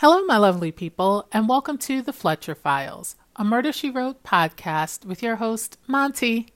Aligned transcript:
Hello, 0.00 0.22
my 0.22 0.38
lovely 0.38 0.72
people, 0.72 1.28
and 1.30 1.46
welcome 1.46 1.76
to 1.76 2.00
the 2.00 2.14
Fletcher 2.14 2.54
Files, 2.54 3.16
a 3.36 3.44
Murder 3.44 3.70
She 3.70 3.90
Wrote 3.90 4.24
podcast 4.24 5.04
with 5.04 5.22
your 5.22 5.36
host, 5.36 5.76
Monty. 5.86 6.54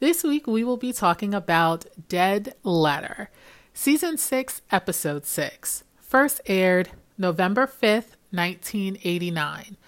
This 0.00 0.22
week 0.22 0.46
we 0.46 0.62
will 0.62 0.76
be 0.76 0.92
talking 0.92 1.32
about 1.32 1.86
Dead 2.10 2.54
Letter, 2.62 3.30
Season 3.72 4.18
6, 4.18 4.60
Episode 4.70 5.24
6, 5.24 5.84
first 5.98 6.42
aired 6.44 6.90
November 7.16 7.66
5th, 7.66 8.16
1989, 8.32 9.78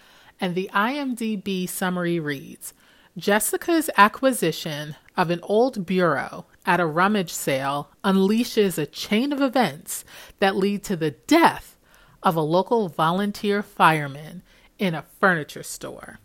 and 0.40 0.54
the 0.54 0.70
IMDb 0.72 1.68
summary 1.68 2.18
reads 2.18 2.72
Jessica's 3.18 3.90
acquisition 3.98 4.96
of 5.18 5.28
an 5.28 5.40
old 5.42 5.84
bureau 5.84 6.46
at 6.64 6.80
a 6.80 6.86
rummage 6.86 7.30
sale 7.30 7.90
unleashes 8.02 8.78
a 8.78 8.86
chain 8.86 9.34
of 9.34 9.42
events 9.42 10.02
that 10.38 10.56
lead 10.56 10.82
to 10.84 10.96
the 10.96 11.10
death 11.10 11.73
of 12.25 12.34
a 12.34 12.41
local 12.41 12.88
volunteer 12.88 13.62
fireman 13.62 14.42
in 14.78 14.95
a 14.95 15.05
furniture 15.20 15.62
store. 15.62 16.19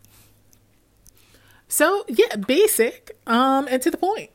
So, 1.68 2.04
yeah, 2.08 2.36
basic 2.36 3.16
um, 3.28 3.68
and 3.70 3.82
to 3.84 3.92
the 3.92 3.98
point. 3.98 4.32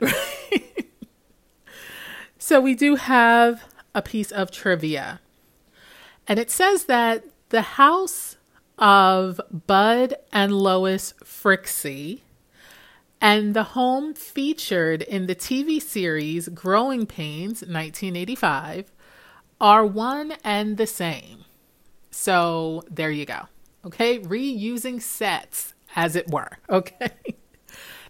so, 2.39 2.61
we 2.61 2.77
do 2.77 2.95
have 2.95 3.65
a 3.95 4.03
piece 4.03 4.31
of 4.31 4.53
trivia. 4.53 5.21
And 6.29 6.39
it 6.39 6.51
says 6.51 6.85
that 6.85 7.25
the 7.49 7.63
house 7.63 8.37
of 8.79 9.41
Bud 9.67 10.15
and 10.33 10.53
Lois 10.53 11.15
Frixie 11.25 12.21
and 13.21 13.55
the 13.55 13.65
home 13.65 14.15
featured 14.15 15.03
in 15.03 15.27
the 15.27 15.35
TV 15.35 15.81
series 15.81 16.49
Growing 16.49 17.07
Pains 17.07 17.63
1985 17.63 18.93
are 19.61 19.87
one 19.87 20.35
and 20.45 20.77
the 20.77 20.87
same. 20.87 21.44
So 22.17 22.85
there 22.89 23.11
you 23.11 23.27
go. 23.27 23.43
Okay, 23.85 24.21
reusing 24.21 25.03
sets 25.03 25.75
as 25.97 26.17
it 26.17 26.31
were. 26.31 26.59
Okay. 26.71 27.11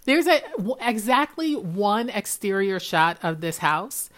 There's 0.04 0.26
a 0.26 0.42
exactly 0.82 1.56
one 1.56 2.10
exterior 2.10 2.78
shot 2.78 3.16
of 3.22 3.40
this 3.40 3.58
house 3.58 4.10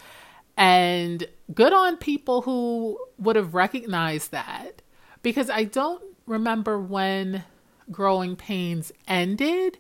and 0.57 1.29
good 1.55 1.73
on 1.73 1.97
people 1.97 2.43
who 2.43 2.99
would 3.19 3.37
have 3.37 3.55
recognized 3.55 4.33
that 4.33 4.83
because 5.23 5.49
I 5.49 5.63
don't 5.63 6.03
remember 6.27 6.81
when 6.81 7.45
Growing 7.93 8.35
Pains 8.35 8.91
ended. 9.07 9.79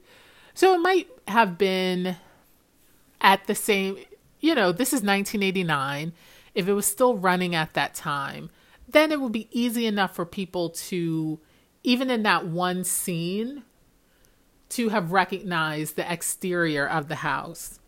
So 0.55 0.73
it 0.75 0.79
might 0.79 1.09
have 1.27 1.59
been 1.59 2.15
at 3.21 3.49
the 3.49 3.57
same, 3.57 3.99
you 4.39 4.55
know, 4.55 4.71
this 4.71 4.91
is 4.93 5.03
1989. 5.03 6.13
If 6.55 6.69
it 6.69 6.73
was 6.73 6.87
still 6.87 7.17
running 7.17 7.57
at 7.57 7.75
that 7.75 7.95
time, 7.97 8.51
then 8.89 9.13
it 9.13 9.21
will 9.21 9.31
be 9.31 9.49
easy 9.51 9.87
enough 9.87 10.15
for 10.15 10.25
people 10.25 10.71
to, 10.71 11.39
even 11.83 12.11
in 12.11 12.23
that 12.23 12.47
one 12.47 12.85
scene, 12.85 13.63
to 14.71 14.89
have 14.91 15.13
recognized 15.13 15.97
the 15.97 16.13
exterior 16.13 16.87
of 16.87 17.09
the 17.09 17.17
house. 17.17 17.79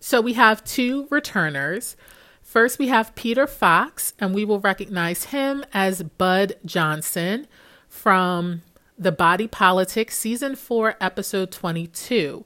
So 0.00 0.20
we 0.20 0.34
have 0.34 0.64
two 0.64 1.06
returners. 1.10 1.96
First, 2.42 2.78
we 2.78 2.88
have 2.88 3.14
Peter 3.14 3.46
Fox, 3.46 4.12
and 4.18 4.34
we 4.34 4.44
will 4.44 4.60
recognize 4.60 5.24
him 5.24 5.64
as 5.72 6.02
Bud 6.02 6.56
Johnson 6.64 7.46
from 7.88 8.62
The 8.98 9.12
Body 9.12 9.48
Politic, 9.48 10.10
Season 10.10 10.54
4, 10.54 10.96
Episode 11.00 11.50
22. 11.50 12.44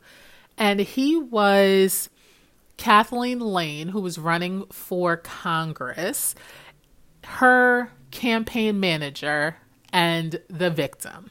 And 0.56 0.80
he 0.80 1.16
was 1.16 2.10
Kathleen 2.77 3.40
Lane, 3.40 3.88
who 3.88 4.00
was 4.00 4.18
running 4.18 4.64
for 4.66 5.16
Congress 5.16 6.36
her 7.36 7.90
campaign 8.10 8.80
manager 8.80 9.56
and 9.92 10.40
the 10.48 10.70
victim. 10.70 11.30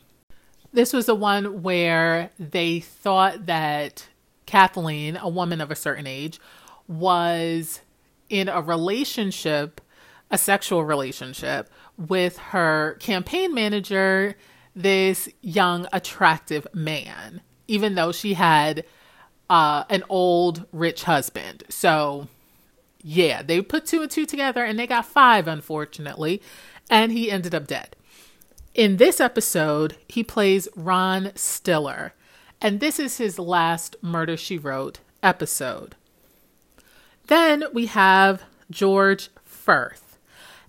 This 0.71 0.93
was 0.93 1.07
the 1.07 1.15
one 1.15 1.63
where 1.63 2.29
they 2.37 2.79
thought 2.79 3.47
that 3.47 4.07
Kathleen, 4.45 5.17
a 5.17 5.27
woman 5.27 5.59
of 5.59 5.71
a 5.71 5.75
certain 5.75 6.05
age, 6.05 6.39
was 6.87 7.81
in 8.29 8.47
a 8.47 8.61
relationship, 8.61 9.81
a 10.29 10.37
sexual 10.37 10.85
relationship, 10.85 11.69
with 11.97 12.37
her 12.37 12.93
campaign 12.99 13.53
manager, 13.53 14.35
this 14.75 15.27
young, 15.41 15.87
attractive 15.91 16.67
man, 16.73 17.41
even 17.67 17.95
though 17.95 18.11
she 18.11 18.35
had 18.35 18.85
uh, 19.49 19.83
an 19.89 20.03
old, 20.09 20.65
rich 20.71 21.03
husband. 21.03 21.63
So 21.69 22.27
yeah, 23.09 23.41
they 23.41 23.61
put 23.61 23.85
two 23.85 24.01
and 24.01 24.11
two 24.11 24.25
together 24.25 24.65
and 24.65 24.77
they 24.77 24.85
got 24.85 25.05
five, 25.05 25.47
unfortunately, 25.47 26.41
and 26.89 27.13
he 27.13 27.31
ended 27.31 27.55
up 27.55 27.65
dead. 27.65 27.95
In 28.73 28.97
this 28.97 29.21
episode, 29.21 29.95
he 30.09 30.25
plays 30.25 30.67
Ron 30.75 31.31
Stiller, 31.33 32.13
and 32.61 32.81
this 32.81 32.99
is 32.99 33.17
his 33.17 33.39
last 33.39 33.95
Murder 34.01 34.35
She 34.35 34.57
Wrote 34.57 34.99
episode. 35.23 35.95
Then 37.27 37.63
we 37.73 37.85
have 37.85 38.43
George 38.69 39.29
Furth, 39.45 40.17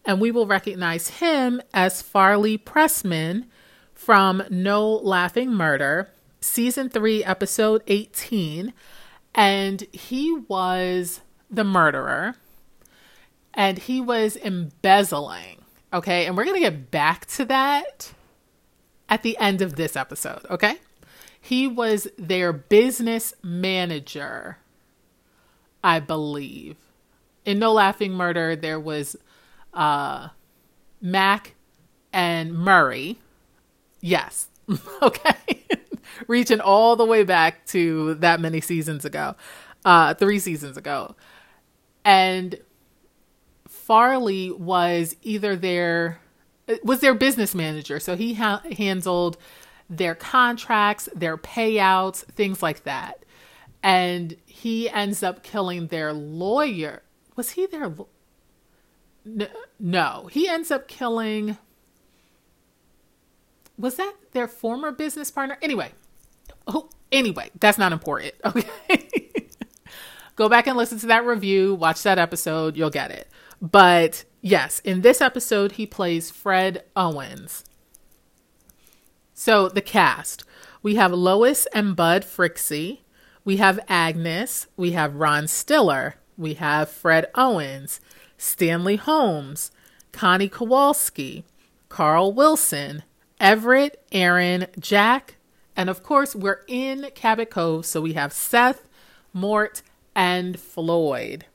and 0.04 0.20
we 0.20 0.30
will 0.30 0.46
recognize 0.46 1.08
him 1.18 1.60
as 1.74 2.02
Farley 2.02 2.56
Pressman 2.56 3.46
from 3.94 4.44
No 4.48 4.88
Laughing 4.88 5.52
Murder, 5.52 6.12
season 6.40 6.88
3, 6.88 7.24
episode 7.24 7.82
18. 7.88 8.72
And 9.34 9.82
he 9.92 10.32
was 10.46 11.20
the 11.50 11.64
murderer 11.64 12.36
and 13.58 13.76
he 13.76 14.00
was 14.00 14.36
embezzling. 14.36 15.62
Okay. 15.92 16.26
And 16.26 16.36
we're 16.36 16.44
going 16.44 16.54
to 16.54 16.60
get 16.60 16.90
back 16.90 17.26
to 17.26 17.44
that 17.46 18.12
at 19.08 19.22
the 19.22 19.36
end 19.38 19.60
of 19.60 19.76
this 19.76 19.96
episode. 19.96 20.46
Okay. 20.48 20.76
He 21.40 21.66
was 21.66 22.08
their 22.16 22.52
business 22.52 23.34
manager, 23.42 24.58
I 25.82 26.00
believe. 26.00 26.76
In 27.44 27.58
No 27.58 27.72
Laughing 27.72 28.12
Murder, 28.12 28.54
there 28.54 28.78
was 28.78 29.16
uh, 29.72 30.28
Mac 31.00 31.54
and 32.12 32.52
Murray. 32.52 33.18
Yes. 34.00 34.48
okay. 35.02 35.64
Reaching 36.26 36.60
all 36.60 36.96
the 36.96 37.04
way 37.04 37.24
back 37.24 37.64
to 37.66 38.14
that 38.14 38.40
many 38.40 38.60
seasons 38.60 39.04
ago, 39.04 39.34
uh, 39.84 40.14
three 40.14 40.38
seasons 40.38 40.76
ago. 40.76 41.16
And 42.08 42.60
Farley 43.68 44.50
was 44.50 45.14
either 45.22 45.56
their 45.56 46.20
was 46.82 47.00
their 47.00 47.14
business 47.14 47.54
manager, 47.54 48.00
so 48.00 48.16
he 48.16 48.34
ha- 48.34 48.62
handled 48.78 49.36
their 49.90 50.14
contracts, 50.14 51.10
their 51.14 51.36
payouts, 51.36 52.24
things 52.24 52.62
like 52.62 52.84
that. 52.84 53.24
And 53.82 54.36
he 54.46 54.88
ends 54.88 55.22
up 55.22 55.42
killing 55.42 55.88
their 55.88 56.14
lawyer. 56.14 57.02
Was 57.36 57.50
he 57.50 57.66
their 57.66 57.94
no, 59.78 60.28
he 60.32 60.48
ends 60.48 60.70
up 60.70 60.88
killing 60.88 61.58
was 63.78 63.96
that 63.96 64.14
their 64.32 64.48
former 64.48 64.92
business 64.92 65.30
partner? 65.30 65.58
Anyway, 65.62 65.92
oh, 66.66 66.88
anyway, 67.12 67.50
that's 67.60 67.78
not 67.78 67.92
important. 67.92 68.34
Okay. 68.44 69.27
Go 70.38 70.48
back 70.48 70.68
and 70.68 70.76
listen 70.76 71.00
to 71.00 71.06
that 71.08 71.26
review, 71.26 71.74
watch 71.74 72.04
that 72.04 72.16
episode, 72.16 72.76
you'll 72.76 72.90
get 72.90 73.10
it. 73.10 73.26
But 73.60 74.24
yes, 74.40 74.78
in 74.84 75.00
this 75.00 75.20
episode, 75.20 75.72
he 75.72 75.84
plays 75.84 76.30
Fred 76.30 76.84
Owens. 76.94 77.64
So 79.34 79.68
the 79.68 79.82
cast 79.82 80.44
we 80.80 80.94
have 80.94 81.12
Lois 81.12 81.66
and 81.74 81.96
Bud 81.96 82.22
Frixie, 82.22 83.00
we 83.44 83.56
have 83.56 83.80
Agnes, 83.88 84.68
we 84.76 84.92
have 84.92 85.16
Ron 85.16 85.48
Stiller, 85.48 86.14
we 86.36 86.54
have 86.54 86.88
Fred 86.88 87.26
Owens, 87.34 87.98
Stanley 88.36 88.94
Holmes, 88.94 89.72
Connie 90.12 90.48
Kowalski, 90.48 91.44
Carl 91.88 92.32
Wilson, 92.32 93.02
Everett, 93.40 94.00
Aaron, 94.12 94.68
Jack, 94.78 95.34
and 95.74 95.90
of 95.90 96.04
course, 96.04 96.36
we're 96.36 96.62
in 96.68 97.08
Cabot 97.16 97.50
Cove, 97.50 97.84
so 97.84 98.00
we 98.00 98.12
have 98.12 98.32
Seth, 98.32 98.88
Mort, 99.32 99.82
and 100.14 100.58
Floyd. 100.58 101.46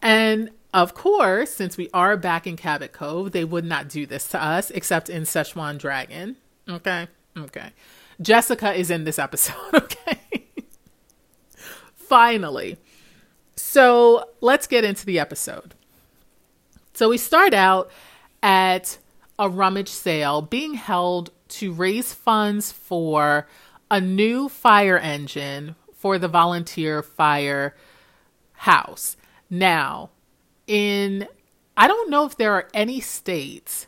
And 0.00 0.50
of 0.72 0.94
course, 0.94 1.50
since 1.50 1.76
we 1.76 1.88
are 1.94 2.16
back 2.16 2.46
in 2.46 2.56
Cabot 2.56 2.92
Cove, 2.92 3.32
they 3.32 3.44
would 3.44 3.64
not 3.64 3.88
do 3.88 4.06
this 4.06 4.28
to 4.28 4.42
us 4.42 4.70
except 4.70 5.08
in 5.08 5.22
Szechuan 5.22 5.78
Dragon. 5.78 6.36
Okay. 6.68 7.08
Okay. 7.36 7.70
Jessica 8.20 8.72
is 8.72 8.90
in 8.90 9.04
this 9.04 9.18
episode. 9.18 9.54
Okay. 9.74 10.46
Finally. 11.94 12.78
So 13.56 14.30
let's 14.40 14.66
get 14.66 14.82
into 14.84 15.04
the 15.04 15.18
episode. 15.18 15.74
So 16.94 17.10
we 17.10 17.18
start 17.18 17.52
out 17.52 17.90
at 18.42 18.96
a 19.38 19.48
rummage 19.48 19.90
sale 19.90 20.40
being 20.40 20.74
held 20.74 21.30
to 21.48 21.72
raise 21.72 22.14
funds 22.14 22.72
for 22.72 23.46
a 23.90 24.00
new 24.00 24.48
fire 24.48 24.98
engine 24.98 25.74
for 25.98 26.18
the 26.18 26.28
volunteer 26.28 27.02
fire 27.02 27.74
house. 28.52 29.16
Now, 29.50 30.10
in 30.66 31.26
I 31.76 31.86
don't 31.86 32.10
know 32.10 32.24
if 32.24 32.36
there 32.36 32.54
are 32.54 32.68
any 32.72 33.00
states 33.00 33.86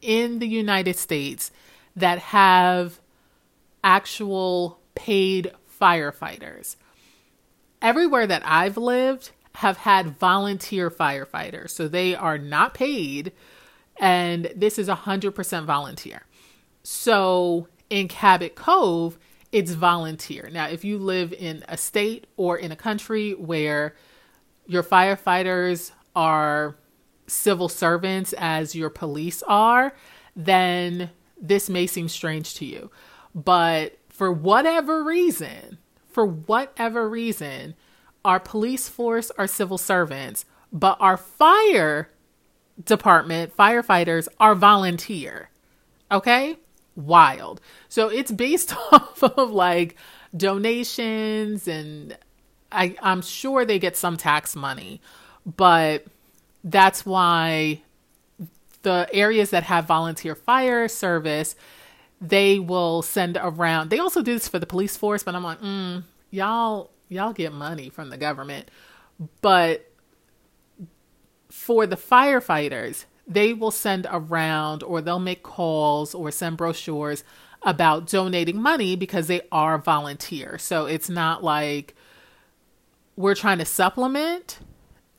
in 0.00 0.38
the 0.38 0.48
United 0.48 0.96
States 0.96 1.50
that 1.96 2.18
have 2.18 3.00
actual 3.82 4.78
paid 4.94 5.52
firefighters. 5.80 6.76
Everywhere 7.82 8.26
that 8.26 8.42
I've 8.44 8.76
lived 8.76 9.32
have 9.56 9.78
had 9.78 10.18
volunteer 10.18 10.90
firefighters. 10.90 11.70
So 11.70 11.88
they 11.88 12.14
are 12.14 12.38
not 12.38 12.74
paid 12.74 13.32
and 13.98 14.50
this 14.56 14.78
is 14.78 14.88
100% 14.88 15.64
volunteer. 15.64 16.22
So 16.82 17.68
in 17.90 18.08
Cabot 18.08 18.54
Cove, 18.54 19.18
it's 19.52 19.72
volunteer. 19.72 20.48
Now, 20.52 20.68
if 20.68 20.84
you 20.84 20.98
live 20.98 21.32
in 21.32 21.64
a 21.68 21.76
state 21.76 22.26
or 22.36 22.56
in 22.56 22.72
a 22.72 22.76
country 22.76 23.32
where 23.32 23.94
your 24.66 24.82
firefighters 24.82 25.90
are 26.14 26.76
civil 27.26 27.68
servants 27.68 28.32
as 28.38 28.74
your 28.74 28.90
police 28.90 29.42
are, 29.46 29.94
then 30.36 31.10
this 31.40 31.68
may 31.68 31.86
seem 31.86 32.08
strange 32.08 32.54
to 32.54 32.64
you. 32.64 32.90
But 33.34 33.98
for 34.08 34.30
whatever 34.30 35.02
reason, 35.02 35.78
for 36.08 36.26
whatever 36.26 37.08
reason, 37.08 37.74
our 38.24 38.40
police 38.40 38.88
force 38.88 39.30
are 39.38 39.46
civil 39.46 39.78
servants, 39.78 40.44
but 40.72 40.96
our 41.00 41.16
fire 41.16 42.10
department, 42.84 43.56
firefighters 43.56 44.28
are 44.38 44.54
volunteer. 44.54 45.50
Okay? 46.10 46.56
Wild. 47.00 47.60
So 47.88 48.08
it's 48.08 48.30
based 48.30 48.74
off 48.92 49.22
of 49.22 49.50
like 49.50 49.96
donations 50.36 51.66
and 51.66 52.16
I, 52.72 52.96
I'm 53.02 53.22
sure 53.22 53.64
they 53.64 53.78
get 53.78 53.96
some 53.96 54.16
tax 54.16 54.54
money, 54.54 55.00
but 55.44 56.06
that's 56.62 57.04
why 57.04 57.82
the 58.82 59.08
areas 59.12 59.50
that 59.50 59.64
have 59.64 59.86
volunteer 59.86 60.34
fire 60.34 60.88
service, 60.88 61.56
they 62.20 62.58
will 62.58 63.02
send 63.02 63.38
around. 63.40 63.90
They 63.90 63.98
also 63.98 64.22
do 64.22 64.34
this 64.34 64.48
for 64.48 64.58
the 64.58 64.66
police 64.66 64.96
force, 64.96 65.22
but 65.22 65.34
I'm 65.34 65.42
like, 65.42 65.60
mm, 65.60 66.04
y'all, 66.30 66.90
y'all 67.08 67.32
get 67.32 67.52
money 67.52 67.88
from 67.88 68.10
the 68.10 68.16
government, 68.16 68.70
but 69.40 69.90
for 71.50 71.86
the 71.86 71.96
firefighters, 71.96 73.04
they 73.30 73.54
will 73.54 73.70
send 73.70 74.08
around 74.10 74.82
or 74.82 75.00
they'll 75.00 75.20
make 75.20 75.44
calls 75.44 76.14
or 76.14 76.32
send 76.32 76.56
brochures 76.56 77.22
about 77.62 78.06
donating 78.06 78.60
money 78.60 78.96
because 78.96 79.28
they 79.28 79.40
are 79.52 79.78
volunteer. 79.78 80.58
So 80.58 80.86
it's 80.86 81.08
not 81.08 81.44
like 81.44 81.94
we're 83.16 83.36
trying 83.36 83.58
to 83.58 83.64
supplement. 83.64 84.58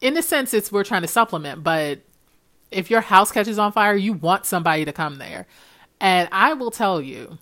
In 0.02 0.18
a 0.18 0.22
sense, 0.22 0.54
it's 0.54 0.72
we're 0.72 0.84
trying 0.84 1.04
to 1.04 1.08
supplement, 1.08 1.64
but 1.64 2.02
if 2.70 2.90
your 2.90 3.02
house 3.02 3.32
catches 3.32 3.58
on 3.58 3.72
fire, 3.72 3.96
you 3.96 4.14
want 4.14 4.46
somebody 4.46 4.84
to 4.84 4.92
come 4.92 5.18
there. 5.18 5.48
And 6.02 6.28
I 6.32 6.54
will 6.54 6.72
tell 6.72 7.00
you, 7.00 7.38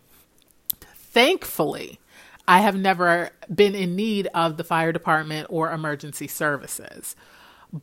thankfully, 0.81 1.99
I 2.47 2.59
have 2.59 2.75
never 2.75 3.29
been 3.53 3.73
in 3.73 3.95
need 3.95 4.27
of 4.33 4.57
the 4.57 4.63
fire 4.63 4.91
department 4.91 5.47
or 5.49 5.71
emergency 5.71 6.27
services. 6.27 7.15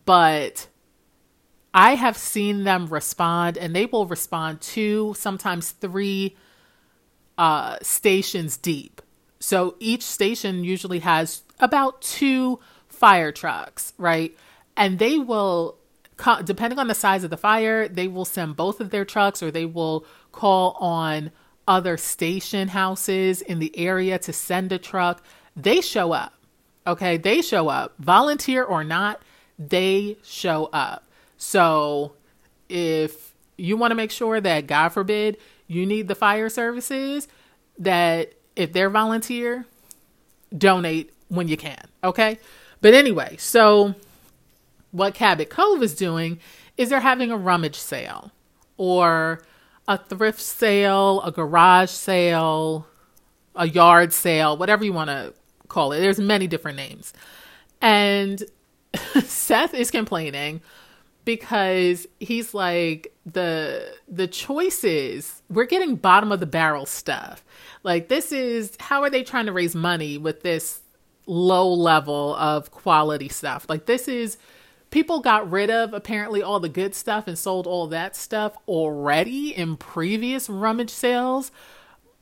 But 0.04 0.68
I 1.76 1.94
have 1.94 2.17
seen 2.17 2.64
them 2.64 2.87
respond, 2.87 3.58
and 3.58 3.76
they 3.76 3.84
will 3.84 4.06
respond 4.06 4.62
two, 4.62 5.14
sometimes 5.14 5.73
three 5.73 6.34
uh, 7.37 7.76
stations 7.82 8.56
deep. 8.56 9.02
So 9.40 9.76
each 9.78 10.02
station 10.02 10.64
usually 10.64 11.00
has 11.00 11.43
about 11.61 12.00
two 12.00 12.61
fire 12.88 13.31
trucks, 13.31 13.93
right? 13.99 14.34
And 14.75 14.99
they 14.99 15.19
will, 15.19 15.76
depending 16.44 16.78
on 16.78 16.88
the 16.88 16.94
size 16.94 17.25
of 17.25 17.31
the 17.31 17.37
fire, 17.37 17.88
they 17.88 18.08
will 18.08 18.25
send 18.25 18.56
both 18.56 18.81
of 18.81 18.88
their 18.88 19.05
trucks 19.05 19.43
or 19.43 19.50
they 19.50 19.67
will 19.67 20.06
call 20.32 20.78
on 20.81 21.31
other 21.69 21.99
station 21.99 22.69
houses 22.69 23.43
in 23.43 23.58
the 23.58 23.76
area 23.78 24.19
to 24.20 24.32
send 24.32 24.73
a 24.73 24.78
truck. 24.78 25.23
They 25.55 25.82
show 25.82 26.12
up. 26.12 26.32
Okay. 26.87 27.19
They 27.19 27.43
show 27.43 27.69
up, 27.69 27.93
volunteer 27.99 28.64
or 28.64 28.82
not, 28.82 29.20
they 29.58 30.17
show 30.23 30.70
up. 30.73 31.05
So 31.36 32.14
if 32.68 33.34
you 33.56 33.76
want 33.76 33.90
to 33.90 33.94
make 33.94 34.10
sure 34.10 34.40
that, 34.40 34.66
God 34.66 34.90
forbid, 34.90 35.38
you 35.66 35.86
need 35.86 36.08
the 36.08 36.14
fire 36.14 36.48
services, 36.48 37.28
that 37.78 38.34
if 38.54 38.72
they're 38.72 38.90
volunteer, 38.90 39.66
donate 40.56 41.12
when 41.28 41.48
you 41.48 41.56
can. 41.56 41.82
Okay. 42.04 42.38
But 42.80 42.94
anyway, 42.94 43.36
so 43.38 43.94
what 44.92 45.14
Cabot 45.14 45.50
Cove 45.50 45.82
is 45.82 45.94
doing 45.94 46.38
is 46.76 46.90
they're 46.90 47.00
having 47.00 47.30
a 47.30 47.36
rummage 47.36 47.76
sale 47.76 48.32
or 48.76 49.42
a 49.88 49.98
thrift 49.98 50.40
sale, 50.40 51.22
a 51.22 51.32
garage 51.32 51.90
sale, 51.90 52.86
a 53.54 53.68
yard 53.68 54.12
sale, 54.12 54.56
whatever 54.56 54.84
you 54.84 54.92
want 54.92 55.10
to 55.10 55.32
call 55.68 55.92
it. 55.92 56.00
There's 56.00 56.18
many 56.18 56.46
different 56.46 56.76
names. 56.76 57.12
And 57.80 58.42
Seth 59.22 59.74
is 59.74 59.90
complaining 59.90 60.60
because 61.26 62.06
he's 62.20 62.55
like 62.55 63.12
the 63.26 63.93
the 64.08 64.28
choices 64.28 65.43
we're 65.50 65.67
getting 65.67 65.96
bottom 65.96 66.32
of 66.32 66.40
the 66.40 66.46
barrel 66.46 66.87
stuff. 66.87 67.44
Like 67.82 68.08
this 68.08 68.32
is 68.32 68.75
how 68.81 69.02
are 69.02 69.11
they 69.11 69.23
trying 69.23 69.46
to 69.46 69.52
raise 69.52 69.75
money 69.75 70.17
with 70.17 70.43
this 70.43 70.81
low 71.26 71.70
level 71.70 72.34
of 72.37 72.70
quality 72.70 73.28
stuff? 73.28 73.67
Like 73.69 73.84
this 73.84 74.08
is 74.08 74.38
people 74.90 75.20
got 75.20 75.50
rid 75.50 75.69
of 75.69 75.93
apparently 75.93 76.43
all 76.43 76.61
the 76.61 76.69
good 76.69 76.94
stuff 76.94 77.26
and 77.26 77.37
sold 77.37 77.67
all 77.67 77.88
that 77.88 78.17
stuff 78.17 78.56
already 78.69 79.55
in 79.55 79.76
previous 79.76 80.49
rummage 80.49 80.90
sales 80.90 81.50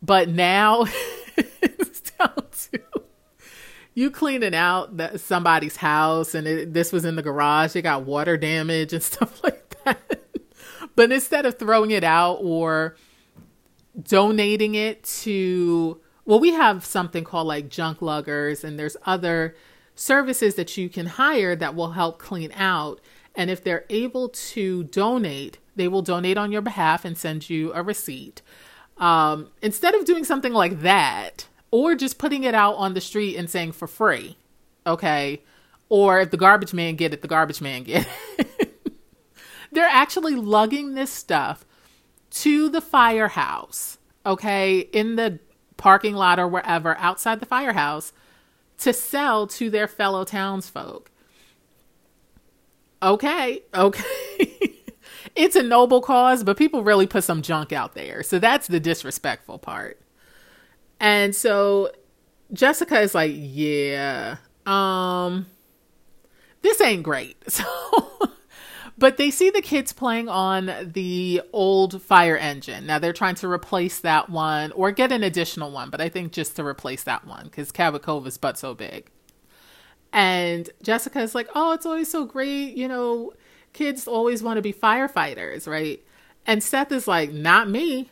but 0.03 0.29
now 0.29 0.85
it's 1.37 2.01
down 2.01 2.35
to 2.53 2.81
you 3.95 4.11
cleaning 4.11 4.55
out 4.55 4.97
the, 4.97 5.19
somebody's 5.19 5.77
house 5.77 6.35
and 6.35 6.47
it, 6.47 6.75
this 6.75 6.93
was 6.93 7.05
in 7.05 7.17
the 7.17 7.23
garage, 7.23 7.77
it 7.77 7.83
got 7.83 8.05
water 8.05 8.37
damage 8.37 8.93
and 8.93 9.03
stuff 9.13 9.43
like 9.43 9.75
that. 9.85 10.23
but 10.97 11.13
instead 11.13 11.47
of 11.47 11.59
throwing 11.59 11.91
it 11.91 12.05
out 12.05 12.39
or 12.41 12.97
donating 14.01 14.75
it 14.75 15.03
to, 15.05 16.01
well, 16.25 16.41
we 16.41 16.53
have 16.53 16.85
something 16.85 17.25
called 17.25 17.47
like 17.47 17.69
junk 17.69 18.01
luggers, 18.01 18.65
and 18.65 18.79
there's 18.79 18.97
other 19.07 19.55
services 19.95 20.57
that 20.57 20.77
you 20.77 20.89
can 20.89 21.07
hire 21.07 21.55
that 21.55 21.75
will 21.75 21.93
help 21.93 22.19
clean 22.19 22.53
out. 22.53 23.01
And 23.35 23.51
if 23.51 23.63
they're 23.63 23.85
able 23.91 24.29
to 24.29 24.85
donate, 24.85 25.59
they 25.77 25.89
will 25.89 26.03
donate 26.03 26.39
on 26.39 26.53
your 26.53 26.63
behalf 26.63 27.05
and 27.05 27.17
send 27.17 27.51
you 27.51 27.73
a 27.75 27.83
receipt. 27.83 28.43
Um, 28.97 29.49
instead 29.61 29.95
of 29.95 30.05
doing 30.05 30.25
something 30.25 30.53
like 30.53 30.81
that, 30.83 31.47
or 31.75 31.97
just 31.97 32.19
putting 32.19 32.45
it 32.45 32.55
out 32.55 32.77
on 32.77 32.95
the 32.95 33.01
street 33.01 33.35
and 33.35 33.51
saying 33.51 33.73
for 33.73 33.89
free. 33.89 34.37
Okay. 34.87 35.43
Or 35.89 36.21
if 36.21 36.31
the 36.31 36.37
garbage 36.37 36.73
man 36.73 36.95
get 36.95 37.13
it, 37.13 37.21
the 37.21 37.27
garbage 37.27 37.61
man 37.61 37.83
get 37.83 38.07
it. 38.39 38.81
They're 39.73 39.85
actually 39.85 40.37
lugging 40.37 40.95
this 40.95 41.11
stuff 41.11 41.65
to 42.31 42.69
the 42.69 42.81
firehouse, 42.81 43.99
okay, 44.25 44.79
in 44.79 45.17
the 45.17 45.41
parking 45.77 46.15
lot 46.15 46.39
or 46.39 46.47
wherever 46.47 46.97
outside 46.99 47.41
the 47.41 47.47
firehouse 47.47 48.13
to 48.79 48.93
sell 48.93 49.49
to 49.49 49.69
their 49.69 49.89
fellow 49.89 50.25
townsfolk. 50.25 51.11
Okay, 53.03 53.65
okay. 53.75 54.05
it's 55.35 55.57
a 55.57 55.63
noble 55.65 56.03
cause, 56.03 56.45
but 56.45 56.57
people 56.57 56.85
really 56.85 57.09
put 57.09 57.25
some 57.25 57.43
junk 57.43 57.73
out 57.73 57.95
there. 57.95 58.23
So 58.23 58.39
that's 58.39 58.69
the 58.69 58.79
disrespectful 58.79 59.59
part. 59.59 59.99
And 61.05 61.37
so 61.37 61.91
Jessica 62.55 62.99
is 62.99 63.15
like, 63.15 63.33
yeah, 63.35 64.39
um, 64.65 65.45
this 66.63 66.81
ain't 66.81 67.03
great. 67.03 67.37
So, 67.51 68.31
but 68.97 69.19
they 69.19 69.31
see 69.31 69.51
the 69.51 69.61
kids 69.61 69.93
playing 69.93 70.31
on 70.31 70.93
the 70.95 71.43
old 71.53 72.01
fire 72.01 72.39
engine. 72.39 72.87
Now 72.87 72.99
they're 73.01 73.13
trying 73.13 73.35
to 73.37 73.49
replace 73.49 74.01
that 74.01 74.31
one 74.31 74.73
or 74.73 74.93
get 74.93 75.13
an 75.13 75.23
additional 75.25 75.71
one, 75.73 75.91
but 75.91 76.01
I 76.01 76.09
think 76.09 76.33
just 76.33 76.57
to 76.57 76.65
replace 76.65 77.03
that 77.03 77.27
one 77.27 77.45
because 77.45 77.71
Cabot 77.71 78.03
Cove 78.03 78.27
is 78.27 78.39
but 78.39 78.57
so 78.57 78.73
big. 78.73 79.11
And 80.11 80.71
Jessica 80.83 81.21
is 81.21 81.35
like, 81.35 81.49
oh, 81.55 81.73
it's 81.73 81.85
always 81.85 82.09
so 82.09 82.25
great. 82.25 82.77
You 82.77 82.89
know, 82.89 83.33
kids 83.75 84.07
always 84.09 84.43
want 84.43 84.57
to 84.57 84.63
be 84.63 84.73
firefighters, 84.73 85.67
right? 85.67 86.03
And 86.47 86.63
Seth 86.63 86.93
is 86.93 87.07
like, 87.07 87.31
not 87.31 87.69
me. 87.69 88.11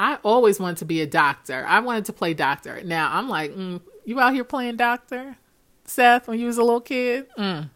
I 0.00 0.16
always 0.24 0.58
wanted 0.58 0.78
to 0.78 0.86
be 0.86 1.02
a 1.02 1.06
doctor. 1.06 1.62
I 1.68 1.80
wanted 1.80 2.06
to 2.06 2.14
play 2.14 2.32
doctor. 2.32 2.80
Now 2.82 3.10
I'm 3.12 3.28
like, 3.28 3.52
mm, 3.52 3.82
you 4.06 4.18
out 4.18 4.32
here 4.32 4.44
playing 4.44 4.76
doctor, 4.76 5.36
Seth, 5.84 6.26
when 6.26 6.40
you 6.40 6.46
was 6.46 6.56
a 6.56 6.62
little 6.62 6.80
kid? 6.80 7.26
Mm, 7.36 7.68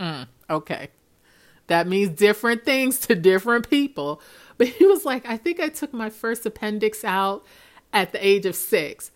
mm, 0.00 0.26
okay. 0.50 0.88
That 1.68 1.86
means 1.86 2.18
different 2.18 2.64
things 2.64 2.98
to 3.06 3.14
different 3.14 3.70
people. 3.70 4.20
But 4.56 4.66
he 4.66 4.86
was 4.86 5.04
like, 5.04 5.24
I 5.28 5.36
think 5.36 5.60
I 5.60 5.68
took 5.68 5.92
my 5.92 6.10
first 6.10 6.44
appendix 6.44 7.04
out 7.04 7.46
at 7.92 8.10
the 8.10 8.26
age 8.26 8.44
of 8.44 8.56
six. 8.56 9.12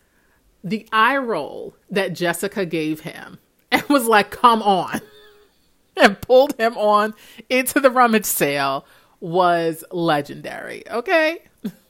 The 0.62 0.86
eye 0.92 1.16
roll 1.16 1.74
that 1.90 2.12
Jessica 2.12 2.64
gave 2.64 3.00
him 3.00 3.40
and 3.72 3.82
was 3.88 4.06
like, 4.06 4.30
come 4.30 4.62
on. 4.62 5.00
and 5.96 6.20
pulled 6.20 6.54
him 6.60 6.78
on 6.78 7.14
into 7.50 7.80
the 7.80 7.90
rummage 7.90 8.24
sale 8.24 8.86
was 9.18 9.82
legendary. 9.90 10.88
Okay. 10.88 11.40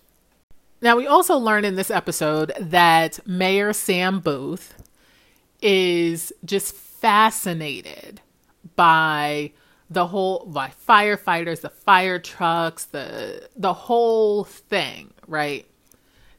Now, 0.83 0.97
we 0.97 1.07
also 1.07 1.37
learn 1.37 1.65
in 1.65 1.77
this 1.77 1.93
episode 1.93 2.53
that 2.59 3.25
Mayor 3.25 3.73
Sam 3.73 4.19
Booth 4.19 4.75
is 5.63 6.33
just 6.45 6.75
fascinated 6.75 8.21
by 8.75 9.53
the 9.89 10.09
whole 10.09 10.45
by 10.47 10.73
firefighters, 10.89 11.61
the 11.61 11.69
fire 11.69 12.19
trucks, 12.19 12.87
the 12.87 13.49
the 13.55 13.73
whole 13.73 14.43
thing, 14.43 15.13
right? 15.29 15.67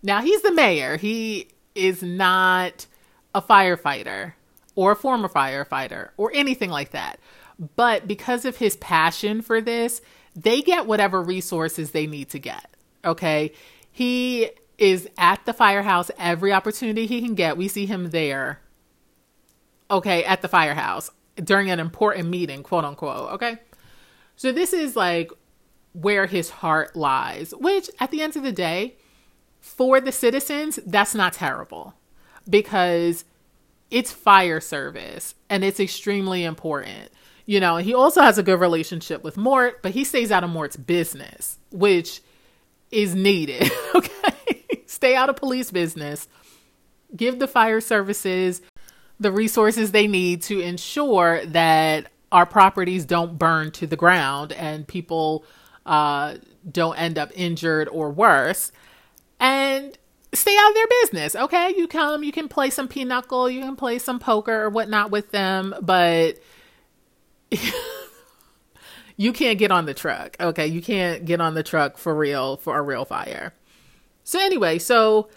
Now 0.02 0.22
he's 0.22 0.42
the 0.42 0.52
mayor. 0.52 0.98
He 0.98 1.48
is 1.74 2.04
not 2.04 2.86
a 3.34 3.42
firefighter 3.42 4.34
or 4.76 4.92
a 4.92 4.96
former 4.96 5.30
firefighter 5.30 6.10
or 6.18 6.32
anything 6.34 6.70
like 6.70 6.92
that. 6.92 7.18
But 7.76 8.08
because 8.08 8.44
of 8.44 8.58
his 8.58 8.76
passion 8.78 9.42
for 9.42 9.62
this, 9.62 10.02
they 10.36 10.62
get 10.62 10.88
whatever 10.88 11.22
resources 11.22 11.92
they 11.92 12.08
need 12.08 12.30
to 12.30 12.40
get. 12.40 12.70
Okay. 13.06 13.54
He 13.94 14.50
is 14.78 15.08
at 15.18 15.46
the 15.46 15.54
firehouse 15.54 16.12
every 16.18 16.52
opportunity 16.52 17.06
he 17.06 17.22
can 17.22 17.36
get. 17.36 17.56
We 17.56 17.70
see 17.70 17.86
him 17.86 18.10
there. 18.10 18.60
Okay. 19.90 20.26
At 20.26 20.42
the 20.42 20.48
firehouse 20.48 21.10
during 21.36 21.70
an 21.70 21.80
important 21.80 22.28
meeting, 22.28 22.64
quote 22.64 22.84
unquote. 22.84 23.34
Okay. 23.34 23.58
So 24.36 24.52
this 24.52 24.74
is 24.74 24.96
like 24.96 25.32
where 25.94 26.26
his 26.26 26.50
heart 26.50 26.96
lies, 26.96 27.54
which 27.56 27.90
at 28.00 28.12
the 28.12 28.22
end 28.22 28.36
of 28.36 28.44
the 28.44 28.52
day, 28.52 28.96
for 29.62 30.02
the 30.02 30.12
citizens, 30.12 30.80
that's 30.86 31.16
not 31.16 31.34
terrible 31.34 31.94
because 32.50 33.26
it's 33.92 34.12
fire 34.12 34.60
service 34.60 35.36
and 35.50 35.64
it's 35.64 35.80
extremely 35.80 36.44
important. 36.44 37.12
You 37.46 37.60
know, 37.60 37.78
he 37.78 37.94
also 37.94 38.22
has 38.22 38.38
a 38.38 38.44
good 38.44 38.60
relationship 38.60 39.24
with 39.24 39.38
Mort, 39.38 39.84
but 39.84 39.92
he 39.92 40.04
stays 40.04 40.32
out 40.32 40.44
of 40.44 40.50
Mort's 40.50 40.78
business, 40.78 41.60
which 41.72 42.22
is 42.94 43.16
needed. 43.16 43.72
okay. 43.96 44.64
Stay 44.86 45.16
out 45.16 45.30
of 45.30 45.36
police 45.36 45.72
business. 45.72 46.28
Give 47.16 47.40
the 47.40 47.48
fire 47.48 47.82
services 47.82 48.62
the 49.20 49.32
resources 49.32 49.92
they 49.92 50.08
need 50.08 50.42
to 50.44 50.60
ensure 50.60 51.46
that 51.46 52.12
our 52.32 52.46
properties 52.46 53.06
don't 53.06 53.38
burn 53.38 53.72
to 53.72 53.88
the 53.88 53.96
ground 53.96 54.52
and 54.54 54.88
people 54.88 55.46
uh, 55.86 56.36
don't 56.70 56.96
end 56.98 57.18
up 57.18 57.32
injured 57.36 57.88
or 57.90 58.10
worse. 58.10 58.72
And 59.40 59.98
stay 60.34 60.56
out 60.60 60.70
of 60.70 60.76
their 60.76 60.88
business. 61.02 61.36
Okay, 61.36 61.74
you 61.78 61.88
come, 61.88 62.24
you 62.24 62.32
can 62.32 62.48
play 62.48 62.70
some 62.70 62.88
pinochle, 62.88 63.50
you 63.50 63.62
can 63.62 63.76
play 63.76 64.00
some 64.00 64.20
poker 64.20 64.64
or 64.64 64.70
whatnot 64.70 65.12
with 65.12 65.32
them, 65.32 65.76
but 65.82 66.40
you 69.18 69.34
can't 69.34 69.60
get 69.60 69.72
on 69.72 69.86
the 69.86 69.94
truck. 69.94 70.36
Okay, 70.40 70.68
you 70.68 70.82
can't 70.82 71.26
get 71.26 71.42
on 71.42 71.54
the 71.54 71.64
truck 71.64 71.98
for 71.98 72.16
real 72.16 72.58
for 72.58 72.78
a 72.78 72.82
real 72.82 73.06
fire. 73.06 73.54
So 74.24 74.40
anyway, 74.40 74.80
so 74.80 75.30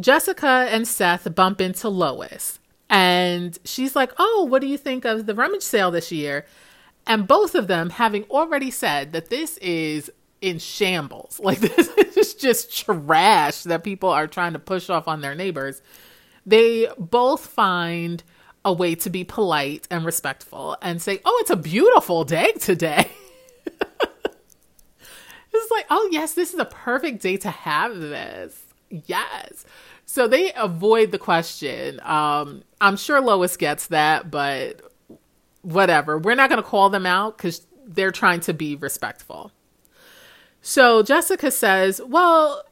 Jessica 0.00 0.66
and 0.70 0.86
Seth 0.86 1.32
bump 1.34 1.60
into 1.60 1.88
Lois, 1.88 2.58
and 2.90 3.58
she's 3.64 3.94
like, 3.96 4.12
"Oh, 4.18 4.46
what 4.48 4.60
do 4.60 4.66
you 4.66 4.78
think 4.78 5.04
of 5.04 5.26
the 5.26 5.34
rummage 5.34 5.62
sale 5.62 5.90
this 5.90 6.12
year?" 6.12 6.46
And 7.06 7.26
both 7.26 7.54
of 7.54 7.66
them 7.66 7.90
having 7.90 8.24
already 8.24 8.70
said 8.70 9.12
that 9.12 9.28
this 9.28 9.56
is 9.58 10.10
in 10.40 10.58
shambles. 10.58 11.40
Like 11.44 11.60
this 11.60 11.88
is 12.16 12.34
just 12.34 12.76
trash 12.76 13.62
that 13.62 13.84
people 13.84 14.08
are 14.10 14.26
trying 14.26 14.52
to 14.52 14.58
push 14.58 14.90
off 14.90 15.08
on 15.08 15.20
their 15.20 15.34
neighbors. 15.34 15.80
They 16.44 16.88
both 16.98 17.46
find 17.46 18.22
a 18.64 18.72
way 18.72 18.94
to 18.94 19.10
be 19.10 19.24
polite 19.24 19.86
and 19.90 20.04
respectful 20.04 20.76
and 20.82 21.00
say, 21.02 21.20
"Oh, 21.24 21.38
it's 21.40 21.50
a 21.50 21.56
beautiful 21.56 22.24
day 22.24 22.52
today." 22.52 23.10
it's 25.52 25.70
like, 25.70 25.86
"Oh, 25.90 26.08
yes, 26.12 26.34
this 26.34 26.52
is 26.52 26.60
a 26.60 26.64
perfect 26.64 27.22
day 27.22 27.36
to 27.38 27.50
have 27.50 27.96
this." 27.98 28.62
Yes. 28.88 29.64
So 30.04 30.28
they 30.28 30.52
avoid 30.52 31.10
the 31.10 31.18
question. 31.18 32.00
Um, 32.02 32.62
I'm 32.80 32.96
sure 32.96 33.20
Lois 33.20 33.56
gets 33.56 33.86
that, 33.86 34.30
but 34.30 34.82
whatever. 35.62 36.18
We're 36.18 36.34
not 36.34 36.50
going 36.50 36.62
to 36.62 36.68
call 36.68 36.90
them 36.90 37.06
out 37.06 37.36
because 37.36 37.66
they're 37.86 38.10
trying 38.10 38.40
to 38.40 38.52
be 38.52 38.76
respectful. 38.76 39.52
So 40.60 41.02
Jessica 41.02 41.50
says, 41.50 42.00
Well, 42.04 42.62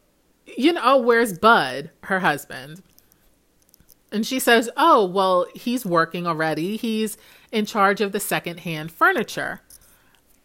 you 0.57 0.73
know, 0.73 0.99
where's 0.99 1.37
Bud, 1.39 1.91
her 2.05 2.21
husband? 2.21 2.83
And 4.13 4.27
she 4.27 4.39
says, 4.39 4.69
Oh, 4.77 5.05
well, 5.05 5.47
he's 5.55 5.87
working 5.87 6.27
already. 6.27 6.77
He's 6.77 7.17
in 7.53 7.67
charge 7.67 8.01
of 8.01 8.13
the 8.13 8.21
secondhand 8.21 8.91
furniture. 8.93 9.61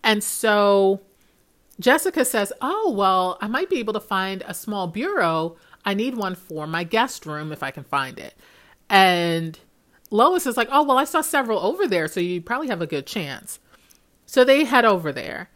And 0.04 0.24
so 0.24 1.02
Jessica 1.80 2.26
says, 2.26 2.54
Oh, 2.62 2.92
well, 2.92 3.38
I 3.42 3.48
might 3.48 3.70
be 3.70 3.80
able 3.80 3.94
to 3.94 4.00
find 4.00 4.44
a 4.48 4.54
small 4.54 4.88
bureau. 4.88 5.58
I 5.84 5.94
need 5.94 6.16
one 6.16 6.36
for 6.36 6.68
my 6.68 6.84
guest 6.84 7.26
room 7.26 7.52
if 7.52 7.64
I 7.64 7.72
can 7.72 7.84
find 7.84 8.20
it. 8.20 8.36
And 8.90 9.58
Lois 10.12 10.46
is 10.46 10.58
like, 10.58 10.70
Oh, 10.72 10.84
well, 10.84 10.98
I 10.98 11.06
saw 11.06 11.22
several 11.22 11.60
over 11.60 11.88
there, 11.88 12.08
so 12.08 12.20
you 12.20 12.42
probably 12.42 12.68
have 12.68 12.82
a 12.82 12.88
good 12.88 13.08
chance. 13.08 13.60
So 14.26 14.44
they 14.44 14.64
head 14.64 14.86
over 14.86 15.12
there. 15.12 15.50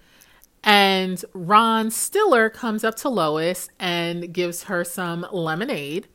And 0.64 1.24
Ron 1.34 1.90
Stiller 1.90 2.50
comes 2.50 2.84
up 2.84 2.96
to 2.96 3.10
Lois 3.10 3.70
and 3.80 4.34
gives 4.34 4.64
her 4.64 4.84
some 4.84 5.26
lemonade. 5.32 6.08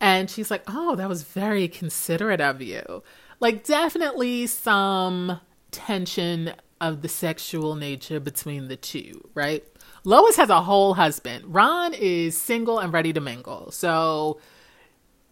And 0.00 0.30
she's 0.30 0.50
like, 0.50 0.62
Oh, 0.66 0.96
that 0.96 1.08
was 1.08 1.22
very 1.22 1.68
considerate 1.68 2.40
of 2.40 2.62
you. 2.62 3.02
Like, 3.38 3.64
definitely 3.64 4.46
some 4.46 5.40
tension 5.70 6.52
of 6.80 7.02
the 7.02 7.08
sexual 7.08 7.74
nature 7.74 8.20
between 8.20 8.68
the 8.68 8.76
two, 8.76 9.28
right? 9.34 9.64
Lois 10.04 10.36
has 10.36 10.48
a 10.48 10.62
whole 10.62 10.94
husband. 10.94 11.44
Ron 11.46 11.94
is 11.94 12.36
single 12.36 12.78
and 12.78 12.92
ready 12.92 13.12
to 13.12 13.20
mingle. 13.20 13.70
So 13.70 14.40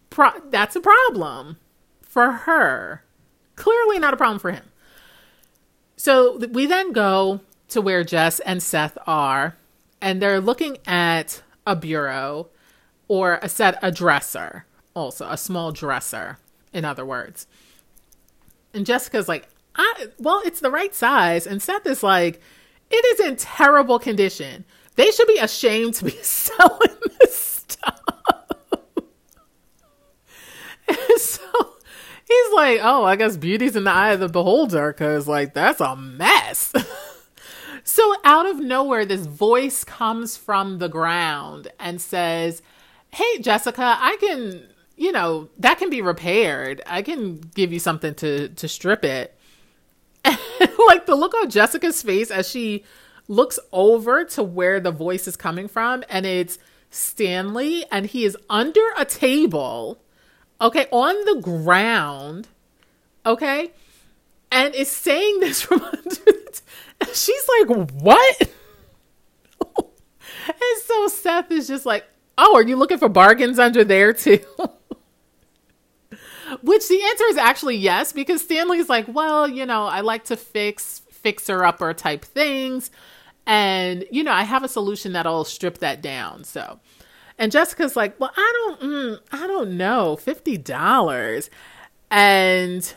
pro- 0.09 0.39
that's 0.49 0.75
a 0.75 0.81
problem 0.81 1.57
for 2.01 2.31
her. 2.31 3.03
Clearly 3.55 3.99
not 3.99 4.13
a 4.13 4.17
problem 4.17 4.39
for 4.39 4.51
him. 4.51 4.65
So 5.97 6.37
we 6.37 6.65
then 6.65 6.93
go 6.93 7.41
to 7.69 7.81
where 7.81 8.03
Jess 8.03 8.39
and 8.39 8.63
Seth 8.63 8.97
are, 9.05 9.57
and 10.01 10.21
they're 10.21 10.39
looking 10.39 10.77
at 10.87 11.41
a 11.67 11.75
bureau 11.75 12.47
or 13.09 13.39
a 13.41 13.49
set, 13.49 13.77
a 13.81 13.91
dresser, 13.91 14.65
also 14.93 15.27
a 15.29 15.35
small 15.35 15.73
dresser, 15.73 16.37
in 16.71 16.85
other 16.85 17.05
words. 17.05 17.45
And 18.73 18.85
Jessica's 18.85 19.27
like, 19.27 19.49
I, 19.75 20.07
well, 20.17 20.41
it's 20.45 20.61
the 20.61 20.71
right 20.71 20.95
size. 20.95 21.45
And 21.45 21.61
Seth 21.61 21.85
is 21.85 22.03
like, 22.03 22.39
it 22.89 23.19
is 23.19 23.27
in 23.27 23.35
terrible 23.35 23.99
condition. 23.99 24.63
They 24.95 25.11
should 25.11 25.27
be 25.27 25.37
ashamed 25.37 25.95
to 25.95 26.05
be 26.05 26.11
selling 26.21 26.95
this 27.19 27.35
stuff. 27.35 27.99
and 30.87 30.97
so 31.17 31.75
he's 32.27 32.53
like, 32.53 32.79
oh, 32.81 33.03
I 33.03 33.15
guess 33.15 33.35
beauty's 33.35 33.75
in 33.75 33.83
the 33.83 33.91
eye 33.91 34.11
of 34.11 34.19
the 34.19 34.29
beholder 34.29 34.93
because, 34.93 35.27
like, 35.27 35.53
that's 35.53 35.81
a 35.81 35.95
mess. 35.95 36.73
So 37.83 38.13
out 38.23 38.45
of 38.45 38.59
nowhere, 38.59 39.03
this 39.03 39.25
voice 39.25 39.83
comes 39.83 40.37
from 40.37 40.77
the 40.77 40.89
ground 40.89 41.69
and 41.79 41.99
says, 41.99 42.61
Hey, 43.11 43.39
Jessica, 43.39 43.97
I 43.99 44.17
can, 44.19 44.67
you 44.95 45.11
know, 45.11 45.49
that 45.57 45.77
can 45.79 45.89
be 45.89 46.01
repaired. 46.01 46.81
I 46.85 47.01
can 47.01 47.37
give 47.55 47.73
you 47.73 47.79
something 47.79 48.13
to, 48.15 48.49
to 48.49 48.67
strip 48.67 49.03
it. 49.03 49.35
Like 50.87 51.05
the 51.05 51.15
look 51.15 51.35
on 51.35 51.49
Jessica's 51.51 52.01
face 52.01 52.31
as 52.31 52.49
she 52.49 52.83
looks 53.27 53.59
over 53.71 54.25
to 54.25 54.41
where 54.41 54.79
the 54.79 54.91
voice 54.91 55.27
is 55.27 55.35
coming 55.35 55.67
from, 55.67 56.03
and 56.09 56.25
it's 56.25 56.57
Stanley, 56.89 57.85
and 57.91 58.07
he 58.07 58.25
is 58.25 58.35
under 58.49 58.81
a 58.97 59.05
table, 59.05 59.99
okay, 60.59 60.87
on 60.91 61.13
the 61.25 61.39
ground, 61.41 62.47
okay, 63.23 63.71
and 64.51 64.73
is 64.73 64.89
saying 64.89 65.39
this 65.41 65.61
from 65.61 65.81
under 65.81 66.09
the, 66.09 66.61
She's 67.13 67.47
like, 67.59 67.87
what? 67.93 68.41
and 69.77 70.81
so 70.83 71.07
Seth 71.07 71.51
is 71.51 71.67
just 71.67 71.85
like, 71.85 72.05
oh, 72.39 72.55
are 72.55 72.63
you 72.63 72.75
looking 72.75 72.97
for 72.97 73.09
bargains 73.09 73.59
under 73.59 73.83
there 73.83 74.13
too? 74.13 74.39
Which 76.63 76.87
the 76.87 77.01
answer 77.03 77.25
is 77.25 77.37
actually 77.37 77.75
yes, 77.75 78.11
because 78.11 78.41
Stanley's 78.41 78.89
like, 78.89 79.05
well, 79.07 79.47
you 79.47 79.65
know, 79.65 79.85
I 79.85 80.01
like 80.01 80.23
to 80.25 80.35
fix 80.35 80.99
fixer 81.11 81.63
upper 81.63 81.93
type 81.93 82.25
things. 82.25 82.89
And, 83.45 84.05
you 84.09 84.23
know, 84.23 84.31
I 84.31 84.43
have 84.43 84.63
a 84.63 84.67
solution 84.67 85.13
that'll 85.13 85.43
strip 85.43 85.79
that 85.79 86.01
down. 86.01 86.43
So, 86.43 86.79
and 87.37 87.51
Jessica's 87.51 87.95
like, 87.95 88.19
well, 88.19 88.31
I 88.35 88.53
don't, 88.53 88.81
mm, 88.81 89.19
I 89.31 89.47
don't 89.47 89.77
know, 89.77 90.17
$50. 90.21 91.49
And 92.11 92.93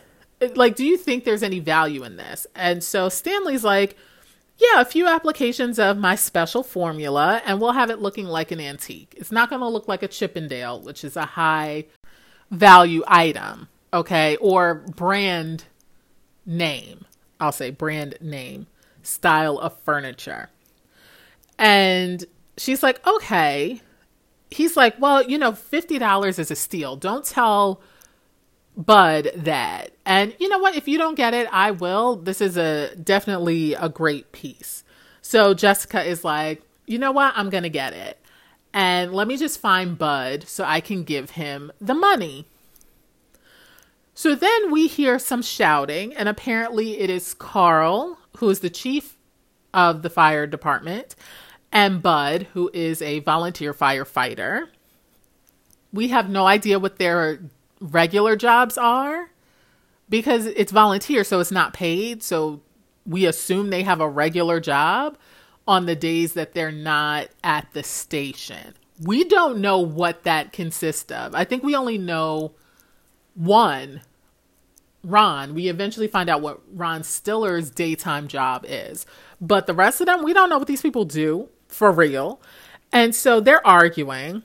like, 0.55 0.75
do 0.75 0.85
you 0.85 0.97
think 0.97 1.23
there's 1.23 1.43
any 1.43 1.59
value 1.59 2.03
in 2.03 2.17
this? 2.17 2.47
And 2.55 2.83
so 2.83 3.09
Stanley's 3.09 3.63
like, 3.63 3.95
yeah, 4.63 4.81
a 4.81 4.85
few 4.85 5.07
applications 5.07 5.77
of 5.77 5.97
my 5.97 6.15
special 6.15 6.63
formula, 6.63 7.41
and 7.45 7.59
we'll 7.59 7.73
have 7.73 7.89
it 7.89 7.99
looking 7.99 8.25
like 8.25 8.51
an 8.51 8.61
antique. 8.61 9.13
It's 9.17 9.31
not 9.31 9.49
going 9.49 9.61
to 9.61 9.67
look 9.67 9.87
like 9.87 10.03
a 10.03 10.07
Chippendale, 10.07 10.81
which 10.81 11.03
is 11.03 11.17
a 11.17 11.25
high 11.25 11.85
value 12.49 13.03
item, 13.07 13.67
okay, 13.93 14.37
or 14.37 14.75
brand 14.75 15.65
name, 16.45 17.05
I'll 17.39 17.51
say 17.51 17.71
brand 17.71 18.17
name 18.21 18.67
style 19.01 19.57
of 19.59 19.77
furniture. 19.81 20.49
And 21.59 22.23
she's 22.57 22.81
like, 22.83 23.05
okay. 23.05 23.81
He's 24.49 24.77
like, 24.77 24.99
well, 24.99 25.23
you 25.23 25.37
know, 25.37 25.51
$50 25.51 26.39
is 26.39 26.51
a 26.51 26.55
steal. 26.55 26.95
Don't 26.95 27.25
tell 27.25 27.81
Bud 28.75 29.31
that. 29.35 29.91
And 30.05 30.35
you 30.39 30.49
know 30.49 30.57
what? 30.59 30.75
If 30.75 30.87
you 30.87 30.97
don't 30.97 31.15
get 31.15 31.33
it, 31.33 31.47
I 31.51 31.71
will. 31.71 32.15
This 32.15 32.41
is 32.41 32.57
a 32.57 32.95
definitely 32.95 33.73
a 33.73 33.89
great 33.89 34.31
piece. 34.31 34.83
So 35.21 35.53
Jessica 35.53 36.03
is 36.03 36.23
like, 36.23 36.61
you 36.85 36.97
know 36.97 37.11
what? 37.11 37.33
I'm 37.35 37.49
going 37.49 37.63
to 37.63 37.69
get 37.69 37.93
it. 37.93 38.19
And 38.73 39.13
let 39.13 39.27
me 39.27 39.37
just 39.37 39.59
find 39.59 39.97
Bud 39.97 40.47
so 40.47 40.63
I 40.63 40.81
can 40.81 41.03
give 41.03 41.31
him 41.31 41.71
the 41.79 41.93
money. 41.93 42.47
So 44.15 44.35
then 44.35 44.71
we 44.71 44.87
hear 44.87 45.17
some 45.17 45.41
shouting, 45.41 46.13
and 46.13 46.29
apparently 46.29 46.99
it 46.99 47.09
is 47.09 47.33
Carl, 47.33 48.19
who 48.37 48.49
is 48.49 48.59
the 48.59 48.69
chief 48.69 49.17
of 49.73 50.03
the 50.03 50.09
fire 50.09 50.45
department, 50.45 51.15
and 51.71 52.01
Bud, 52.01 52.47
who 52.53 52.69
is 52.73 53.01
a 53.01 53.19
volunteer 53.19 53.73
firefighter. 53.73 54.67
We 55.91 56.09
have 56.09 56.29
no 56.29 56.45
idea 56.45 56.79
what 56.79 56.97
their 56.97 57.39
regular 57.83 58.35
jobs 58.35 58.77
are 58.77 59.29
because 60.09 60.45
it's 60.45 60.71
volunteer, 60.71 61.23
so 61.23 61.39
it's 61.39 61.51
not 61.51 61.73
paid. 61.73 62.23
So 62.23 62.61
we 63.05 63.25
assume 63.25 63.69
they 63.69 63.83
have 63.83 63.99
a 63.99 64.09
regular 64.09 64.59
job 64.59 65.17
on 65.67 65.85
the 65.85 65.95
days 65.95 66.33
that 66.33 66.53
they're 66.53 66.71
not 66.71 67.27
at 67.43 67.67
the 67.73 67.83
station. 67.83 68.73
We 69.01 69.23
don't 69.25 69.59
know 69.59 69.79
what 69.79 70.23
that 70.23 70.53
consists 70.53 71.11
of. 71.11 71.35
I 71.35 71.43
think 71.43 71.63
we 71.63 71.75
only 71.75 71.97
know 71.97 72.53
one 73.35 74.01
Ron. 75.03 75.53
We 75.53 75.67
eventually 75.67 76.07
find 76.07 76.29
out 76.29 76.41
what 76.41 76.61
Ron 76.71 77.03
Stiller's 77.03 77.69
daytime 77.69 78.27
job 78.27 78.65
is. 78.67 79.05
But 79.41 79.67
the 79.67 79.73
rest 79.73 79.99
of 79.99 80.07
them, 80.07 80.23
we 80.23 80.33
don't 80.33 80.49
know 80.49 80.57
what 80.57 80.67
these 80.67 80.81
people 80.81 81.03
do 81.03 81.49
for 81.67 81.91
real. 81.91 82.41
And 82.93 83.13
so 83.13 83.41
they're 83.41 83.65
arguing. 83.67 84.43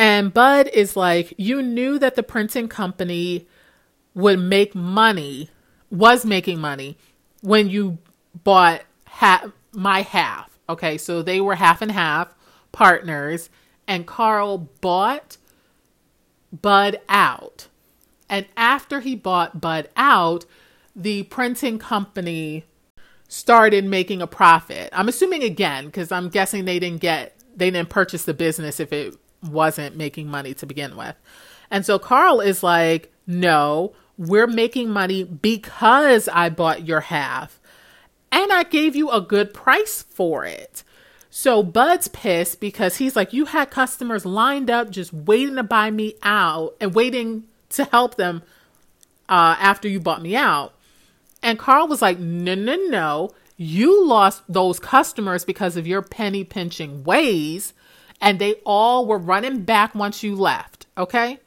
And 0.00 0.32
Bud 0.32 0.70
is 0.72 0.96
like, 0.96 1.34
You 1.36 1.60
knew 1.60 1.98
that 1.98 2.14
the 2.16 2.22
printing 2.22 2.68
company 2.68 3.46
would 4.14 4.38
make 4.38 4.74
money, 4.74 5.50
was 5.90 6.24
making 6.24 6.58
money 6.58 6.96
when 7.42 7.68
you 7.68 7.98
bought 8.42 8.80
my 9.72 10.00
half. 10.00 10.58
Okay, 10.70 10.96
so 10.96 11.20
they 11.20 11.38
were 11.38 11.56
half 11.56 11.82
and 11.82 11.92
half 11.92 12.34
partners, 12.72 13.50
and 13.86 14.06
Carl 14.06 14.70
bought 14.80 15.36
Bud 16.50 16.98
out. 17.10 17.68
And 18.26 18.46
after 18.56 19.00
he 19.00 19.14
bought 19.14 19.60
Bud 19.60 19.90
out, 19.96 20.46
the 20.96 21.24
printing 21.24 21.78
company 21.78 22.64
started 23.28 23.84
making 23.84 24.22
a 24.22 24.26
profit. 24.26 24.88
I'm 24.94 25.10
assuming 25.10 25.42
again, 25.42 25.84
because 25.86 26.10
I'm 26.10 26.30
guessing 26.30 26.64
they 26.64 26.78
didn't 26.78 27.02
get, 27.02 27.36
they 27.54 27.70
didn't 27.70 27.90
purchase 27.90 28.24
the 28.24 28.32
business 28.32 28.80
if 28.80 28.94
it 28.94 29.14
wasn't 29.42 29.96
making 29.96 30.28
money 30.28 30.54
to 30.54 30.66
begin 30.66 30.96
with. 30.96 31.16
And 31.70 31.86
so 31.86 31.98
Carl 31.98 32.40
is 32.40 32.62
like, 32.62 33.12
no, 33.26 33.92
we're 34.18 34.46
making 34.46 34.90
money 34.90 35.24
because 35.24 36.28
I 36.28 36.50
bought 36.50 36.86
your 36.86 37.00
half 37.00 37.60
and 38.32 38.52
I 38.52 38.64
gave 38.64 38.94
you 38.94 39.10
a 39.10 39.20
good 39.20 39.54
price 39.54 40.02
for 40.02 40.44
it. 40.44 40.84
So 41.30 41.62
Bud's 41.62 42.08
pissed 42.08 42.60
because 42.60 42.96
he's 42.96 43.14
like, 43.14 43.32
You 43.32 43.46
had 43.46 43.70
customers 43.70 44.26
lined 44.26 44.68
up 44.68 44.90
just 44.90 45.12
waiting 45.12 45.56
to 45.56 45.62
buy 45.62 45.90
me 45.90 46.14
out 46.22 46.76
and 46.80 46.94
waiting 46.94 47.44
to 47.70 47.84
help 47.84 48.16
them 48.16 48.42
uh, 49.28 49.56
after 49.58 49.88
you 49.88 50.00
bought 50.00 50.22
me 50.22 50.34
out. 50.34 50.74
And 51.42 51.58
Carl 51.58 51.86
was 51.86 52.02
like, 52.02 52.18
No, 52.18 52.54
no, 52.54 52.76
no. 52.88 53.30
You 53.56 54.06
lost 54.06 54.42
those 54.48 54.80
customers 54.80 55.44
because 55.44 55.76
of 55.76 55.86
your 55.86 56.02
penny 56.02 56.44
pinching 56.44 57.04
ways, 57.04 57.74
and 58.20 58.38
they 58.38 58.54
all 58.64 59.06
were 59.06 59.18
running 59.18 59.62
back 59.62 59.94
once 59.94 60.22
you 60.22 60.34
left. 60.34 60.86
Okay. 60.96 61.40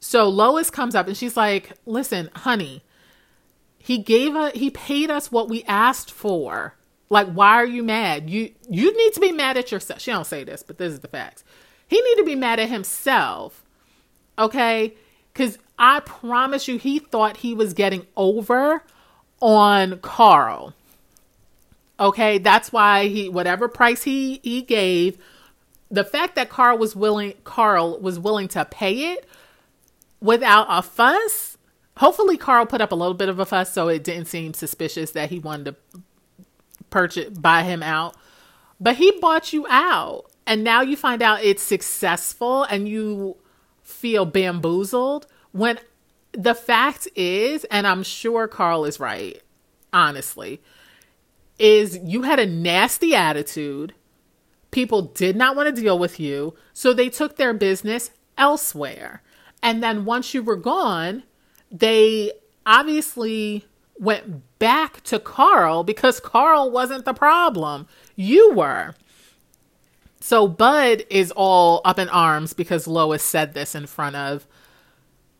So 0.00 0.28
Lois 0.28 0.70
comes 0.70 0.94
up 0.94 1.06
and 1.06 1.16
she's 1.16 1.36
like, 1.36 1.72
Listen, 1.86 2.30
honey, 2.34 2.82
he 3.78 3.98
gave 3.98 4.34
a 4.34 4.50
he 4.50 4.70
paid 4.70 5.10
us 5.10 5.32
what 5.32 5.48
we 5.48 5.64
asked 5.64 6.10
for. 6.10 6.74
Like, 7.08 7.28
why 7.28 7.54
are 7.54 7.66
you 7.66 7.82
mad? 7.82 8.30
You 8.30 8.52
you 8.68 8.96
need 8.96 9.12
to 9.14 9.20
be 9.20 9.32
mad 9.32 9.56
at 9.56 9.70
yourself. 9.70 10.00
She 10.00 10.10
don't 10.10 10.26
say 10.26 10.44
this, 10.44 10.62
but 10.62 10.78
this 10.78 10.92
is 10.92 11.00
the 11.00 11.08
facts. 11.08 11.44
He 11.86 12.00
need 12.00 12.16
to 12.16 12.24
be 12.24 12.34
mad 12.34 12.58
at 12.58 12.68
himself. 12.68 13.64
Okay? 14.38 14.94
Cuz 15.34 15.58
I 15.78 16.00
promise 16.00 16.68
you 16.68 16.78
he 16.78 17.00
thought 17.00 17.38
he 17.38 17.54
was 17.54 17.74
getting 17.74 18.06
over 18.16 18.84
on 19.40 19.98
Carl. 19.98 20.74
Okay? 21.98 22.38
That's 22.38 22.72
why 22.72 23.08
he 23.08 23.28
whatever 23.28 23.68
price 23.68 24.04
he 24.04 24.40
he 24.42 24.62
gave, 24.62 25.18
the 25.92 26.04
fact 26.04 26.34
that 26.36 26.48
Carl 26.48 26.78
was 26.78 26.96
willing 26.96 27.34
Carl 27.44 28.00
was 28.00 28.18
willing 28.18 28.48
to 28.48 28.64
pay 28.64 29.12
it 29.12 29.28
without 30.20 30.66
a 30.68 30.82
fuss. 30.82 31.58
Hopefully 31.98 32.38
Carl 32.38 32.64
put 32.64 32.80
up 32.80 32.90
a 32.90 32.94
little 32.94 33.14
bit 33.14 33.28
of 33.28 33.38
a 33.38 33.44
fuss 33.44 33.72
so 33.72 33.88
it 33.88 34.02
didn't 34.02 34.24
seem 34.24 34.54
suspicious 34.54 35.10
that 35.12 35.28
he 35.28 35.38
wanted 35.38 35.64
to 35.66 36.00
purchase 36.88 37.28
buy 37.38 37.62
him 37.62 37.82
out. 37.82 38.16
But 38.80 38.96
he 38.96 39.12
bought 39.20 39.52
you 39.52 39.66
out 39.68 40.24
and 40.46 40.64
now 40.64 40.80
you 40.80 40.96
find 40.96 41.22
out 41.22 41.44
it's 41.44 41.62
successful 41.62 42.64
and 42.64 42.88
you 42.88 43.36
feel 43.82 44.24
bamboozled 44.24 45.26
when 45.52 45.78
the 46.32 46.54
fact 46.54 47.06
is 47.14 47.64
and 47.64 47.86
I'm 47.86 48.02
sure 48.02 48.48
Carl 48.48 48.86
is 48.86 48.98
right 48.98 49.40
honestly 49.92 50.62
is 51.58 51.98
you 52.02 52.22
had 52.22 52.38
a 52.38 52.46
nasty 52.46 53.14
attitude 53.14 53.92
people 54.72 55.02
did 55.02 55.36
not 55.36 55.54
want 55.54 55.74
to 55.74 55.80
deal 55.80 55.98
with 55.98 56.18
you 56.18 56.54
so 56.72 56.92
they 56.92 57.08
took 57.08 57.36
their 57.36 57.54
business 57.54 58.10
elsewhere 58.36 59.22
and 59.62 59.82
then 59.82 60.04
once 60.04 60.34
you 60.34 60.42
were 60.42 60.56
gone 60.56 61.22
they 61.70 62.32
obviously 62.66 63.64
went 63.98 64.42
back 64.58 65.02
to 65.04 65.18
Carl 65.18 65.84
because 65.84 66.20
Carl 66.20 66.70
wasn't 66.70 67.04
the 67.04 67.14
problem. 67.14 67.86
You 68.16 68.52
were. 68.52 68.94
So 70.20 70.46
Bud 70.46 71.04
is 71.10 71.32
all 71.32 71.80
up 71.84 71.98
in 71.98 72.08
arms 72.08 72.52
because 72.52 72.86
Lois 72.86 73.22
said 73.22 73.54
this 73.54 73.74
in 73.74 73.86
front 73.86 74.16
of 74.16 74.46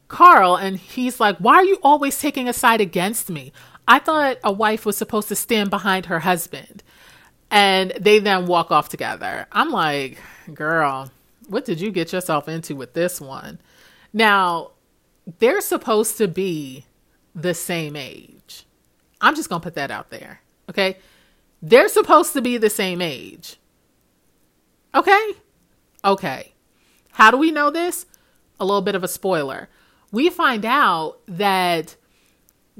Carl, 0.09 0.57
and 0.57 0.77
he's 0.77 1.21
like, 1.21 1.39
Why 1.39 1.55
are 1.55 1.65
you 1.65 1.79
always 1.83 2.19
taking 2.19 2.49
a 2.49 2.53
side 2.53 2.81
against 2.81 3.31
me? 3.31 3.53
I 3.89 3.99
thought 3.99 4.39
a 4.45 4.53
wife 4.53 4.85
was 4.85 4.97
supposed 4.97 5.29
to 5.29 5.35
stand 5.35 5.71
behind 5.71 6.07
her 6.07 6.21
husband. 6.21 6.83
And 7.53 7.93
they 8.01 8.19
then 8.19 8.47
walk 8.47 8.73
off 8.73 8.89
together. 8.89 9.47
I'm 9.53 9.71
like, 9.71 10.19
Girl, 10.53 11.11
what 11.49 11.65
did 11.65 11.81
you 11.81 11.91
get 11.91 12.13
yourself 12.13 12.49
into 12.49 12.75
with 12.75 12.95
this 12.95 13.21
one? 13.21 13.61
Now, 14.13 14.73
they're 15.39 15.61
supposed 15.61 16.19
to 16.19 16.29
be 16.29 16.87
the 17.35 17.55
same 17.55 17.97
age. 17.97 18.67
I'm 19.21 19.35
just 19.35 19.49
going 19.49 19.61
to 19.61 19.65
put 19.65 19.75
that 19.75 19.91
out 19.91 20.11
there. 20.11 20.41
Okay. 20.69 20.99
They're 21.61 21.89
supposed 21.89 22.33
to 22.33 22.43
be 22.43 22.59
the 22.59 22.71
same 22.71 23.01
age. 23.01 23.57
Okay. 24.95 25.33
Okay. 26.05 26.53
How 27.13 27.31
do 27.31 27.37
we 27.37 27.51
know 27.51 27.71
this? 27.71 28.07
A 28.59 28.65
little 28.65 28.83
bit 28.83 28.95
of 28.95 29.05
a 29.05 29.09
spoiler. 29.09 29.69
We 30.11 30.29
find 30.29 30.65
out 30.65 31.19
that 31.27 31.97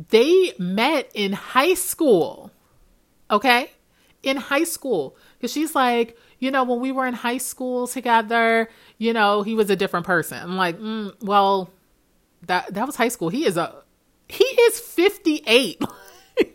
they 0.09 0.53
met 0.59 1.11
in 1.15 1.33
high 1.33 1.75
school. 1.75 2.51
Okay. 3.31 3.71
In 4.23 4.37
high 4.37 4.65
school. 4.65 5.17
Because 5.39 5.53
she's 5.53 5.75
like, 5.75 6.17
you 6.39 6.51
know, 6.51 6.65
when 6.65 6.81
we 6.81 6.93
were 6.93 7.07
in 7.07 7.15
high 7.15 7.39
school 7.39 7.87
together, 7.87 8.69
you 8.99 9.13
know, 9.13 9.43
he 9.43 9.55
was 9.55 9.71
a 9.71 9.77
different 9.77 10.07
person. 10.07 10.39
I'm 10.39 10.57
like, 10.57 10.79
mm, 10.79 11.13
well, 11.23 11.71
that 12.47 12.75
that 12.75 12.87
was 12.87 12.97
high 12.97 13.09
school. 13.09 13.29
He 13.29 13.47
is 13.47 13.57
a 13.57 13.83
he 14.29 14.45
is 14.45 14.81
58. 14.81 15.83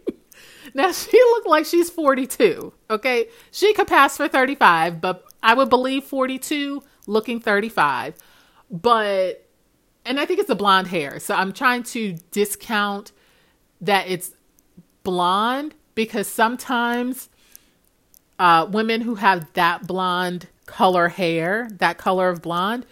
now 0.73 0.91
she 0.91 1.17
looked 1.17 1.47
like 1.47 1.65
she's 1.65 1.89
42. 1.89 2.73
Okay. 2.89 3.27
She 3.51 3.73
could 3.73 3.88
pass 3.88 4.17
for 4.17 4.27
35, 4.27 4.99
but 4.99 5.23
I 5.43 5.53
would 5.53 5.69
believe 5.69 6.03
42 6.03 6.84
looking 7.06 7.39
35. 7.39 8.15
But 8.69 9.47
and 10.06 10.19
I 10.19 10.25
think 10.25 10.39
it's 10.39 10.47
the 10.47 10.56
blonde 10.56 10.88
hair. 10.88 11.19
So 11.19 11.36
I'm 11.36 11.51
trying 11.51 11.84
to 11.84 12.13
discount 12.32 13.12
that 13.82 14.08
it's 14.08 14.32
blonde 15.03 15.75
because 15.95 16.27
sometimes 16.27 17.30
uh, 18.39 18.67
women 18.69 19.02
who 19.02 19.15
have 19.15 19.52
that 19.54 19.88
blonde 19.88 20.47
color 20.65 21.08
hair, 21.10 21.67
that 21.71 21.97
color 21.97 22.30
of 22.30 22.41
blonde, 22.41 22.86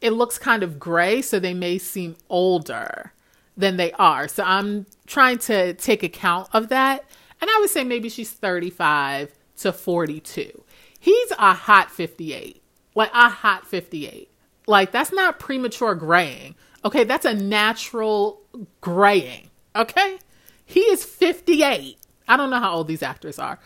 it 0.00 0.10
looks 0.10 0.38
kind 0.38 0.62
of 0.62 0.78
gray, 0.78 1.22
so 1.22 1.38
they 1.38 1.54
may 1.54 1.78
seem 1.78 2.16
older 2.28 3.12
than 3.56 3.76
they 3.76 3.92
are. 3.92 4.28
So 4.28 4.42
I'm 4.44 4.86
trying 5.06 5.38
to 5.38 5.74
take 5.74 6.02
account 6.02 6.48
of 6.52 6.68
that. 6.68 7.04
And 7.40 7.50
I 7.50 7.58
would 7.60 7.70
say 7.70 7.84
maybe 7.84 8.08
she's 8.08 8.30
35 8.30 9.32
to 9.58 9.72
42. 9.72 10.64
He's 10.98 11.30
a 11.32 11.54
hot 11.54 11.90
58. 11.90 12.62
Like 12.94 13.10
a 13.12 13.28
hot 13.28 13.66
58. 13.66 14.30
Like 14.66 14.92
that's 14.92 15.12
not 15.12 15.38
premature 15.38 15.94
graying. 15.94 16.54
Okay, 16.84 17.04
that's 17.04 17.24
a 17.24 17.34
natural 17.34 18.42
graying. 18.80 19.50
Okay? 19.74 20.18
He 20.64 20.80
is 20.80 21.04
58. 21.04 21.98
I 22.26 22.36
don't 22.36 22.50
know 22.50 22.58
how 22.58 22.74
old 22.74 22.88
these 22.88 23.02
actors 23.02 23.38
are, 23.38 23.58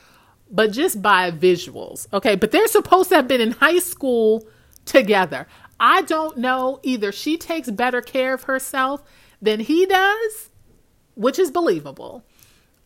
but 0.50 0.72
just 0.72 1.02
by 1.02 1.30
visuals. 1.30 2.06
Okay. 2.12 2.34
But 2.36 2.50
they're 2.50 2.68
supposed 2.68 3.08
to 3.10 3.16
have 3.16 3.28
been 3.28 3.40
in 3.40 3.52
high 3.52 3.78
school 3.78 4.46
together. 4.84 5.46
I 5.80 6.02
don't 6.02 6.38
know. 6.38 6.80
Either 6.82 7.12
she 7.12 7.36
takes 7.36 7.70
better 7.70 8.00
care 8.00 8.34
of 8.34 8.44
herself 8.44 9.02
than 9.40 9.60
he 9.60 9.86
does, 9.86 10.50
which 11.14 11.38
is 11.38 11.50
believable, 11.50 12.24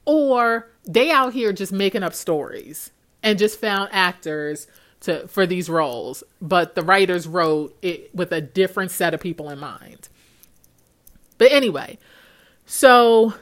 or 0.05 0.71
they 0.85 1.11
out 1.11 1.33
here 1.33 1.53
just 1.53 1.73
making 1.73 2.03
up 2.03 2.15
stories 2.15 2.91
and 3.23 3.39
just 3.39 3.61
found 3.61 3.89
actors 3.93 4.67
to 5.01 5.27
for 5.29 5.47
these 5.47 5.69
roles, 5.69 6.23
but 6.41 6.75
the 6.75 6.83
writers 6.83 7.27
wrote 7.27 7.77
it 7.83 8.15
with 8.15 8.33
a 8.33 8.41
different 8.41 8.91
set 8.91 9.15
of 9.15 9.21
people 9.21 9.49
in 9.51 9.59
mind. 9.59 10.09
But 11.39 11.53
anyway, 11.53 11.99
so 12.67 13.35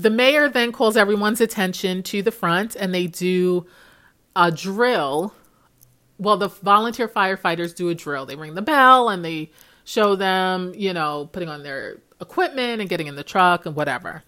the 0.00 0.10
mayor 0.10 0.48
then 0.48 0.72
calls 0.72 0.96
everyone's 0.96 1.42
attention 1.42 2.02
to 2.04 2.22
the 2.22 2.30
front 2.30 2.74
and 2.74 2.94
they 2.94 3.06
do 3.06 3.66
a 4.34 4.50
drill. 4.50 5.34
Well, 6.18 6.38
the 6.38 6.48
volunteer 6.48 7.06
firefighters 7.06 7.74
do 7.74 7.90
a 7.90 7.94
drill. 7.94 8.24
They 8.24 8.36
ring 8.36 8.54
the 8.54 8.62
bell 8.62 9.10
and 9.10 9.22
they 9.22 9.50
show 9.84 10.16
them, 10.16 10.72
you 10.74 10.94
know, 10.94 11.28
putting 11.32 11.50
on 11.50 11.62
their 11.62 11.98
equipment 12.18 12.80
and 12.80 12.88
getting 12.88 13.08
in 13.08 13.16
the 13.16 13.22
truck 13.22 13.66
and 13.66 13.76
whatever. 13.76 14.22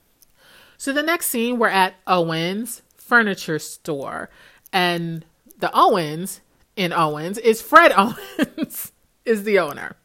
So 0.76 0.92
the 0.92 1.02
next 1.02 1.26
scene, 1.26 1.58
we're 1.58 1.68
at 1.68 1.94
Owens 2.06 2.82
Furniture 2.96 3.58
Store. 3.58 4.28
And 4.74 5.24
the 5.58 5.70
Owens 5.72 6.42
in 6.76 6.92
Owens 6.92 7.38
is 7.38 7.62
Fred 7.62 7.92
Owens, 7.96 8.92
is 9.24 9.44
the 9.44 9.58
owner. 9.58 9.96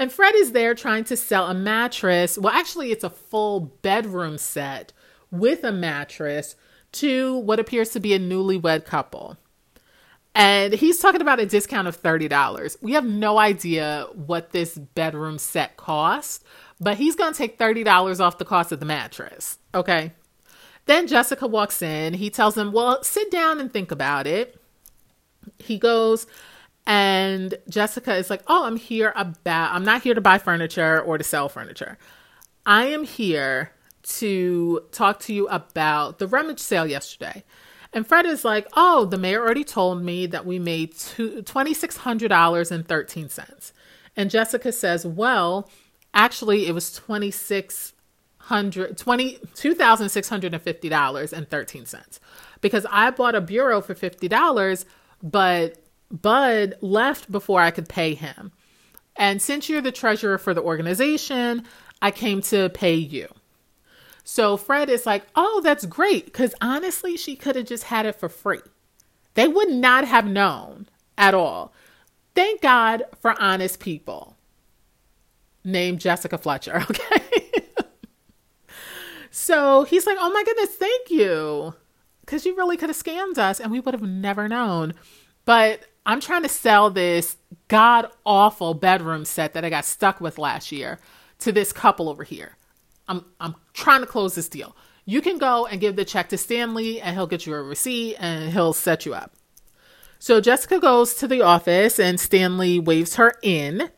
And 0.00 0.10
Fred 0.10 0.34
is 0.34 0.52
there 0.52 0.74
trying 0.74 1.04
to 1.04 1.16
sell 1.16 1.48
a 1.48 1.54
mattress. 1.54 2.38
Well, 2.38 2.54
actually, 2.54 2.90
it's 2.90 3.04
a 3.04 3.10
full 3.10 3.60
bedroom 3.82 4.38
set 4.38 4.94
with 5.30 5.62
a 5.62 5.72
mattress 5.72 6.56
to 6.92 7.36
what 7.36 7.60
appears 7.60 7.90
to 7.90 8.00
be 8.00 8.14
a 8.14 8.18
newlywed 8.18 8.86
couple. 8.86 9.36
And 10.34 10.72
he's 10.72 11.00
talking 11.00 11.20
about 11.20 11.38
a 11.38 11.44
discount 11.44 11.86
of 11.86 12.02
$30. 12.02 12.76
We 12.80 12.92
have 12.92 13.04
no 13.04 13.38
idea 13.38 14.06
what 14.14 14.52
this 14.52 14.78
bedroom 14.78 15.36
set 15.36 15.76
costs, 15.76 16.42
but 16.80 16.96
he's 16.96 17.14
going 17.14 17.34
to 17.34 17.38
take 17.38 17.58
$30 17.58 18.20
off 18.20 18.38
the 18.38 18.46
cost 18.46 18.72
of 18.72 18.80
the 18.80 18.86
mattress. 18.86 19.58
Okay. 19.74 20.12
Then 20.86 21.08
Jessica 21.08 21.46
walks 21.46 21.82
in. 21.82 22.14
He 22.14 22.30
tells 22.30 22.56
him, 22.56 22.72
Well, 22.72 23.02
sit 23.04 23.30
down 23.30 23.60
and 23.60 23.70
think 23.70 23.90
about 23.90 24.26
it. 24.26 24.58
He 25.58 25.76
goes, 25.76 26.26
and 26.86 27.54
Jessica 27.68 28.14
is 28.16 28.30
like, 28.30 28.42
Oh, 28.46 28.64
I'm 28.66 28.76
here 28.76 29.12
about, 29.16 29.74
I'm 29.74 29.84
not 29.84 30.02
here 30.02 30.14
to 30.14 30.20
buy 30.20 30.38
furniture 30.38 31.00
or 31.00 31.18
to 31.18 31.24
sell 31.24 31.48
furniture. 31.48 31.98
I 32.66 32.86
am 32.86 33.04
here 33.04 33.72
to 34.02 34.80
talk 34.92 35.20
to 35.20 35.32
you 35.32 35.46
about 35.48 36.18
the 36.18 36.26
rummage 36.26 36.60
sale 36.60 36.86
yesterday. 36.86 37.44
And 37.92 38.06
Fred 38.06 38.24
is 38.26 38.44
like, 38.44 38.68
Oh, 38.74 39.04
the 39.04 39.18
mayor 39.18 39.40
already 39.40 39.64
told 39.64 40.02
me 40.02 40.26
that 40.26 40.46
we 40.46 40.58
made 40.58 40.94
$2,600.13. 40.94 43.72
And 44.16 44.30
Jessica 44.30 44.72
says, 44.72 45.06
Well, 45.06 45.70
actually, 46.14 46.66
it 46.66 46.72
was 46.72 46.92
26 46.92 47.92
hundred 48.50 48.98
twenty 48.98 49.38
two 49.54 49.74
thousand 49.74 50.08
six 50.08 50.28
hundred 50.28 50.52
and 50.52 50.62
fifty 50.62 50.88
dollars 50.88 51.32
and 51.32 51.48
thirteen 51.48 51.86
cents 51.86 52.18
because 52.60 52.84
I 52.90 53.12
bought 53.12 53.36
a 53.36 53.40
bureau 53.40 53.80
for 53.80 53.94
fifty 53.94 54.26
dollars, 54.26 54.84
but 55.22 55.80
Bud 56.10 56.74
left 56.80 57.30
before 57.30 57.60
I 57.60 57.70
could 57.70 57.88
pay 57.88 58.14
him. 58.14 58.52
And 59.16 59.40
since 59.40 59.68
you're 59.68 59.80
the 59.80 59.92
treasurer 59.92 60.38
for 60.38 60.54
the 60.54 60.62
organization, 60.62 61.64
I 62.00 62.10
came 62.10 62.40
to 62.42 62.68
pay 62.70 62.94
you. 62.94 63.28
So 64.24 64.56
Fred 64.56 64.88
is 64.88 65.06
like, 65.06 65.24
oh, 65.34 65.60
that's 65.62 65.86
great. 65.86 66.26
Because 66.26 66.54
honestly, 66.60 67.16
she 67.16 67.36
could 67.36 67.56
have 67.56 67.66
just 67.66 67.84
had 67.84 68.06
it 68.06 68.16
for 68.16 68.28
free. 68.28 68.60
They 69.34 69.48
would 69.48 69.70
not 69.70 70.04
have 70.04 70.26
known 70.26 70.88
at 71.18 71.34
all. 71.34 71.72
Thank 72.34 72.62
God 72.62 73.04
for 73.20 73.40
honest 73.40 73.80
people 73.80 74.36
named 75.64 76.00
Jessica 76.00 76.38
Fletcher. 76.38 76.84
Okay. 76.90 77.40
So 79.30 79.84
he's 79.84 80.06
like, 80.06 80.18
oh 80.20 80.30
my 80.30 80.42
goodness, 80.44 80.74
thank 80.74 81.10
you. 81.10 81.74
Because 82.20 82.44
you 82.44 82.56
really 82.56 82.76
could 82.76 82.90
have 82.90 83.00
scammed 83.00 83.38
us 83.38 83.60
and 83.60 83.70
we 83.70 83.80
would 83.80 83.94
have 83.94 84.02
never 84.02 84.48
known. 84.48 84.92
But 85.44 85.86
I'm 86.06 86.20
trying 86.20 86.42
to 86.42 86.48
sell 86.48 86.90
this 86.90 87.36
god 87.68 88.10
awful 88.24 88.74
bedroom 88.74 89.24
set 89.24 89.52
that 89.54 89.64
I 89.64 89.70
got 89.70 89.84
stuck 89.84 90.20
with 90.20 90.38
last 90.38 90.72
year 90.72 90.98
to 91.40 91.52
this 91.52 91.72
couple 91.72 92.08
over 92.08 92.24
here. 92.24 92.56
I'm, 93.08 93.24
I'm 93.40 93.54
trying 93.72 94.00
to 94.00 94.06
close 94.06 94.34
this 94.34 94.48
deal. 94.48 94.76
You 95.04 95.20
can 95.20 95.38
go 95.38 95.66
and 95.66 95.80
give 95.80 95.96
the 95.96 96.04
check 96.04 96.28
to 96.28 96.38
Stanley 96.38 97.00
and 97.00 97.16
he'll 97.16 97.26
get 97.26 97.46
you 97.46 97.54
a 97.54 97.62
receipt 97.62 98.16
and 98.16 98.52
he'll 98.52 98.72
set 98.72 99.04
you 99.04 99.14
up. 99.14 99.34
So 100.18 100.40
Jessica 100.40 100.78
goes 100.78 101.14
to 101.14 101.26
the 101.26 101.42
office 101.42 101.98
and 101.98 102.20
Stanley 102.20 102.78
waves 102.78 103.16
her 103.16 103.34
in. 103.42 103.90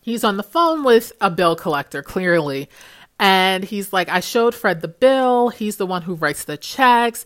He's 0.00 0.22
on 0.22 0.36
the 0.36 0.42
phone 0.42 0.84
with 0.84 1.12
a 1.20 1.30
bill 1.30 1.56
collector, 1.56 2.02
clearly, 2.02 2.68
and 3.18 3.64
he's 3.64 3.92
like, 3.92 4.10
I 4.10 4.20
showed 4.20 4.54
Fred 4.54 4.82
the 4.82 4.88
bill. 4.88 5.48
He's 5.48 5.76
the 5.76 5.86
one 5.86 6.02
who 6.02 6.14
writes 6.14 6.44
the 6.44 6.58
checks. 6.58 7.24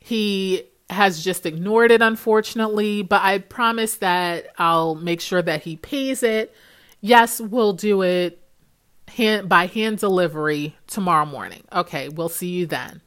He 0.00 0.64
has 0.88 1.22
just 1.22 1.46
ignored 1.46 1.90
it, 1.90 2.00
unfortunately, 2.00 3.02
but 3.02 3.22
I 3.22 3.38
promise 3.38 3.96
that 3.96 4.48
I'll 4.58 4.94
make 4.94 5.20
sure 5.20 5.42
that 5.42 5.62
he 5.62 5.76
pays 5.76 6.22
it. 6.22 6.54
Yes, 7.00 7.40
we'll 7.40 7.72
do 7.72 8.02
it 8.02 8.40
hand, 9.08 9.48
by 9.48 9.66
hand 9.66 9.98
delivery 9.98 10.76
tomorrow 10.86 11.26
morning. 11.26 11.64
Okay, 11.72 12.08
we'll 12.08 12.28
see 12.28 12.48
you 12.48 12.66
then. 12.66 13.00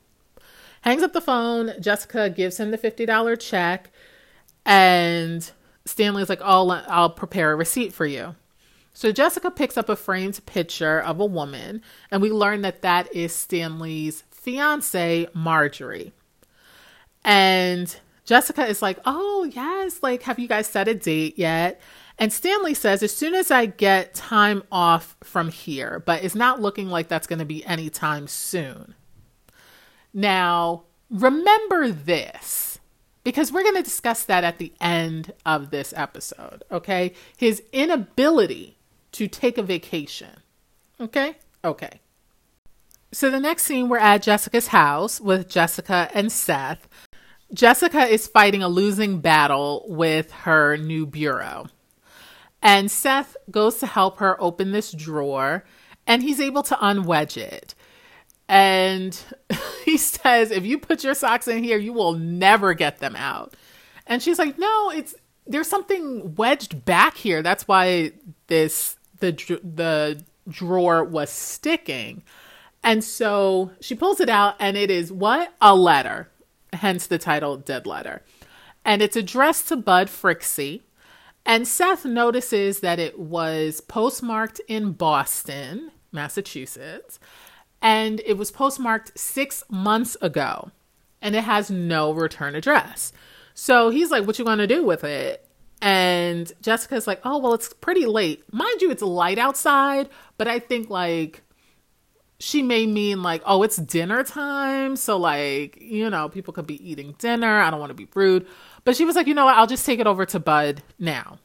Hangs 0.82 1.04
up 1.04 1.13
the 1.13 1.22
phone. 1.22 1.74
Jessica 1.80 2.30
gives 2.30 2.60
him 2.60 2.72
the 2.72 2.78
$50 2.78 3.39
check, 3.39 3.92
and 4.65 5.50
Stanley's 5.86 6.30
like, 6.30 6.42
Oh, 6.44 6.70
I'll 6.88 7.10
prepare 7.10 7.52
a 7.52 7.56
receipt 7.56 7.94
for 7.94 8.06
you. 8.06 8.36
So 8.94 9.12
Jessica 9.12 9.52
picks 9.52 9.78
up 9.78 9.88
a 9.88 9.96
framed 9.96 10.46
picture 10.46 11.00
of 11.00 11.20
a 11.20 11.26
woman, 11.26 11.82
and 12.12 12.22
we 12.22 12.32
learn 12.32 12.62
that 12.62 12.82
that 12.82 13.13
is 13.15 13.34
Stanley's 13.34 14.24
fiance, 14.30 15.28
Marjorie. 15.34 16.12
And 17.24 17.96
Jessica 18.26 18.66
is 18.66 18.82
like, 18.82 19.00
Oh, 19.06 19.50
yes, 19.52 20.00
like, 20.02 20.24
have 20.24 20.40
you 20.40 20.48
guys 20.48 20.68
set 20.68 20.88
a 20.88 20.96
date 20.96 21.38
yet? 21.38 21.82
And 22.18 22.34
Stanley 22.34 22.74
says, 22.74 23.02
As 23.02 23.16
soon 23.16 23.34
as 23.34 23.52
I 23.52 23.66
get 23.66 24.14
time 24.14 24.64
off 24.72 25.16
from 25.24 25.50
here, 25.50 26.02
but 26.06 26.24
it's 26.24 26.36
not 26.36 26.62
looking 26.62 26.90
like 26.90 27.08
that's 27.08 27.28
going 27.28 27.40
to 27.40 27.46
be 27.46 27.66
anytime 27.66 28.28
soon. 28.28 28.96
Now, 30.14 30.84
remember 31.10 31.92
this 31.92 32.80
because 33.24 33.52
we're 33.52 33.64
going 33.64 33.76
to 33.76 33.84
discuss 33.84 34.26
that 34.26 34.44
at 34.44 34.58
the 34.58 34.74
end 34.82 35.34
of 35.46 35.70
this 35.70 35.94
episode, 35.96 36.64
okay? 36.72 37.14
His 37.38 37.62
inability 37.72 38.78
to 39.14 39.28
take 39.28 39.58
a 39.58 39.64
vacation. 39.64 40.42
Okay? 41.00 41.36
Okay. 41.64 42.00
So 43.12 43.30
the 43.30 43.40
next 43.40 43.64
scene, 43.64 43.90
we're 43.90 43.98
at 43.98 44.22
Jessica's 44.22 44.68
house 44.68 45.20
with 45.20 45.50
Jessica 45.50 46.10
and 46.14 46.32
Seth. 46.32 46.88
Jessica 47.54 48.06
is 48.06 48.28
fighting 48.28 48.62
a 48.62 48.68
losing 48.68 49.20
battle 49.20 49.86
with 49.88 50.32
her 50.32 50.78
new 50.78 51.06
bureau. 51.06 51.68
And 52.62 52.92
Seth 52.92 53.38
goes 53.50 53.78
to 53.78 53.88
help 53.88 54.20
her 54.20 54.42
open 54.42 54.72
this 54.72 54.92
drawer 54.92 55.64
and 56.06 56.22
he's 56.22 56.40
able 56.40 56.64
to 56.64 56.76
unwedge 56.76 57.38
it. 57.38 57.76
And 58.48 59.18
he 59.86 59.98
says, 59.98 60.52
if 60.52 60.66
you 60.66 60.78
put 60.78 61.04
your 61.04 61.14
socks 61.14 61.48
in 61.48 61.64
here, 61.64 61.78
you 61.78 61.94
will 61.94 62.14
never 62.14 62.74
get 62.74 63.00
them 63.00 63.16
out. 63.16 63.56
And 64.06 64.22
she's 64.22 64.40
like, 64.40 64.58
no, 64.58 64.92
it's 64.92 65.16
there's 65.46 65.68
something 65.68 66.36
wedged 66.36 66.86
back 66.86 67.16
here. 67.16 67.42
That's 67.42 67.68
why 67.68 68.12
this 68.48 68.98
the 69.20 69.32
the 69.64 70.24
drawer 70.48 71.04
was 71.04 71.30
sticking. 71.30 72.24
And 72.84 73.04
so 73.04 73.72
she 73.82 73.96
pulls 73.96 74.20
it 74.20 74.30
out 74.30 74.56
and 74.60 74.78
it 74.78 74.90
is 74.90 75.12
what? 75.12 75.54
A 75.62 75.76
letter. 75.76 76.30
Hence 76.74 77.08
the 77.08 77.18
title 77.18 77.58
Dead 77.58 77.86
Letter. 77.86 78.24
And 78.86 79.02
it's 79.02 79.16
addressed 79.16 79.68
to 79.70 79.76
Bud 79.76 80.08
Frixie. 80.08 80.82
And 81.46 81.68
Seth 81.68 82.06
notices 82.06 82.82
that 82.82 83.00
it 83.00 83.18
was 83.18 83.82
postmarked 83.82 84.62
in 84.68 84.92
Boston, 84.92 85.92
Massachusetts, 86.12 87.20
and 87.82 88.22
it 88.26 88.38
was 88.38 88.52
postmarked 88.52 89.18
six 89.18 89.64
months 89.70 90.18
ago, 90.22 90.72
and 91.22 91.36
it 91.36 91.46
has 91.46 91.72
no 91.72 92.12
return 92.12 92.56
address. 92.56 93.14
So 93.54 93.90
he's 93.90 94.12
like, 94.12 94.28
"What 94.28 94.38
you 94.38 94.46
gonna 94.46 94.68
do 94.68 94.84
with 94.84 95.04
it?" 95.04 95.50
And 95.82 96.52
Jessica's 96.62 97.08
like, 97.08 97.22
oh, 97.24 97.38
well, 97.38 97.54
it's 97.54 97.74
pretty 97.74 98.06
late. 98.06 98.44
Mind 98.54 98.82
you, 98.82 98.92
it's 98.92 99.02
light 99.02 99.38
outside, 99.38 100.10
but 100.38 100.48
I 100.48 100.60
think 100.60 100.90
like 100.90 101.42
she 102.39 102.63
may 102.63 102.86
mean 102.86 103.21
like, 103.21 103.41
oh, 103.45 103.63
it's 103.63 103.78
dinner 103.78 104.23
time. 104.23 104.95
So, 104.95 105.17
like, 105.17 105.78
you 105.82 106.10
know, 106.10 106.30
people 106.30 106.54
could 106.54 106.67
be 106.67 106.89
eating 106.89 107.15
dinner. 107.17 107.60
I 107.60 107.69
don't 107.69 107.80
want 107.80 107.89
to 107.89 107.95
be 107.95 108.08
rude. 108.13 108.47
But 108.86 108.95
she 108.95 109.06
was 109.06 109.15
like, 109.15 109.28
you 109.28 109.34
know 109.34 109.45
what? 109.45 109.56
I'll 109.56 109.67
just 109.67 109.86
take 109.86 109.99
it 109.99 110.08
over 110.08 110.25
to 110.28 110.39
Bud 110.39 110.82
now. 110.97 111.39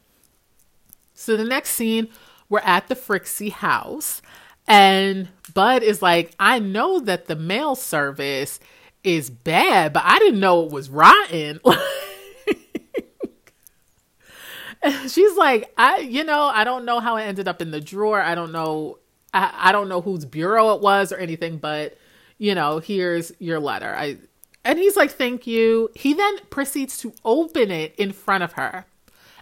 So, 1.13 1.35
the 1.35 1.43
next 1.43 1.71
scene, 1.71 2.07
we're 2.49 2.59
at 2.59 2.87
the 2.87 2.95
Frixie 2.95 3.51
house. 3.51 4.21
And 4.67 5.29
Bud 5.53 5.83
is 5.83 6.01
like, 6.01 6.33
I 6.39 6.59
know 6.59 6.99
that 7.01 7.27
the 7.27 7.35
mail 7.35 7.75
service 7.75 8.59
is 9.03 9.29
bad, 9.29 9.93
but 9.93 10.03
I 10.05 10.17
didn't 10.19 10.39
know 10.39 10.63
it 10.63 10.71
was 10.71 10.89
rotten. 10.89 11.59
she's 15.07 15.35
like, 15.35 15.71
I, 15.77 15.97
you 15.97 16.23
know, 16.23 16.43
I 16.43 16.63
don't 16.63 16.85
know 16.85 16.99
how 16.99 17.17
it 17.17 17.23
ended 17.23 17.47
up 17.47 17.61
in 17.61 17.71
the 17.71 17.81
drawer. 17.81 18.21
I 18.21 18.35
don't 18.35 18.51
know. 18.51 18.99
I, 19.35 19.69
I 19.69 19.71
don't 19.71 19.89
know 19.89 20.01
whose 20.01 20.25
bureau 20.25 20.73
it 20.73 20.81
was 20.81 21.11
or 21.11 21.17
anything, 21.17 21.57
but 21.57 21.97
you 22.37 22.55
know, 22.55 22.79
here's 22.79 23.31
your 23.39 23.59
letter. 23.59 23.93
I, 23.95 24.17
and 24.63 24.79
he's 24.79 24.95
like, 24.95 25.11
thank 25.11 25.45
you. 25.45 25.89
He 25.93 26.13
then 26.13 26.39
proceeds 26.49 26.97
to 26.99 27.13
open 27.23 27.69
it 27.69 27.93
in 27.97 28.11
front 28.13 28.43
of 28.43 28.53
her 28.53 28.85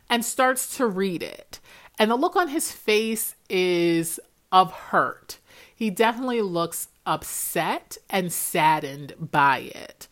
and 0.10 0.26
starts 0.26 0.76
to 0.78 0.86
read 0.86 1.24
it. 1.24 1.60
And 1.98 2.12
the 2.12 2.16
look 2.16 2.36
on 2.36 2.50
his 2.50 2.72
face 2.72 3.36
is 3.50 4.20
of 4.52 4.72
hurt. 4.72 5.40
He 5.76 5.90
definitely 5.90 6.42
looks 6.42 6.90
upset 7.06 7.98
and 8.10 8.32
saddened 8.32 9.14
by 9.20 9.60
it 9.60 10.08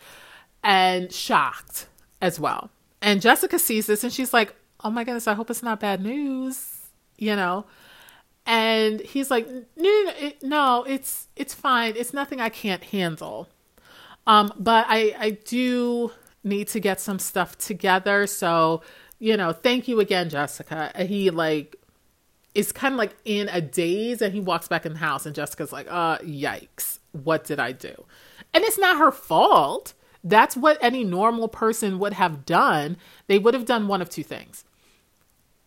and 0.63 1.11
shocked 1.11 1.87
as 2.21 2.39
well. 2.39 2.69
And 3.01 3.21
Jessica 3.21 3.57
sees 3.57 3.87
this 3.87 4.03
and 4.03 4.13
she's 4.13 4.33
like, 4.33 4.55
oh 4.83 4.91
my 4.91 5.03
goodness, 5.03 5.27
I 5.27 5.33
hope 5.33 5.49
it's 5.49 5.63
not 5.63 5.79
bad 5.79 6.01
news, 6.01 6.89
you 7.17 7.35
know? 7.35 7.65
And 8.45 9.01
he's 9.01 9.29
like, 9.29 9.47
no, 9.77 10.13
no, 10.41 10.83
it's 10.87 11.27
it's 11.35 11.53
fine. 11.53 11.93
It's 11.95 12.13
nothing 12.13 12.41
I 12.41 12.49
can't 12.49 12.83
handle. 12.83 13.49
Um, 14.25 14.51
but 14.57 14.85
I 14.89 15.15
I 15.19 15.29
do 15.31 16.11
need 16.43 16.67
to 16.69 16.79
get 16.79 16.99
some 16.99 17.19
stuff 17.19 17.57
together. 17.57 18.25
So, 18.27 18.81
you 19.19 19.37
know, 19.37 19.51
thank 19.51 19.87
you 19.87 19.99
again, 19.99 20.29
Jessica. 20.29 20.91
He 20.97 21.29
like 21.29 21.75
is 22.53 22.71
kind 22.71 22.93
of 22.93 22.97
like 22.97 23.15
in 23.25 23.47
a 23.49 23.61
daze 23.61 24.21
and 24.21 24.33
he 24.33 24.39
walks 24.39 24.67
back 24.67 24.85
in 24.85 24.93
the 24.93 24.99
house 24.99 25.25
and 25.25 25.35
Jessica's 25.35 25.71
like, 25.71 25.87
uh, 25.89 26.17
yikes, 26.19 26.99
what 27.11 27.43
did 27.45 27.59
I 27.59 27.71
do? 27.71 28.05
And 28.53 28.63
it's 28.63 28.77
not 28.77 28.97
her 28.97 29.11
fault. 29.11 29.93
That's 30.23 30.57
what 30.57 30.77
any 30.81 31.03
normal 31.03 31.47
person 31.47 31.97
would 31.99 32.13
have 32.13 32.45
done. 32.45 32.97
They 33.27 33.39
would 33.39 33.53
have 33.53 33.65
done 33.65 33.87
one 33.87 34.01
of 34.01 34.09
two 34.09 34.23
things 34.23 34.65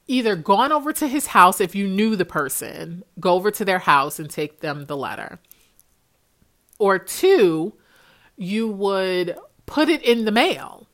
either 0.07 0.37
gone 0.37 0.73
over 0.73 0.93
to 0.93 1.09
his 1.09 1.29
house 1.29 1.61
if 1.61 1.75
you 1.75 1.89
knew 1.89 2.17
the 2.17 2.25
person, 2.25 3.05
go 3.19 3.35
over 3.35 3.51
to 3.51 3.65
their 3.65 3.79
house 3.79 4.19
and 4.19 4.29
take 4.29 4.61
them 4.61 4.87
the 4.87 4.97
letter. 4.97 5.39
Or 6.79 6.99
two, 6.99 7.75
you 8.37 8.69
would 8.69 9.37
put 9.67 9.89
it 9.89 10.03
in 10.03 10.25
the 10.25 10.33
mail. 10.33 10.87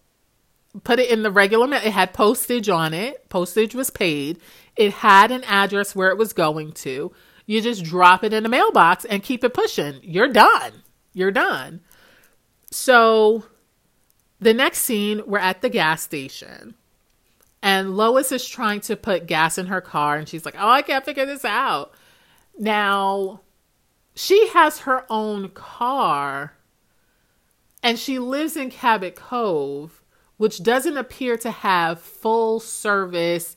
Put 0.85 1.01
it 1.01 1.11
in 1.11 1.23
the 1.23 1.33
regular 1.33 1.67
mail. 1.67 1.81
It 1.85 1.93
had 1.93 2.15
postage 2.15 2.69
on 2.69 2.95
it. 2.95 3.29
Postage 3.29 3.75
was 3.75 3.91
paid. 3.91 4.39
It 4.77 4.93
had 4.93 5.33
an 5.33 5.43
address 5.45 5.97
where 5.97 6.11
it 6.11 6.19
was 6.19 6.33
going 6.33 6.73
to. 6.73 7.13
You 7.47 7.61
just 7.61 7.83
drop 7.83 8.23
it 8.23 8.33
in 8.33 8.47
a 8.47 8.49
mailbox 8.49 9.05
and 9.05 9.23
keep 9.23 9.43
it 9.43 9.55
pushing. 9.55 9.99
You're 10.03 10.29
done. 10.29 10.85
You're 11.13 11.33
done. 11.33 11.81
So 12.71 13.45
the 14.39 14.55
next 14.55 14.83
scene, 14.83 15.23
we're 15.27 15.39
at 15.39 15.61
the 15.61 15.69
gas 15.69 16.03
station 16.03 16.77
and 17.63 17.97
Lois 17.97 18.33
is 18.33 18.47
trying 18.47 18.81
to 18.83 18.97
put 18.97 19.27
gas 19.27 19.59
in 19.59 19.67
her 19.67 19.81
car 19.81 20.17
and 20.17 20.29
she's 20.29 20.45
like, 20.45 20.57
Oh, 20.59 20.69
I 20.69 20.83
can't 20.83 21.05
figure 21.05 21.27
this 21.27 21.45
out. 21.45 21.93
Now, 22.59 23.41
she 24.15 24.49
has 24.49 24.81
her 24.81 25.05
own 25.11 25.51
car 25.51 26.55
and 27.83 27.99
she 27.99 28.19
lives 28.19 28.57
in 28.57 28.71
Cabot 28.71 29.15
Cove, 29.15 30.03
which 30.37 30.63
doesn't 30.63 30.97
appear 30.97 31.37
to 31.39 31.51
have 31.51 32.01
full 32.01 32.61
service 32.61 33.57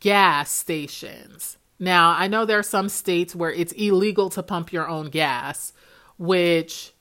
gas 0.00 0.50
stations. 0.50 1.58
Now, 1.78 2.10
I 2.10 2.28
know 2.28 2.44
there 2.44 2.58
are 2.58 2.62
some 2.62 2.88
states 2.88 3.34
where 3.34 3.52
it's 3.52 3.72
illegal 3.72 4.30
to 4.30 4.42
pump 4.42 4.72
your 4.72 4.88
own 4.88 5.10
gas, 5.10 5.72
which 6.18 6.92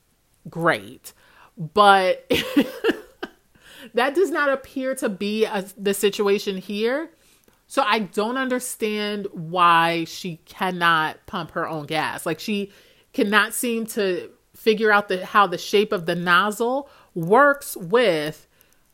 great. 0.49 1.13
But 1.57 2.29
That 3.93 4.15
does 4.15 4.31
not 4.31 4.49
appear 4.49 4.95
to 4.95 5.09
be 5.09 5.45
a, 5.45 5.65
the 5.77 5.93
situation 5.93 6.57
here. 6.57 7.09
So 7.67 7.81
I 7.81 7.99
don't 7.99 8.37
understand 8.37 9.27
why 9.31 10.03
she 10.05 10.37
cannot 10.45 11.25
pump 11.25 11.51
her 11.51 11.67
own 11.67 11.85
gas. 11.85 12.25
Like 12.25 12.39
she 12.39 12.71
cannot 13.13 13.53
seem 13.53 13.85
to 13.87 14.29
figure 14.55 14.91
out 14.91 15.07
the 15.07 15.25
how 15.25 15.47
the 15.47 15.57
shape 15.57 15.91
of 15.91 16.05
the 16.05 16.15
nozzle 16.15 16.89
works 17.15 17.75
with 17.75 18.47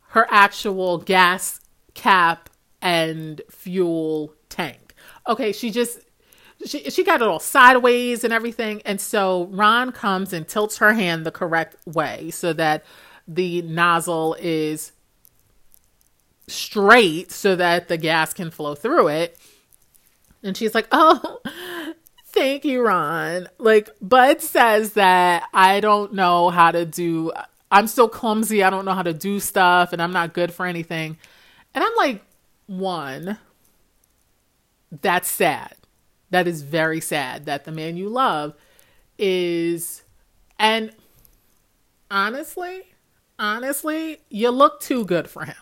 her 0.10 0.26
actual 0.30 0.98
gas 0.98 1.60
cap 1.94 2.50
and 2.82 3.42
fuel 3.50 4.34
tank. 4.48 4.94
Okay, 5.28 5.52
she 5.52 5.72
just 5.72 6.00
she 6.66 6.90
she 6.90 7.04
got 7.04 7.22
it 7.22 7.28
all 7.28 7.40
sideways 7.40 8.24
and 8.24 8.34
everything. 8.34 8.82
And 8.86 9.00
so 9.00 9.48
Ron 9.52 9.92
comes 9.92 10.34
and 10.34 10.48
tilts 10.48 10.78
her 10.78 10.94
hand 10.94 11.26
the 11.26 11.32
correct 11.32 11.76
way 11.86 12.32
so 12.32 12.54
that 12.54 12.84
the 13.30 13.62
nozzle 13.62 14.36
is 14.40 14.92
straight 16.48 17.32
so 17.32 17.56
that 17.56 17.88
the 17.88 17.98
gas 17.98 18.34
can 18.34 18.50
flow 18.50 18.74
through 18.74 19.08
it. 19.08 19.38
And 20.44 20.58
she's 20.58 20.74
like, 20.74 20.88
Oh, 20.92 21.40
thank 22.26 22.66
you, 22.66 22.82
Ron. 22.82 23.48
Like, 23.60 23.92
Bud 24.02 24.42
says 24.42 24.94
that 24.94 25.44
I 25.54 25.80
don't 25.80 26.14
know 26.14 26.50
how 26.50 26.72
to 26.72 26.86
do, 26.86 27.32
I'm 27.72 27.86
so 27.86 28.08
clumsy. 28.08 28.64
I 28.64 28.72
don't 28.72 28.86
know 28.86 28.94
how 28.94 29.04
to 29.04 29.14
do 29.14 29.40
stuff 29.40 29.94
and 29.94 30.02
I'm 30.02 30.12
not 30.12 30.34
good 30.34 30.52
for 30.52 30.66
anything. 30.66 31.18
And 31.76 31.84
I'm 31.84 31.96
like, 31.98 32.24
One, 32.66 33.38
that's 34.92 35.30
sad. 35.30 35.76
That 36.32 36.48
is 36.48 36.64
very 36.64 37.00
sad 37.00 37.46
that 37.46 37.66
the 37.66 37.72
man 37.72 37.96
you 37.96 38.10
love 38.10 38.56
is, 39.20 40.04
and 40.58 40.92
honestly, 42.10 42.89
honestly, 43.40 44.20
you 44.30 44.52
look 44.52 44.82
too 44.82 45.06
good 45.06 45.30
for 45.30 45.46
him. 45.46 45.56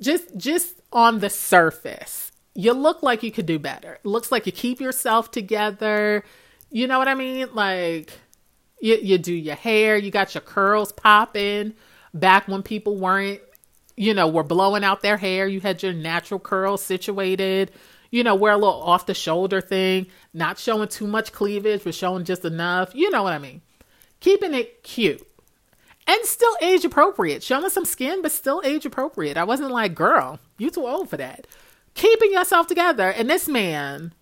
Just 0.00 0.36
just 0.36 0.80
on 0.92 1.20
the 1.20 1.30
surface, 1.30 2.30
you 2.54 2.72
look 2.72 3.02
like 3.02 3.22
you 3.22 3.32
could 3.32 3.46
do 3.46 3.58
better. 3.58 3.98
Looks 4.04 4.30
like 4.30 4.46
you 4.46 4.52
keep 4.52 4.80
yourself 4.80 5.30
together. 5.30 6.24
You 6.70 6.86
know 6.86 6.98
what 6.98 7.08
I 7.08 7.14
mean? 7.14 7.48
Like 7.54 8.12
you 8.80 8.96
you 8.96 9.18
do 9.18 9.32
your 9.32 9.54
hair, 9.54 9.96
you 9.96 10.10
got 10.10 10.34
your 10.34 10.42
curls 10.42 10.92
popping. 10.92 11.74
Back 12.14 12.46
when 12.46 12.62
people 12.62 12.96
weren't, 12.96 13.40
you 13.96 14.12
know, 14.12 14.28
were 14.28 14.42
blowing 14.42 14.84
out 14.84 15.00
their 15.00 15.16
hair, 15.16 15.46
you 15.46 15.60
had 15.60 15.82
your 15.82 15.94
natural 15.94 16.40
curls 16.40 16.82
situated. 16.82 17.72
You 18.10 18.22
know, 18.22 18.34
wear 18.34 18.52
a 18.52 18.58
little 18.58 18.82
off 18.82 19.06
the 19.06 19.14
shoulder 19.14 19.62
thing, 19.62 20.06
not 20.34 20.58
showing 20.58 20.88
too 20.88 21.06
much 21.06 21.32
cleavage, 21.32 21.82
but 21.84 21.94
showing 21.94 22.24
just 22.24 22.44
enough. 22.44 22.94
You 22.94 23.10
know 23.10 23.22
what 23.22 23.32
I 23.32 23.38
mean? 23.38 23.62
Keeping 24.20 24.52
it 24.52 24.82
cute 24.82 25.26
and 26.06 26.24
still 26.24 26.56
age 26.60 26.84
appropriate. 26.84 27.42
Showing 27.42 27.68
some 27.70 27.84
skin, 27.84 28.22
but 28.22 28.32
still 28.32 28.60
age 28.64 28.84
appropriate. 28.86 29.36
I 29.36 29.44
wasn't 29.44 29.70
like, 29.70 29.94
girl, 29.94 30.38
you 30.58 30.70
too 30.70 30.86
old 30.86 31.10
for 31.10 31.16
that. 31.16 31.46
Keeping 31.94 32.32
yourself 32.32 32.66
together, 32.66 33.10
and 33.10 33.28
this 33.28 33.48
man 33.48 34.14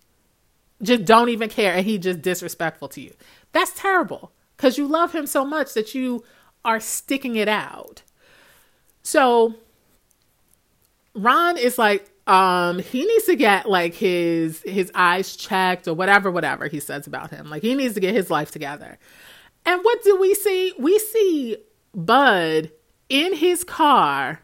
just 0.81 1.05
don't 1.05 1.29
even 1.29 1.49
care, 1.49 1.73
and 1.73 1.85
he 1.85 1.97
just 1.97 2.21
disrespectful 2.21 2.89
to 2.89 3.01
you. 3.01 3.13
That's 3.51 3.71
terrible 3.73 4.31
because 4.57 4.77
you 4.77 4.87
love 4.87 5.13
him 5.13 5.25
so 5.25 5.45
much 5.45 5.73
that 5.73 5.95
you 5.95 6.23
are 6.63 6.79
sticking 6.79 7.35
it 7.35 7.47
out. 7.47 8.03
So 9.03 9.55
Ron 11.15 11.57
is 11.57 11.77
like, 11.77 12.07
um, 12.27 12.79
he 12.79 13.05
needs 13.05 13.25
to 13.25 13.35
get 13.35 13.67
like 13.67 13.95
his 13.95 14.61
his 14.61 14.91
eyes 14.93 15.35
checked 15.35 15.87
or 15.87 15.93
whatever, 15.93 16.29
whatever 16.29 16.67
he 16.67 16.79
says 16.79 17.07
about 17.07 17.31
him. 17.31 17.49
Like 17.49 17.63
he 17.63 17.73
needs 17.73 17.95
to 17.95 17.99
get 17.99 18.13
his 18.13 18.29
life 18.29 18.51
together. 18.51 18.99
And 19.65 19.81
what 19.83 20.03
do 20.03 20.19
we 20.19 20.33
see? 20.33 20.73
We 20.77 20.99
see 20.99 21.57
Bud 21.93 22.71
in 23.09 23.35
his 23.35 23.63
car 23.63 24.41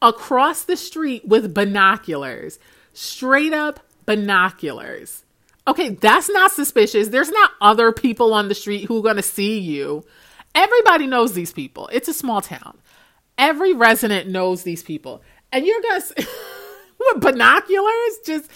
across 0.00 0.64
the 0.64 0.76
street 0.76 1.26
with 1.26 1.54
binoculars, 1.54 2.58
straight 2.92 3.52
up 3.52 3.80
binoculars. 4.06 5.24
Okay, 5.66 5.90
that's 5.90 6.28
not 6.28 6.52
suspicious. 6.52 7.08
There's 7.08 7.30
not 7.30 7.52
other 7.60 7.90
people 7.90 8.34
on 8.34 8.48
the 8.48 8.54
street 8.54 8.84
who 8.84 8.98
are 8.98 9.02
going 9.02 9.16
to 9.16 9.22
see 9.22 9.58
you. 9.58 10.04
Everybody 10.54 11.06
knows 11.06 11.32
these 11.32 11.52
people. 11.52 11.88
It's 11.92 12.08
a 12.08 12.14
small 12.14 12.42
town. 12.42 12.78
Every 13.38 13.72
resident 13.72 14.28
knows 14.28 14.62
these 14.62 14.82
people. 14.82 15.22
And 15.50 15.66
you're 15.66 15.80
going 15.80 16.02
to, 16.02 16.14
with 16.98 17.22
binoculars, 17.22 18.18
just 18.26 18.50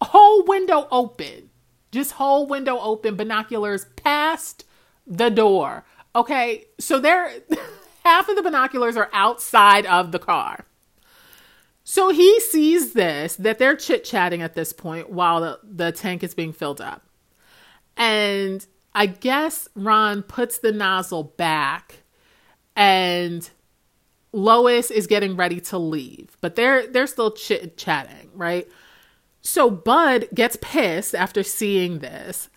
whole 0.00 0.44
window 0.44 0.86
open. 0.90 1.50
Just 1.90 2.12
whole 2.12 2.46
window 2.46 2.78
open, 2.78 3.16
binoculars 3.16 3.84
past 3.96 4.64
the 5.06 5.28
door. 5.28 5.84
Okay, 6.14 6.64
so 6.78 7.00
they're. 7.00 7.30
half 8.04 8.28
of 8.28 8.36
the 8.36 8.42
binoculars 8.42 8.96
are 8.96 9.10
outside 9.12 9.86
of 9.86 10.12
the 10.12 10.18
car. 10.18 10.66
So 11.84 12.10
he 12.10 12.40
sees 12.40 12.92
this, 12.92 13.36
that 13.36 13.58
they're 13.58 13.76
chit 13.76 14.04
chatting 14.04 14.42
at 14.42 14.54
this 14.54 14.72
point 14.72 15.10
while 15.10 15.40
the, 15.40 15.58
the 15.64 15.92
tank 15.92 16.22
is 16.22 16.34
being 16.34 16.52
filled 16.52 16.80
up. 16.80 17.04
And 17.96 18.64
I 18.94 19.06
guess 19.06 19.68
Ron 19.74 20.22
puts 20.22 20.58
the 20.58 20.72
nozzle 20.72 21.24
back 21.24 21.96
and 22.76 23.48
Lois 24.32 24.90
is 24.90 25.06
getting 25.06 25.36
ready 25.36 25.60
to 25.60 25.78
leave, 25.78 26.36
but 26.40 26.56
they're 26.56 26.86
they're 26.86 27.06
still 27.06 27.32
chit 27.32 27.76
chatting, 27.76 28.30
right? 28.34 28.66
So 29.42 29.70
Bud 29.70 30.28
gets 30.32 30.56
pissed 30.60 31.14
after 31.14 31.42
seeing 31.42 31.98
this 31.98 32.48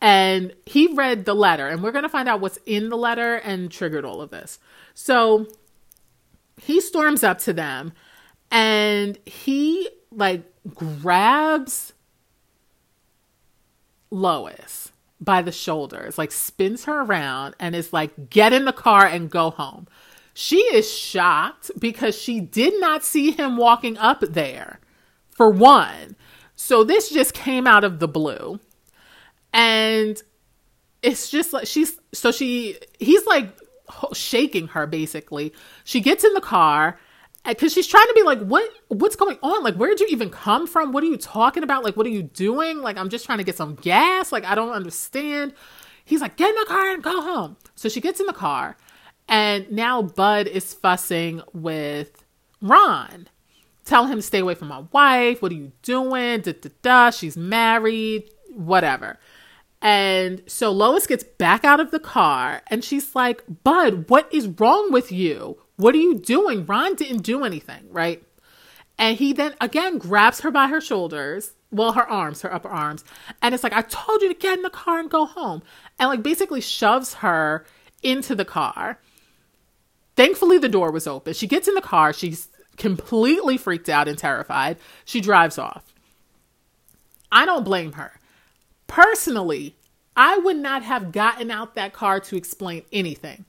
And 0.00 0.54
he 0.64 0.94
read 0.94 1.24
the 1.26 1.34
letter, 1.34 1.68
and 1.68 1.82
we're 1.82 1.92
going 1.92 2.04
to 2.04 2.08
find 2.08 2.28
out 2.28 2.40
what's 2.40 2.58
in 2.64 2.88
the 2.88 2.96
letter 2.96 3.36
and 3.36 3.70
triggered 3.70 4.04
all 4.04 4.22
of 4.22 4.30
this. 4.30 4.58
So 5.02 5.46
he 6.60 6.82
storms 6.82 7.24
up 7.24 7.38
to 7.38 7.54
them 7.54 7.94
and 8.50 9.18
he 9.24 9.88
like 10.12 10.42
grabs 10.74 11.94
Lois 14.10 14.92
by 15.18 15.40
the 15.40 15.52
shoulders, 15.52 16.18
like 16.18 16.30
spins 16.30 16.84
her 16.84 17.00
around 17.00 17.54
and 17.58 17.74
is 17.74 17.94
like, 17.94 18.28
get 18.28 18.52
in 18.52 18.66
the 18.66 18.74
car 18.74 19.06
and 19.06 19.30
go 19.30 19.48
home. 19.48 19.88
She 20.34 20.58
is 20.58 20.92
shocked 20.92 21.70
because 21.78 22.14
she 22.14 22.38
did 22.38 22.78
not 22.78 23.02
see 23.02 23.30
him 23.30 23.56
walking 23.56 23.96
up 23.96 24.20
there, 24.20 24.80
for 25.30 25.48
one. 25.48 26.14
So 26.56 26.84
this 26.84 27.08
just 27.08 27.32
came 27.32 27.66
out 27.66 27.84
of 27.84 28.00
the 28.00 28.08
blue. 28.08 28.60
And 29.54 30.22
it's 31.02 31.30
just 31.30 31.54
like 31.54 31.66
she's 31.66 31.98
so 32.12 32.30
she 32.30 32.76
he's 32.98 33.24
like 33.24 33.48
shaking 34.12 34.68
her 34.68 34.86
basically. 34.86 35.52
She 35.84 36.00
gets 36.00 36.24
in 36.24 36.34
the 36.34 36.40
car 36.40 36.98
because 37.46 37.72
she's 37.72 37.86
trying 37.86 38.06
to 38.06 38.14
be 38.14 38.22
like, 38.22 38.40
what 38.40 38.70
what's 38.88 39.16
going 39.16 39.38
on? 39.42 39.62
Like, 39.62 39.76
where'd 39.76 40.00
you 40.00 40.06
even 40.10 40.30
come 40.30 40.66
from? 40.66 40.92
What 40.92 41.02
are 41.02 41.08
you 41.08 41.16
talking 41.16 41.62
about? 41.62 41.84
Like, 41.84 41.96
what 41.96 42.06
are 42.06 42.10
you 42.10 42.22
doing? 42.22 42.80
Like, 42.80 42.96
I'm 42.96 43.08
just 43.08 43.24
trying 43.24 43.38
to 43.38 43.44
get 43.44 43.56
some 43.56 43.76
gas. 43.76 44.32
Like, 44.32 44.44
I 44.44 44.54
don't 44.54 44.72
understand. 44.72 45.54
He's 46.04 46.20
like, 46.20 46.36
get 46.36 46.50
in 46.50 46.56
the 46.56 46.66
car 46.66 46.90
and 46.90 47.02
go 47.02 47.20
home. 47.20 47.56
So 47.76 47.88
she 47.88 48.00
gets 48.00 48.20
in 48.20 48.26
the 48.26 48.32
car, 48.32 48.76
and 49.28 49.70
now 49.70 50.02
Bud 50.02 50.48
is 50.48 50.74
fussing 50.74 51.40
with 51.52 52.24
Ron. 52.60 53.28
Tell 53.84 54.06
him 54.06 54.18
to 54.18 54.22
stay 54.22 54.40
away 54.40 54.54
from 54.54 54.68
my 54.68 54.84
wife. 54.92 55.40
What 55.40 55.52
are 55.52 55.56
you 55.56 55.72
doing? 55.82 56.42
Da, 56.42 56.52
da, 56.52 56.70
da. 56.82 57.10
She's 57.10 57.36
married. 57.36 58.30
Whatever. 58.54 59.18
And 59.82 60.42
so 60.46 60.70
Lois 60.70 61.06
gets 61.06 61.24
back 61.24 61.64
out 61.64 61.80
of 61.80 61.90
the 61.90 62.00
car 62.00 62.62
and 62.66 62.84
she's 62.84 63.14
like, 63.14 63.42
Bud, 63.64 64.10
what 64.10 64.32
is 64.32 64.48
wrong 64.48 64.92
with 64.92 65.10
you? 65.10 65.58
What 65.76 65.94
are 65.94 65.98
you 65.98 66.18
doing? 66.18 66.66
Ron 66.66 66.94
didn't 66.94 67.22
do 67.22 67.44
anything, 67.44 67.86
right? 67.90 68.22
And 68.98 69.16
he 69.16 69.32
then 69.32 69.54
again 69.60 69.96
grabs 69.96 70.40
her 70.40 70.50
by 70.50 70.66
her 70.66 70.80
shoulders, 70.80 71.54
well, 71.72 71.92
her 71.92 72.06
arms, 72.06 72.42
her 72.42 72.52
upper 72.52 72.68
arms, 72.68 73.04
and 73.40 73.54
it's 73.54 73.64
like, 73.64 73.72
I 73.72 73.80
told 73.82 74.20
you 74.20 74.28
to 74.28 74.38
get 74.38 74.58
in 74.58 74.62
the 74.62 74.68
car 74.68 74.98
and 74.98 75.10
go 75.10 75.24
home. 75.24 75.62
And 75.98 76.10
like 76.10 76.22
basically 76.22 76.60
shoves 76.60 77.14
her 77.14 77.64
into 78.02 78.34
the 78.34 78.44
car. 78.44 78.98
Thankfully, 80.16 80.58
the 80.58 80.68
door 80.68 80.90
was 80.90 81.06
open. 81.06 81.32
She 81.32 81.46
gets 81.46 81.66
in 81.66 81.74
the 81.74 81.80
car. 81.80 82.12
She's 82.12 82.48
completely 82.76 83.56
freaked 83.56 83.88
out 83.88 84.08
and 84.08 84.18
terrified. 84.18 84.76
She 85.06 85.22
drives 85.22 85.56
off. 85.56 85.94
I 87.32 87.46
don't 87.46 87.64
blame 87.64 87.92
her. 87.92 88.19
Personally, 88.90 89.76
I 90.16 90.36
would 90.38 90.56
not 90.56 90.82
have 90.82 91.12
gotten 91.12 91.48
out 91.48 91.76
that 91.76 91.92
car 91.92 92.18
to 92.18 92.36
explain 92.36 92.82
anything. 92.92 93.44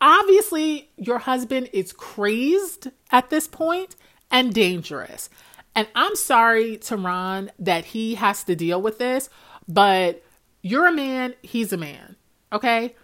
Obviously, 0.00 0.88
your 0.96 1.18
husband 1.18 1.68
is 1.74 1.92
crazed 1.92 2.88
at 3.10 3.28
this 3.28 3.46
point 3.46 3.94
and 4.30 4.54
dangerous. 4.54 5.28
And 5.74 5.86
I'm 5.94 6.16
sorry 6.16 6.78
to 6.78 6.96
Ron 6.96 7.50
that 7.58 7.84
he 7.84 8.14
has 8.14 8.42
to 8.44 8.56
deal 8.56 8.80
with 8.80 8.98
this, 8.98 9.28
but 9.68 10.24
you're 10.62 10.86
a 10.86 10.92
man, 10.92 11.34
he's 11.42 11.74
a 11.74 11.76
man. 11.76 12.16
Okay? 12.50 12.94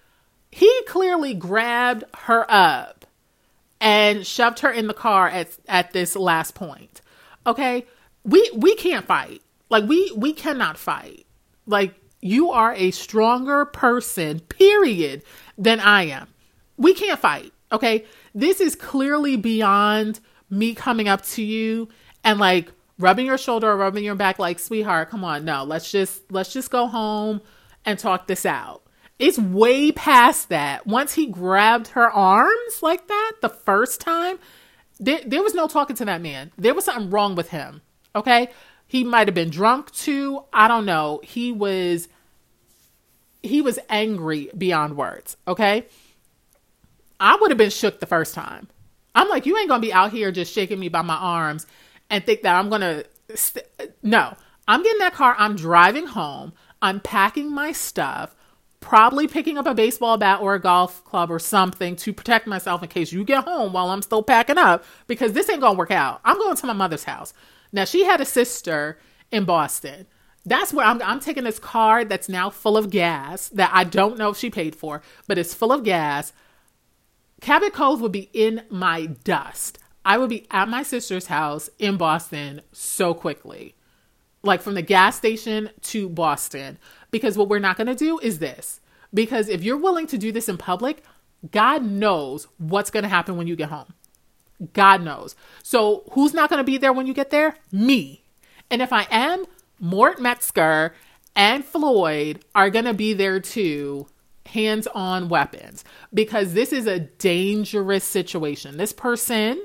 He 0.50 0.82
clearly 0.88 1.34
grabbed 1.34 2.04
her 2.20 2.46
up 2.48 3.04
and 3.82 4.26
shoved 4.26 4.60
her 4.60 4.70
in 4.70 4.86
the 4.86 4.94
car 4.94 5.28
at 5.28 5.50
at 5.68 5.92
this 5.92 6.16
last 6.16 6.54
point. 6.54 7.02
Okay? 7.46 7.84
We 8.24 8.50
we 8.56 8.76
can't 8.76 9.04
fight. 9.04 9.42
Like 9.68 9.84
we 9.84 10.10
we 10.16 10.32
cannot 10.32 10.78
fight. 10.78 11.26
Like 11.72 11.96
you 12.20 12.52
are 12.52 12.72
a 12.74 12.92
stronger 12.92 13.64
person, 13.64 14.38
period, 14.38 15.24
than 15.58 15.80
I 15.80 16.04
am 16.04 16.28
we 16.76 16.94
can't 16.94 17.18
fight. 17.18 17.52
Okay. 17.70 18.04
This 18.34 18.60
is 18.60 18.74
clearly 18.74 19.36
beyond 19.36 20.20
me 20.50 20.74
coming 20.74 21.08
up 21.08 21.22
to 21.22 21.42
you 21.42 21.88
and 22.24 22.38
like 22.38 22.72
rubbing 22.98 23.26
your 23.26 23.38
shoulder 23.38 23.70
or 23.70 23.76
rubbing 23.76 24.04
your 24.04 24.14
back 24.14 24.38
like, 24.38 24.58
sweetheart, 24.58 25.10
come 25.10 25.24
on. 25.24 25.44
No, 25.44 25.64
let's 25.64 25.90
just, 25.90 26.30
let's 26.30 26.52
just 26.52 26.70
go 26.70 26.86
home 26.86 27.40
and 27.84 27.98
talk 27.98 28.26
this 28.26 28.44
out. 28.44 28.82
It's 29.18 29.38
way 29.38 29.92
past 29.92 30.48
that. 30.48 30.86
Once 30.86 31.14
he 31.14 31.26
grabbed 31.26 31.88
her 31.88 32.10
arms 32.10 32.82
like 32.82 33.06
that 33.08 33.32
the 33.40 33.48
first 33.48 34.00
time, 34.00 34.38
there, 34.98 35.20
there 35.24 35.42
was 35.42 35.54
no 35.54 35.68
talking 35.68 35.96
to 35.96 36.04
that 36.04 36.20
man. 36.20 36.52
There 36.58 36.74
was 36.74 36.84
something 36.84 37.10
wrong 37.10 37.34
with 37.34 37.50
him. 37.50 37.82
Okay. 38.14 38.50
He 38.92 39.04
might 39.04 39.26
have 39.26 39.34
been 39.34 39.48
drunk 39.48 39.90
too. 39.90 40.44
I 40.52 40.68
don't 40.68 40.84
know. 40.84 41.22
He 41.24 41.50
was, 41.50 42.08
he 43.42 43.62
was 43.62 43.78
angry 43.88 44.50
beyond 44.54 44.98
words. 44.98 45.38
Okay. 45.48 45.86
I 47.18 47.38
would 47.40 47.50
have 47.50 47.56
been 47.56 47.70
shook 47.70 48.00
the 48.00 48.06
first 48.06 48.34
time. 48.34 48.68
I'm 49.14 49.30
like, 49.30 49.46
you 49.46 49.56
ain't 49.56 49.70
gonna 49.70 49.80
be 49.80 49.94
out 49.94 50.12
here 50.12 50.30
just 50.30 50.52
shaking 50.52 50.78
me 50.78 50.90
by 50.90 51.00
my 51.00 51.14
arms 51.16 51.66
and 52.10 52.22
think 52.22 52.42
that 52.42 52.54
I'm 52.54 52.68
gonna. 52.68 53.04
St- 53.34 53.64
no, 54.02 54.36
I'm 54.68 54.82
getting 54.82 54.98
that 54.98 55.14
car. 55.14 55.36
I'm 55.38 55.56
driving 55.56 56.08
home. 56.08 56.52
I'm 56.82 57.00
packing 57.00 57.50
my 57.50 57.72
stuff. 57.72 58.36
Probably 58.80 59.26
picking 59.26 59.56
up 59.56 59.64
a 59.64 59.72
baseball 59.72 60.18
bat 60.18 60.42
or 60.42 60.54
a 60.54 60.60
golf 60.60 61.02
club 61.04 61.30
or 61.30 61.38
something 61.38 61.96
to 61.96 62.12
protect 62.12 62.46
myself 62.46 62.82
in 62.82 62.90
case 62.90 63.10
you 63.10 63.24
get 63.24 63.44
home 63.44 63.72
while 63.72 63.88
I'm 63.88 64.02
still 64.02 64.22
packing 64.22 64.58
up 64.58 64.84
because 65.06 65.32
this 65.32 65.48
ain't 65.48 65.62
gonna 65.62 65.78
work 65.78 65.90
out. 65.90 66.20
I'm 66.26 66.36
going 66.36 66.56
to 66.56 66.66
my 66.66 66.74
mother's 66.74 67.04
house. 67.04 67.32
Now, 67.72 67.84
she 67.84 68.04
had 68.04 68.20
a 68.20 68.26
sister 68.26 68.98
in 69.30 69.44
Boston. 69.44 70.06
That's 70.44 70.72
where 70.72 70.84
I'm, 70.84 71.00
I'm 71.02 71.20
taking 71.20 71.44
this 71.44 71.58
car 71.58 72.04
that's 72.04 72.28
now 72.28 72.50
full 72.50 72.76
of 72.76 72.90
gas 72.90 73.48
that 73.48 73.70
I 73.72 73.84
don't 73.84 74.18
know 74.18 74.30
if 74.30 74.36
she 74.36 74.50
paid 74.50 74.74
for, 74.74 75.02
but 75.26 75.38
it's 75.38 75.54
full 75.54 75.72
of 75.72 75.84
gas. 75.84 76.32
Cabot 77.40 77.72
Cove 77.72 78.00
would 78.00 78.12
be 78.12 78.28
in 78.32 78.62
my 78.68 79.06
dust. 79.06 79.78
I 80.04 80.18
would 80.18 80.30
be 80.30 80.46
at 80.50 80.68
my 80.68 80.82
sister's 80.82 81.26
house 81.26 81.70
in 81.78 81.96
Boston 81.96 82.60
so 82.72 83.14
quickly, 83.14 83.74
like 84.42 84.62
from 84.62 84.74
the 84.74 84.82
gas 84.82 85.16
station 85.16 85.70
to 85.82 86.08
Boston. 86.08 86.78
Because 87.10 87.38
what 87.38 87.48
we're 87.48 87.60
not 87.60 87.76
going 87.76 87.86
to 87.86 87.94
do 87.94 88.18
is 88.18 88.40
this. 88.40 88.80
Because 89.14 89.48
if 89.48 89.62
you're 89.62 89.76
willing 89.76 90.06
to 90.08 90.18
do 90.18 90.32
this 90.32 90.48
in 90.48 90.56
public, 90.56 91.04
God 91.50 91.84
knows 91.84 92.48
what's 92.58 92.90
going 92.90 93.02
to 93.04 93.08
happen 93.08 93.36
when 93.36 93.46
you 93.46 93.56
get 93.56 93.70
home. 93.70 93.94
God 94.72 95.02
knows. 95.02 95.34
So 95.62 96.04
who's 96.12 96.34
not 96.34 96.50
going 96.50 96.58
to 96.58 96.64
be 96.64 96.78
there 96.78 96.92
when 96.92 97.06
you 97.06 97.14
get 97.14 97.30
there? 97.30 97.56
Me. 97.70 98.22
And 98.70 98.80
if 98.82 98.92
I 98.92 99.06
am, 99.10 99.44
Mort 99.80 100.20
Metzger 100.20 100.94
and 101.34 101.64
Floyd 101.64 102.44
are 102.54 102.70
going 102.70 102.84
to 102.84 102.94
be 102.94 103.12
there 103.12 103.40
too 103.40 104.06
hands 104.46 104.86
on 104.88 105.28
weapons 105.28 105.84
because 106.12 106.52
this 106.54 106.72
is 106.72 106.86
a 106.86 107.00
dangerous 107.00 108.04
situation. 108.04 108.76
This 108.76 108.92
person, 108.92 109.62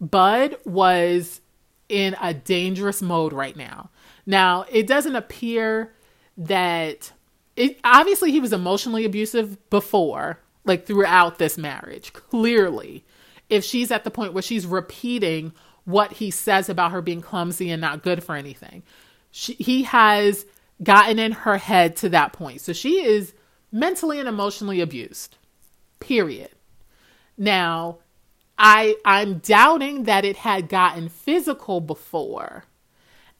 Bud, 0.00 0.56
was 0.64 1.40
in 1.88 2.16
a 2.20 2.34
dangerous 2.34 3.00
mode 3.00 3.32
right 3.32 3.56
now. 3.56 3.90
Now, 4.26 4.64
it 4.70 4.86
doesn't 4.86 5.16
appear 5.16 5.94
that 6.36 7.12
it 7.54 7.78
obviously 7.84 8.30
he 8.30 8.40
was 8.40 8.52
emotionally 8.52 9.04
abusive 9.04 9.70
before, 9.70 10.40
like 10.64 10.86
throughout 10.86 11.38
this 11.38 11.56
marriage, 11.56 12.12
clearly. 12.12 13.04
If 13.48 13.64
she's 13.64 13.90
at 13.90 14.04
the 14.04 14.10
point 14.10 14.32
where 14.32 14.42
she's 14.42 14.66
repeating 14.66 15.52
what 15.84 16.12
he 16.14 16.30
says 16.30 16.68
about 16.68 16.92
her 16.92 17.02
being 17.02 17.20
clumsy 17.20 17.70
and 17.70 17.80
not 17.80 18.02
good 18.02 18.22
for 18.24 18.34
anything, 18.34 18.82
she, 19.30 19.54
he 19.54 19.84
has 19.84 20.46
gotten 20.82 21.18
in 21.18 21.32
her 21.32 21.58
head 21.58 21.96
to 21.96 22.08
that 22.10 22.32
point. 22.32 22.60
So 22.60 22.72
she 22.72 23.04
is 23.04 23.34
mentally 23.72 24.18
and 24.18 24.28
emotionally 24.28 24.80
abused. 24.80 25.36
Period. 26.00 26.50
Now, 27.38 27.98
I 28.58 28.96
I'm 29.04 29.38
doubting 29.38 30.04
that 30.04 30.24
it 30.24 30.36
had 30.36 30.68
gotten 30.68 31.08
physical 31.08 31.80
before. 31.80 32.64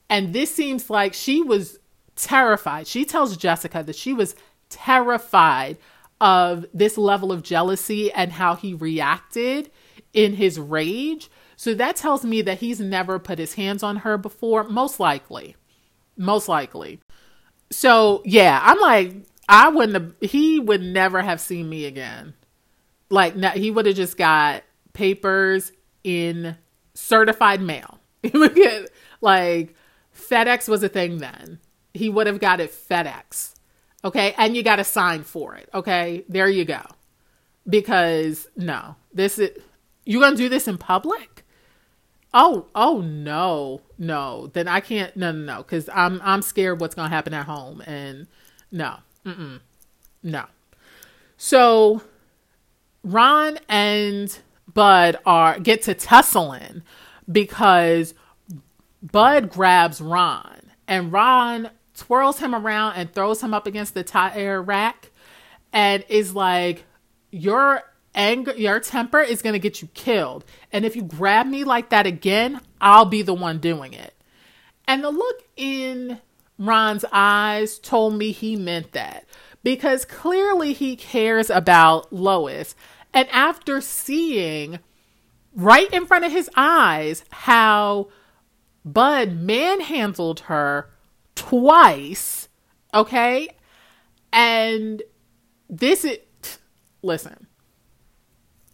And 0.09 0.33
this 0.33 0.55
seems 0.55 0.88
like 0.88 1.14
she 1.14 1.42
was 1.42 1.79
terrified. 2.14 2.87
She 2.87 3.05
tells 3.05 3.37
Jessica 3.37 3.83
that 3.83 3.97
she 3.97 4.12
was 4.12 4.37
terrified 4.69 5.79
of 6.21 6.67
this 6.73 6.96
level 6.96 7.33
of 7.33 7.42
jealousy 7.42 8.13
and 8.13 8.33
how 8.33 8.54
he 8.54 8.75
reacted 8.75 9.71
in 10.17 10.35
his 10.35 10.58
rage. 10.58 11.31
So 11.54 11.75
that 11.75 11.94
tells 11.94 12.25
me 12.25 12.42
that 12.42 12.58
he's 12.58 12.81
never 12.81 13.21
put 13.21 13.38
his 13.38 13.54
hands 13.54 13.85
on 13.85 13.98
her 13.98 14.19
before, 14.19 14.64
most 14.64 14.98
likely. 14.98 15.54
Most 16.17 16.48
likely. 16.48 17.00
So, 17.71 18.23
yeah, 18.25 18.60
I'm 18.62 18.81
like, 18.81 19.14
I 19.48 19.69
wouldn't 19.69 19.94
have, 19.94 20.31
he 20.31 20.58
would 20.58 20.83
never 20.83 21.23
have 21.23 21.40
seen 21.40 21.69
me 21.69 21.85
again. 21.85 22.35
Like, 23.10 23.37
he 23.54 23.71
would 23.71 23.87
have 23.87 23.94
just 23.94 24.17
got 24.17 24.64
papers 24.92 25.71
in 26.02 26.56
certified 26.94 27.60
mail. 27.60 28.00
He 28.27 28.37
would 28.37 28.56
get, 28.56 28.90
like, 29.21 29.77
FedEx 30.12 30.69
was 30.69 30.83
a 30.83 30.88
thing 30.88 31.19
then. 31.19 31.60
He 31.94 32.08
would 32.08 32.27
have 32.27 32.40
got 32.40 32.58
it 32.58 32.73
FedEx. 32.73 33.54
Okay. 34.04 34.35
And 34.37 34.56
you 34.56 34.64
got 34.64 34.77
to 34.77 34.85
sign 34.85 35.23
for 35.23 35.54
it. 35.54 35.69
Okay. 35.73 36.25
There 36.29 36.48
you 36.48 36.64
go. 36.64 36.81
Because 37.69 38.48
no, 38.56 38.96
this 39.12 39.38
is, 39.38 39.50
you 40.07 40.21
going 40.21 40.33
to 40.33 40.38
do 40.38 40.48
this 40.48 40.67
in 40.67 40.79
public? 40.79 41.44
Oh, 42.33 42.67
oh 42.75 43.00
no, 43.00 43.83
no. 43.98 44.46
Then 44.54 44.69
I 44.69 44.81
can't, 44.81 45.15
no, 45.17 45.33
no, 45.33 45.57
no. 45.57 45.63
Cause 45.63 45.90
I'm, 45.92 46.21
I'm 46.25 46.40
scared 46.40 46.81
what's 46.81 46.94
going 46.94 47.11
to 47.11 47.15
happen 47.15 47.35
at 47.35 47.44
home. 47.46 47.83
And 47.87 48.27
no, 48.71 48.96
Mm-mm. 49.27 49.61
No. 50.23 50.44
So 51.37 52.02
Ron 53.02 53.59
and 53.69 54.38
Bud 54.73 55.17
are 55.27 55.59
get 55.59 55.83
to 55.83 55.94
tussling 55.94 56.83
because 57.31 58.15
Bud 59.02 59.50
grabs 59.50 60.00
Ron 60.00 60.61
and 60.87 61.13
Ron 61.13 61.71
twirls 61.94 62.38
him 62.38 62.54
around 62.54 62.94
and 62.94 63.13
throws 63.13 63.42
him 63.42 63.52
up 63.52 63.67
against 63.67 63.94
the 63.94 64.04
tire 64.04 64.63
rack 64.63 65.11
and 65.73 66.04
is 66.09 66.35
like, 66.35 66.85
Your 67.31 67.83
anger, 68.17 68.54
your 68.56 68.81
temper 68.81 69.21
is 69.21 69.42
going 69.42 69.52
to 69.52 69.58
get 69.58 69.81
you 69.81 69.88
killed. 69.94 70.44
And 70.73 70.85
if 70.85 70.96
you 70.96 71.02
grab 71.02 71.46
me 71.46 71.62
like 71.62 71.90
that 71.90 72.06
again, 72.06 72.60
I'll 72.81 73.04
be 73.04 73.23
the 73.23 73.35
one 73.35 73.58
doing 73.58 73.92
it. 73.92 74.14
And 74.88 75.04
the 75.04 75.10
look 75.10 75.44
in 75.56 76.21
Ron's 76.58 77.04
eyes 77.12 77.79
told 77.79 78.14
me 78.14 78.33
he 78.33 78.56
meant 78.56 78.92
that 78.92 79.27
because 79.62 80.04
clearly 80.04 80.73
he 80.73 80.96
cares 80.96 81.50
about 81.50 82.12
Lois. 82.12 82.75
And 83.12 83.29
after 83.31 83.81
seeing 83.81 84.79
right 85.54 85.90
in 85.92 86.06
front 86.06 86.25
of 86.25 86.33
his 86.33 86.50
eyes 86.56 87.25
how 87.31 88.08
Bud 88.85 89.33
manhandled 89.33 90.40
her 90.40 90.90
twice, 91.35 92.48
okay? 92.94 93.48
And 94.33 95.02
this 95.69 96.04
is, 96.04 96.19
listen, 97.02 97.48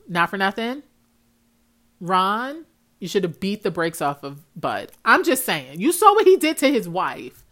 not 0.09 0.31
for 0.31 0.37
nothing. 0.37 0.83
Ron, 2.01 2.67
you 2.99 3.09
should 3.09 3.25
have 3.25 3.41
beat 3.41 3.63
the 3.63 3.71
brakes 3.71 4.01
off 4.01 4.23
of 4.23 4.45
Bud. 4.59 4.93
I'm 5.05 5.25
just 5.25 5.45
saying. 5.45 5.81
You 5.81 5.93
saw 5.93 6.15
what 6.15 6.27
he 6.27 6.37
did 6.37 6.57
to 6.59 6.71
his 6.71 6.89
wife. 6.89 7.45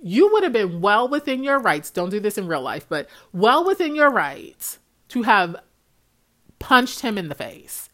You 0.00 0.32
would 0.32 0.44
have 0.44 0.52
been 0.52 0.80
well 0.80 1.08
within 1.08 1.42
your 1.42 1.58
rights. 1.58 1.90
Don't 1.90 2.10
do 2.10 2.20
this 2.20 2.38
in 2.38 2.46
real 2.46 2.62
life, 2.62 2.86
but 2.88 3.08
well 3.32 3.64
within 3.64 3.94
your 3.94 4.10
rights 4.10 4.78
to 5.08 5.22
have 5.22 5.56
punched 6.58 7.00
him 7.00 7.18
in 7.18 7.28
the 7.28 7.34
face 7.34 7.88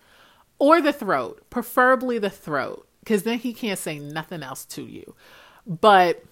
or 0.58 0.80
the 0.80 0.92
throat, 0.92 1.42
preferably 1.50 2.18
the 2.18 2.30
throat, 2.30 2.88
because 3.00 3.22
then 3.22 3.38
he 3.38 3.52
can't 3.52 3.78
say 3.78 3.98
nothing 3.98 4.42
else 4.42 4.64
to 4.66 4.82
you. 4.82 5.14
But 5.66 6.22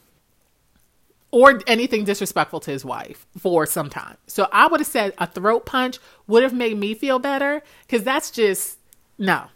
or 1.33 1.63
anything 1.67 2.05
disrespectful 2.05 2.61
to 2.61 2.71
his 2.71 2.85
wife 2.85 3.27
for 3.39 3.67
some 3.67 3.91
time. 3.91 4.17
So 4.29 4.47
I 4.53 4.69
would 4.69 4.81
have 4.81 4.87
said 4.87 5.15
a 5.19 5.27
throat 5.27 5.67
punch 5.67 5.99
would 6.29 6.43
have 6.43 6.53
made 6.53 6.79
me 6.79 6.95
feel 6.95 7.19
better 7.19 7.63
because 7.87 8.05
that's 8.05 8.31
just 8.31 8.79
no, 9.19 9.47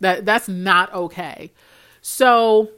that 0.00 0.24
that's 0.24 0.48
not 0.48 0.92
okay. 0.92 1.52
So 2.00 2.70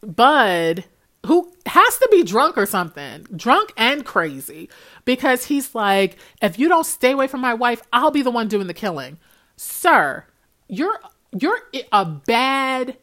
Bud, 0.00 0.84
who 1.26 1.52
has 1.66 1.98
to 1.98 2.08
be 2.10 2.22
drunk 2.22 2.56
or 2.56 2.66
something, 2.66 3.26
drunk 3.34 3.72
and 3.76 4.04
crazy, 4.04 4.70
because 5.04 5.46
he's 5.46 5.74
like, 5.74 6.16
if 6.40 6.58
you 6.58 6.68
don't 6.68 6.86
stay 6.86 7.12
away 7.12 7.26
from 7.26 7.40
my 7.40 7.54
wife, 7.54 7.82
I'll 7.92 8.10
be 8.12 8.22
the 8.22 8.30
one 8.30 8.46
doing 8.48 8.68
the 8.68 8.74
killing. 8.74 9.18
Sir, 9.56 10.24
you're 10.68 11.00
you're 11.36 11.58
a 11.90 12.04
bad 12.04 12.96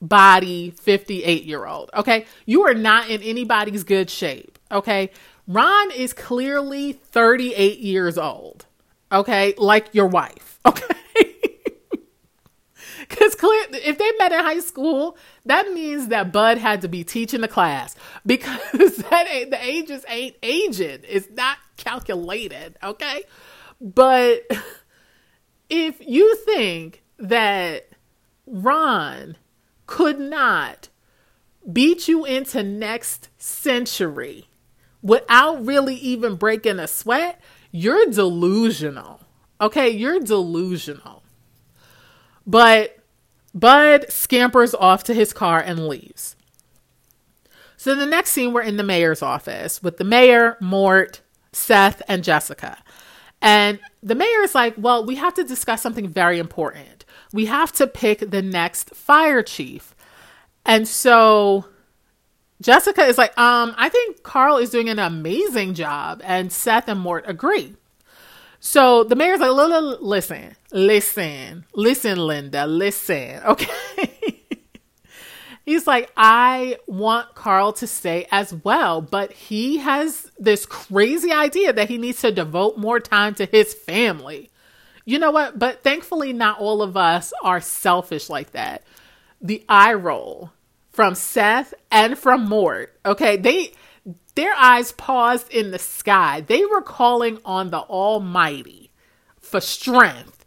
body 0.00 0.70
58 0.70 1.44
year 1.44 1.66
old. 1.66 1.90
Okay. 1.94 2.26
You 2.44 2.62
are 2.66 2.74
not 2.74 3.10
in 3.10 3.22
anybody's 3.22 3.84
good 3.84 4.10
shape. 4.10 4.58
Okay. 4.70 5.10
Ron 5.46 5.90
is 5.92 6.12
clearly 6.12 6.92
38 6.92 7.78
years 7.78 8.18
old. 8.18 8.66
Okay. 9.10 9.54
Like 9.56 9.94
your 9.94 10.06
wife. 10.06 10.60
Okay. 10.66 10.96
Because 13.08 13.34
clear, 13.34 13.66
if 13.70 13.98
they 13.98 14.12
met 14.18 14.32
in 14.32 14.40
high 14.40 14.60
school, 14.60 15.16
that 15.44 15.72
means 15.72 16.08
that 16.08 16.32
Bud 16.32 16.58
had 16.58 16.82
to 16.82 16.88
be 16.88 17.04
teaching 17.04 17.40
the 17.40 17.48
class 17.48 17.94
because 18.24 18.58
that 18.72 19.46
the 19.50 19.58
ages 19.60 20.04
ain't 20.08 20.36
aging. 20.42 21.00
It's 21.08 21.28
not 21.30 21.58
calculated. 21.76 22.76
Okay. 22.82 23.22
But 23.80 24.42
if 25.70 26.04
you 26.06 26.34
think 26.36 27.02
that 27.18 27.88
Ron 28.46 29.36
could 29.86 30.18
not 30.18 30.88
beat 31.70 32.08
you 32.08 32.24
into 32.24 32.62
next 32.62 33.28
century 33.38 34.48
without 35.02 35.64
really 35.64 35.96
even 35.96 36.36
breaking 36.36 36.78
a 36.78 36.86
sweat, 36.86 37.40
you're 37.70 38.06
delusional. 38.06 39.20
Okay, 39.60 39.88
you're 39.88 40.20
delusional. 40.20 41.22
But 42.46 42.98
Bud 43.54 44.06
scampers 44.10 44.74
off 44.74 45.04
to 45.04 45.14
his 45.14 45.32
car 45.32 45.60
and 45.60 45.88
leaves. 45.88 46.36
So 47.76 47.94
the 47.94 48.06
next 48.06 48.32
scene, 48.32 48.52
we're 48.52 48.62
in 48.62 48.76
the 48.76 48.82
mayor's 48.82 49.22
office 49.22 49.82
with 49.82 49.96
the 49.96 50.04
mayor, 50.04 50.56
Mort, 50.60 51.20
Seth, 51.52 52.02
and 52.08 52.24
Jessica. 52.24 52.78
And 53.40 53.78
the 54.02 54.14
mayor 54.14 54.42
is 54.42 54.54
like, 54.54 54.74
Well, 54.76 55.04
we 55.04 55.16
have 55.16 55.34
to 55.34 55.44
discuss 55.44 55.82
something 55.82 56.08
very 56.08 56.38
important 56.38 56.95
we 57.32 57.46
have 57.46 57.72
to 57.72 57.86
pick 57.86 58.30
the 58.30 58.42
next 58.42 58.94
fire 58.94 59.42
chief. 59.42 59.94
And 60.64 60.86
so 60.86 61.66
Jessica 62.60 63.04
is 63.04 63.18
like, 63.18 63.36
um, 63.38 63.74
I 63.76 63.88
think 63.88 64.22
Carl 64.22 64.56
is 64.58 64.70
doing 64.70 64.88
an 64.88 64.98
amazing 64.98 65.74
job. 65.74 66.20
And 66.24 66.52
Seth 66.52 66.88
and 66.88 67.00
Mort 67.00 67.24
agree. 67.26 67.76
So 68.58 69.04
the 69.04 69.14
mayor's 69.14 69.40
like, 69.40 69.52
listen, 70.00 70.56
listen, 70.72 71.64
listen, 71.74 72.18
Linda, 72.18 72.66
listen. 72.66 73.40
Okay. 73.46 74.42
He's 75.64 75.84
like, 75.88 76.12
I 76.16 76.76
want 76.86 77.34
Carl 77.34 77.72
to 77.72 77.88
stay 77.88 78.28
as 78.30 78.54
well, 78.54 79.00
but 79.00 79.32
he 79.32 79.78
has 79.78 80.30
this 80.38 80.64
crazy 80.64 81.32
idea 81.32 81.72
that 81.72 81.88
he 81.88 81.98
needs 81.98 82.20
to 82.20 82.30
devote 82.30 82.78
more 82.78 83.00
time 83.00 83.34
to 83.34 83.46
his 83.46 83.74
family. 83.74 84.48
You 85.06 85.20
know 85.20 85.30
what? 85.30 85.58
But 85.58 85.82
thankfully, 85.82 86.32
not 86.32 86.58
all 86.58 86.82
of 86.82 86.96
us 86.96 87.32
are 87.42 87.60
selfish 87.60 88.28
like 88.28 88.50
that. 88.50 88.82
The 89.40 89.64
eye 89.68 89.94
roll 89.94 90.50
from 90.90 91.14
Seth 91.14 91.72
and 91.90 92.18
from 92.18 92.48
Mort, 92.48 92.98
okay, 93.06 93.36
they 93.36 93.72
their 94.34 94.52
eyes 94.54 94.92
paused 94.92 95.50
in 95.50 95.70
the 95.70 95.78
sky. 95.78 96.42
They 96.42 96.64
were 96.66 96.82
calling 96.82 97.38
on 97.44 97.70
the 97.70 97.78
Almighty 97.78 98.90
for 99.38 99.60
strength 99.60 100.44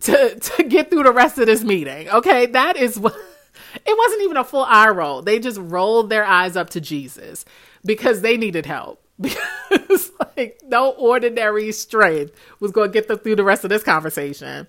to 0.00 0.34
to 0.38 0.64
get 0.64 0.90
through 0.90 1.04
the 1.04 1.12
rest 1.12 1.38
of 1.38 1.46
this 1.46 1.62
meeting. 1.62 2.08
Okay, 2.10 2.46
that 2.46 2.76
is 2.76 2.98
what 2.98 3.14
it 3.14 3.96
wasn't 3.96 4.22
even 4.22 4.36
a 4.36 4.44
full 4.44 4.64
eye 4.64 4.88
roll. 4.88 5.22
They 5.22 5.38
just 5.38 5.60
rolled 5.60 6.10
their 6.10 6.24
eyes 6.24 6.56
up 6.56 6.70
to 6.70 6.80
Jesus 6.80 7.44
because 7.84 8.20
they 8.20 8.36
needed 8.36 8.66
help. 8.66 9.05
because 9.20 10.10
like 10.36 10.60
no 10.64 10.90
ordinary 10.90 11.72
strength 11.72 12.34
was 12.60 12.70
going 12.70 12.90
to 12.90 12.92
get 12.92 13.08
them 13.08 13.18
through 13.18 13.36
the 13.36 13.44
rest 13.44 13.64
of 13.64 13.70
this 13.70 13.82
conversation. 13.82 14.66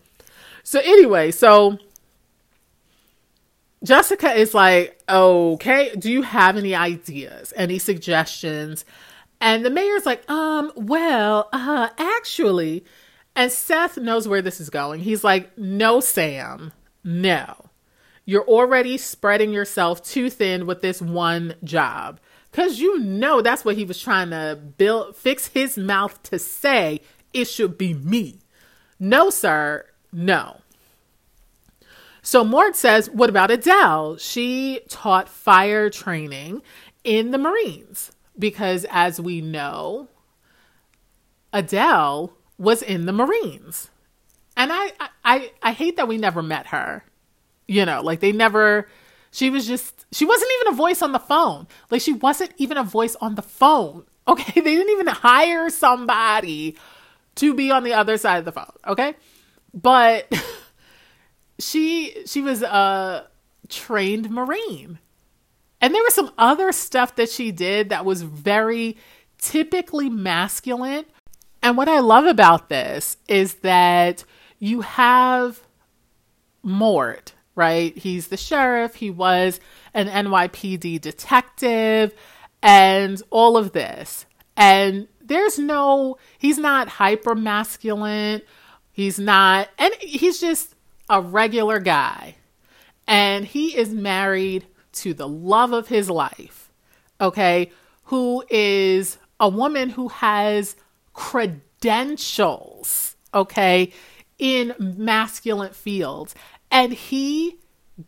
So 0.64 0.80
anyway, 0.80 1.32
so 1.32 1.78
Jessica 3.84 4.34
is 4.34 4.54
like, 4.54 5.00
"Okay, 5.08 5.93
do 5.98 6.12
you 6.12 6.24
have 6.24 6.58
any 6.58 6.74
ideas, 6.74 7.54
any 7.56 7.80
suggestions?" 7.80 8.86
And 9.39 9.64
the 9.64 9.70
mayor's 9.70 10.06
like, 10.06 10.30
"Um, 10.30 10.72
well, 10.76 11.50
uh, 11.54 11.89
actually." 11.98 12.84
And 13.36 13.52
Seth 13.52 13.98
knows 13.98 14.28
where 14.28 14.41
this 14.41 14.60
is 14.60 14.70
going. 14.70 15.02
He's 15.02 15.24
like, 15.24 15.56
"No, 15.58 16.00
Sam. 16.00 16.74
No. 17.04 17.70
You're 18.26 18.48
already 18.48 18.98
spreading 18.98 19.54
yourself 19.54 20.04
too 20.04 20.30
thin 20.30 20.66
with 20.66 20.82
this 20.82 21.02
one 21.02 21.54
job." 21.64 22.20
Cause 22.58 22.80
you 22.80 22.97
know 22.97 23.43
that's 23.43 23.64
what 23.64 23.76
he 23.78 23.86
was 23.86 24.01
trying 24.01 24.32
to 24.32 24.60
build 24.80 25.16
fix 25.16 25.45
his 25.45 25.78
mouth 25.78 26.24
to 26.24 26.39
say 26.39 27.01
it 27.32 27.45
should 27.45 27.78
be 27.78 27.93
me. 27.93 28.39
No, 28.99 29.30
sir, 29.30 29.86
no. 30.12 30.62
So 32.24 32.43
Mort 32.43 32.76
says, 32.76 33.12
What 33.12 33.30
about 33.30 33.51
Adele? 33.51 34.18
She 34.18 34.80
taught 34.89 35.30
fire 35.30 35.91
training 35.91 36.64
in 37.03 37.30
the 37.30 37.38
Marines. 37.38 38.12
Because 38.39 38.88
as 38.89 39.22
we 39.22 39.39
know, 39.39 40.08
Adele 41.53 42.34
was 42.58 42.82
in 42.82 43.05
the 43.05 43.14
Marines. 43.14 43.91
And 44.55 44.72
I, 44.74 44.93
I 45.24 45.51
I 45.62 45.74
hate 45.74 45.97
that 45.97 46.08
we 46.08 46.18
never 46.18 46.41
met 46.41 46.66
her. 46.66 47.03
You 47.68 47.86
know, 47.86 48.01
like 48.01 48.20
they 48.20 48.32
never 48.32 48.88
she 49.32 49.50
was 49.50 49.68
just, 49.68 50.06
she 50.12 50.26
wasn't 50.26 50.52
even 50.60 50.74
a 50.74 50.76
voice 50.76 51.02
on 51.02 51.12
the 51.12 51.20
phone. 51.20 51.68
Like, 51.90 52.02
she 52.02 52.14
wasn't 52.14 52.52
even 52.58 52.78
a 52.78 52.84
voice 52.84 53.16
on 53.22 53.36
the 53.36 53.42
phone. 53.42 54.04
Okay. 54.28 54.60
They 54.60 54.76
didn't 54.76 54.92
even 54.92 55.08
hire 55.08 55.70
somebody 55.70 56.76
to 57.36 57.54
be 57.54 57.72
on 57.72 57.86
the 57.86 57.94
other 57.94 58.18
side 58.18 58.40
of 58.40 58.44
the 58.44 58.52
phone. 58.52 58.74
Okay. 58.86 59.16
But 59.74 60.30
she, 61.60 62.14
she 62.26 62.42
was 62.42 62.62
a 62.62 63.26
trained 63.70 64.30
Marine. 64.30 65.00
And 65.80 65.94
there 65.94 66.04
was 66.04 66.14
some 66.14 66.32
other 66.38 66.74
stuff 66.74 67.16
that 67.16 67.30
she 67.30 67.54
did 67.54 67.88
that 67.90 68.04
was 68.04 68.24
very 68.24 68.98
typically 69.38 70.10
masculine. 70.10 71.06
And 71.62 71.78
what 71.78 71.88
I 71.88 72.00
love 72.00 72.26
about 72.26 72.70
this 72.70 73.18
is 73.28 73.56
that 73.56 74.24
you 74.60 74.82
have 74.82 75.62
Mort, 76.64 77.34
right? 77.58 77.97
He's 77.97 78.28
the 78.28 78.38
sheriff, 78.38 78.95
he 78.95 79.10
was 79.10 79.60
an 79.93 80.08
NYPD 80.08 81.01
detective, 81.01 82.14
and 82.62 83.22
all 83.32 83.58
of 83.58 83.74
this. 83.74 84.26
And 84.55 85.10
there's 85.20 85.60
no, 85.60 86.18
he's 86.38 86.60
not 86.60 86.88
hyper 86.88 87.36
masculine. 87.36 88.43
He's 88.91 89.20
not, 89.20 89.68
and 89.78 89.93
he's 89.95 90.39
just 90.39 90.76
a 91.10 91.20
regular 91.22 91.80
guy. 91.80 92.36
And 93.08 93.45
he 93.45 93.76
is 93.76 93.89
married 93.89 94.68
to 94.93 95.14
the 95.14 95.28
love 95.28 95.74
of 95.74 95.88
his 95.88 96.10
life, 96.10 96.72
okay, 97.20 97.72
who 98.05 98.45
is 98.49 99.18
a 99.39 99.49
woman 99.49 99.89
who 99.89 100.08
has 100.10 100.76
credentials, 101.14 103.16
okay, 103.34 103.91
in 104.39 104.74
masculine 104.80 105.74
fields. 105.74 106.36
And 106.72 106.93
he 106.93 107.59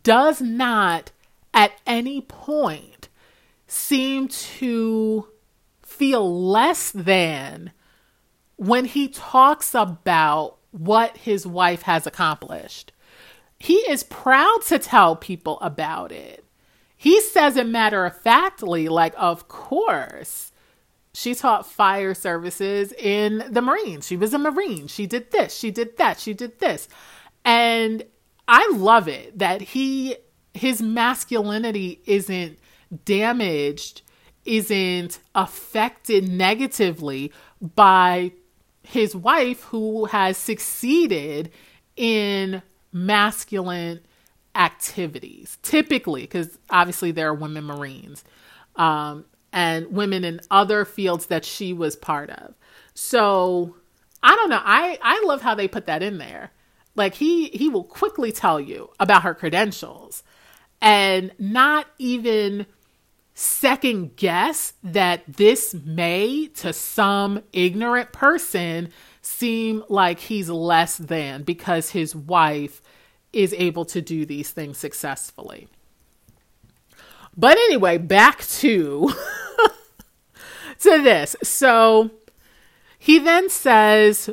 does 0.02 0.40
not 0.40 1.12
at 1.52 1.72
any 1.86 2.20
point 2.20 3.08
seem 3.66 4.28
to 4.28 5.28
feel 5.82 6.48
less 6.48 6.90
than 6.90 7.72
when 8.56 8.84
he 8.84 9.08
talks 9.08 9.74
about 9.74 10.56
what 10.70 11.16
his 11.16 11.46
wife 11.46 11.82
has 11.82 12.06
accomplished. 12.06 12.92
He 13.58 13.74
is 13.74 14.02
proud 14.02 14.60
to 14.68 14.78
tell 14.78 15.16
people 15.16 15.58
about 15.60 16.12
it. 16.12 16.44
He 16.96 17.20
says 17.20 17.56
it 17.56 17.66
matter 17.66 18.04
of 18.04 18.16
factly, 18.16 18.88
like, 18.88 19.14
of 19.16 19.48
course. 19.48 20.52
She 21.12 21.34
taught 21.34 21.66
fire 21.66 22.14
services 22.14 22.92
in 22.92 23.44
the 23.50 23.62
Marines. 23.62 24.06
She 24.06 24.16
was 24.16 24.32
a 24.32 24.38
Marine. 24.38 24.86
She 24.86 25.06
did 25.06 25.30
this. 25.30 25.56
She 25.56 25.70
did 25.70 25.96
that. 25.96 26.20
She 26.20 26.34
did 26.34 26.58
this. 26.60 26.88
And 27.44 28.04
I 28.52 28.68
love 28.74 29.06
it 29.06 29.38
that 29.38 29.62
he 29.62 30.16
his 30.52 30.82
masculinity 30.82 32.02
isn't 32.04 32.58
damaged, 33.04 34.02
isn't 34.44 35.20
affected 35.36 36.28
negatively 36.28 37.32
by 37.60 38.32
his 38.82 39.14
wife 39.14 39.62
who 39.62 40.06
has 40.06 40.36
succeeded 40.36 41.52
in 41.94 42.60
masculine 42.92 44.00
activities, 44.56 45.58
typically, 45.62 46.22
because 46.22 46.58
obviously 46.70 47.12
there 47.12 47.28
are 47.28 47.34
women 47.34 47.64
Marines 47.64 48.24
um, 48.74 49.24
and 49.52 49.92
women 49.92 50.24
in 50.24 50.40
other 50.50 50.84
fields 50.84 51.26
that 51.26 51.44
she 51.44 51.72
was 51.72 51.94
part 51.94 52.30
of. 52.30 52.54
So 52.94 53.76
I 54.24 54.34
don't 54.34 54.50
know. 54.50 54.60
I, 54.60 54.98
I 55.00 55.22
love 55.24 55.40
how 55.40 55.54
they 55.54 55.68
put 55.68 55.86
that 55.86 56.02
in 56.02 56.18
there. 56.18 56.50
Like 57.00 57.14
he 57.14 57.48
he 57.48 57.70
will 57.70 57.84
quickly 57.84 58.30
tell 58.30 58.60
you 58.60 58.90
about 59.00 59.22
her 59.22 59.32
credentials 59.32 60.22
and 60.82 61.32
not 61.38 61.86
even 61.96 62.66
second 63.32 64.16
guess 64.16 64.74
that 64.82 65.22
this 65.26 65.72
may 65.72 66.48
to 66.56 66.74
some 66.74 67.42
ignorant 67.54 68.12
person 68.12 68.90
seem 69.22 69.82
like 69.88 70.18
he's 70.20 70.50
less 70.50 70.98
than 70.98 71.42
because 71.42 71.88
his 71.88 72.14
wife 72.14 72.82
is 73.32 73.54
able 73.54 73.86
to 73.86 74.02
do 74.02 74.26
these 74.26 74.50
things 74.50 74.76
successfully. 74.76 75.68
But 77.34 77.56
anyway, 77.56 77.96
back 77.96 78.44
to 78.60 79.10
to 80.80 81.02
this. 81.02 81.34
So 81.42 82.10
he 82.98 83.18
then 83.18 83.48
says 83.48 84.28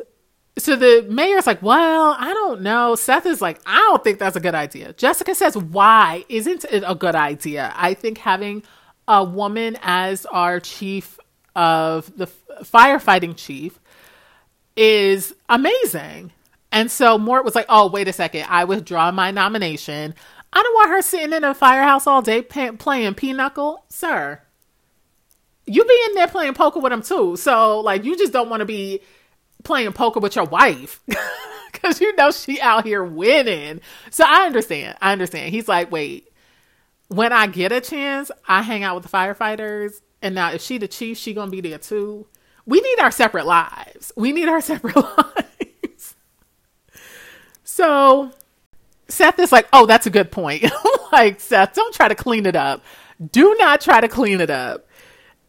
so 0.58 0.76
the 0.76 1.06
mayor's 1.10 1.48
like, 1.48 1.62
well, 1.62 2.16
I 2.18 2.34
don't 2.34 2.62
know. 2.62 2.96
Seth 2.96 3.26
is 3.26 3.42
like, 3.42 3.60
I 3.66 3.78
don't 3.78 4.04
think 4.04 4.20
that's 4.20 4.36
a 4.36 4.40
good 4.40 4.56
idea. 4.56 4.94
Jessica 4.94 5.36
says, 5.36 5.56
why 5.56 6.26
isn't 6.30 6.66
it 6.66 6.84
a 6.86 6.96
good 6.96 7.16
idea? 7.16 7.74
I 7.76 7.94
think 7.94 8.18
having 8.18 8.64
a 9.08 9.24
woman 9.24 9.78
as 9.82 10.26
our 10.28 10.60
chief 10.60 11.20
of 11.56 12.16
the 12.18 12.28
firefighting 12.62 13.36
chief 13.36 13.80
is 14.76 15.34
amazing. 15.50 16.32
And 16.72 16.92
so 16.92 17.18
Mort 17.18 17.46
was 17.46 17.56
like, 17.56 17.68
oh, 17.70 17.90
wait 17.90 18.08
a 18.08 18.14
second. 18.14 18.46
I 18.50 18.66
withdraw 18.66 19.12
my 19.12 19.32
nomination. 19.32 20.14
I 20.52 20.64
don't 20.64 20.74
want 20.74 20.90
her 20.90 21.02
sitting 21.02 21.34
in 21.34 21.44
a 21.44 21.54
firehouse 21.54 22.08
all 22.08 22.22
day 22.22 22.42
playing 22.42 23.14
pinochle. 23.16 23.86
Sir, 23.90 24.42
you 25.66 25.84
be 25.84 26.04
in 26.08 26.16
there 26.16 26.28
playing 26.28 26.54
poker 26.54 26.80
with 26.80 26.92
him 26.92 27.02
too. 27.02 27.36
So, 27.38 27.80
like, 27.80 28.04
you 28.04 28.18
just 28.18 28.34
don't 28.34 28.50
want 28.50 28.62
to 28.62 28.66
be 28.66 29.02
playing 29.64 29.92
poker 29.94 30.20
with 30.20 30.36
your 30.36 30.46
wife 30.46 31.02
because 31.72 32.02
you 32.02 32.16
know 32.16 32.32
she 32.32 32.60
out 32.62 32.86
here 32.86 33.04
winning. 33.04 33.82
So 34.10 34.24
I 34.28 34.46
understand. 34.46 34.98
I 35.02 35.12
understand. 35.12 35.52
He's 35.52 35.68
like, 35.68 35.92
wait, 35.92 36.32
when 37.10 37.34
I 37.34 37.48
get 37.48 37.72
a 37.72 37.82
chance, 37.82 38.32
I 38.48 38.62
hang 38.62 38.84
out 38.84 38.96
with 38.96 39.04
the 39.04 39.10
firefighters. 39.10 40.02
And 40.22 40.36
now 40.36 40.52
if 40.52 40.62
she 40.62 40.78
the 40.78 40.88
chief, 40.88 41.18
she 41.18 41.34
gonna 41.34 41.52
be 41.52 41.62
there 41.62 41.78
too. 41.78 42.28
We 42.66 42.82
need 42.82 43.00
our 43.00 43.12
separate 43.12 43.46
lives. 43.46 44.12
We 44.16 44.32
need 44.32 44.50
our 44.50 44.62
separate 44.62 44.96
lives. 44.96 46.16
So 47.64 48.32
Seth 49.08 49.40
is 49.40 49.52
like, 49.52 49.68
oh, 49.72 49.86
that's 49.86 50.06
a 50.06 50.10
good 50.10 50.32
point. 50.32 50.66
like, 51.12 51.40
Seth, 51.40 51.74
don't 51.74 51.94
try 51.94 52.08
to 52.08 52.16
clean 52.16 52.46
it 52.46 52.56
up. 52.56 52.84
Do 53.32 53.56
not 53.58 53.82
try 53.82 54.02
to 54.02 54.08
clean 54.08 54.42
it 54.42 54.50
up. 54.50 54.87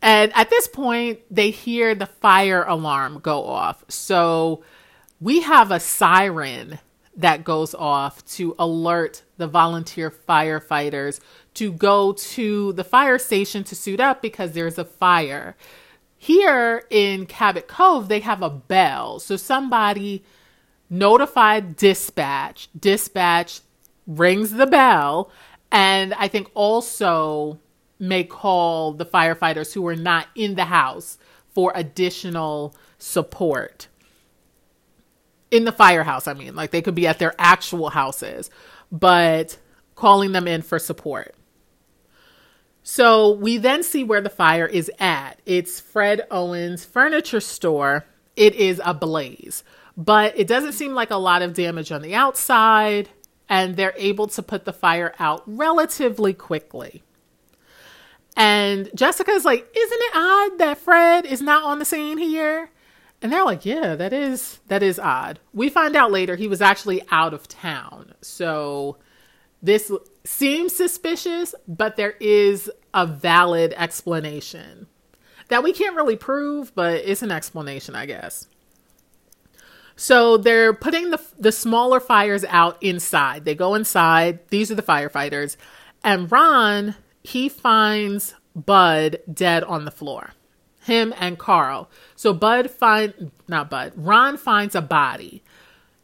And 0.00 0.32
at 0.34 0.50
this 0.50 0.68
point, 0.68 1.20
they 1.30 1.50
hear 1.50 1.94
the 1.94 2.06
fire 2.06 2.64
alarm 2.64 3.20
go 3.20 3.44
off. 3.44 3.84
So 3.88 4.62
we 5.20 5.42
have 5.42 5.70
a 5.70 5.80
siren 5.80 6.78
that 7.16 7.42
goes 7.42 7.74
off 7.74 8.24
to 8.24 8.54
alert 8.58 9.22
the 9.38 9.48
volunteer 9.48 10.10
firefighters 10.10 11.18
to 11.54 11.72
go 11.72 12.12
to 12.12 12.72
the 12.74 12.84
fire 12.84 13.18
station 13.18 13.64
to 13.64 13.74
suit 13.74 13.98
up 13.98 14.22
because 14.22 14.52
there's 14.52 14.78
a 14.78 14.84
fire. 14.84 15.56
Here 16.16 16.84
in 16.90 17.26
Cabot 17.26 17.66
Cove, 17.66 18.08
they 18.08 18.20
have 18.20 18.42
a 18.42 18.50
bell. 18.50 19.18
So 19.18 19.36
somebody 19.36 20.24
notified 20.88 21.74
dispatch. 21.76 22.68
Dispatch 22.78 23.60
rings 24.06 24.52
the 24.52 24.66
bell, 24.66 25.30
and 25.70 26.14
I 26.14 26.28
think 26.28 26.50
also 26.54 27.58
may 27.98 28.24
call 28.24 28.92
the 28.92 29.06
firefighters 29.06 29.72
who 29.72 29.86
are 29.86 29.96
not 29.96 30.28
in 30.34 30.54
the 30.54 30.66
house 30.66 31.18
for 31.54 31.72
additional 31.74 32.74
support. 32.98 33.88
In 35.50 35.64
the 35.64 35.72
firehouse, 35.72 36.26
I 36.26 36.34
mean, 36.34 36.54
like 36.54 36.70
they 36.70 36.82
could 36.82 36.94
be 36.94 37.06
at 37.06 37.18
their 37.18 37.34
actual 37.38 37.90
houses, 37.90 38.50
but 38.92 39.58
calling 39.94 40.32
them 40.32 40.46
in 40.46 40.62
for 40.62 40.78
support. 40.78 41.34
So 42.82 43.32
we 43.32 43.58
then 43.58 43.82
see 43.82 44.04
where 44.04 44.20
the 44.20 44.30
fire 44.30 44.66
is 44.66 44.90
at. 44.98 45.40
It's 45.44 45.80
Fred 45.80 46.26
Owens' 46.30 46.84
furniture 46.84 47.40
store. 47.40 48.06
It 48.36 48.54
is 48.54 48.80
ablaze 48.84 49.64
but 49.98 50.38
it 50.38 50.46
doesn't 50.46 50.74
seem 50.74 50.94
like 50.94 51.10
a 51.10 51.16
lot 51.16 51.42
of 51.42 51.54
damage 51.54 51.90
on 51.90 52.02
the 52.02 52.14
outside, 52.14 53.08
and 53.48 53.76
they're 53.76 53.94
able 53.96 54.28
to 54.28 54.42
put 54.42 54.64
the 54.64 54.72
fire 54.72 55.12
out 55.18 55.42
relatively 55.44 56.32
quickly. 56.32 57.02
And 58.38 58.88
Jessica's 58.94 59.44
like, 59.44 59.68
Isn't 59.76 60.00
it 60.00 60.12
odd 60.14 60.58
that 60.58 60.78
Fred 60.78 61.26
is 61.26 61.42
not 61.42 61.64
on 61.64 61.80
the 61.80 61.84
scene 61.84 62.18
here? 62.18 62.70
And 63.20 63.32
they're 63.32 63.44
like, 63.44 63.66
Yeah, 63.66 63.96
that 63.96 64.12
is 64.12 64.60
that 64.68 64.82
is 64.82 64.98
odd. 65.00 65.40
We 65.52 65.68
find 65.68 65.96
out 65.96 66.12
later 66.12 66.36
he 66.36 66.46
was 66.46 66.62
actually 66.62 67.02
out 67.10 67.34
of 67.34 67.48
town. 67.48 68.14
So 68.22 68.96
this 69.60 69.90
seems 70.24 70.74
suspicious, 70.74 71.52
but 71.66 71.96
there 71.96 72.14
is 72.20 72.70
a 72.94 73.06
valid 73.06 73.74
explanation 73.76 74.86
that 75.48 75.64
we 75.64 75.72
can't 75.72 75.96
really 75.96 76.16
prove, 76.16 76.72
but 76.76 77.02
it's 77.04 77.22
an 77.22 77.32
explanation, 77.32 77.96
I 77.96 78.06
guess. 78.06 78.46
So 79.96 80.36
they're 80.36 80.72
putting 80.72 81.10
the 81.10 81.20
the 81.40 81.50
smaller 81.50 81.98
fires 81.98 82.44
out 82.44 82.80
inside. 82.80 83.44
They 83.44 83.56
go 83.56 83.74
inside. 83.74 84.48
These 84.50 84.70
are 84.70 84.76
the 84.76 84.82
firefighters, 84.82 85.56
and 86.04 86.30
Ron 86.30 86.94
he 87.28 87.48
finds 87.48 88.34
Bud 88.54 89.18
dead 89.32 89.64
on 89.64 89.84
the 89.84 89.90
floor. 89.90 90.32
Him 90.82 91.14
and 91.18 91.38
Carl. 91.38 91.90
So 92.16 92.32
Bud 92.32 92.70
find 92.70 93.30
not 93.46 93.70
Bud. 93.70 93.92
Ron 93.96 94.36
finds 94.36 94.74
a 94.74 94.80
body. 94.80 95.42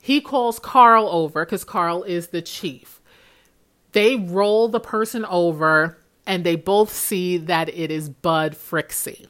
He 0.01 0.21
calls 0.21 0.59
Carl 0.59 1.09
over 1.09 1.45
because 1.45 1.65
Carl 1.65 2.03
is 2.03 2.29
the 2.29 2.43
chief. 2.43 3.01
They 3.93 4.17
roll 4.17 4.69
the 4.69 4.81
person 4.81 5.25
over 5.25 5.99
and 6.27 6.45
they 6.45 6.57
both 6.57 6.93
see 6.93 7.39
that 7.39 7.69
it 7.69 7.91
is 7.91 8.09
Bud 8.09 8.55
Frixie 8.55 9.27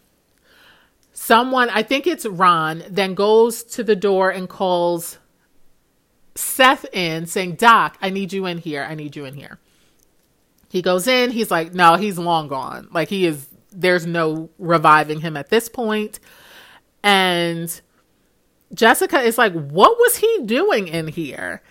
someone, 1.14 1.70
I 1.70 1.82
think 1.82 2.07
it's 2.07 2.26
Ron, 2.26 2.82
then 2.88 3.14
goes 3.14 3.64
to 3.64 3.82
the 3.82 3.97
door 3.97 4.30
and 4.30 4.49
calls 4.49 5.18
Seth 6.34 6.84
in 6.92 7.26
saying, 7.26 7.55
Doc, 7.55 7.97
I 8.03 8.11
need 8.11 8.32
you 8.32 8.45
in 8.45 8.59
here. 8.59 8.86
I 8.88 8.95
need 8.95 9.16
you 9.16 9.24
in 9.24 9.34
here. 9.34 9.59
He 10.75 10.83
goes 10.83 11.07
in. 11.07 11.31
He's 11.31 11.53
like, 11.53 11.72
no, 11.72 11.95
he's 11.95 12.18
long 12.18 12.49
gone. 12.49 12.89
Like, 12.91 13.09
he 13.09 13.27
is, 13.27 13.47
there's 13.70 14.07
no 14.07 14.51
reviving 14.59 15.20
him 15.20 15.37
at 15.37 15.49
this 15.49 15.68
point. 15.68 16.18
And 17.05 17.81
Jessica 18.75 19.20
is 19.20 19.39
like, 19.39 19.53
what 19.53 19.97
was 19.97 20.16
he 20.16 20.41
doing 20.45 20.89
in 20.89 21.07
here? 21.07 21.62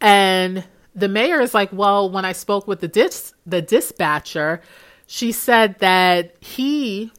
And 0.00 0.62
the 0.94 1.08
mayor 1.08 1.40
is 1.40 1.54
like, 1.54 1.72
well, 1.72 2.08
when 2.08 2.24
I 2.24 2.30
spoke 2.30 2.68
with 2.68 2.78
the 2.78 2.86
dis- 2.86 3.34
the 3.44 3.60
dispatcher, 3.60 4.60
she 5.08 5.32
said 5.32 5.80
that 5.80 6.36
he 6.38 7.10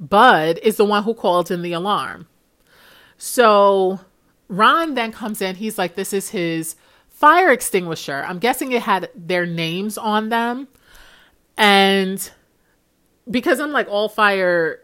Bud 0.00 0.58
is 0.62 0.78
the 0.78 0.86
one 0.86 1.02
who 1.02 1.12
called 1.12 1.50
in 1.50 1.60
the 1.60 1.74
alarm. 1.74 2.26
So 3.18 4.00
Ron 4.48 4.94
then 4.94 5.12
comes 5.12 5.42
in. 5.42 5.56
He's 5.56 5.76
like, 5.76 5.94
This 5.94 6.14
is 6.14 6.30
his 6.30 6.74
fire 7.10 7.52
extinguisher. 7.52 8.24
I'm 8.26 8.38
guessing 8.38 8.72
it 8.72 8.80
had 8.80 9.10
their 9.14 9.44
names 9.44 9.98
on 9.98 10.30
them. 10.30 10.68
And 11.56 12.30
because 13.30 13.60
I'm 13.60 13.72
like, 13.72 13.88
all 13.88 14.08
fire 14.08 14.80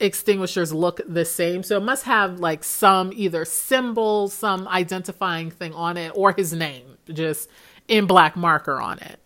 extinguishers 0.00 0.72
look 0.72 1.00
the 1.06 1.24
same. 1.24 1.62
So 1.62 1.76
it 1.76 1.82
must 1.82 2.04
have 2.04 2.40
like 2.40 2.64
some 2.64 3.12
either 3.14 3.44
symbol, 3.44 4.28
some 4.28 4.68
identifying 4.68 5.50
thing 5.50 5.72
on 5.74 5.96
it, 5.96 6.12
or 6.14 6.32
his 6.32 6.52
name 6.52 6.98
just 7.12 7.48
in 7.88 8.06
black 8.06 8.36
marker 8.36 8.80
on 8.80 8.98
it. 8.98 9.18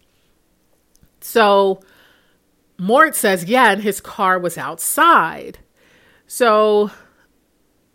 So 1.21 1.81
Mort 2.79 3.15
says, 3.15 3.45
yeah, 3.45 3.71
and 3.73 3.83
his 3.83 4.01
car 4.01 4.39
was 4.39 4.59
outside. 4.59 5.59
So 6.27 6.91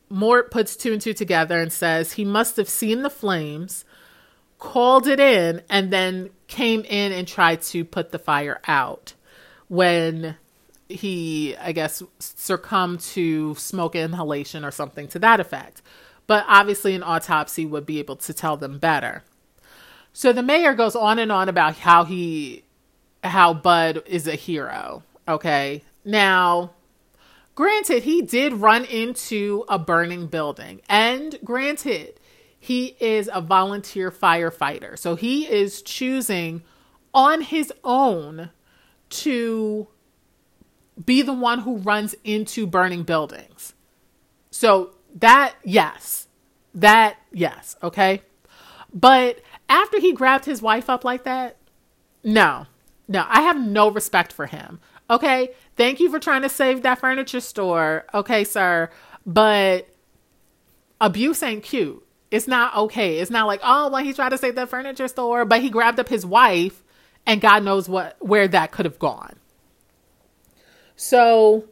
Mort 0.09 0.51
puts 0.51 0.75
two 0.75 0.93
and 0.93 1.01
two 1.01 1.13
together 1.13 1.59
and 1.59 1.71
says 1.71 2.13
he 2.13 2.25
must 2.25 2.57
have 2.57 2.69
seen 2.69 3.01
the 3.01 3.09
flames, 3.09 3.85
called 4.59 5.07
it 5.07 5.19
in, 5.19 5.61
and 5.69 5.91
then 5.91 6.29
came 6.47 6.81
in 6.81 7.11
and 7.11 7.27
tried 7.27 7.61
to 7.61 7.83
put 7.83 8.11
the 8.11 8.19
fire 8.19 8.59
out 8.67 9.13
when 9.67 10.37
he, 10.89 11.55
I 11.57 11.71
guess, 11.73 12.01
succumbed 12.19 13.01
to 13.01 13.55
smoke 13.55 13.95
inhalation 13.95 14.63
or 14.63 14.71
something 14.71 15.07
to 15.09 15.19
that 15.19 15.39
effect. 15.39 15.81
But 16.25 16.45
obviously, 16.47 16.95
an 16.95 17.03
autopsy 17.03 17.65
would 17.65 17.85
be 17.85 17.99
able 17.99 18.15
to 18.17 18.33
tell 18.33 18.57
them 18.57 18.79
better. 18.79 19.23
So 20.13 20.33
the 20.33 20.43
mayor 20.43 20.73
goes 20.73 20.95
on 20.95 21.19
and 21.19 21.31
on 21.31 21.49
about 21.49 21.77
how 21.77 22.03
he, 22.05 22.63
how 23.23 23.53
Bud 23.53 24.03
is 24.05 24.27
a 24.27 24.35
hero. 24.35 25.03
Okay. 25.27 25.83
Now, 26.03 26.71
granted, 27.55 28.03
he 28.03 28.21
did 28.21 28.53
run 28.53 28.85
into 28.85 29.65
a 29.67 29.77
burning 29.77 30.27
building. 30.27 30.81
And 30.89 31.37
granted, 31.43 32.19
he 32.59 32.95
is 32.99 33.29
a 33.33 33.41
volunteer 33.41 34.11
firefighter. 34.11 34.97
So 34.97 35.15
he 35.15 35.47
is 35.47 35.81
choosing 35.81 36.63
on 37.13 37.41
his 37.41 37.71
own 37.83 38.49
to 39.09 39.87
be 41.05 41.21
the 41.21 41.33
one 41.33 41.59
who 41.59 41.77
runs 41.77 42.15
into 42.23 42.65
burning 42.65 43.03
buildings. 43.03 43.73
So 44.51 44.91
that, 45.15 45.55
yes, 45.63 46.27
that, 46.73 47.17
yes, 47.31 47.75
okay. 47.83 48.21
But 48.93 49.39
after 49.69 49.99
he 49.99 50.13
grabbed 50.13 50.45
his 50.45 50.61
wife 50.61 50.89
up 50.89 51.03
like 51.03 51.23
that, 51.23 51.57
no, 52.23 52.65
no, 53.07 53.25
I 53.27 53.41
have 53.41 53.59
no 53.59 53.89
respect 53.89 54.33
for 54.33 54.47
him. 54.47 54.79
Okay. 55.09 55.51
Thank 55.75 55.99
you 55.99 56.09
for 56.09 56.19
trying 56.19 56.41
to 56.41 56.49
save 56.49 56.81
that 56.81 56.99
furniture 56.99 57.39
store. 57.39 58.05
Okay, 58.13 58.43
sir. 58.43 58.89
But 59.25 59.87
abuse 60.99 61.43
ain't 61.43 61.63
cute. 61.63 62.05
It's 62.29 62.47
not 62.47 62.75
okay. 62.75 63.19
It's 63.19 63.31
not 63.31 63.47
like, 63.47 63.61
oh, 63.63 63.89
well, 63.89 64.03
he 64.03 64.13
tried 64.13 64.29
to 64.29 64.37
save 64.37 64.55
that 64.55 64.69
furniture 64.69 65.07
store, 65.07 65.45
but 65.45 65.61
he 65.61 65.69
grabbed 65.69 65.99
up 65.99 66.09
his 66.09 66.25
wife 66.25 66.83
and 67.27 67.41
God 67.41 67.63
knows 67.63 67.87
what 67.87 68.15
where 68.19 68.47
that 68.47 68.71
could 68.71 68.85
have 68.85 68.97
gone. 68.97 69.37
So 70.95 71.65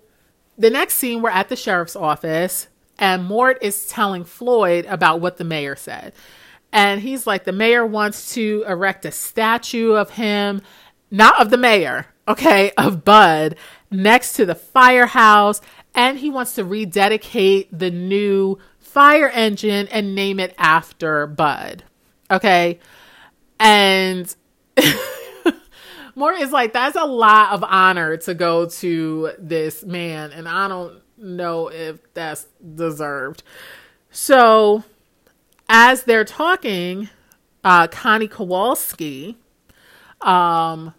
the 0.58 0.70
next 0.70 0.96
scene, 0.96 1.22
we're 1.22 1.30
at 1.30 1.50
the 1.50 1.56
sheriff's 1.56 1.96
office, 1.96 2.68
and 3.00 3.26
Mort 3.26 3.58
is 3.62 3.88
telling 3.88 4.24
Floyd 4.24 4.86
about 4.86 5.20
what 5.22 5.38
the 5.38 5.44
mayor 5.44 5.76
said. 5.76 6.14
And 6.72 7.02
he's 7.02 7.26
like, 7.26 7.46
the 7.46 7.52
mayor 7.52 7.86
wants 7.86 8.34
to 8.36 8.64
erect 8.68 9.06
a 9.06 9.12
statue 9.12 9.94
of 9.94 10.12
him, 10.12 10.62
not 11.10 11.40
of 11.42 11.50
the 11.50 11.58
mayor, 11.58 12.08
okay, 12.28 12.72
of 12.78 13.06
Bud, 13.06 13.56
next 13.90 14.34
to 14.34 14.46
the 14.46 14.56
firehouse. 14.56 15.62
And 15.94 16.20
he 16.20 16.30
wants 16.30 16.56
to 16.56 16.66
rededicate 16.66 17.70
the 17.78 17.92
new 17.92 18.60
fire 18.96 19.28
engine 19.28 19.90
and 19.90 20.16
name 20.16 20.40
it 20.40 20.56
after 20.58 21.28
Bud. 21.28 21.84
Okay. 22.32 22.80
And 23.60 24.34
Mort 26.16 26.40
is 26.40 26.54
like, 26.54 26.72
that's 26.72 26.96
a 26.96 27.04
lot 27.04 27.52
of 27.52 27.62
honor 27.66 28.16
to 28.16 28.34
go 28.34 28.70
to 28.70 29.32
this 29.38 29.84
man, 29.84 30.32
and 30.32 30.48
I 30.48 30.70
don't 30.70 31.02
know 31.18 31.68
if 31.68 32.00
that's 32.14 32.48
deserved. 32.76 33.44
So, 34.12 34.86
as 35.68 36.04
they're 36.04 36.24
talking, 36.24 37.10
uh, 37.66 37.88
Connie 37.88 38.30
Kowalski 38.30 39.38
um, 40.22 40.94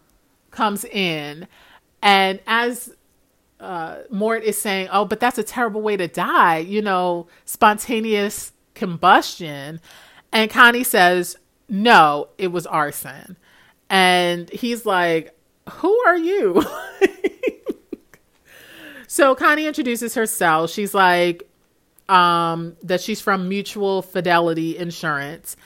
comes 0.51 0.84
in, 0.84 1.47
and 2.03 2.40
as 2.47 2.94
uh, 3.61 3.99
Mort 4.11 4.43
is 4.45 4.59
saying, 4.59 4.89
"Oh, 4.91 5.05
but 5.05 5.21
that's 5.21 5.39
a 5.39 5.43
terrible 5.43 5.83
way 5.83 5.97
to 5.97 6.09
die," 6.09 6.59
you 6.59 6.83
know, 6.83 7.27
spontaneous 7.45 8.53
combustion, 8.75 9.81
and 10.33 10.51
Connie 10.51 10.85
says, 10.85 11.37
"No, 11.69 12.29
it 12.39 12.49
was 12.49 12.67
arson." 12.67 13.37
And 13.89 14.51
he's 14.51 14.85
like, 14.85 15.37
Who 15.71 15.97
are 16.07 16.17
you? 16.17 16.65
so 19.07 19.35
Connie 19.35 19.67
introduces 19.67 20.15
herself. 20.15 20.71
She's 20.71 20.95
like, 20.95 21.49
um, 22.09 22.77
that 22.83 23.01
she's 23.01 23.21
from 23.21 23.49
Mutual 23.49 24.03
Fidelity 24.03 24.77
Insurance. 24.79 25.57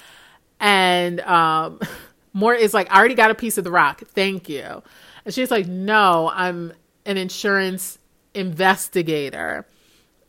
And 0.58 1.20
um, 1.20 1.80
Mort 2.32 2.60
is 2.60 2.74
like, 2.74 2.90
I 2.90 2.98
already 2.98 3.14
got 3.14 3.30
a 3.30 3.34
piece 3.34 3.58
of 3.58 3.64
the 3.64 3.70
rock. 3.70 4.02
Thank 4.08 4.48
you. 4.48 4.82
And 5.24 5.34
she's 5.34 5.50
like, 5.50 5.66
No, 5.66 6.30
I'm 6.34 6.72
an 7.04 7.16
insurance 7.16 7.98
investigator. 8.34 9.66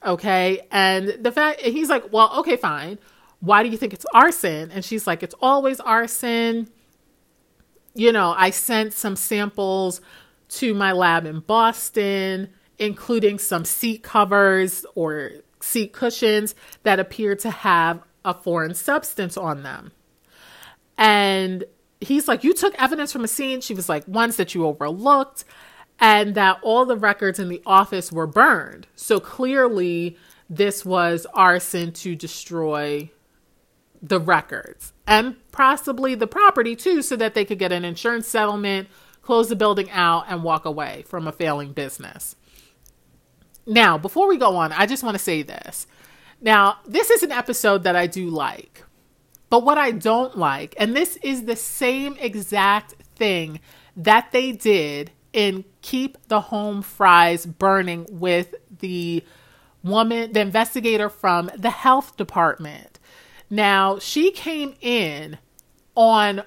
Okay. 0.05 0.67
And 0.71 1.17
the 1.19 1.31
fact, 1.31 1.61
he's 1.61 1.89
like, 1.89 2.11
Well, 2.11 2.39
okay, 2.39 2.57
fine. 2.57 2.99
Why 3.39 3.63
do 3.63 3.69
you 3.69 3.77
think 3.77 3.93
it's 3.93 4.05
arson? 4.13 4.71
And 4.71 4.83
she's 4.83 5.07
like, 5.07 5.23
It's 5.23 5.35
always 5.41 5.79
arson 5.79 6.67
you 7.93 8.11
know, 8.11 8.33
I 8.35 8.51
sent 8.51 8.93
some 8.93 9.15
samples 9.15 10.01
to 10.49 10.73
my 10.73 10.91
lab 10.91 11.25
in 11.25 11.39
Boston, 11.41 12.49
including 12.77 13.39
some 13.39 13.65
seat 13.65 14.03
covers 14.03 14.85
or 14.95 15.31
seat 15.59 15.93
cushions 15.93 16.55
that 16.83 16.99
appeared 16.99 17.39
to 17.39 17.51
have 17.51 18.01
a 18.23 18.33
foreign 18.33 18.73
substance 18.73 19.37
on 19.37 19.63
them. 19.63 19.91
And 20.97 21.63
he's 21.99 22.27
like, 22.27 22.43
You 22.43 22.53
took 22.53 22.79
evidence 22.81 23.11
from 23.11 23.23
a 23.23 23.27
scene. 23.27 23.61
She 23.61 23.73
was 23.73 23.89
like, 23.89 24.07
Ones 24.07 24.37
that 24.37 24.55
you 24.55 24.65
overlooked, 24.65 25.43
and 26.01 26.33
that 26.33 26.59
all 26.63 26.83
the 26.83 26.97
records 26.97 27.37
in 27.37 27.47
the 27.47 27.61
office 27.63 28.11
were 28.11 28.25
burned. 28.25 28.87
So 28.95 29.19
clearly, 29.19 30.17
this 30.49 30.83
was 30.83 31.27
arson 31.33 31.93
to 31.93 32.15
destroy 32.15 33.11
the 34.01 34.19
records 34.19 34.93
and 35.05 35.35
possibly 35.51 36.15
the 36.15 36.25
property 36.25 36.75
too, 36.75 37.03
so 37.03 37.15
that 37.15 37.35
they 37.35 37.45
could 37.45 37.59
get 37.59 37.71
an 37.71 37.85
insurance 37.85 38.27
settlement, 38.27 38.89
close 39.21 39.49
the 39.49 39.55
building 39.55 39.91
out, 39.91 40.25
and 40.27 40.43
walk 40.43 40.65
away 40.65 41.05
from 41.07 41.27
a 41.27 41.31
failing 41.31 41.71
business. 41.71 42.35
Now, 43.67 43.99
before 43.99 44.27
we 44.27 44.37
go 44.37 44.55
on, 44.55 44.71
I 44.71 44.87
just 44.87 45.03
want 45.03 45.13
to 45.15 45.23
say 45.23 45.43
this. 45.43 45.85
Now, 46.41 46.79
this 46.87 47.11
is 47.11 47.21
an 47.21 47.31
episode 47.31 47.83
that 47.83 47.95
I 47.95 48.07
do 48.07 48.27
like, 48.29 48.83
but 49.51 49.63
what 49.63 49.77
I 49.77 49.91
don't 49.91 50.35
like, 50.35 50.73
and 50.79 50.95
this 50.95 51.17
is 51.17 51.45
the 51.45 51.55
same 51.55 52.17
exact 52.19 52.93
thing 53.15 53.59
that 53.95 54.31
they 54.31 54.51
did 54.51 55.11
in 55.33 55.65
Keep 55.81 56.27
the 56.27 56.41
Home 56.41 56.81
Fries 56.81 57.45
Burning 57.45 58.05
with 58.09 58.55
the 58.79 59.23
woman, 59.83 60.33
the 60.33 60.41
investigator 60.41 61.09
from 61.09 61.49
the 61.57 61.69
health 61.69 62.17
department. 62.17 62.99
Now, 63.49 63.99
she 63.99 64.31
came 64.31 64.75
in 64.81 65.37
on 65.95 66.43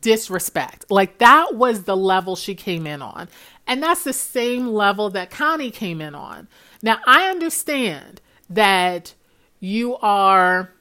disrespect. 0.00 0.90
Like 0.90 1.18
that 1.18 1.54
was 1.54 1.84
the 1.84 1.96
level 1.96 2.36
she 2.36 2.54
came 2.54 2.86
in 2.86 3.02
on. 3.02 3.28
And 3.66 3.82
that's 3.82 4.04
the 4.04 4.12
same 4.12 4.68
level 4.68 5.10
that 5.10 5.30
Connie 5.30 5.70
came 5.70 6.00
in 6.00 6.14
on. 6.14 6.48
Now, 6.82 6.98
I 7.06 7.28
understand 7.28 8.20
that 8.50 9.14
you 9.60 9.96
are 9.98 10.72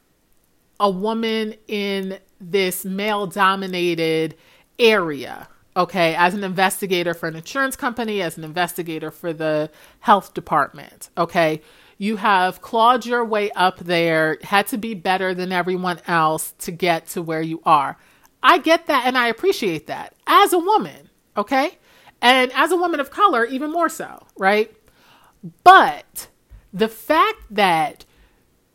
a 0.80 0.90
woman 0.90 1.56
in 1.68 2.18
this 2.40 2.84
male 2.84 3.28
dominated 3.28 4.36
area, 4.80 5.48
okay, 5.76 6.16
as 6.16 6.34
an 6.34 6.44
investigator 6.44 7.14
for 7.14 7.28
an 7.28 7.36
insurance 7.36 7.76
company, 7.76 8.22
as 8.22 8.38
an 8.38 8.44
investigator 8.44 9.12
for 9.12 9.34
the 9.34 9.70
health 10.00 10.34
department, 10.34 11.10
okay 11.18 11.62
you 12.02 12.16
have 12.16 12.64
clawed 12.64 13.06
your 13.06 13.24
way 13.24 13.52
up 13.52 13.78
there, 13.78 14.40
had 14.42 14.66
to 14.66 14.76
be 14.76 14.96
better 14.96 15.36
than 15.36 15.52
everyone 15.52 16.00
else 16.08 16.54
to 16.58 16.72
get 16.72 17.06
to 17.06 17.22
where 17.22 17.44
you 17.44 17.62
are. 17.64 17.96
I 18.42 18.58
get 18.58 18.88
that 18.88 19.06
and 19.06 19.16
I 19.16 19.28
appreciate 19.28 19.86
that 19.86 20.16
as 20.26 20.52
a 20.52 20.58
woman, 20.58 21.12
okay? 21.38 21.78
And 22.20 22.52
as 22.56 22.72
a 22.72 22.76
woman 22.76 23.00
of 23.00 23.12
color, 23.12 23.46
even 23.46 23.72
more 23.72 23.88
so, 23.88 24.26
right? 24.36 24.76
But 25.64 26.28
the 26.74 26.88
fact 26.88 27.44
that 27.52 28.04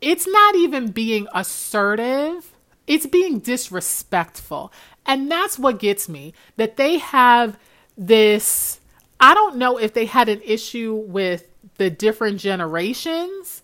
it's 0.01 0.29
not 0.29 0.55
even 0.55 0.93
being 0.93 1.27
assertive, 1.35 2.53
it's 2.87 3.07
being 3.07 3.41
disrespectful. 3.41 4.73
And 5.07 5.31
that's 5.31 5.59
what 5.59 5.79
gets 5.79 6.09
me 6.09 6.35
that 6.57 6.77
they 6.77 6.99
have 6.99 7.59
this. 7.97 8.81
I 9.21 9.35
don't 9.35 9.57
know 9.57 9.79
if 9.79 9.95
they 9.95 10.07
had 10.07 10.29
an 10.29 10.43
issue 10.43 10.95
with 10.95 11.49
the 11.79 11.91
different 11.91 12.41
generations 12.41 13.63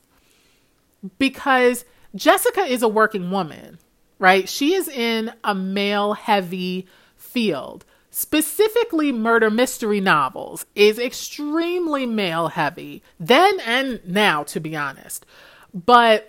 because 1.18 1.84
Jessica 2.14 2.62
is 2.62 2.82
a 2.82 2.88
working 2.88 3.30
woman, 3.30 3.78
right? 4.18 4.48
She 4.48 4.74
is 4.74 4.88
in 4.88 5.32
a 5.42 5.54
male 5.54 6.14
heavy 6.14 6.86
field. 7.16 7.84
Specifically, 8.10 9.10
murder 9.10 9.50
mystery 9.50 10.00
novels 10.00 10.66
is 10.74 10.98
extremely 10.98 12.04
male 12.04 12.48
heavy, 12.48 13.02
then 13.18 13.58
and 13.60 14.00
now, 14.06 14.42
to 14.44 14.60
be 14.60 14.76
honest. 14.76 15.24
But 15.72 16.28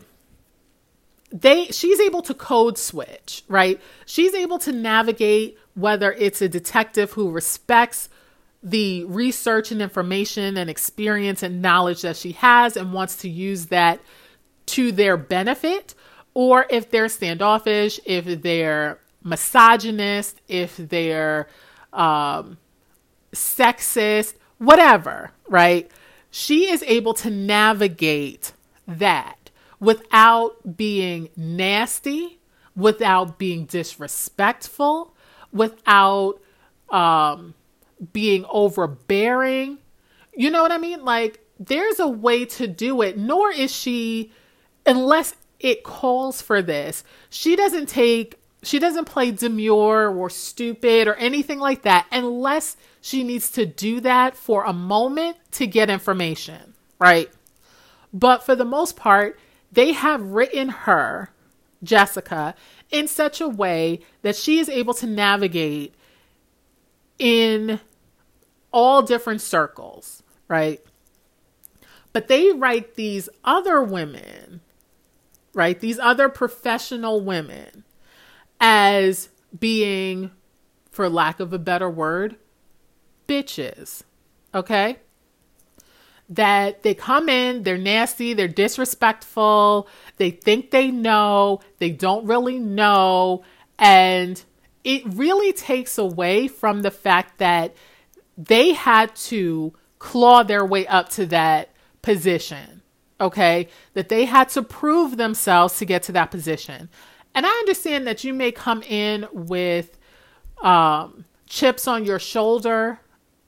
they 1.34 1.66
she's 1.66 2.00
able 2.00 2.22
to 2.22 2.34
code 2.36 2.78
switch, 2.78 3.44
right? 3.48 3.82
She's 4.06 4.36
able 4.36 4.60
to 4.60 4.72
navigate 4.72 5.58
whether 5.74 6.14
it's 6.14 6.42
a 6.42 6.48
detective 6.48 7.12
who 7.14 7.32
respects 7.32 8.08
the 8.62 9.04
research 9.06 9.72
and 9.72 9.82
information 9.82 10.56
and 10.56 10.70
experience 10.70 11.42
and 11.42 11.62
knowledge 11.62 12.04
that 12.04 12.16
she 12.16 12.34
has 12.34 12.78
and 12.78 12.94
wants 12.94 13.18
to 13.18 13.30
use 13.30 13.66
that 13.66 14.00
to 14.68 14.92
their 14.92 15.18
benefit, 15.18 15.96
or 16.36 16.66
if 16.70 16.90
they're 16.90 17.10
standoffish, 17.10 18.00
if 18.06 18.42
they're 18.42 19.00
misogynist, 19.24 20.40
if 20.48 20.78
they're 20.78 21.48
um, 21.92 22.58
sexist, 23.34 24.36
whatever, 24.60 25.32
right? 25.50 25.92
She 26.32 26.72
is 26.72 26.84
able 26.84 27.14
to 27.16 27.30
navigate 27.30 28.54
that 28.88 29.43
without 29.84 30.78
being 30.78 31.30
nasty, 31.36 32.40
without 32.76 33.38
being 33.38 33.66
disrespectful, 33.66 35.14
without 35.52 36.40
um, 36.90 37.54
being 38.14 38.46
overbearing. 38.50 39.78
You 40.34 40.50
know 40.50 40.62
what 40.62 40.72
I 40.72 40.78
mean? 40.78 41.04
Like, 41.04 41.42
there's 41.60 42.00
a 42.00 42.08
way 42.08 42.46
to 42.46 42.68
do 42.68 43.02
it, 43.02 43.18
nor 43.18 43.52
is 43.52 43.74
she, 43.76 44.32
unless 44.86 45.36
it 45.60 45.84
calls 45.84 46.42
for 46.42 46.62
this, 46.62 47.04
she 47.30 47.56
doesn't 47.56 47.88
take, 47.88 48.40
she 48.64 48.80
doesn't 48.80 49.06
play 49.06 49.32
demure 49.32 50.10
or 50.10 50.30
stupid 50.30 51.08
or 51.08 51.16
anything 51.16 51.60
like 51.60 51.84
that 51.84 52.08
unless 52.12 52.78
she 53.02 53.24
needs 53.24 53.52
to 53.52 53.66
do 53.66 54.00
that 54.00 54.36
for 54.36 54.64
a 54.64 54.74
moment 54.74 55.38
to 55.52 55.68
get 55.68 55.90
information, 55.90 56.74
right? 57.00 57.30
But 58.14 58.44
for 58.44 58.56
the 58.56 58.66
most 58.66 58.96
part, 58.96 59.40
they 59.74 59.94
have 59.94 60.22
written 60.22 60.70
her, 60.70 61.30
Jessica, 61.82 62.56
in 62.92 63.08
such 63.08 63.42
a 63.42 63.48
way 63.48 64.02
that 64.22 64.36
she 64.36 64.60
is 64.60 64.70
able 64.70 64.94
to 64.96 65.08
navigate 65.08 65.96
in 67.18 67.80
all 68.72 69.02
different 69.02 69.42
circles, 69.42 70.24
right? 70.48 70.80
But 72.12 72.28
they 72.28 72.52
write 72.52 72.96
these 72.96 73.30
other 73.44 73.82
women, 73.82 74.62
right? 75.54 75.80
These 75.80 76.00
other 76.00 76.30
professional 76.30 77.22
women 77.22 77.84
as 78.60 79.30
being, 79.60 80.32
for 80.92 81.10
lack 81.10 81.40
of 81.40 81.52
a 81.54 81.60
better 81.60 81.90
word, 81.90 82.38
bitches. 83.28 84.04
Okay? 84.54 84.98
That 86.36 86.84
they 86.84 86.94
come 86.94 87.30
in, 87.30 87.64
they're 87.64 87.78
nasty, 87.78 88.34
they're 88.34 88.48
disrespectful, 88.48 89.88
they 90.18 90.32
think 90.32 90.72
they 90.72 90.90
know, 90.90 91.60
they 91.80 91.92
don't 91.92 92.26
really 92.26 92.60
know, 92.60 93.44
and 93.78 94.42
it 94.84 95.04
really 95.06 95.54
takes 95.54 95.98
away 95.98 96.48
from 96.48 96.82
the 96.82 96.92
fact 96.92 97.38
that 97.38 97.76
they 98.38 98.74
had 98.74 99.16
to 99.16 99.74
claw 100.00 100.44
their 100.44 100.66
way 100.66 100.88
up 100.88 101.10
to 101.10 101.26
that 101.28 101.70
position. 102.02 102.82
Okay. 103.22 103.70
That 103.94 104.10
they 104.10 104.26
had 104.26 104.50
to 104.50 104.62
prove 104.62 105.18
themselves 105.18 105.78
to 105.78 105.86
get 105.86 106.04
to 106.04 106.12
that 106.14 106.32
position. 106.32 106.90
And 107.36 107.46
I 107.46 107.50
understand 107.50 108.06
that 108.08 108.24
you 108.24 108.34
may 108.34 108.52
come 108.52 108.84
in 108.84 109.28
with 109.32 109.98
um, 110.62 111.26
chips 111.48 111.88
on 111.88 112.06
your 112.06 112.20
shoulder 112.20 113.00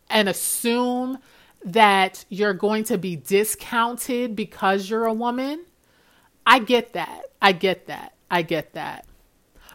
and 0.10 0.30
assume 0.30 1.20
that 1.66 2.26
you're 2.30 2.54
going 2.54 2.84
to 2.86 2.98
be 2.98 3.16
discounted 3.16 4.36
because 4.36 4.90
you're 4.90 5.06
a 5.06 5.14
woman. 5.14 5.66
I 6.46 6.60
get 6.60 6.94
that. 6.94 7.24
I 7.42 7.52
get 7.52 7.88
that. 7.88 8.14
I 8.30 8.44
get 8.44 8.74
that. 8.74 9.08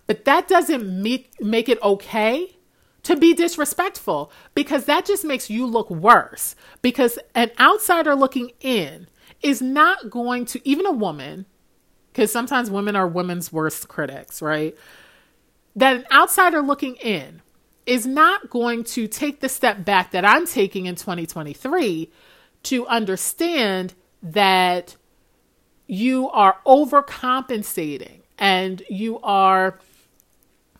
But 0.07 0.24
that 0.24 0.49
doesn't 0.49 1.03
make, 1.03 1.41
make 1.41 1.68
it 1.68 1.82
okay 1.82 2.57
to 3.03 3.16
be 3.16 3.34
disrespectful 3.34 4.30
because 4.55 4.84
that 4.84 5.05
just 5.05 5.24
makes 5.24 5.51
you 5.51 5.66
look 5.66 5.91
worse. 5.91 6.55
Because 6.80 7.18
an 7.34 7.51
outsider 7.59 8.14
looking 8.14 8.53
in 8.61 9.09
is 9.43 9.61
not 9.61 10.11
going 10.11 10.45
to, 10.47 10.68
even 10.68 10.86
a 10.86 10.93
woman, 10.93 11.47
because 12.12 12.30
sometimes 12.30 12.70
women 12.70 12.95
are 12.95 13.09
women's 13.09 13.53
worst 13.53 13.88
critics, 13.88 14.41
right? 14.41 14.76
That 15.74 15.97
an 15.97 16.05
outsider 16.12 16.62
looking 16.62 16.97
in 16.97 17.43
is 17.86 18.06
not 18.06 18.50
going 18.50 18.84
to 18.84 19.06
take 19.06 19.40
the 19.40 19.48
step 19.48 19.84
back 19.84 20.10
that 20.12 20.24
I'm 20.24 20.46
taking 20.46 20.86
in 20.86 20.94
2023 20.94 22.10
to 22.64 22.86
understand 22.86 23.94
that 24.22 24.96
you 25.86 26.28
are 26.30 26.58
overcompensating 26.66 28.20
and 28.38 28.82
you 28.88 29.18
are 29.20 29.78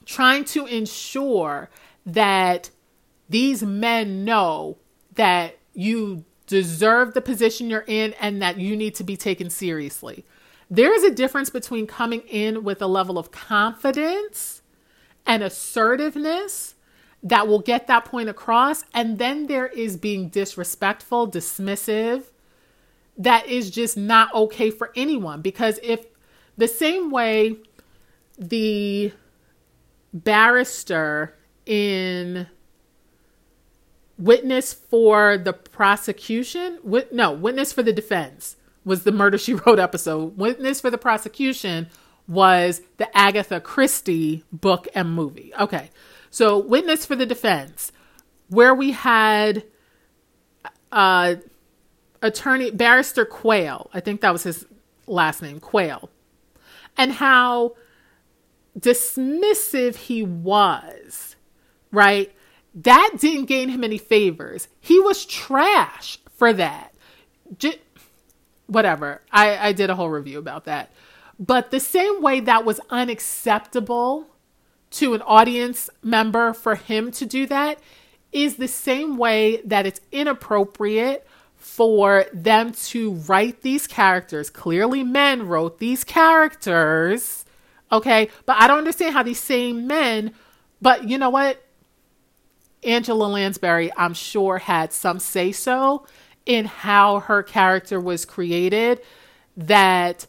trying 0.07 0.44
to 0.44 0.66
ensure 0.66 1.70
that 2.07 2.70
these 3.28 3.62
men 3.62 4.24
know 4.24 4.76
that 5.14 5.59
you 5.72 6.24
deserve 6.46 7.14
the 7.14 7.20
position 7.20 7.70
you're 7.70 7.84
in 7.86 8.12
and 8.20 8.42
that 8.42 8.59
you 8.59 8.76
need 8.76 8.94
to 8.96 9.05
be 9.05 9.16
taken 9.16 9.48
seriously. 9.51 10.24
There 10.68 10.94
is 10.94 11.05
a 11.05 11.11
difference 11.11 11.51
between 11.51 11.86
coming 11.86 12.20
in 12.22 12.64
with 12.64 12.82
a 12.82 12.86
level 12.86 13.18
of 13.18 13.30
confidence 13.30 14.62
and 15.26 15.42
assertiveness 15.42 16.74
that 17.23 17.47
will 17.47 17.61
get 17.61 17.87
that 17.87 18.05
point 18.05 18.29
across, 18.29 18.85
and 18.95 19.18
then 19.18 19.47
there 19.47 19.66
is 19.66 19.97
being 19.97 20.29
disrespectful, 20.29 21.31
dismissive, 21.31 22.25
that 23.18 23.47
is 23.47 23.71
just 23.71 23.97
not 23.97 24.33
okay 24.35 24.71
for 24.71 24.91
anyone. 24.97 25.43
Because 25.43 25.79
if 25.83 26.07
the 26.57 26.68
same 26.68 27.11
way 27.11 27.57
the 28.39 29.12
barrister 30.12 31.37
in 31.66 32.47
witness 34.18 34.73
for 34.73 35.39
the 35.39 35.53
prosecution. 35.53 36.79
Wit- 36.83 37.12
no, 37.12 37.33
witness 37.33 37.73
for 37.73 37.83
the 37.83 37.93
defense 37.93 38.57
was 38.85 39.03
the 39.03 39.12
murder 39.12 39.39
she 39.39 39.55
wrote 39.66 39.79
episode. 39.79 40.37
Witness 40.37 40.81
for 40.81 40.91
the 40.91 40.99
prosecution 40.99 41.89
was 42.29 42.83
the 42.99 43.16
Agatha 43.16 43.61
Christie 43.61 44.45
book 44.53 44.87
and 44.95 45.12
movie. 45.14 45.53
Okay. 45.59 45.91
So, 46.31 46.59
witness 46.59 47.05
for 47.05 47.16
the 47.16 47.26
defense, 47.26 47.93
where 48.49 48.74
we 48.74 48.93
had 48.93 49.64
uh, 50.93 51.37
attorney 52.22 52.70
barrister 52.70 53.24
Quayle, 53.24 53.91
I 53.93 54.01
think 54.01 54.20
that 54.20 54.33
was 54.33 54.45
his 54.45 54.66
last 55.07 55.43
name, 55.43 55.61
Quayle, 55.61 56.09
and 56.97 57.12
how 57.12 57.74
dismissive 58.78 59.97
he 59.97 60.22
was, 60.22 61.37
right? 61.91 62.33
That 62.74 63.16
didn't 63.18 63.47
gain 63.47 63.68
him 63.68 63.83
any 63.83 63.99
favors. 63.99 64.68
He 64.81 65.01
was 65.01 65.24
trash 65.26 66.18
for 66.37 66.53
that. 66.53 66.95
J- 67.59 67.81
whatever. 68.66 69.22
I, 69.33 69.68
I 69.68 69.72
did 69.72 69.91
a 69.91 69.97
whole 69.97 70.09
review 70.09 70.39
about 70.39 70.66
that. 70.66 70.93
But 71.39 71.70
the 71.70 71.81
same 71.81 72.22
way 72.22 72.41
that 72.41 72.64
was 72.64 72.81
unacceptable 72.91 74.30
to 74.91 75.14
an 75.14 75.22
audience 75.22 75.88
member 76.03 76.53
for 76.53 76.74
him 76.74 77.11
to 77.12 77.26
do 77.26 77.47
that 77.47 77.78
is 78.32 78.57
the 78.57 78.68
same 78.68 79.16
way 79.16 79.61
that 79.64 79.86
it's 79.86 80.01
inappropriate 80.12 81.26
for 81.57 82.24
them 82.32 82.72
to 82.72 83.12
write 83.12 83.62
these 83.62 83.86
characters. 83.86 84.51
Clearly, 84.51 85.03
men 85.03 85.47
wrote 85.47 85.78
these 85.78 86.05
characters. 86.05 87.45
Okay. 87.93 88.28
But 88.47 88.57
I 88.59 88.66
don't 88.66 88.78
understand 88.78 89.14
how 89.14 89.22
these 89.22 89.41
same 89.41 89.86
men, 89.86 90.32
but 90.80 91.09
you 91.09 91.18
know 91.18 91.30
what? 91.30 91.64
Angela 92.82 93.26
Lansbury, 93.26 93.93
I'm 93.97 94.14
sure, 94.14 94.59
had 94.59 94.93
some 94.93 95.18
say 95.18 95.53
so 95.53 96.07
in 96.47 96.64
how 96.64 97.20
her 97.20 97.43
character 97.43 98.01
was 98.01 98.24
created. 98.24 99.03
That 99.57 100.26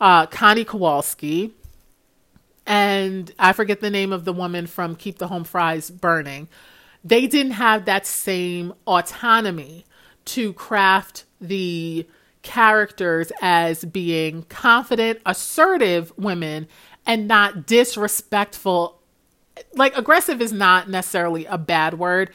uh, 0.00 0.26
Connie 0.26 0.64
Kowalski 0.64 1.52
and 2.68 3.32
I 3.38 3.54
forget 3.54 3.80
the 3.80 3.90
name 3.90 4.12
of 4.12 4.24
the 4.26 4.32
woman 4.32 4.66
from 4.66 4.94
Keep 4.94 5.18
the 5.18 5.26
Home 5.28 5.42
Fries 5.42 5.90
Burning, 5.90 6.48
they 7.02 7.26
didn't 7.26 7.52
have 7.52 7.86
that 7.86 8.06
same 8.06 8.74
autonomy 8.86 9.86
to 10.26 10.52
craft 10.52 11.24
the 11.40 12.06
characters 12.42 13.32
as 13.40 13.84
being 13.86 14.42
confident, 14.44 15.20
assertive 15.24 16.12
women 16.18 16.68
and 17.06 17.26
not 17.26 17.66
disrespectful 17.66 19.00
like 19.74 19.96
aggressive 19.96 20.40
is 20.40 20.52
not 20.52 20.88
necessarily 20.88 21.46
a 21.46 21.58
bad 21.58 21.98
word, 21.98 22.30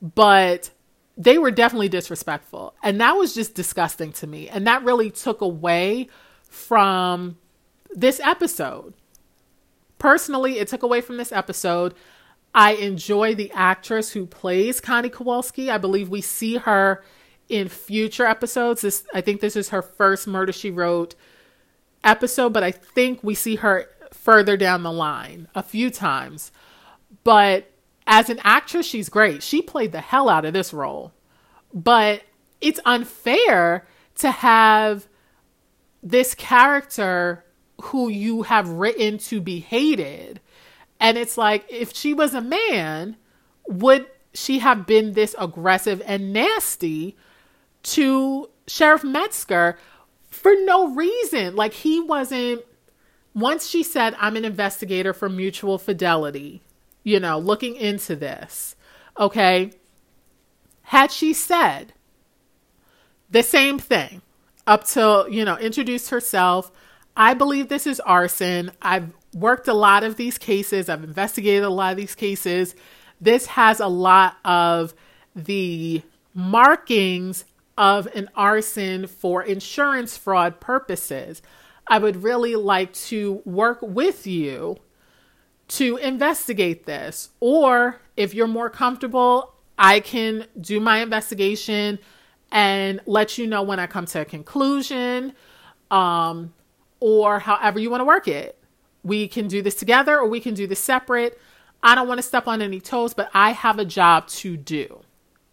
but 0.00 0.70
they 1.16 1.38
were 1.38 1.50
definitely 1.50 1.88
disrespectful. 1.88 2.74
And 2.82 3.00
that 3.00 3.16
was 3.16 3.34
just 3.34 3.54
disgusting 3.54 4.12
to 4.12 4.26
me. 4.26 4.48
And 4.48 4.66
that 4.66 4.84
really 4.84 5.10
took 5.10 5.40
away 5.40 6.08
from 6.42 7.38
this 7.90 8.20
episode. 8.20 8.94
Personally, 9.98 10.58
it 10.58 10.68
took 10.68 10.82
away 10.82 11.00
from 11.00 11.16
this 11.16 11.32
episode. 11.32 11.94
I 12.54 12.72
enjoy 12.72 13.34
the 13.34 13.50
actress 13.52 14.12
who 14.12 14.26
plays 14.26 14.80
Connie 14.80 15.10
Kowalski. 15.10 15.70
I 15.70 15.78
believe 15.78 16.08
we 16.08 16.20
see 16.20 16.56
her 16.56 17.04
in 17.48 17.68
future 17.68 18.26
episodes. 18.26 18.82
This 18.82 19.04
I 19.12 19.20
think 19.20 19.40
this 19.40 19.56
is 19.56 19.70
her 19.70 19.82
first 19.82 20.26
Murder 20.26 20.52
She 20.52 20.70
Wrote 20.70 21.14
episode, 22.04 22.52
but 22.52 22.62
I 22.62 22.70
think 22.70 23.22
we 23.22 23.34
see 23.34 23.56
her 23.56 23.88
further 24.12 24.56
down 24.56 24.82
the 24.82 24.92
line 24.92 25.48
a 25.54 25.62
few 25.62 25.90
times. 25.90 26.52
But 27.24 27.70
as 28.06 28.30
an 28.30 28.40
actress, 28.42 28.86
she's 28.86 29.08
great. 29.08 29.42
She 29.42 29.62
played 29.62 29.92
the 29.92 30.00
hell 30.00 30.28
out 30.28 30.44
of 30.44 30.52
this 30.52 30.72
role. 30.72 31.12
But 31.74 32.22
it's 32.60 32.80
unfair 32.84 33.86
to 34.16 34.30
have 34.30 35.06
this 36.02 36.34
character 36.34 37.44
who 37.82 38.08
you 38.08 38.42
have 38.42 38.68
written 38.68 39.18
to 39.18 39.40
be 39.40 39.60
hated. 39.60 40.40
And 41.00 41.16
it's 41.16 41.38
like, 41.38 41.64
if 41.68 41.94
she 41.94 42.12
was 42.14 42.34
a 42.34 42.40
man, 42.40 43.16
would 43.68 44.06
she 44.34 44.58
have 44.58 44.86
been 44.86 45.12
this 45.12 45.34
aggressive 45.38 46.02
and 46.04 46.32
nasty 46.32 47.16
to 47.84 48.50
Sheriff 48.66 49.04
Metzger 49.04 49.78
for 50.28 50.52
no 50.64 50.94
reason? 50.94 51.54
Like, 51.56 51.72
he 51.72 52.00
wasn't. 52.00 52.62
Once 53.34 53.68
she 53.68 53.84
said, 53.84 54.16
I'm 54.18 54.36
an 54.36 54.44
investigator 54.44 55.12
for 55.12 55.28
mutual 55.28 55.78
fidelity, 55.78 56.62
you 57.04 57.20
know, 57.20 57.38
looking 57.38 57.76
into 57.76 58.16
this, 58.16 58.74
okay? 59.18 59.70
Had 60.82 61.12
she 61.12 61.32
said 61.32 61.92
the 63.30 63.44
same 63.44 63.78
thing 63.78 64.22
up 64.66 64.84
till, 64.84 65.28
you 65.28 65.44
know, 65.44 65.56
introduced 65.56 66.10
herself, 66.10 66.72
I 67.18 67.34
believe 67.34 67.68
this 67.68 67.88
is 67.88 67.98
arson. 68.00 68.70
I've 68.80 69.10
worked 69.34 69.66
a 69.66 69.74
lot 69.74 70.04
of 70.04 70.16
these 70.16 70.38
cases, 70.38 70.88
I've 70.88 71.02
investigated 71.02 71.64
a 71.64 71.68
lot 71.68 71.90
of 71.90 71.96
these 71.96 72.14
cases. 72.14 72.76
This 73.20 73.46
has 73.46 73.80
a 73.80 73.88
lot 73.88 74.36
of 74.44 74.94
the 75.34 76.02
markings 76.32 77.44
of 77.76 78.06
an 78.14 78.30
arson 78.36 79.08
for 79.08 79.42
insurance 79.42 80.16
fraud 80.16 80.60
purposes. 80.60 81.42
I 81.88 81.98
would 81.98 82.22
really 82.22 82.54
like 82.54 82.92
to 82.94 83.42
work 83.44 83.80
with 83.82 84.24
you 84.24 84.76
to 85.68 85.96
investigate 85.96 86.86
this. 86.86 87.30
Or 87.40 88.00
if 88.16 88.32
you're 88.32 88.46
more 88.46 88.70
comfortable, 88.70 89.54
I 89.76 89.98
can 89.98 90.46
do 90.60 90.78
my 90.78 90.98
investigation 90.98 91.98
and 92.52 93.00
let 93.06 93.38
you 93.38 93.48
know 93.48 93.62
when 93.62 93.80
I 93.80 93.88
come 93.88 94.06
to 94.06 94.20
a 94.20 94.24
conclusion. 94.24 95.32
Um, 95.90 96.54
or 97.00 97.40
however 97.40 97.78
you 97.78 97.90
want 97.90 98.00
to 98.00 98.06
work 98.06 98.28
it. 98.28 98.58
We 99.02 99.28
can 99.28 99.48
do 99.48 99.62
this 99.62 99.74
together 99.74 100.18
or 100.18 100.26
we 100.26 100.40
can 100.40 100.54
do 100.54 100.66
this 100.66 100.80
separate. 100.80 101.40
I 101.82 101.94
don't 101.94 102.08
want 102.08 102.18
to 102.18 102.26
step 102.26 102.48
on 102.48 102.60
any 102.60 102.80
toes, 102.80 103.14
but 103.14 103.30
I 103.32 103.52
have 103.52 103.78
a 103.78 103.84
job 103.84 104.26
to 104.28 104.56
do. 104.56 105.00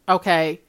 Okay. 0.09 0.61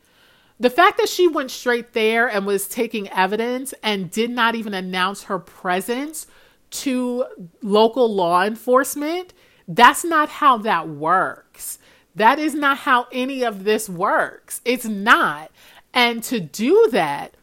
The 0.59 0.70
fact 0.70 0.99
that 0.99 1.09
she 1.09 1.29
went 1.29 1.51
straight 1.51 1.93
there 1.93 2.29
and 2.29 2.47
was 2.47 2.68
taking 2.68 3.09
evidence 3.11 3.74
and 3.83 4.11
did 4.11 4.31
not 4.31 4.55
even 4.55 4.74
announce 4.74 5.24
her 5.24 5.39
presence 5.39 6.27
to 6.70 7.24
local 7.62 8.12
law 8.12 8.43
enforcement, 8.43 9.35
that's 9.68 10.05
not 10.05 10.29
how 10.29 10.59
that 10.59 10.89
works. 10.89 11.79
That 12.14 12.39
is 12.39 12.55
not 12.55 12.79
how 12.79 13.07
any 13.12 13.43
of 13.43 13.64
this 13.64 13.89
works. 13.89 14.62
It's 14.64 14.87
not. 14.87 15.51
And 15.93 16.22
to 16.24 16.41
do 16.41 16.89
that, 16.91 17.37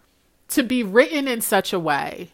to 0.49 0.63
be 0.63 0.83
written 0.83 1.27
in 1.27 1.41
such 1.41 1.73
a 1.73 1.79
way 1.79 2.32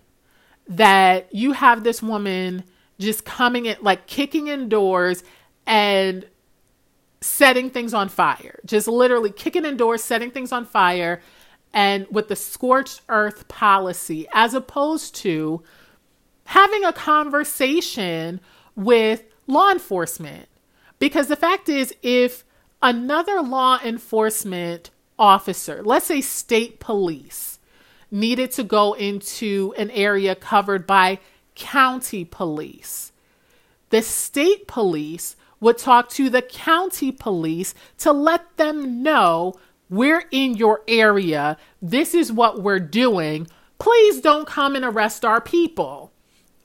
that 0.70 1.34
you 1.34 1.54
have 1.54 1.84
this 1.84 2.02
woman 2.02 2.64
just 3.00 3.26
coming 3.26 3.66
in, 3.66 3.76
like 3.82 4.06
kicking 4.08 4.48
in 4.48 4.70
doors 4.70 5.24
and 5.66 6.26
setting 7.22 7.70
things 7.70 7.94
on 7.94 8.08
fire, 8.08 8.60
just 8.66 8.88
literally 8.88 9.32
kicking 9.32 9.66
in 9.66 9.76
doors, 9.76 10.04
setting 10.04 10.32
things 10.32 10.52
on 10.52 10.66
fire, 10.66 11.22
and 11.74 12.08
with 12.12 12.28
the 12.28 12.36
scorched 12.36 13.02
earth 13.10 13.48
policy, 13.48 14.28
as 14.32 14.54
opposed 14.54 15.16
to 15.16 15.62
having 16.46 16.86
a 16.86 16.94
conversation 16.94 18.40
with 18.76 19.24
law 19.48 19.72
enforcement. 19.72 20.48
Because 21.00 21.28
the 21.28 21.36
fact 21.36 21.68
is, 21.68 21.94
if 22.04 22.44
another 22.82 23.42
law 23.42 23.80
enforcement 23.84 24.92
officer, 25.18 25.82
let's 25.84 26.06
say 26.06 26.22
state 26.22 26.80
police, 26.80 27.49
needed 28.12 28.52
to 28.52 28.64
go 28.64 28.94
into 28.94 29.74
an 29.78 29.92
area 29.92 30.36
covered 30.36 30.88
by 30.88 31.20
county 31.56 32.26
police. 32.26 33.12
The 33.90 34.02
state 34.02 34.68
police 34.68 35.36
would 35.60 35.78
talk 35.78 36.10
to 36.10 36.30
the 36.30 36.42
county 36.42 37.12
police 37.12 37.74
to 37.98 38.12
let 38.12 38.58
them 38.58 39.04
know 39.04 39.56
we're 39.90 40.24
in 40.32 40.56
your 40.56 40.82
area. 40.88 41.58
This 41.82 42.14
is 42.14 42.32
what 42.32 42.62
we're 42.62 42.80
doing. 42.80 43.48
Please 43.80 44.22
don't 44.22 44.48
come 44.48 44.76
and 44.76 44.86
arrest 44.86 45.26
our 45.26 45.42
people. 45.42 46.12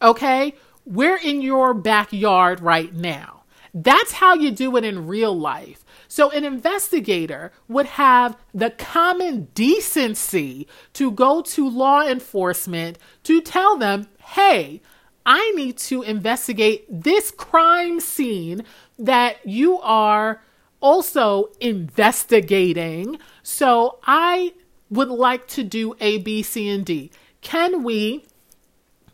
Okay? 0.03 0.55
We're 0.85 1.17
in 1.17 1.41
your 1.41 1.73
backyard 1.73 2.61
right 2.61 2.95
now. 2.95 3.45
That's 3.73 4.13
how 4.13 4.35
you 4.35 4.51
do 4.51 4.77
it 4.77 4.85
in 4.85 5.07
real 5.07 5.37
life. 5.37 5.84
So, 6.15 6.31
an 6.31 6.45
investigator 6.45 7.51
would 7.67 7.87
have 7.87 8.37
the 8.55 8.71
common 8.71 9.49
decency 9.53 10.69
to 10.93 11.11
go 11.11 11.43
to 11.43 11.69
law 11.69 12.07
enforcement 12.07 12.99
to 13.25 13.41
tell 13.41 13.77
them, 13.77 14.07
hey, 14.21 14.81
I 15.27 15.51
need 15.57 15.77
to 15.79 16.03
investigate 16.03 16.87
this 16.89 17.33
crime 17.33 17.99
scene 17.99 18.63
that 18.97 19.45
you 19.45 19.81
are 19.81 20.41
also 20.81 21.51
investigating. 21.59 23.19
So, 23.43 23.99
I 24.05 24.55
would 24.91 25.09
like 25.09 25.49
to 25.49 25.65
do 25.65 25.97
A, 25.99 26.19
B, 26.19 26.45
C, 26.45 26.69
and 26.69 26.87
D. 26.87 27.11
Can 27.41 27.83
we 27.83 28.25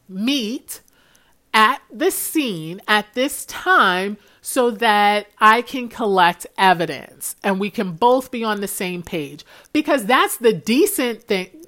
meet 0.07 0.83
at 1.55 1.81
the 1.91 2.11
scene 2.11 2.83
at 2.87 3.15
this 3.15 3.47
time 3.47 4.19
so 4.41 4.71
that 4.71 5.27
I 5.39 5.63
can 5.63 5.89
collect 5.89 6.47
evidence 6.57 7.37
and 7.43 7.61
we 7.61 7.71
can 7.71 7.93
both 7.93 8.31
be 8.31 8.45
on 8.45 8.61
the 8.61 8.69
same 8.69 9.03
page. 9.03 9.45
Because 9.73 10.07
that's 10.07 10.37
the 10.37 10.53
decent 10.53 11.25
thing, 11.25 11.67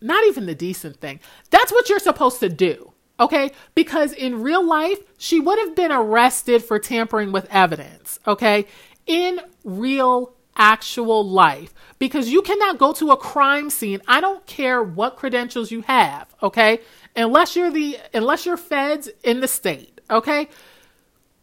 not 0.00 0.24
even 0.26 0.46
the 0.46 0.54
decent 0.54 0.96
thing. 0.96 1.20
That's 1.50 1.72
what 1.72 1.88
you're 1.88 1.98
supposed 1.98 2.40
to 2.40 2.48
do. 2.48 2.92
Okay? 3.20 3.52
Because 3.74 4.12
in 4.12 4.42
real 4.42 4.64
life, 4.64 4.98
she 5.16 5.38
would 5.40 5.58
have 5.58 5.76
been 5.76 5.92
arrested 5.92 6.64
for 6.64 6.78
tampering 6.78 7.32
with 7.32 7.46
evidence. 7.50 8.18
Okay? 8.26 8.66
In 9.06 9.40
real 9.64 10.34
actual 10.56 11.26
life 11.26 11.72
because 11.98 12.28
you 12.28 12.42
cannot 12.42 12.78
go 12.78 12.92
to 12.92 13.10
a 13.10 13.16
crime 13.16 13.70
scene 13.70 14.02
i 14.06 14.20
don't 14.20 14.44
care 14.46 14.82
what 14.82 15.16
credentials 15.16 15.70
you 15.70 15.80
have 15.80 16.26
okay 16.42 16.78
unless 17.16 17.56
you're 17.56 17.70
the 17.70 17.96
unless 18.12 18.44
you're 18.44 18.58
feds 18.58 19.08
in 19.24 19.40
the 19.40 19.48
state 19.48 19.98
okay 20.10 20.46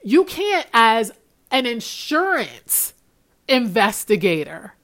you 0.04 0.24
can't, 0.26 0.68
as 0.74 1.12
an 1.52 1.66
insurance 1.66 2.94
investigator 3.48 4.76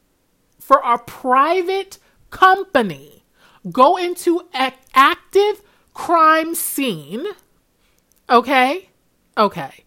for 0.60 0.82
a 0.84 0.98
private 0.98 2.00
company, 2.30 3.24
go 3.72 3.98
into 3.98 4.42
an 4.54 4.74
active 4.94 5.62
crime 5.94 6.56
scene, 6.56 7.26
okay? 8.30 8.90
Okay. 9.38 9.84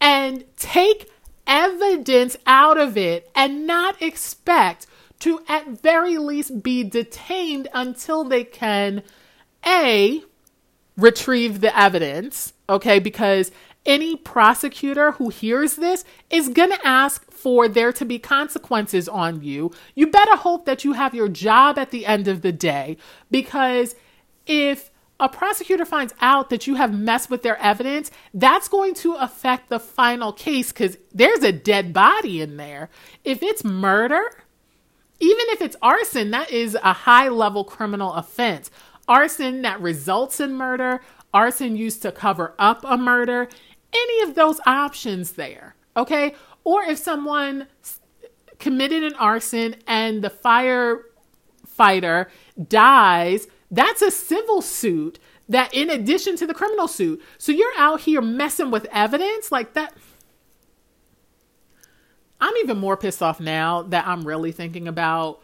And 0.00 0.44
take 0.56 1.10
evidence 1.46 2.36
out 2.46 2.78
of 2.78 2.96
it 2.96 3.30
and 3.34 3.66
not 3.66 4.00
expect 4.00 4.86
to, 5.20 5.40
at 5.48 5.68
very 5.68 6.18
least, 6.18 6.62
be 6.62 6.82
detained 6.82 7.68
until 7.72 8.24
they 8.24 8.44
can 8.44 9.02
A, 9.64 10.22
retrieve 10.96 11.60
the 11.60 11.76
evidence, 11.78 12.52
okay? 12.68 12.98
Because 12.98 13.52
any 13.84 14.16
prosecutor 14.16 15.12
who 15.12 15.28
hears 15.28 15.76
this 15.76 16.04
is 16.30 16.48
going 16.48 16.70
to 16.70 16.86
ask 16.86 17.30
for 17.30 17.68
there 17.68 17.92
to 17.92 18.04
be 18.04 18.18
consequences 18.18 19.08
on 19.08 19.42
you. 19.42 19.72
You 19.94 20.06
better 20.06 20.36
hope 20.36 20.64
that 20.66 20.84
you 20.84 20.92
have 20.92 21.14
your 21.14 21.28
job 21.28 21.78
at 21.78 21.90
the 21.90 22.06
end 22.06 22.28
of 22.28 22.42
the 22.42 22.52
day 22.52 22.96
because 23.30 23.96
if 24.46 24.90
a 25.18 25.28
prosecutor 25.28 25.84
finds 25.84 26.14
out 26.20 26.50
that 26.50 26.66
you 26.66 26.74
have 26.74 26.92
messed 26.92 27.30
with 27.30 27.42
their 27.42 27.56
evidence, 27.58 28.10
that's 28.34 28.68
going 28.68 28.94
to 28.94 29.14
affect 29.14 29.68
the 29.68 29.78
final 29.78 30.32
case 30.32 30.72
because 30.72 30.98
there's 31.12 31.44
a 31.44 31.52
dead 31.52 31.92
body 31.92 32.40
in 32.40 32.56
there. 32.56 32.90
If 33.24 33.42
it's 33.42 33.62
murder, 33.62 34.22
even 35.20 35.46
if 35.50 35.62
it's 35.62 35.76
arson, 35.80 36.32
that 36.32 36.50
is 36.50 36.76
a 36.82 36.92
high 36.92 37.28
level 37.28 37.62
criminal 37.62 38.12
offense. 38.14 38.70
Arson 39.06 39.62
that 39.62 39.80
results 39.80 40.40
in 40.40 40.54
murder, 40.54 41.00
arson 41.32 41.76
used 41.76 42.02
to 42.02 42.10
cover 42.10 42.54
up 42.58 42.84
a 42.84 42.96
murder, 42.96 43.48
any 43.94 44.22
of 44.22 44.34
those 44.34 44.60
options 44.66 45.32
there, 45.32 45.74
okay? 45.96 46.34
Or 46.64 46.82
if 46.82 46.98
someone 46.98 47.66
committed 48.58 49.02
an 49.02 49.14
arson 49.14 49.76
and 49.86 50.22
the 50.22 50.30
firefighter 50.30 52.28
dies, 52.68 53.48
that's 53.70 54.02
a 54.02 54.10
civil 54.10 54.62
suit 54.62 55.18
that 55.48 55.74
in 55.74 55.90
addition 55.90 56.36
to 56.36 56.46
the 56.46 56.54
criminal 56.54 56.88
suit. 56.88 57.22
So 57.38 57.52
you're 57.52 57.72
out 57.76 58.02
here 58.02 58.20
messing 58.20 58.70
with 58.70 58.86
evidence 58.92 59.50
like 59.50 59.74
that. 59.74 59.94
I'm 62.40 62.56
even 62.56 62.78
more 62.78 62.96
pissed 62.96 63.22
off 63.22 63.40
now 63.40 63.82
that 63.82 64.06
I'm 64.06 64.24
really 64.26 64.52
thinking 64.52 64.88
about 64.88 65.40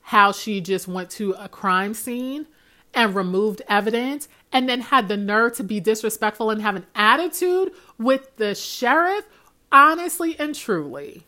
how 0.00 0.32
she 0.32 0.60
just 0.60 0.88
went 0.88 1.10
to 1.10 1.32
a 1.32 1.48
crime 1.48 1.92
scene 1.92 2.46
and 2.94 3.14
removed 3.14 3.60
evidence 3.68 4.28
and 4.50 4.66
then 4.68 4.80
had 4.80 5.08
the 5.08 5.16
nerve 5.16 5.54
to 5.56 5.64
be 5.64 5.80
disrespectful 5.80 6.50
and 6.50 6.62
have 6.62 6.76
an 6.76 6.86
attitude 6.94 7.72
with 7.98 8.36
the 8.36 8.54
sheriff. 8.54 9.24
Honestly 9.70 10.34
and 10.38 10.54
truly, 10.54 11.26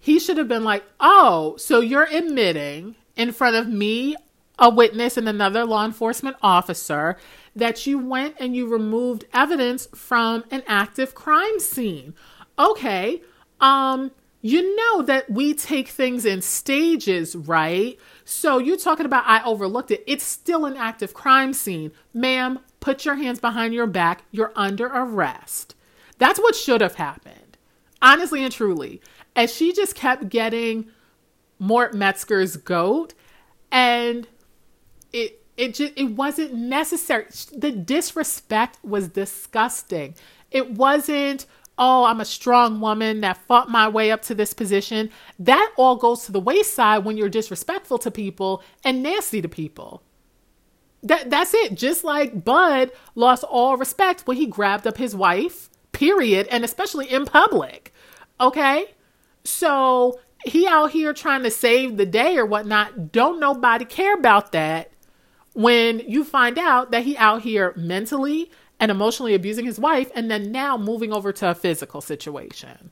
he 0.00 0.18
should 0.18 0.38
have 0.38 0.48
been 0.48 0.64
like, 0.64 0.82
Oh, 0.98 1.56
so 1.56 1.80
you're 1.80 2.08
admitting 2.10 2.96
in 3.14 3.30
front 3.30 3.54
of 3.54 3.68
me, 3.68 4.16
a 4.58 4.68
witness, 4.68 5.16
and 5.16 5.28
another 5.28 5.64
law 5.64 5.84
enforcement 5.84 6.36
officer 6.42 7.16
that 7.54 7.86
you 7.86 7.98
went 7.98 8.34
and 8.40 8.56
you 8.56 8.66
removed 8.66 9.24
evidence 9.32 9.86
from 9.94 10.44
an 10.50 10.62
active 10.66 11.14
crime 11.14 11.60
scene. 11.60 12.14
Okay, 12.58 13.22
um, 13.60 14.10
you 14.40 14.74
know 14.74 15.02
that 15.02 15.30
we 15.30 15.54
take 15.54 15.88
things 15.88 16.24
in 16.24 16.42
stages, 16.42 17.36
right? 17.36 17.96
So 18.24 18.58
you're 18.58 18.76
talking 18.76 19.06
about 19.06 19.24
I 19.26 19.42
overlooked 19.44 19.92
it. 19.92 20.02
It's 20.06 20.24
still 20.24 20.64
an 20.64 20.76
active 20.76 21.14
crime 21.14 21.52
scene. 21.52 21.92
Ma'am, 22.12 22.58
put 22.82 23.06
your 23.06 23.14
hands 23.14 23.40
behind 23.40 23.72
your 23.72 23.86
back. 23.86 24.24
You're 24.30 24.52
under 24.54 24.86
arrest. 24.88 25.74
That's 26.18 26.38
what 26.38 26.54
should 26.54 26.82
have 26.82 26.96
happened. 26.96 27.56
Honestly 28.02 28.44
and 28.44 28.52
truly. 28.52 29.00
And 29.34 29.48
she 29.48 29.72
just 29.72 29.94
kept 29.94 30.28
getting 30.28 30.88
Mort 31.58 31.94
Metzger's 31.94 32.56
goat 32.56 33.14
and 33.70 34.26
it 35.12 35.42
it 35.56 35.74
just 35.74 35.92
it 35.96 36.10
wasn't 36.10 36.52
necessary. 36.52 37.26
The 37.56 37.70
disrespect 37.70 38.78
was 38.84 39.08
disgusting. 39.08 40.14
It 40.50 40.72
wasn't 40.72 41.46
oh, 41.78 42.04
I'm 42.04 42.20
a 42.20 42.24
strong 42.24 42.80
woman 42.80 43.22
that 43.22 43.38
fought 43.48 43.70
my 43.70 43.88
way 43.88 44.10
up 44.10 44.22
to 44.22 44.34
this 44.34 44.52
position. 44.52 45.10
That 45.38 45.72
all 45.76 45.96
goes 45.96 46.26
to 46.26 46.32
the 46.32 46.38
wayside 46.38 47.04
when 47.04 47.16
you're 47.16 47.30
disrespectful 47.30 47.98
to 47.98 48.10
people 48.10 48.62
and 48.84 49.02
nasty 49.02 49.40
to 49.40 49.48
people. 49.48 50.02
That 51.02 51.30
that's 51.30 51.54
it. 51.54 51.74
Just 51.74 52.04
like 52.04 52.44
Bud 52.44 52.92
lost 53.14 53.44
all 53.44 53.76
respect 53.76 54.26
when 54.26 54.36
he 54.36 54.46
grabbed 54.46 54.86
up 54.86 54.96
his 54.96 55.16
wife, 55.16 55.68
period, 55.92 56.46
and 56.48 56.64
especially 56.64 57.10
in 57.10 57.24
public. 57.24 57.92
Okay? 58.40 58.86
So 59.44 60.20
he 60.44 60.66
out 60.66 60.92
here 60.92 61.12
trying 61.12 61.42
to 61.42 61.50
save 61.50 61.96
the 61.96 62.06
day 62.06 62.36
or 62.36 62.46
whatnot. 62.46 63.12
Don't 63.12 63.40
nobody 63.40 63.84
care 63.84 64.14
about 64.14 64.52
that 64.52 64.92
when 65.54 66.00
you 66.00 66.24
find 66.24 66.58
out 66.58 66.90
that 66.90 67.04
he 67.04 67.16
out 67.16 67.42
here 67.42 67.72
mentally 67.76 68.50
and 68.80 68.90
emotionally 68.90 69.34
abusing 69.34 69.64
his 69.64 69.78
wife, 69.78 70.10
and 70.12 70.28
then 70.28 70.50
now 70.50 70.76
moving 70.76 71.12
over 71.12 71.32
to 71.32 71.50
a 71.50 71.54
physical 71.54 72.00
situation. 72.00 72.90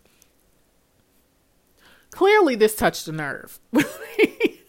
Clearly, 2.12 2.54
this 2.54 2.76
touched 2.76 3.08
a 3.08 3.12
nerve. 3.12 3.58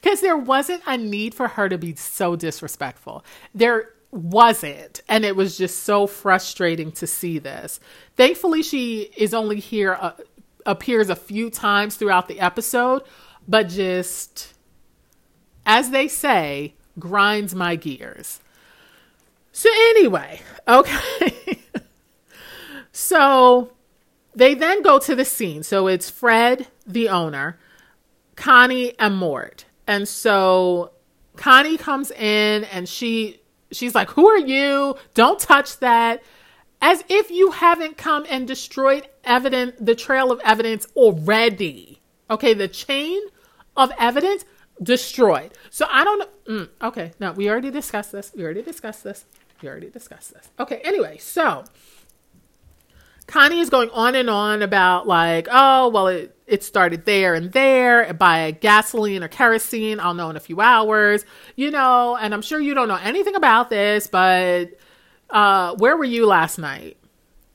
Because 0.00 0.20
there 0.20 0.36
wasn't 0.36 0.82
a 0.86 0.96
need 0.96 1.34
for 1.34 1.48
her 1.48 1.68
to 1.68 1.78
be 1.78 1.94
so 1.94 2.36
disrespectful. 2.36 3.24
There 3.54 3.90
wasn't. 4.10 5.02
And 5.08 5.24
it 5.24 5.36
was 5.36 5.56
just 5.56 5.82
so 5.82 6.06
frustrating 6.06 6.92
to 6.92 7.06
see 7.06 7.38
this. 7.38 7.80
Thankfully, 8.16 8.62
she 8.62 9.10
is 9.16 9.34
only 9.34 9.60
here, 9.60 9.96
uh, 10.00 10.12
appears 10.66 11.08
a 11.08 11.16
few 11.16 11.50
times 11.50 11.96
throughout 11.96 12.28
the 12.28 12.40
episode, 12.40 13.02
but 13.46 13.68
just, 13.68 14.54
as 15.64 15.90
they 15.90 16.08
say, 16.08 16.74
grinds 16.98 17.54
my 17.54 17.76
gears. 17.76 18.40
So, 19.52 19.68
anyway, 19.70 20.40
okay. 20.68 21.60
so 22.92 23.72
they 24.34 24.54
then 24.54 24.82
go 24.82 24.98
to 24.98 25.14
the 25.14 25.24
scene. 25.24 25.62
So 25.62 25.86
it's 25.86 26.10
Fred, 26.10 26.68
the 26.86 27.08
owner, 27.08 27.58
Connie, 28.36 28.98
and 28.98 29.16
Mort. 29.16 29.64
And 29.90 30.06
so 30.06 30.92
Connie 31.34 31.76
comes 31.76 32.12
in 32.12 32.62
and 32.62 32.88
she 32.88 33.40
she's 33.72 33.92
like, 33.92 34.10
"Who 34.10 34.28
are 34.28 34.38
you? 34.38 34.94
Don't 35.14 35.40
touch 35.40 35.80
that." 35.80 36.22
As 36.80 37.02
if 37.08 37.28
you 37.32 37.50
haven't 37.50 37.98
come 37.98 38.24
and 38.30 38.46
destroyed 38.46 39.08
evidence, 39.24 39.74
the 39.80 39.96
trail 39.96 40.30
of 40.30 40.40
evidence 40.44 40.86
already. 40.94 42.00
Okay, 42.30 42.54
the 42.54 42.68
chain 42.68 43.20
of 43.76 43.90
evidence 43.98 44.44
destroyed. 44.80 45.50
So 45.70 45.86
I 45.90 46.04
don't 46.04 46.18
know. 46.20 46.28
Mm, 46.54 46.68
okay, 46.82 47.12
no, 47.18 47.32
we 47.32 47.50
already 47.50 47.72
discussed 47.72 48.12
this. 48.12 48.32
We 48.36 48.44
already 48.44 48.62
discussed 48.62 49.02
this. 49.02 49.24
We 49.60 49.68
already 49.68 49.90
discussed 49.90 50.32
this. 50.32 50.50
Okay, 50.60 50.80
anyway, 50.84 51.18
so 51.18 51.64
Connie 53.26 53.60
is 53.60 53.70
going 53.70 53.90
on 53.90 54.14
and 54.14 54.30
on 54.30 54.62
about 54.62 55.06
like, 55.06 55.48
oh, 55.50 55.88
well, 55.88 56.06
it, 56.06 56.36
it 56.50 56.64
started 56.64 57.04
there 57.04 57.34
and 57.34 57.52
there 57.52 58.12
by 58.14 58.50
gasoline 58.50 59.22
or 59.22 59.28
kerosene. 59.28 60.00
I'll 60.00 60.14
know 60.14 60.30
in 60.30 60.36
a 60.36 60.40
few 60.40 60.60
hours, 60.60 61.24
you 61.56 61.70
know, 61.70 62.16
and 62.16 62.34
I'm 62.34 62.42
sure 62.42 62.60
you 62.60 62.74
don't 62.74 62.88
know 62.88 62.98
anything 63.02 63.36
about 63.36 63.70
this, 63.70 64.06
but 64.06 64.78
uh, 65.30 65.76
where 65.76 65.96
were 65.96 66.04
you 66.04 66.26
last 66.26 66.58
night? 66.58 66.96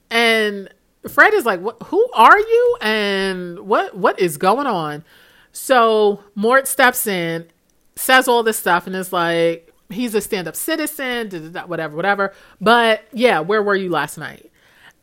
And 0.09 0.69
Fred 1.09 1.33
is 1.33 1.45
like, 1.45 1.59
what, 1.59 1.81
who 1.83 2.09
are 2.13 2.39
you? 2.39 2.77
And 2.81 3.59
what, 3.59 3.95
what 3.95 4.19
is 4.19 4.37
going 4.37 4.67
on? 4.67 5.03
So 5.51 6.23
Mort 6.35 6.67
steps 6.67 7.05
in, 7.05 7.47
says 7.95 8.27
all 8.27 8.43
this 8.43 8.57
stuff, 8.57 8.87
and 8.87 8.95
is 8.95 9.13
like, 9.13 9.73
he's 9.89 10.15
a 10.15 10.21
stand 10.21 10.47
up 10.47 10.55
citizen, 10.55 11.53
whatever, 11.67 11.95
whatever. 11.95 12.33
But 12.59 13.05
yeah, 13.13 13.39
where 13.39 13.61
were 13.61 13.75
you 13.75 13.89
last 13.89 14.17
night? 14.17 14.51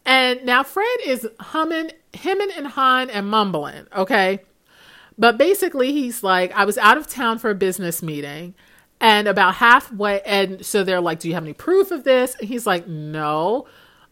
And 0.04 0.44
now 0.44 0.62
Fred 0.62 0.98
is 1.04 1.28
humming, 1.38 1.90
hemming 2.14 2.50
and 2.56 2.66
hawing 2.66 3.10
and 3.10 3.26
mumbling, 3.28 3.86
okay? 3.96 4.40
But 5.18 5.38
basically, 5.38 5.92
he's 5.92 6.22
like, 6.22 6.52
I 6.52 6.64
was 6.64 6.78
out 6.78 6.96
of 6.96 7.06
town 7.06 7.38
for 7.38 7.50
a 7.50 7.54
business 7.54 8.02
meeting. 8.02 8.54
And 9.00 9.26
about 9.26 9.56
halfway, 9.56 10.20
and 10.22 10.64
so 10.64 10.84
they're 10.84 11.00
like, 11.00 11.18
Do 11.18 11.26
you 11.26 11.34
have 11.34 11.42
any 11.42 11.54
proof 11.54 11.90
of 11.90 12.04
this? 12.04 12.36
And 12.38 12.48
he's 12.48 12.66
like, 12.66 12.86
No. 12.86 13.66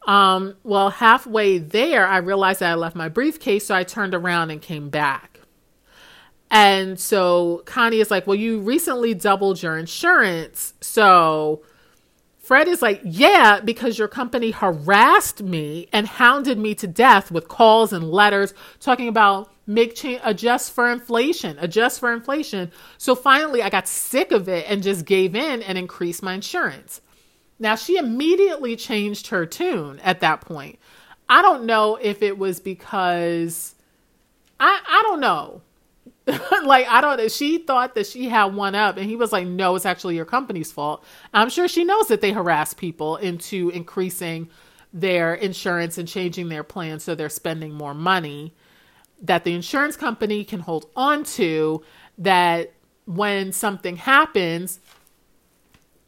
Um, 0.07 0.57
well, 0.65 0.91
halfway 0.91 1.59
there, 1.59 2.07
I 2.07 2.17
realized 2.17 2.59
that 2.59 2.73
I 2.73 2.75
left 2.75 2.97
my 2.97 3.09
briefcase, 3.09 3.67
so 3.67 3.75
I 3.75 3.85
turned 3.85 4.15
around 4.15 4.51
and 4.51 4.61
came 4.61 4.89
back. 4.91 5.41
And 6.51 6.99
so 6.99 7.63
Connie 7.67 8.01
is 8.01 8.11
like, 8.11 8.27
Well, 8.27 8.35
you 8.35 8.59
recently 8.59 9.15
doubled 9.15 9.63
your 9.63 9.79
insurance. 9.79 10.75
So 10.81 11.63
Fred 12.51 12.67
is 12.67 12.83
like, 12.83 13.01
Yeah, 13.05 13.61
because 13.61 13.97
your 13.97 14.09
company 14.09 14.51
harassed 14.51 15.41
me 15.41 15.87
and 15.93 16.05
hounded 16.05 16.59
me 16.59 16.75
to 16.75 16.89
death 16.89 17.31
with 17.31 17.47
calls 17.47 17.93
and 17.93 18.11
letters 18.11 18.55
talking 18.81 19.07
about 19.07 19.53
make 19.69 19.95
change, 19.95 20.21
adjust 20.25 20.73
for 20.73 20.91
inflation, 20.91 21.57
adjust 21.61 22.01
for 22.01 22.13
inflation. 22.13 22.73
So 22.99 23.15
finally, 23.15 23.63
I 23.63 23.71
got 23.71 23.87
sick 23.87 24.33
of 24.33 24.49
it 24.49 24.67
and 24.69 24.83
just 24.83 25.05
gave 25.05 25.37
in 25.37 25.63
and 25.63 25.79
increased 25.79 26.25
my 26.25 26.35
insurance. 26.35 27.01
Now, 27.61 27.77
she 27.77 27.97
immediately 27.97 28.75
changed 28.75 29.29
her 29.29 29.47
tune 29.47 30.01
at 30.01 30.19
that 30.19 30.41
point. 30.41 30.81
I 31.29 31.43
don't 31.43 31.67
know 31.67 32.01
if 32.03 32.21
it 32.21 32.37
was 32.37 32.59
because 32.59 33.77
I, 34.59 34.81
I 34.89 35.03
don't 35.07 35.21
know 35.21 35.63
like 36.65 36.87
I 36.89 37.01
don't 37.01 37.31
she 37.31 37.59
thought 37.59 37.95
that 37.95 38.07
she 38.07 38.29
had 38.29 38.55
one 38.55 38.75
up 38.75 38.97
and 38.97 39.09
he 39.09 39.17
was 39.17 39.33
like 39.33 39.47
no 39.47 39.77
it's 39.77 39.87
actually 39.87 40.17
your 40.17 40.25
company's 40.25 40.73
fault. 40.73 41.05
I'm 41.33 41.51
sure 41.51 41.69
she 41.69 41.85
knows 41.85 42.09
that 42.09 42.21
they 42.21 42.33
harass 42.33 42.75
people 42.75 43.17
into 43.17 43.71
increasing 43.71 44.49
their 44.93 45.35
insurance 45.35 45.99
and 45.99 46.09
changing 46.09 46.49
their 46.49 46.65
plans 46.65 47.05
so 47.05 47.15
they're 47.15 47.29
spending 47.29 47.73
more 47.73 47.95
money 47.95 48.55
that 49.23 49.45
the 49.45 49.55
insurance 49.55 49.97
company 49.97 50.45
can 50.45 50.61
hold 50.61 50.91
on 50.97 51.23
to 51.23 51.83
that 52.19 52.73
when 53.05 53.53
something 53.53 53.97
happens 53.97 54.81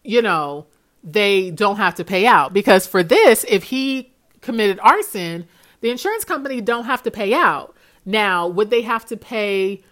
you 0.02 0.20
know 0.20 0.66
they 1.04 1.50
don't 1.50 1.76
have 1.76 1.94
to 1.94 2.04
pay 2.04 2.26
out 2.26 2.52
because 2.52 2.86
for 2.86 3.02
this 3.02 3.44
if 3.48 3.64
he 3.64 4.12
committed 4.40 4.80
arson 4.80 5.46
the 5.80 5.90
insurance 5.90 6.24
company 6.24 6.60
don't 6.60 6.84
have 6.84 7.02
to 7.02 7.10
pay 7.10 7.32
out 7.32 7.76
now 8.04 8.48
would 8.48 8.70
they 8.70 8.82
have 8.82 9.04
to 9.04 9.16
pay 9.16 9.82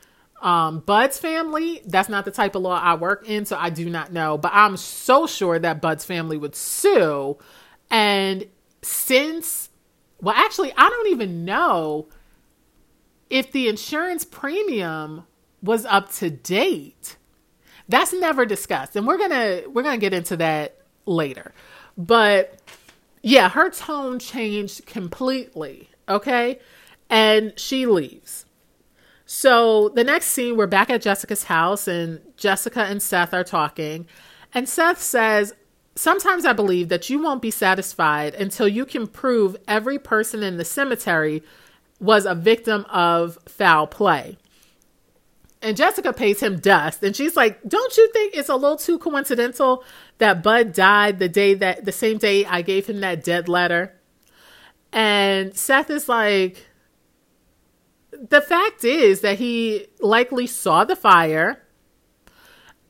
um, 0.41 0.81
Bud's 0.81 1.19
family, 1.19 1.83
that's 1.85 2.09
not 2.09 2.25
the 2.25 2.31
type 2.31 2.55
of 2.55 2.63
law 2.63 2.81
I 2.81 2.95
work 2.95 3.29
in, 3.29 3.45
so 3.45 3.57
I 3.59 3.71
do 3.71 3.89
not 3.91 4.13
know. 4.13 4.39
But 4.39 4.53
I'm 4.55 4.77
so 4.77 5.27
sure 5.27 5.59
that 5.59 5.81
Bud's 5.81 6.05
family 6.05 6.39
would 6.39 6.57
sue. 6.57 7.39
And 7.91 8.47
since, 8.83 9.69
well, 10.21 10.35
actually, 10.35 10.73
I 10.77 10.89
don't 10.89 11.09
even 11.09 11.45
know 11.45 12.09
if 13.29 13.53
the 13.53 13.69
insurance 13.69 14.25
premium 14.25 15.25
was 15.63 15.85
up 15.87 16.11
to 16.15 16.31
date. 16.31 17.17
That's 17.89 18.13
never 18.13 18.47
discussed. 18.47 18.97
And 18.97 19.07
we're 19.07 19.19
going 19.19 19.31
to 19.31 19.67
we're 19.69 19.83
going 19.83 19.97
to 19.97 20.01
get 20.01 20.15
into 20.15 20.37
that 20.39 20.79
later. 21.07 21.53
But 21.99 22.61
yeah, 23.23 23.51
her 23.51 23.69
tone 23.71 24.19
changed 24.19 24.87
completely, 24.87 25.91
okay? 26.09 26.61
And 27.11 27.53
she 27.59 27.87
leaves. 27.87 28.47
So 29.33 29.91
the 29.91 30.03
next 30.03 30.27
scene, 30.27 30.57
we're 30.57 30.67
back 30.67 30.91
at 30.91 31.03
Jessica's 31.03 31.45
house, 31.45 31.87
and 31.87 32.21
Jessica 32.37 32.83
and 32.83 33.01
Seth 33.01 33.33
are 33.33 33.45
talking. 33.45 34.09
And 34.53 34.69
Seth 34.69 35.01
says, 35.01 35.55
Sometimes 35.95 36.45
I 36.45 36.53
believe 36.53 36.89
that 36.89 37.09
you 37.09 37.23
won't 37.23 37.41
be 37.41 37.53
satisfied 37.53 38.35
until 38.35 38.67
you 38.67 38.85
can 38.85 39.07
prove 39.07 39.57
every 39.69 40.01
person 40.01 40.43
in 40.43 40.57
the 40.57 40.65
cemetery 40.65 41.45
was 42.01 42.27
a 42.27 42.35
victim 42.35 42.85
of 42.91 43.39
foul 43.47 43.87
play. 43.87 44.37
And 45.63 45.77
Jessica 45.77 46.13
pays 46.13 46.41
him 46.41 46.59
dust. 46.59 47.01
And 47.05 47.15
she's 47.15 47.37
like, 47.37 47.63
Don't 47.69 47.97
you 47.97 48.11
think 48.13 48.35
it's 48.35 48.49
a 48.49 48.57
little 48.57 48.79
too 48.79 48.99
coincidental 48.99 49.85
that 50.19 50.43
Bud 50.43 50.73
died 50.73 51.21
the 51.21 51.29
day 51.29 51.55
that 51.55 51.85
the 51.85 51.93
same 51.93 52.19
day 52.19 52.45
I 52.47 52.63
gave 52.63 52.89
him 52.89 52.99
that 53.03 53.23
dead 53.23 53.49
letter? 53.49 53.95
And 54.93 55.57
Seth 55.57 55.89
is 55.89 56.09
like, 56.09 56.67
The 58.29 58.41
fact 58.41 58.85
is 58.85 59.21
that 59.21 59.39
he 59.39 59.87
likely 60.01 60.47
saw 60.47 60.85
the 60.85 60.97
fire 60.97 61.63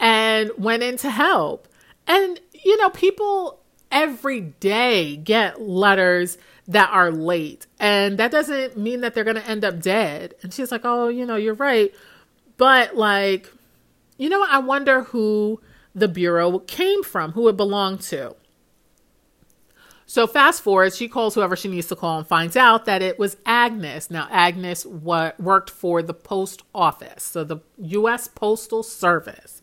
and 0.00 0.50
went 0.58 0.82
in 0.82 0.96
to 0.98 1.10
help. 1.10 1.68
And, 2.06 2.40
you 2.52 2.76
know, 2.78 2.90
people 2.90 3.60
every 3.92 4.40
day 4.40 5.16
get 5.16 5.60
letters 5.60 6.38
that 6.66 6.90
are 6.90 7.10
late. 7.10 7.66
And 7.78 8.18
that 8.18 8.30
doesn't 8.30 8.76
mean 8.76 9.00
that 9.00 9.14
they're 9.14 9.24
going 9.24 9.36
to 9.36 9.48
end 9.48 9.64
up 9.64 9.80
dead. 9.80 10.34
And 10.42 10.52
she's 10.52 10.72
like, 10.72 10.82
Oh, 10.84 11.08
you 11.08 11.26
know, 11.26 11.36
you're 11.36 11.54
right. 11.54 11.92
But 12.56 12.96
like, 12.96 13.52
you 14.18 14.28
know, 14.28 14.44
I 14.48 14.58
wonder 14.58 15.02
who 15.04 15.60
the 15.94 16.08
bureau 16.08 16.58
came 16.60 17.02
from, 17.02 17.32
who 17.32 17.48
it 17.48 17.56
belonged 17.56 18.00
to. 18.02 18.36
So 20.10 20.26
fast 20.26 20.62
forward, 20.62 20.92
she 20.92 21.06
calls 21.06 21.36
whoever 21.36 21.54
she 21.54 21.68
needs 21.68 21.86
to 21.86 21.94
call 21.94 22.18
and 22.18 22.26
finds 22.26 22.56
out 22.56 22.86
that 22.86 23.00
it 23.00 23.16
was 23.16 23.36
Agnes. 23.46 24.10
Now 24.10 24.26
Agnes 24.28 24.84
what 24.84 25.38
worked 25.38 25.70
for 25.70 26.02
the 26.02 26.12
post 26.12 26.64
office, 26.74 27.22
so 27.22 27.44
the 27.44 27.58
U.S. 27.78 28.26
Postal 28.26 28.82
Service, 28.82 29.62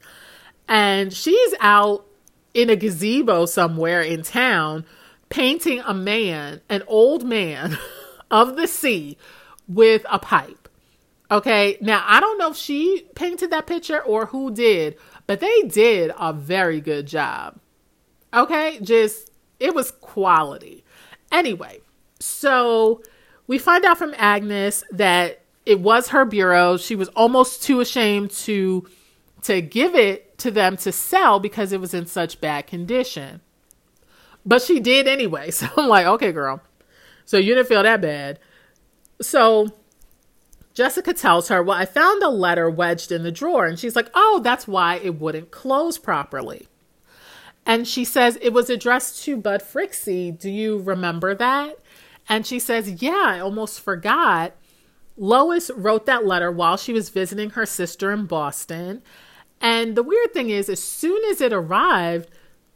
and 0.65 1.11
she's 1.11 1.53
out 1.59 2.05
in 2.53 2.69
a 2.69 2.77
gazebo 2.77 3.45
somewhere 3.45 4.01
in 4.01 4.23
town 4.23 4.85
painting 5.27 5.81
a 5.81 5.93
man, 5.93 6.61
an 6.69 6.81
old 6.87 7.25
man 7.25 7.77
of 8.31 8.55
the 8.55 8.67
sea, 8.67 9.17
with 9.67 10.05
a 10.09 10.17
pipe. 10.17 10.69
Okay, 11.29 11.77
now 11.81 12.05
I 12.07 12.21
don't 12.21 12.37
know 12.37 12.51
if 12.51 12.55
she 12.55 13.05
painted 13.15 13.49
that 13.49 13.67
picture 13.67 14.01
or 14.01 14.27
who 14.27 14.51
did, 14.51 14.95
but 15.25 15.41
they 15.41 15.63
did 15.63 16.13
a 16.17 16.31
very 16.31 16.79
good 16.79 17.05
job. 17.05 17.59
Okay, 18.33 18.79
just 18.81 19.29
it 19.59 19.73
was 19.73 19.91
quality. 19.91 20.83
Anyway, 21.31 21.79
so 22.19 23.01
we 23.47 23.57
find 23.57 23.85
out 23.85 23.97
from 23.97 24.13
Agnes 24.17 24.83
that 24.91 25.41
it 25.65 25.79
was 25.79 26.09
her 26.09 26.25
bureau. 26.25 26.77
She 26.77 26.95
was 26.95 27.09
almost 27.09 27.63
too 27.63 27.79
ashamed 27.79 28.31
to 28.31 28.87
to 29.43 29.61
give 29.61 29.95
it 29.95 30.37
to 30.39 30.51
them 30.51 30.77
to 30.77 30.91
sell 30.91 31.39
because 31.39 31.71
it 31.71 31.79
was 31.79 31.93
in 31.93 32.05
such 32.05 32.41
bad 32.41 32.67
condition. 32.67 33.41
But 34.45 34.61
she 34.61 34.79
did 34.79 35.07
anyway. 35.07 35.51
So 35.57 35.67
I'm 35.77 35.87
like, 35.87 36.05
okay, 36.05 36.31
girl. 36.31 36.61
So 37.25 37.37
you 37.37 37.53
didn't 37.53 37.67
feel 37.67 37.83
that 37.83 38.01
bad. 38.01 38.39
So 39.21 39.67
Jessica 40.73 41.13
tells 41.13 41.49
her, 41.49 41.61
Well, 41.61 41.77
I 41.77 41.85
found 41.85 42.23
a 42.23 42.29
letter 42.29 42.69
wedged 42.69 43.11
in 43.11 43.23
the 43.23 43.31
drawer. 43.31 43.65
And 43.65 43.77
she's 43.77 43.95
like, 43.95 44.09
Oh, 44.13 44.39
that's 44.43 44.67
why 44.67 44.95
it 44.95 45.19
wouldn't 45.19 45.51
close 45.51 45.97
properly. 45.97 46.67
And 47.67 47.85
she 47.85 48.05
says, 48.05 48.39
It 48.41 48.53
was 48.53 48.69
addressed 48.69 49.23
to 49.25 49.35
Bud 49.35 49.61
Frixie. 49.61 50.31
Do 50.31 50.49
you 50.49 50.79
remember 50.79 51.35
that? 51.35 51.77
And 52.29 52.47
she 52.47 52.59
says, 52.59 53.03
Yeah, 53.03 53.25
I 53.25 53.39
almost 53.41 53.81
forgot. 53.81 54.53
Lois 55.17 55.69
wrote 55.75 56.05
that 56.05 56.25
letter 56.25 56.49
while 56.49 56.77
she 56.77 56.93
was 56.93 57.09
visiting 57.09 57.51
her 57.51 57.65
sister 57.65 58.11
in 58.11 58.25
Boston. 58.25 59.03
And 59.59 59.95
the 59.97 60.03
weird 60.03 60.33
thing 60.33 60.49
is, 60.49 60.69
as 60.69 60.81
soon 60.81 61.23
as 61.29 61.41
it 61.41 61.51
arrived, 61.51 62.29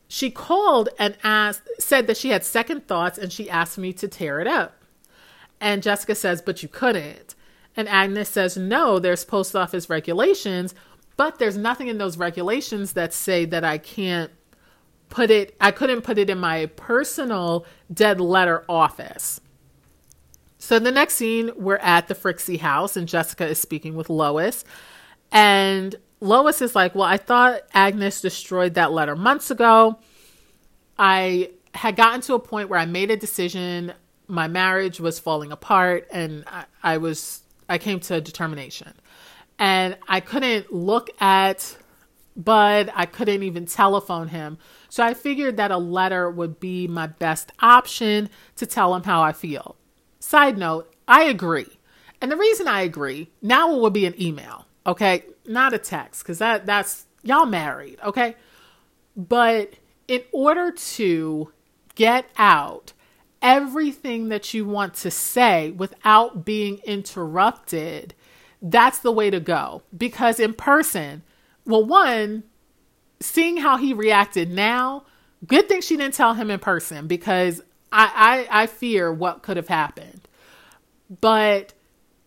she 0.08 0.30
called 0.30 0.90
and 1.00 1.16
asked, 1.24 1.70
said 1.80 2.08
that 2.08 2.18
she 2.18 2.30
had 2.30 2.44
second 2.44 2.88
thoughts 2.88 3.18
and 3.18 3.32
she 3.32 3.50
asked 3.50 3.78
me 3.78 3.94
to 3.94 4.10
tear 4.10 4.42
it 4.42 4.48
up. 4.48 4.76
And 5.62 5.82
Jessica 5.82 6.16
says, 6.16 6.42
But 6.42 6.62
you 6.62 6.68
couldn't. 6.68 7.34
And 7.78 7.88
Agnes 7.88 8.28
says, 8.28 8.58
no, 8.58 9.00
there's 9.00 9.24
post 9.24 9.56
office 9.56 9.90
regulations, 9.90 10.76
but 11.16 11.40
there's 11.40 11.56
nothing 11.56 11.88
in 11.88 11.98
those 11.98 12.18
regulations 12.18 12.92
that 12.94 13.14
say 13.14 13.46
that 13.46 13.64
I 13.64 13.78
can't 13.78 14.32
put 15.12 15.30
it, 15.30 15.56
I 15.62 15.70
couldn't 15.70 16.02
put 16.02 16.18
it 16.18 16.30
in 16.30 16.40
my 16.40 16.66
personal 16.78 17.66
dead 17.94 18.20
letter 18.20 18.66
office. 18.68 19.40
So 20.58 20.80
the 20.80 20.92
next 20.92 21.16
scene, 21.16 21.52
we're 21.56 21.78
at 21.78 22.08
the 22.08 22.16
Frixie 22.16 22.60
house 22.60 22.98
and 22.98 23.08
Jessica 23.08 23.48
is 23.48 23.60
speaking 23.60 23.96
with 23.96 24.10
Lois. 24.10 24.66
And 25.32 25.96
Lois 26.20 26.62
is 26.62 26.76
like, 26.76 26.96
Well, 26.96 27.04
I 27.04 27.18
thought 27.18 27.62
Agnes 27.74 28.22
destroyed 28.22 28.74
that 28.76 28.92
letter 28.92 29.16
months 29.16 29.52
ago. 29.52 30.00
I 30.98 31.52
had 31.74 31.96
gotten 31.96 32.22
to 32.22 32.36
a 32.36 32.40
point 32.40 32.70
where 32.70 32.80
I 32.80 32.86
made 32.86 33.12
a 33.12 33.18
decision. 33.18 33.94
My 34.28 34.48
marriage 34.48 35.00
was 35.00 35.20
falling 35.20 35.52
apart 35.52 36.08
and 36.12 36.44
I, 36.48 36.66
I 36.84 36.98
was 36.98 37.42
I 37.68 37.78
came 37.78 38.00
to 38.02 38.16
a 38.16 38.22
determination. 38.22 38.94
And 39.58 39.98
I 40.08 40.20
couldn't 40.20 40.74
look 40.74 41.10
at 41.20 41.78
Bud, 42.44 42.92
I 42.94 43.06
couldn't 43.06 43.44
even 43.44 43.66
telephone 43.66 44.30
him. 44.30 44.58
So 44.90 45.04
I 45.04 45.14
figured 45.14 45.58
that 45.58 45.72
a 45.72 45.78
letter 45.78 46.30
would 46.30 46.60
be 46.60 46.88
my 46.88 47.08
best 47.08 47.52
option 47.60 48.30
to 48.56 48.66
tell 48.66 48.96
him 48.96 49.04
how 49.04 49.22
I 49.22 49.32
feel. 49.32 49.76
Side 50.20 50.58
note, 50.58 50.94
I 51.08 51.24
agree. 51.24 51.80
And 52.22 52.32
the 52.32 52.38
reason 52.38 52.68
I 52.68 52.82
agree, 52.82 53.32
now 53.42 53.74
it 53.74 53.80
will 53.80 53.90
be 53.90 54.06
an 54.06 54.20
email, 54.22 54.68
okay? 54.86 55.26
Not 55.48 55.74
a 55.74 55.80
text, 55.80 56.24
because 56.24 56.38
that 56.38 56.66
that's 56.66 57.08
y'all 57.24 57.46
married, 57.46 58.00
okay? 58.04 58.36
But 59.18 59.74
in 60.08 60.22
order 60.32 60.72
to 60.72 61.52
get 61.96 62.30
out 62.38 62.94
everything 63.42 64.30
that 64.30 64.54
you 64.54 64.66
want 64.66 64.94
to 64.94 65.10
say 65.10 65.72
without 65.72 66.46
being 66.46 66.80
interrupted, 66.86 68.14
that's 68.62 69.00
the 69.00 69.12
way 69.12 69.30
to 69.30 69.40
go. 69.40 69.82
Because 69.98 70.40
in 70.40 70.54
person, 70.54 71.24
well, 71.66 71.84
one, 71.84 72.44
seeing 73.20 73.58
how 73.58 73.78
he 73.78 73.94
reacted 73.94 74.52
now, 74.52 75.06
good 75.46 75.68
thing 75.68 75.82
she 75.82 75.98
didn't 75.98 76.14
tell 76.14 76.34
him 76.34 76.50
in 76.52 76.60
person 76.60 77.08
because 77.08 77.62
I, 77.92 78.48
I, 78.52 78.64
I 78.64 78.68
fear 78.68 79.12
what 79.12 79.44
could 79.44 79.58
have 79.58 79.68
happened. 79.68 80.28
But 81.20 81.74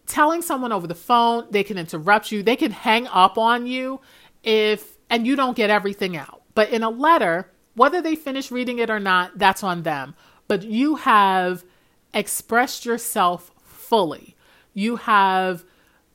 telling 0.07 0.43
someone 0.43 0.72
over 0.72 0.87
the 0.87 0.95
phone, 0.95 1.47
they 1.51 1.64
can 1.64 1.78
interrupt 1.78 2.31
you, 2.31 2.43
they 2.43 2.56
can 2.56 2.70
hang 2.70 3.06
up 3.09 3.39
on 3.39 3.66
you 3.66 4.01
if, 4.43 4.98
and 5.09 5.27
you 5.27 5.36
don't 5.36 5.56
get 5.56 5.70
everything 5.70 6.16
out. 6.16 6.43
But 6.55 6.70
in 6.70 6.82
a 6.82 6.90
letter, 6.90 7.51
whether 7.74 8.01
they 8.01 8.15
finish 8.15 8.51
reading 8.51 8.78
it 8.78 8.90
or 8.90 9.01
not, 9.01 9.39
that's 9.39 9.62
on 9.65 9.82
them 9.82 10.15
but 10.48 10.62
you 10.62 10.97
have 10.97 11.65
expressed 12.12 12.85
yourself 12.85 13.51
fully. 13.65 14.36
You 14.73 14.97
have 14.97 15.65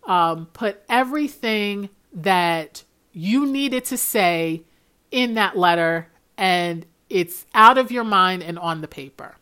um, 0.06 0.48
put 0.48 0.82
everything 0.90 1.90
that 2.14 2.84
you 3.20 3.46
needed 3.46 3.86
to 3.86 3.98
say 3.98 4.64
in 5.12 5.34
that 5.34 5.58
letter, 5.58 6.08
and 6.38 6.86
it's 7.10 7.46
out 7.54 7.78
of 7.78 7.92
your 7.92 8.04
mind 8.04 8.44
and 8.44 8.58
on 8.58 8.82
the 8.82 8.88
paper. 8.88 9.36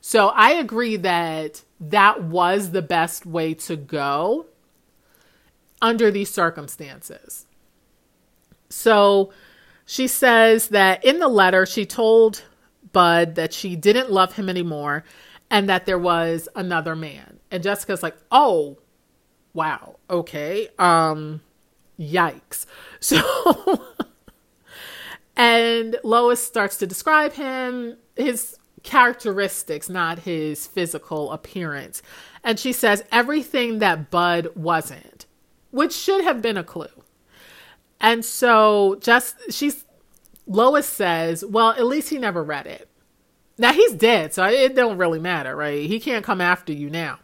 So 0.00 0.28
I 0.28 0.52
agree 0.52 0.96
that 0.96 1.62
that 1.80 2.22
was 2.22 2.70
the 2.70 2.82
best 2.82 3.26
way 3.26 3.54
to 3.54 3.76
go 3.76 4.46
under 5.80 6.10
these 6.10 6.30
circumstances. 6.30 7.46
So 8.68 9.32
she 9.86 10.06
says 10.06 10.68
that 10.68 11.04
in 11.04 11.18
the 11.18 11.28
letter, 11.28 11.66
she 11.66 11.86
told 11.86 12.42
Bud 12.92 13.36
that 13.36 13.52
she 13.52 13.76
didn't 13.76 14.10
love 14.10 14.34
him 14.34 14.48
anymore 14.48 15.04
and 15.50 15.68
that 15.68 15.86
there 15.86 15.98
was 15.98 16.48
another 16.56 16.96
man. 16.96 17.38
And 17.50 17.62
Jessica's 17.62 18.02
like, 18.02 18.16
"Oh, 18.30 18.78
wow. 19.54 19.96
Okay. 20.10 20.68
Um 20.78 21.40
yikes." 21.98 22.66
So 23.00 23.20
and 25.36 25.96
Lois 26.02 26.42
starts 26.42 26.76
to 26.78 26.86
describe 26.86 27.32
him, 27.32 27.96
his 28.16 28.56
characteristics, 28.82 29.88
not 29.88 30.20
his 30.20 30.66
physical 30.66 31.32
appearance. 31.32 32.02
And 32.42 32.58
she 32.58 32.72
says 32.72 33.04
everything 33.12 33.78
that 33.78 34.10
Bud 34.10 34.48
wasn't, 34.54 35.26
which 35.70 35.92
should 35.92 36.24
have 36.24 36.42
been 36.42 36.56
a 36.56 36.64
clue. 36.64 36.86
And 38.00 38.24
so 38.24 38.96
just 39.00 39.36
she's 39.52 39.84
Lois 40.46 40.86
says, 40.86 41.44
well, 41.44 41.70
at 41.70 41.86
least 41.86 42.08
he 42.08 42.18
never 42.18 42.42
read 42.42 42.66
it. 42.66 42.88
Now 43.58 43.72
he's 43.72 43.92
dead, 43.92 44.32
so 44.32 44.44
it 44.44 44.74
don't 44.74 44.98
really 44.98 45.18
matter, 45.18 45.54
right? 45.54 45.86
He 45.86 46.00
can't 46.00 46.24
come 46.24 46.40
after 46.40 46.72
you 46.72 46.88
now. 46.88 47.18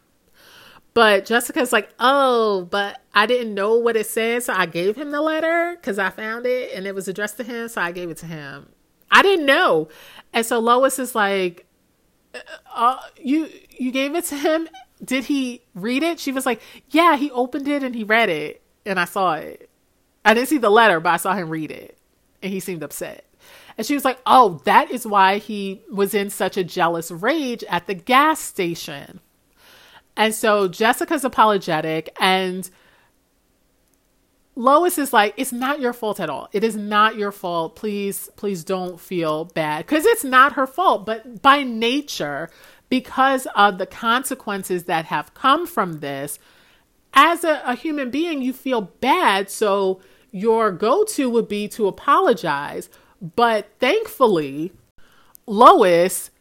But 0.93 1.25
Jessica's 1.25 1.73
like, 1.73 1.89
oh, 1.99 2.67
but 2.69 3.01
I 3.15 3.25
didn't 3.25 3.53
know 3.53 3.75
what 3.75 3.95
it 3.95 4.05
said, 4.07 4.43
so 4.43 4.53
I 4.53 4.65
gave 4.65 4.97
him 4.97 5.11
the 5.11 5.21
letter 5.21 5.77
because 5.79 5.97
I 5.97 6.09
found 6.09 6.45
it 6.45 6.73
and 6.75 6.85
it 6.85 6.93
was 6.93 7.07
addressed 7.07 7.37
to 7.37 7.43
him, 7.43 7.69
so 7.69 7.81
I 7.81 7.91
gave 7.91 8.09
it 8.09 8.17
to 8.17 8.25
him. 8.25 8.69
I 9.09 9.21
didn't 9.21 9.45
know, 9.45 9.87
and 10.33 10.45
so 10.45 10.59
Lois 10.59 10.99
is 10.99 11.15
like, 11.15 11.65
uh, 12.33 12.39
uh 12.73 12.99
you 13.17 13.49
you 13.69 13.91
gave 13.91 14.15
it 14.15 14.25
to 14.25 14.35
him 14.35 14.67
Did 15.03 15.25
he 15.25 15.61
read 15.73 16.03
it? 16.03 16.19
She 16.19 16.31
was 16.31 16.45
like, 16.45 16.61
Yeah, 16.89 17.17
he 17.17 17.31
opened 17.31 17.67
it 17.67 17.83
and 17.83 17.95
he 17.95 18.03
read 18.03 18.29
it. 18.29 18.61
And 18.85 18.99
I 18.99 19.05
saw 19.05 19.33
it. 19.35 19.69
I 20.23 20.33
didn't 20.33 20.49
see 20.49 20.57
the 20.57 20.69
letter, 20.69 20.99
but 20.99 21.09
I 21.09 21.17
saw 21.17 21.33
him 21.33 21.49
read 21.49 21.71
it. 21.71 21.97
And 22.41 22.51
he 22.51 22.59
seemed 22.59 22.83
upset. 22.83 23.25
And 23.77 23.85
she 23.85 23.93
was 23.93 24.05
like, 24.05 24.19
Oh, 24.25 24.61
that 24.65 24.91
is 24.91 25.05
why 25.05 25.37
he 25.37 25.81
was 25.91 26.13
in 26.13 26.29
such 26.29 26.57
a 26.57 26.63
jealous 26.63 27.11
rage 27.11 27.63
at 27.65 27.87
the 27.87 27.93
gas 27.93 28.39
station. 28.39 29.19
And 30.17 30.33
so 30.33 30.67
Jessica's 30.69 31.25
apologetic 31.25 32.15
and 32.19 32.69
Lois 34.55 34.97
is 34.97 35.11
like, 35.11 35.33
it's 35.35 35.51
not 35.51 35.81
your 35.81 35.91
fault 35.91 36.19
at 36.19 36.29
all. 36.29 36.47
It 36.53 36.63
is 36.63 36.77
not 36.77 37.17
your 37.17 37.31
fault. 37.31 37.75
Please, 37.75 38.29
please 38.37 38.63
don't 38.63 38.99
feel 38.99 39.45
bad 39.45 39.85
because 39.85 40.05
it's 40.05 40.23
not 40.23 40.53
her 40.53 40.65
fault. 40.65 41.05
But 41.05 41.41
by 41.41 41.63
nature, 41.63 42.49
because 42.87 43.47
of 43.55 43.77
the 43.77 43.85
consequences 43.85 44.85
that 44.85 45.05
have 45.05 45.33
come 45.33 45.67
from 45.67 45.99
this, 45.99 46.39
as 47.13 47.43
a, 47.43 47.61
a 47.65 47.75
human 47.75 48.09
being, 48.09 48.41
you 48.41 48.53
feel 48.53 48.81
bad. 48.81 49.49
So 49.49 49.99
your 50.31 50.71
go 50.71 51.03
to 51.05 51.29
would 51.29 51.49
be 51.49 51.67
to 51.69 51.87
apologize. 51.87 52.89
But 53.21 53.71
thankfully, 53.79 54.71
Lois 55.45 56.31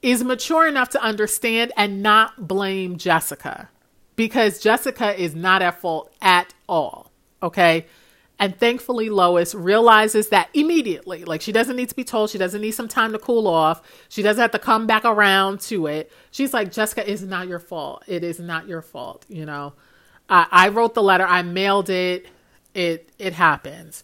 is 0.00 0.22
mature 0.22 0.66
enough 0.66 0.90
to 0.90 1.02
understand 1.02 1.72
and 1.76 2.02
not 2.02 2.46
blame 2.46 2.98
Jessica 2.98 3.68
because 4.16 4.60
Jessica 4.60 5.20
is 5.20 5.34
not 5.34 5.62
at 5.62 5.80
fault 5.80 6.14
at 6.20 6.54
all. 6.68 7.03
Okay. 7.42 7.86
And 8.38 8.58
thankfully, 8.58 9.10
Lois 9.10 9.54
realizes 9.54 10.30
that 10.30 10.48
immediately. 10.54 11.24
Like, 11.24 11.40
she 11.40 11.52
doesn't 11.52 11.76
need 11.76 11.88
to 11.90 11.94
be 11.94 12.02
told. 12.02 12.30
She 12.30 12.38
doesn't 12.38 12.60
need 12.60 12.72
some 12.72 12.88
time 12.88 13.12
to 13.12 13.18
cool 13.18 13.46
off. 13.46 13.80
She 14.08 14.22
doesn't 14.22 14.40
have 14.40 14.50
to 14.50 14.58
come 14.58 14.86
back 14.86 15.04
around 15.04 15.60
to 15.62 15.86
it. 15.86 16.10
She's 16.32 16.52
like, 16.52 16.72
Jessica, 16.72 17.08
is 17.08 17.22
not 17.22 17.46
your 17.46 17.60
fault. 17.60 18.02
It 18.08 18.24
is 18.24 18.40
not 18.40 18.66
your 18.66 18.82
fault. 18.82 19.24
You 19.28 19.46
know, 19.46 19.74
I, 20.28 20.46
I 20.50 20.68
wrote 20.70 20.94
the 20.94 21.02
letter, 21.02 21.24
I 21.24 21.42
mailed 21.42 21.90
it. 21.90 22.26
It, 22.74 23.08
it 23.20 23.34
happens. 23.34 24.02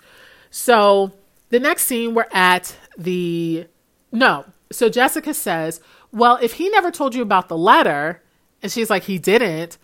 So 0.51 1.13
the 1.49 1.59
next 1.59 1.87
scene, 1.87 2.15
we're 2.15 2.29
at 2.31 2.77
the, 2.97 3.67
no. 4.13 4.45
So 4.71 4.89
Jessica 4.89 5.35
says, 5.35 5.81
Well, 6.13 6.39
if 6.41 6.53
he 6.55 6.69
never 6.69 6.93
told 6.93 7.17
you 7.17 7.23
about 7.23 7.49
the 7.49 7.59
letter, 7.59 8.23
and 8.63 8.71
she's 8.71 8.91
like, 8.91 9.03
He 9.05 9.19
didn't. 9.19 9.77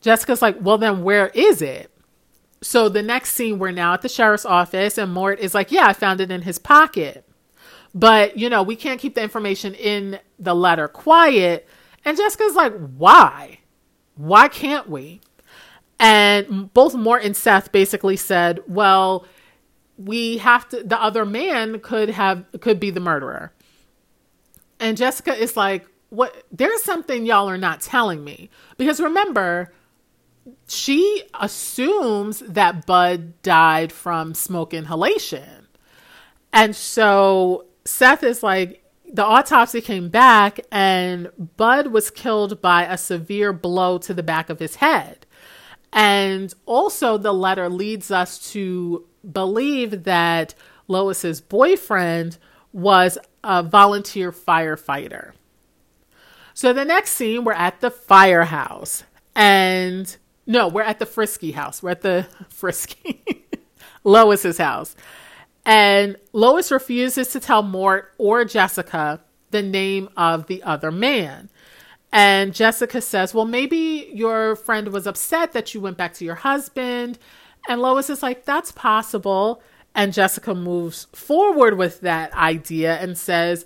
Jessica's 0.00 0.42
like, 0.42 0.56
Well, 0.60 0.78
then 0.78 1.04
where 1.04 1.28
is 1.28 1.62
it? 1.62 1.92
So 2.64 2.88
the 2.88 3.02
next 3.02 3.32
scene, 3.32 3.58
we're 3.58 3.72
now 3.72 3.92
at 3.92 4.00
the 4.00 4.08
sheriff's 4.08 4.46
office, 4.46 4.96
and 4.96 5.12
Mort 5.12 5.38
is 5.38 5.54
like, 5.54 5.70
Yeah, 5.70 5.86
I 5.86 5.92
found 5.92 6.22
it 6.22 6.30
in 6.30 6.42
his 6.42 6.58
pocket. 6.58 7.28
But, 7.94 8.38
you 8.38 8.48
know, 8.48 8.62
we 8.62 8.74
can't 8.74 8.98
keep 8.98 9.14
the 9.14 9.22
information 9.22 9.74
in 9.74 10.18
the 10.38 10.54
letter 10.54 10.88
quiet. 10.88 11.68
And 12.06 12.16
Jessica's 12.16 12.54
like, 12.56 12.72
Why? 12.96 13.58
Why 14.16 14.48
can't 14.48 14.88
we? 14.88 15.20
And 16.00 16.72
both 16.72 16.94
Mort 16.94 17.22
and 17.22 17.36
Seth 17.36 17.70
basically 17.70 18.16
said, 18.16 18.60
Well, 18.66 19.26
we 19.98 20.38
have 20.38 20.66
to, 20.70 20.82
the 20.82 21.00
other 21.00 21.26
man 21.26 21.80
could 21.80 22.08
have, 22.08 22.46
could 22.60 22.80
be 22.80 22.88
the 22.88 22.98
murderer. 22.98 23.52
And 24.80 24.96
Jessica 24.96 25.34
is 25.34 25.54
like, 25.54 25.86
What? 26.08 26.34
There's 26.50 26.82
something 26.82 27.26
y'all 27.26 27.50
are 27.50 27.58
not 27.58 27.82
telling 27.82 28.24
me. 28.24 28.48
Because 28.78 29.00
remember, 29.00 29.70
she 30.68 31.22
assumes 31.38 32.40
that 32.40 32.86
Bud 32.86 33.40
died 33.42 33.92
from 33.92 34.34
smoke 34.34 34.74
inhalation. 34.74 35.66
And 36.52 36.74
so 36.76 37.66
Seth 37.84 38.22
is 38.22 38.42
like, 38.42 38.84
the 39.12 39.24
autopsy 39.24 39.80
came 39.80 40.08
back, 40.08 40.60
and 40.72 41.30
Bud 41.56 41.88
was 41.88 42.10
killed 42.10 42.60
by 42.60 42.84
a 42.84 42.98
severe 42.98 43.52
blow 43.52 43.98
to 43.98 44.14
the 44.14 44.22
back 44.22 44.50
of 44.50 44.58
his 44.58 44.76
head. 44.76 45.24
And 45.92 46.52
also, 46.66 47.16
the 47.16 47.32
letter 47.32 47.68
leads 47.68 48.10
us 48.10 48.50
to 48.52 49.06
believe 49.30 50.02
that 50.04 50.54
Lois's 50.88 51.40
boyfriend 51.40 52.38
was 52.72 53.16
a 53.44 53.62
volunteer 53.62 54.32
firefighter. 54.32 55.32
So, 56.52 56.72
the 56.72 56.84
next 56.84 57.12
scene, 57.12 57.44
we're 57.44 57.52
at 57.52 57.80
the 57.80 57.92
firehouse, 57.92 59.04
and 59.36 60.16
no, 60.46 60.68
we're 60.68 60.82
at 60.82 60.98
the 60.98 61.06
Frisky 61.06 61.52
house. 61.52 61.82
We're 61.82 61.90
at 61.90 62.02
the 62.02 62.26
Frisky, 62.48 63.22
Lois's 64.04 64.58
house. 64.58 64.94
And 65.66 66.16
Lois 66.32 66.70
refuses 66.70 67.28
to 67.28 67.40
tell 67.40 67.62
Mort 67.62 68.12
or 68.18 68.44
Jessica 68.44 69.20
the 69.50 69.62
name 69.62 70.08
of 70.16 70.46
the 70.46 70.62
other 70.62 70.90
man. 70.90 71.48
And 72.12 72.54
Jessica 72.54 73.00
says, 73.00 73.34
Well, 73.34 73.46
maybe 73.46 74.10
your 74.12 74.56
friend 74.56 74.88
was 74.88 75.06
upset 75.06 75.52
that 75.52 75.74
you 75.74 75.80
went 75.80 75.96
back 75.96 76.14
to 76.14 76.24
your 76.24 76.36
husband. 76.36 77.18
And 77.68 77.80
Lois 77.80 78.10
is 78.10 78.22
like, 78.22 78.44
That's 78.44 78.72
possible. 78.72 79.62
And 79.94 80.12
Jessica 80.12 80.54
moves 80.54 81.06
forward 81.12 81.78
with 81.78 82.00
that 82.02 82.32
idea 82.34 82.96
and 82.98 83.16
says, 83.16 83.64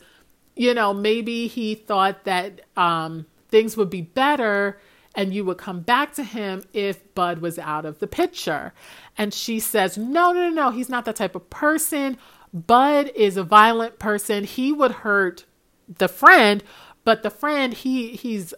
You 0.54 0.72
know, 0.72 0.94
maybe 0.94 1.48
he 1.48 1.74
thought 1.74 2.24
that 2.24 2.60
um, 2.76 3.26
things 3.48 3.76
would 3.76 3.90
be 3.90 4.02
better 4.02 4.78
and 5.18 5.34
you 5.34 5.44
would 5.44 5.58
come 5.58 5.80
back 5.80 6.12
to 6.12 6.22
him 6.22 6.62
if 6.72 7.12
Bud 7.16 7.40
was 7.40 7.58
out 7.58 7.84
of 7.84 7.98
the 7.98 8.06
picture. 8.06 8.72
And 9.18 9.34
she 9.34 9.58
says, 9.58 9.98
No, 9.98 10.32
no, 10.32 10.48
no, 10.48 10.50
no, 10.50 10.70
he's 10.70 10.88
not 10.88 11.04
that 11.06 11.16
type 11.16 11.34
of 11.34 11.50
person. 11.50 12.16
Bud 12.54 13.10
is 13.16 13.36
a 13.36 13.42
violent 13.42 13.98
person. 13.98 14.44
He 14.44 14.70
would 14.70 14.92
hurt 14.92 15.44
the 15.88 16.06
friend, 16.06 16.62
but 17.02 17.24
the 17.24 17.30
friend, 17.30 17.74
he 17.74 18.10
he's 18.12 18.54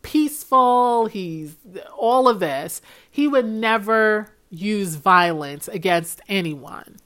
peaceful, 0.00 1.06
he's 1.06 1.56
all 1.94 2.26
of 2.26 2.40
this. 2.40 2.80
He 3.10 3.28
would 3.28 3.46
never 3.46 4.32
use 4.48 4.94
violence 4.94 5.68
against 5.68 6.22
anyone. 6.26 6.96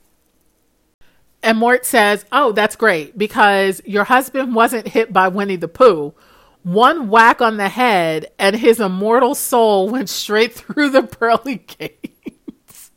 And 1.43 1.59
Mort 1.59 1.85
says, 1.85 2.25
Oh, 2.31 2.53
that's 2.53 2.77
great 2.77 3.19
because 3.19 3.83
your 3.85 4.05
husband 4.05 4.55
wasn't 4.55 4.87
hit 4.87 5.13
by 5.13 5.27
Winnie 5.27 5.57
the 5.57 5.67
Pooh 5.67 6.15
one 6.63 7.09
whack 7.09 7.41
on 7.41 7.57
the 7.57 7.69
head, 7.69 8.31
and 8.39 8.57
his 8.57 8.81
immortal 8.81 9.35
soul 9.35 9.89
went 9.89 10.09
straight 10.09 10.53
through 10.53 10.91
the 10.91 11.03
pearly 11.03 11.57
gates. 11.79 12.91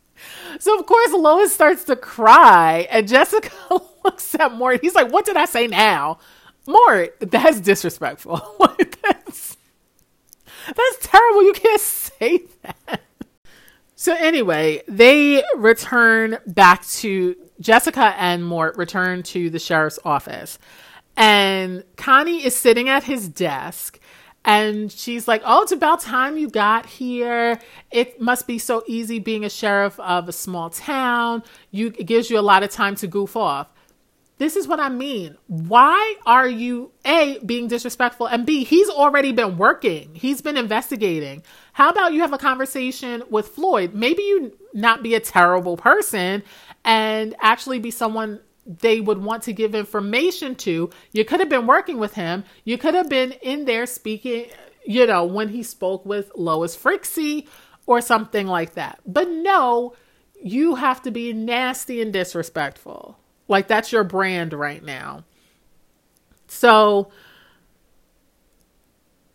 so, 0.60 0.78
of 0.80 0.86
course, 0.86 1.12
Lois 1.12 1.54
starts 1.54 1.84
to 1.86 1.96
cry, 1.96 2.88
and 2.92 3.08
Jessica 3.08 3.52
looks 4.04 4.36
at 4.36 4.54
Mort. 4.54 4.82
He's 4.82 4.96
like, 4.96 5.12
What 5.12 5.26
did 5.26 5.38
I 5.38 5.46
say 5.46 5.68
now? 5.68 6.20
Mort, 6.68 7.20
that's 7.20 7.60
disrespectful. 7.60 8.42
that's, 9.04 9.58
that's 10.66 10.98
terrible. 11.02 11.44
You 11.44 11.54
can't 11.54 11.82
say 11.82 12.44
that. 12.64 13.02
So, 13.96 14.16
anyway, 14.16 14.82
they 14.88 15.44
return 15.56 16.38
back 16.46 16.86
to 16.88 17.36
Jessica 17.60 18.14
and 18.18 18.46
Mort 18.46 18.78
return 18.78 19.24
to 19.24 19.50
the 19.50 19.60
sheriff's 19.60 20.00
office. 20.04 20.60
And 21.18 21.84
Connie 21.96 22.46
is 22.46 22.56
sitting 22.56 22.90
at 22.90 23.04
his 23.04 23.28
desk 23.28 24.00
and 24.44 24.92
she's 24.92 25.28
like, 25.28 25.42
Oh, 25.46 25.64
it's 25.64 25.72
about 25.72 26.02
time 26.02 26.38
you 26.38 26.50
got 26.50 26.86
here. 26.86 27.60
It 27.92 28.22
must 28.22 28.48
be 28.48 28.60
so 28.60 28.84
easy 28.88 29.20
being 29.20 29.44
a 29.44 29.50
sheriff 29.50 30.00
of 30.00 30.30
a 30.30 30.34
small 30.34 30.70
town. 30.70 31.44
You, 31.72 31.88
it 31.98 32.06
gives 32.06 32.30
you 32.30 32.40
a 32.40 32.42
lot 32.42 32.64
of 32.64 32.70
time 32.70 32.96
to 32.98 33.08
goof 33.08 33.36
off. 33.36 33.68
This 34.38 34.58
is 34.58 34.68
what 34.68 34.82
I 34.82 34.90
mean. 34.90 35.38
Why 35.48 36.16
are 36.26 36.48
you, 36.48 36.92
A, 37.06 37.40
being 37.46 37.70
disrespectful, 37.70 38.28
and 38.28 38.46
B, 38.46 38.66
he's 38.66 38.90
already 38.90 39.32
been 39.32 39.58
working, 39.58 40.14
he's 40.14 40.42
been 40.42 40.58
investigating. 40.58 41.42
How 41.72 41.90
about 41.90 42.12
you 42.12 42.20
have 42.20 42.34
a 42.34 42.38
conversation 42.38 43.24
with 43.30 43.48
Floyd? 43.48 43.94
Maybe 43.94 44.24
you 44.24 44.58
not 44.74 45.04
be 45.04 45.16
a 45.16 45.22
terrible 45.22 45.78
person 45.78 46.44
and 46.84 47.34
actually 47.40 47.80
be 47.80 47.92
someone 47.92 48.42
they 48.66 49.00
would 49.00 49.20
want 49.20 49.44
to 49.44 49.54
give 49.54 49.76
information 49.76 50.56
to. 50.56 50.90
You 51.12 51.26
could 51.26 51.40
have 51.40 51.50
been 51.50 51.68
working 51.68 52.00
with 52.00 52.14
him. 52.14 52.44
You 52.64 52.78
could 52.78 52.96
have 52.96 53.10
been 53.10 53.34
in 53.42 53.66
there 53.66 53.86
speaking, 53.86 54.48
you 54.86 55.06
know, 55.06 55.24
when 55.24 55.50
he 55.50 55.62
spoke 55.64 56.06
with 56.06 56.32
Lois 56.36 56.76
Frixie 56.76 57.48
or 57.86 58.02
something 58.02 58.48
like 58.48 58.74
that. 58.74 59.00
But 59.06 59.30
no, 59.30 59.94
you 60.42 60.76
have 60.76 61.02
to 61.04 61.12
be 61.12 61.32
nasty 61.34 62.02
and 62.02 62.12
disrespectful. 62.12 63.20
Like 63.48 63.68
that's 63.68 63.92
your 63.92 64.04
brand 64.04 64.54
right 64.54 64.84
now. 64.84 65.24
So 66.48 67.12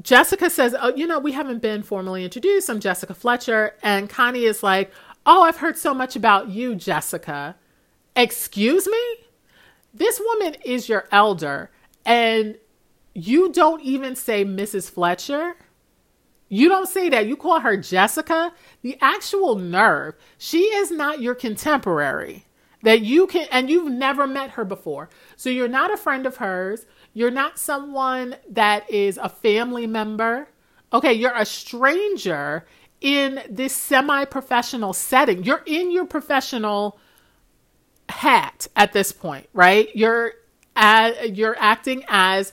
Jessica 0.02 0.50
says, 0.50 0.74
Oh, 0.80 0.94
you 0.94 1.06
know, 1.06 1.18
we 1.18 1.32
haven't 1.32 1.62
been 1.62 1.82
formally 1.82 2.24
introduced. 2.24 2.68
I'm 2.68 2.80
Jessica 2.80 3.14
Fletcher. 3.14 3.74
And 3.82 4.08
Connie 4.08 4.44
is 4.44 4.62
like, 4.62 4.90
Oh, 5.26 5.42
I've 5.42 5.58
heard 5.58 5.76
so 5.78 5.94
much 5.94 6.16
about 6.16 6.48
you, 6.48 6.74
Jessica. 6.74 7.56
Excuse 8.16 8.86
me? 8.86 9.16
This 9.92 10.20
woman 10.20 10.56
is 10.64 10.88
your 10.88 11.08
elder, 11.10 11.70
and 12.04 12.56
you 13.14 13.52
don't 13.52 13.82
even 13.82 14.14
say 14.14 14.44
Mrs. 14.44 14.90
Fletcher. 14.90 15.56
You 16.48 16.68
don't 16.68 16.88
say 16.88 17.08
that. 17.08 17.26
You 17.26 17.36
call 17.36 17.60
her 17.60 17.76
Jessica. 17.76 18.52
The 18.82 18.98
actual 19.00 19.56
nerve. 19.56 20.14
She 20.38 20.62
is 20.62 20.90
not 20.90 21.20
your 21.20 21.34
contemporary 21.34 22.46
that 22.82 23.02
you 23.02 23.26
can, 23.26 23.46
and 23.50 23.68
you've 23.68 23.92
never 23.92 24.26
met 24.26 24.50
her 24.50 24.64
before. 24.64 25.10
So 25.36 25.50
you're 25.50 25.68
not 25.68 25.92
a 25.92 25.96
friend 25.96 26.26
of 26.26 26.36
hers. 26.36 26.86
You're 27.12 27.30
not 27.30 27.58
someone 27.58 28.36
that 28.48 28.90
is 28.90 29.18
a 29.18 29.28
family 29.28 29.86
member 29.86 30.48
Okay, 30.92 31.12
you're 31.12 31.36
a 31.36 31.44
stranger 31.44 32.66
in 33.00 33.42
this 33.48 33.72
semi 33.72 34.24
professional 34.24 34.92
setting. 34.92 35.44
You're 35.44 35.62
in 35.66 35.90
your 35.90 36.04
professional 36.04 36.98
hat 38.10 38.66
at 38.76 38.92
this 38.92 39.12
point, 39.12 39.48
right? 39.52 39.88
You're 39.94 40.34
you're 41.26 41.56
acting 41.58 42.04
as 42.08 42.52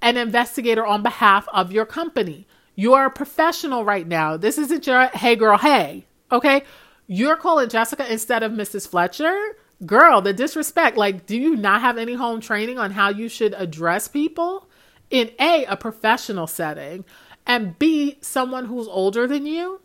an 0.00 0.16
investigator 0.16 0.86
on 0.86 1.02
behalf 1.02 1.48
of 1.52 1.72
your 1.72 1.86
company. 1.86 2.46
You 2.74 2.94
are 2.94 3.06
a 3.06 3.10
professional 3.10 3.84
right 3.84 4.06
now. 4.06 4.36
This 4.36 4.58
isn't 4.58 4.86
your 4.86 5.06
hey 5.08 5.36
girl, 5.36 5.58
hey. 5.58 6.06
Okay? 6.30 6.62
You're 7.06 7.36
calling 7.36 7.68
Jessica 7.68 8.10
instead 8.10 8.42
of 8.42 8.52
Mrs. 8.52 8.86
Fletcher. 8.86 9.56
Girl, 9.86 10.20
the 10.20 10.32
disrespect. 10.32 10.96
Like, 10.96 11.26
do 11.26 11.36
you 11.36 11.56
not 11.56 11.80
have 11.80 11.98
any 11.98 12.14
home 12.14 12.40
training 12.40 12.78
on 12.78 12.90
how 12.90 13.08
you 13.08 13.28
should 13.28 13.54
address 13.54 14.08
people 14.08 14.68
in 15.10 15.30
A, 15.40 15.64
a 15.64 15.76
professional 15.76 16.46
setting, 16.46 17.04
and 17.46 17.78
B, 17.78 18.18
someone 18.20 18.66
who's 18.66 18.88
older 18.88 19.26
than 19.26 19.46
you? 19.46 19.80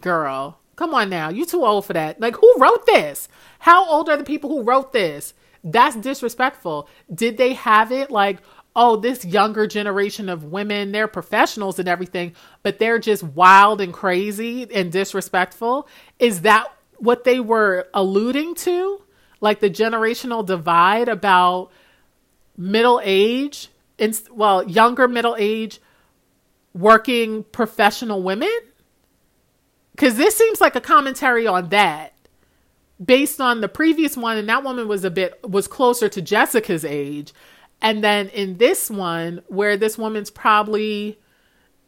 Girl, 0.00 0.60
come 0.78 0.94
on 0.94 1.10
now. 1.10 1.28
You 1.28 1.44
too 1.44 1.64
old 1.64 1.84
for 1.84 1.92
that. 1.92 2.20
Like, 2.20 2.36
who 2.36 2.54
wrote 2.56 2.86
this? 2.86 3.28
How 3.58 3.84
old 3.84 4.08
are 4.08 4.16
the 4.16 4.24
people 4.24 4.48
who 4.48 4.62
wrote 4.62 4.92
this? 4.92 5.34
That's 5.64 5.96
disrespectful. 5.96 6.88
Did 7.12 7.36
they 7.36 7.54
have 7.54 7.90
it 7.90 8.12
like, 8.12 8.38
oh, 8.76 8.94
this 8.94 9.24
younger 9.24 9.66
generation 9.66 10.28
of 10.28 10.44
women, 10.44 10.92
they're 10.92 11.08
professionals 11.08 11.80
and 11.80 11.88
everything, 11.88 12.32
but 12.62 12.78
they're 12.78 13.00
just 13.00 13.24
wild 13.24 13.80
and 13.80 13.92
crazy 13.92 14.72
and 14.72 14.92
disrespectful? 14.92 15.88
Is 16.20 16.42
that 16.42 16.68
what 16.98 17.24
they 17.24 17.40
were 17.40 17.88
alluding 17.92 18.54
to? 18.54 19.02
Like 19.40 19.58
the 19.58 19.70
generational 19.70 20.46
divide 20.46 21.08
about 21.08 21.72
middle 22.56 23.00
age, 23.02 23.68
well, 24.30 24.62
younger 24.68 25.08
middle 25.08 25.34
age 25.36 25.80
working 26.72 27.42
professional 27.42 28.22
women? 28.22 28.56
Because 29.98 30.16
this 30.16 30.36
seems 30.36 30.60
like 30.60 30.76
a 30.76 30.80
commentary 30.80 31.48
on 31.48 31.70
that 31.70 32.12
based 33.04 33.40
on 33.40 33.60
the 33.60 33.68
previous 33.68 34.16
one 34.16 34.36
and 34.36 34.48
that 34.48 34.62
woman 34.62 34.86
was 34.86 35.02
a 35.02 35.10
bit 35.10 35.40
was 35.42 35.66
closer 35.66 36.08
to 36.08 36.22
Jessica's 36.22 36.84
age. 36.84 37.32
And 37.82 38.04
then 38.04 38.28
in 38.28 38.58
this 38.58 38.88
one 38.90 39.42
where 39.48 39.76
this 39.76 39.98
woman's 39.98 40.30
probably 40.30 41.18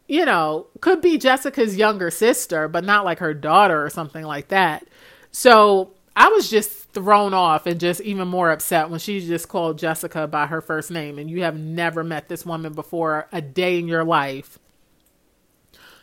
you 0.09 0.25
know 0.25 0.67
could 0.81 0.99
be 0.99 1.17
Jessica's 1.17 1.77
younger 1.77 2.11
sister 2.11 2.67
but 2.67 2.83
not 2.83 3.05
like 3.05 3.19
her 3.19 3.33
daughter 3.33 3.81
or 3.81 3.89
something 3.89 4.25
like 4.25 4.49
that. 4.49 4.85
So 5.31 5.93
I 6.13 6.27
was 6.27 6.49
just 6.49 6.91
thrown 6.91 7.33
off 7.33 7.65
and 7.65 7.79
just 7.79 8.01
even 8.01 8.27
more 8.27 8.51
upset 8.51 8.89
when 8.89 8.99
she 8.99 9.25
just 9.25 9.47
called 9.47 9.79
Jessica 9.79 10.27
by 10.27 10.47
her 10.47 10.59
first 10.59 10.91
name 10.91 11.17
and 11.17 11.31
you 11.31 11.43
have 11.43 11.57
never 11.57 12.03
met 12.03 12.27
this 12.27 12.45
woman 12.45 12.73
before 12.73 13.29
a 13.31 13.39
day 13.41 13.79
in 13.79 13.87
your 13.87 14.03
life 14.03 14.59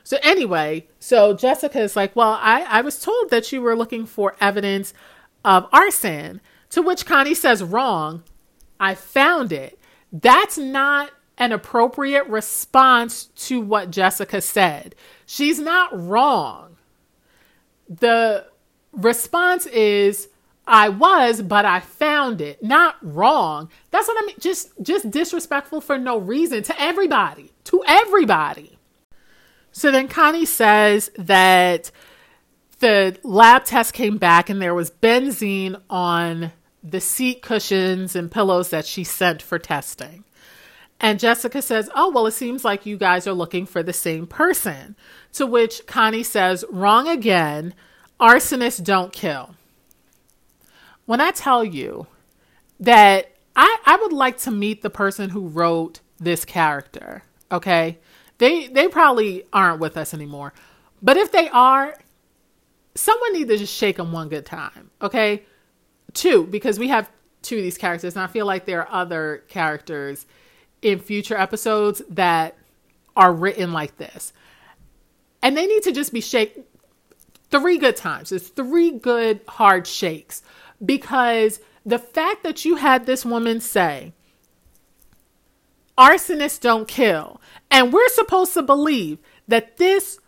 so 0.09 0.17
anyway, 0.23 0.87
so 0.99 1.35
Jessica 1.35 1.81
is 1.81 1.95
like, 1.95 2.17
well, 2.17 2.39
I, 2.41 2.63
I 2.63 2.81
was 2.81 2.99
told 2.99 3.29
that 3.29 3.53
you 3.53 3.61
were 3.61 3.77
looking 3.77 4.07
for 4.07 4.37
evidence 4.41 4.95
of 5.45 5.69
arson. 5.71 6.41
To 6.71 6.81
which 6.81 7.05
Connie 7.05 7.35
says, 7.35 7.63
wrong. 7.63 8.23
I 8.81 8.95
found 8.95 9.53
it. 9.53 9.79
That's 10.11 10.57
not 10.57 11.11
an 11.37 11.53
appropriate 11.53 12.27
response 12.27 13.27
to 13.37 13.61
what 13.61 13.91
Jessica 13.91 14.41
said. 14.41 14.95
She's 15.27 15.59
not 15.59 15.91
wrong. 15.93 16.79
The 17.87 18.47
response 18.93 19.67
is, 19.67 20.29
I 20.67 20.89
was, 20.89 21.43
but 21.43 21.67
I 21.67 21.81
found 21.81 22.41
it. 22.41 22.63
Not 22.63 22.97
wrong. 23.03 23.69
That's 23.91 24.09
what 24.09 24.23
I 24.23 24.25
mean. 24.25 24.37
Just 24.41 24.71
just 24.81 25.11
disrespectful 25.11 25.83
for 25.83 25.99
no 25.99 26.17
reason 26.17 26.63
to 26.63 26.81
everybody. 26.81 27.53
To 27.65 27.83
everybody. 27.87 28.78
So 29.79 29.93
then 29.93 30.09
Connie 30.09 30.45
says 30.45 31.09
that 31.19 31.93
the 32.81 33.17
lab 33.23 33.65
test 33.65 33.95
came 33.95 34.19
back 34.19 34.51
and 34.51 34.61
there 34.61 34.75
was 34.75 34.91
benzene 34.91 35.81
on 35.89 36.51
the 36.83 37.01
seat 37.01 37.43
cushions 37.43 38.17
and 38.17 38.29
pillows 38.29 38.71
that 38.71 38.87
she 38.87 39.05
sent 39.05 39.41
for 39.41 39.57
testing. 39.57 40.25
And 40.99 41.21
Jessica 41.21 41.63
says, 41.63 41.89
Oh, 41.95 42.11
well, 42.11 42.27
it 42.27 42.33
seems 42.33 42.65
like 42.65 42.87
you 42.87 42.97
guys 42.97 43.29
are 43.29 43.33
looking 43.33 43.67
for 43.67 43.85
the 43.85 43.93
same 43.93 44.27
person. 44.27 44.97
To 45.35 45.47
which 45.47 45.87
Connie 45.87 46.25
says, 46.25 46.65
Wrong 46.71 47.07
again. 47.07 47.73
Arsonists 48.19 48.83
don't 48.83 49.13
kill. 49.13 49.55
When 51.07 51.21
I 51.21 51.31
tell 51.31 51.65
you 51.65 52.09
that 52.81 53.31
I, 53.55 53.79
I 53.87 53.97
would 53.99 54.13
like 54.13 54.39
to 54.39 54.51
meet 54.51 54.83
the 54.83 54.91
person 54.91 55.31
who 55.31 55.47
wrote 55.47 56.01
this 56.19 56.45
character, 56.45 57.23
okay? 57.53 57.99
They 58.39 58.69
they 58.69 58.89
probably 58.89 59.45
aren't 59.53 59.81
with 59.81 59.97
us 59.97 60.15
anymore. 60.15 60.53
But 61.03 61.17
if 61.17 61.31
they 61.31 61.49
are, 61.49 61.97
someone 62.95 63.33
needs 63.33 63.51
to 63.51 63.59
just 63.59 63.75
shake 63.75 63.97
them 63.97 64.13
one 64.13 64.29
good 64.29 64.47
time. 64.47 64.91
Okay, 65.03 65.45
two 66.15 66.47
because 66.47 66.79
we 66.79 66.89
have 66.89 67.11
two 67.43 67.57
of 67.57 67.63
these 67.63 67.79
characters, 67.79 68.15
and 68.15 68.23
I 68.23 68.27
feel 68.27 68.47
like 68.47 68.65
there 68.65 68.81
are 68.81 69.03
other 69.03 69.45
characters 69.49 70.27
in 70.83 70.99
future 70.99 71.37
episodes 71.37 72.03
that 72.11 72.57
are 73.17 73.33
written 73.33 73.73
like 73.73 73.97
this, 73.97 74.33
and 75.43 75.57
they 75.57 75.67
need 75.67 75.83
to 75.85 75.93
just 75.93 76.13
be 76.13 76.21
shake 76.21 76.59
three 77.51 77.79
good 77.79 77.97
times. 77.97 78.33
It's 78.33 78.49
three 78.49 78.93
good 78.93 79.41
hard 79.49 79.87
shakes 79.87 80.43
because 80.85 81.61
the 81.85 81.99
fact 81.99 82.43
that 82.43 82.65
you 82.65 82.77
had 82.77 83.07
this 83.07 83.25
woman 83.25 83.61
say 83.61 84.13
arsonists 85.99 86.61
don't 86.61 86.89
kill. 86.89 87.41
And 87.71 87.93
we're 87.93 88.09
supposed 88.09 88.55
to 88.55 88.63
believe 88.63 89.19
that 89.49 89.77
this 89.77 90.21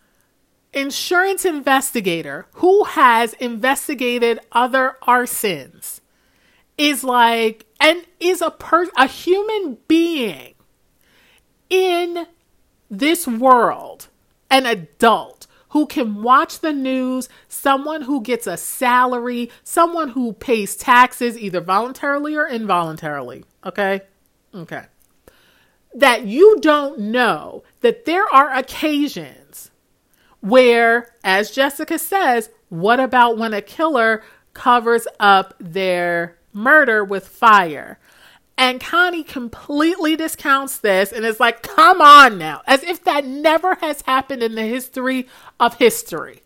insurance 0.73 1.45
investigator 1.45 2.47
who 2.55 2.83
has 2.83 3.33
investigated 3.33 4.39
other 4.51 4.97
arsons 5.03 6.01
is 6.77 7.03
like 7.03 7.65
and 7.79 8.05
is 8.19 8.41
a 8.41 8.51
per 8.51 8.87
a 8.97 9.07
human 9.07 9.77
being 9.87 10.53
in 11.69 12.25
this 12.89 13.27
world, 13.27 14.07
an 14.49 14.65
adult 14.65 15.47
who 15.69 15.85
can 15.85 16.21
watch 16.21 16.59
the 16.59 16.73
news, 16.73 17.29
someone 17.47 18.01
who 18.01 18.21
gets 18.21 18.45
a 18.45 18.57
salary, 18.57 19.49
someone 19.63 20.09
who 20.09 20.33
pays 20.33 20.75
taxes 20.75 21.37
either 21.37 21.61
voluntarily 21.61 22.35
or 22.35 22.45
involuntarily. 22.45 23.45
Okay? 23.65 24.01
Okay 24.53 24.85
that 25.93 26.25
you 26.25 26.59
don't 26.61 26.99
know 26.99 27.63
that 27.81 28.05
there 28.05 28.25
are 28.33 28.53
occasions 28.53 29.71
where, 30.39 31.13
as 31.23 31.51
Jessica 31.51 31.99
says, 31.99 32.49
what 32.69 32.99
about 32.99 33.37
when 33.37 33.53
a 33.53 33.61
killer 33.61 34.23
covers 34.53 35.07
up 35.19 35.53
their 35.59 36.37
murder 36.53 37.03
with 37.03 37.27
fire? 37.27 37.99
And 38.57 38.79
Connie 38.79 39.23
completely 39.23 40.15
discounts 40.15 40.77
this 40.77 41.11
and 41.11 41.25
is 41.25 41.39
like, 41.39 41.63
come 41.63 42.01
on 42.01 42.37
now, 42.37 42.61
as 42.67 42.83
if 42.83 43.03
that 43.05 43.25
never 43.25 43.75
has 43.75 44.01
happened 44.01 44.43
in 44.43 44.55
the 44.55 44.63
history 44.63 45.27
of 45.59 45.75
history. 45.75 46.43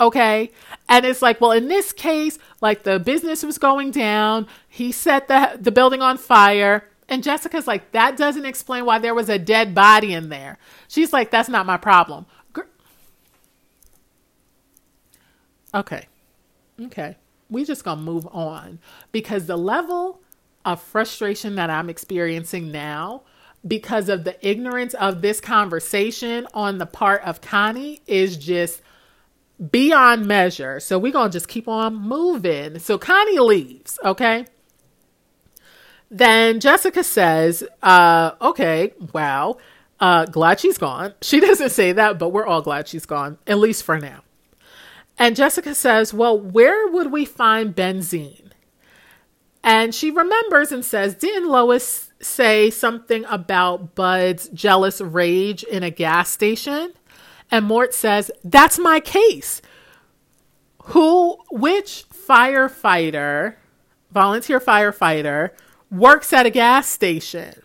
Okay. 0.00 0.50
And 0.88 1.04
it's 1.04 1.22
like, 1.22 1.40
well, 1.40 1.52
in 1.52 1.68
this 1.68 1.92
case, 1.92 2.38
like 2.60 2.84
the 2.84 2.98
business 2.98 3.42
was 3.42 3.58
going 3.58 3.90
down, 3.90 4.46
he 4.68 4.92
set 4.92 5.28
the, 5.28 5.58
the 5.60 5.72
building 5.72 6.00
on 6.00 6.16
fire 6.16 6.88
and 7.08 7.22
Jessica's 7.22 7.66
like, 7.66 7.92
that 7.92 8.16
doesn't 8.16 8.44
explain 8.44 8.84
why 8.84 8.98
there 8.98 9.14
was 9.14 9.28
a 9.28 9.38
dead 9.38 9.74
body 9.74 10.12
in 10.12 10.28
there. 10.28 10.58
She's 10.88 11.12
like, 11.12 11.30
that's 11.30 11.48
not 11.48 11.66
my 11.66 11.76
problem. 11.76 12.26
Okay. 15.74 16.06
Okay. 16.80 17.16
We 17.50 17.64
just 17.64 17.84
gonna 17.84 18.00
move 18.00 18.26
on 18.30 18.78
because 19.12 19.46
the 19.46 19.56
level 19.56 20.20
of 20.64 20.82
frustration 20.82 21.54
that 21.56 21.70
I'm 21.70 21.88
experiencing 21.88 22.70
now 22.70 23.22
because 23.66 24.08
of 24.08 24.24
the 24.24 24.36
ignorance 24.46 24.94
of 24.94 25.20
this 25.22 25.40
conversation 25.40 26.46
on 26.54 26.78
the 26.78 26.86
part 26.86 27.22
of 27.22 27.40
Connie 27.40 28.00
is 28.06 28.36
just 28.36 28.82
beyond 29.70 30.26
measure. 30.26 30.78
So 30.80 30.98
we're 30.98 31.12
gonna 31.12 31.30
just 31.30 31.48
keep 31.48 31.68
on 31.68 31.96
moving. 31.96 32.78
So 32.78 32.98
Connie 32.98 33.38
leaves, 33.38 33.98
okay? 34.04 34.46
Then 36.10 36.60
Jessica 36.60 37.04
says, 37.04 37.64
uh, 37.82 38.32
okay, 38.40 38.94
wow, 39.12 39.58
uh, 40.00 40.24
glad 40.26 40.60
she's 40.60 40.78
gone. 40.78 41.14
She 41.22 41.40
doesn't 41.48 41.70
say 41.70 41.92
that, 41.92 42.18
but 42.18 42.30
we're 42.30 42.46
all 42.46 42.62
glad 42.62 42.88
she's 42.88 43.06
gone, 43.06 43.38
at 43.46 43.58
least 43.58 43.82
for 43.82 43.98
now. 43.98 44.22
And 45.18 45.34
Jessica 45.34 45.74
says, 45.74 46.14
well, 46.14 46.38
where 46.38 46.86
would 46.88 47.10
we 47.10 47.24
find 47.24 47.74
benzene? 47.74 48.52
And 49.64 49.94
she 49.94 50.10
remembers 50.10 50.70
and 50.70 50.84
says, 50.84 51.14
didn't 51.16 51.48
Lois 51.48 52.12
say 52.20 52.70
something 52.70 53.24
about 53.26 53.94
Bud's 53.94 54.48
jealous 54.48 55.00
rage 55.00 55.64
in 55.64 55.82
a 55.82 55.90
gas 55.90 56.30
station? 56.30 56.92
And 57.50 57.66
Mort 57.66 57.92
says, 57.94 58.30
that's 58.44 58.78
my 58.78 59.00
case. 59.00 59.60
Who, 60.84 61.36
which 61.50 62.04
firefighter, 62.10 63.56
volunteer 64.12 64.60
firefighter, 64.60 65.50
works 65.90 66.32
at 66.32 66.46
a 66.46 66.50
gas 66.50 66.88
station. 66.88 67.62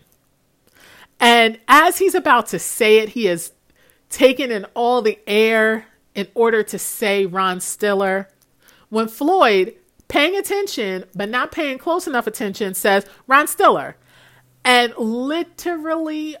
And 1.20 1.58
as 1.68 1.98
he's 1.98 2.14
about 2.14 2.46
to 2.48 2.58
say 2.58 2.98
it, 2.98 3.10
he 3.10 3.28
is 3.28 3.52
taking 4.08 4.50
in 4.50 4.64
all 4.74 5.02
the 5.02 5.18
air 5.26 5.86
in 6.14 6.28
order 6.34 6.62
to 6.62 6.78
say 6.78 7.26
Ron 7.26 7.60
Stiller. 7.60 8.28
When 8.88 9.08
Floyd, 9.08 9.74
paying 10.08 10.36
attention 10.36 11.04
but 11.14 11.28
not 11.28 11.50
paying 11.50 11.78
close 11.78 12.06
enough 12.06 12.26
attention, 12.26 12.74
says 12.74 13.06
Ron 13.26 13.46
Stiller 13.46 13.96
and 14.64 14.94
literally 14.96 16.36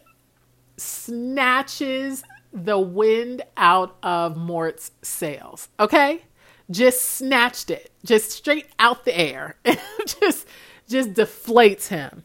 snatches 0.76 2.24
the 2.52 2.78
wind 2.78 3.42
out 3.56 3.96
of 4.02 4.36
Mort's 4.36 4.92
sails. 5.02 5.68
Okay? 5.78 6.22
Just 6.70 7.02
snatched 7.02 7.70
it, 7.70 7.90
just 8.04 8.30
straight 8.30 8.68
out 8.78 9.04
the 9.04 9.16
air. 9.16 9.56
just 10.20 10.46
just 10.88 11.14
deflates 11.14 11.88
him. 11.88 12.24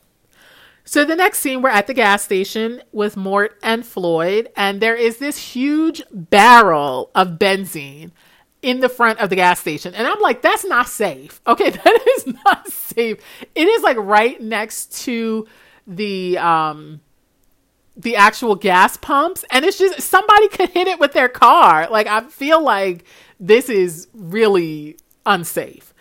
So 0.83 1.05
the 1.05 1.15
next 1.15 1.39
scene, 1.39 1.61
we're 1.61 1.69
at 1.69 1.85
the 1.85 1.93
gas 1.93 2.23
station 2.23 2.81
with 2.91 3.15
Mort 3.15 3.57
and 3.61 3.85
Floyd, 3.85 4.49
and 4.55 4.81
there 4.81 4.95
is 4.95 5.17
this 5.17 5.37
huge 5.37 6.01
barrel 6.11 7.11
of 7.13 7.37
benzene 7.37 8.11
in 8.61 8.79
the 8.79 8.89
front 8.89 9.19
of 9.19 9.29
the 9.29 9.35
gas 9.35 9.59
station. 9.59 9.93
And 9.93 10.07
I'm 10.07 10.19
like, 10.19 10.41
that's 10.41 10.65
not 10.65 10.89
safe. 10.89 11.41
Okay, 11.47 11.69
that 11.69 12.07
is 12.17 12.27
not 12.45 12.67
safe. 12.67 13.17
It 13.55 13.67
is 13.67 13.83
like 13.83 13.97
right 13.97 14.39
next 14.41 15.03
to 15.03 15.47
the 15.87 16.37
um 16.37 17.01
the 17.97 18.15
actual 18.15 18.55
gas 18.55 18.95
pumps 18.97 19.43
and 19.51 19.65
it's 19.65 19.77
just 19.77 19.99
somebody 20.01 20.47
could 20.47 20.69
hit 20.69 20.87
it 20.87 20.99
with 20.99 21.13
their 21.13 21.27
car. 21.27 21.87
Like 21.89 22.07
I 22.07 22.21
feel 22.27 22.61
like 22.61 23.05
this 23.39 23.69
is 23.69 24.07
really 24.13 24.97
unsafe. 25.25 25.93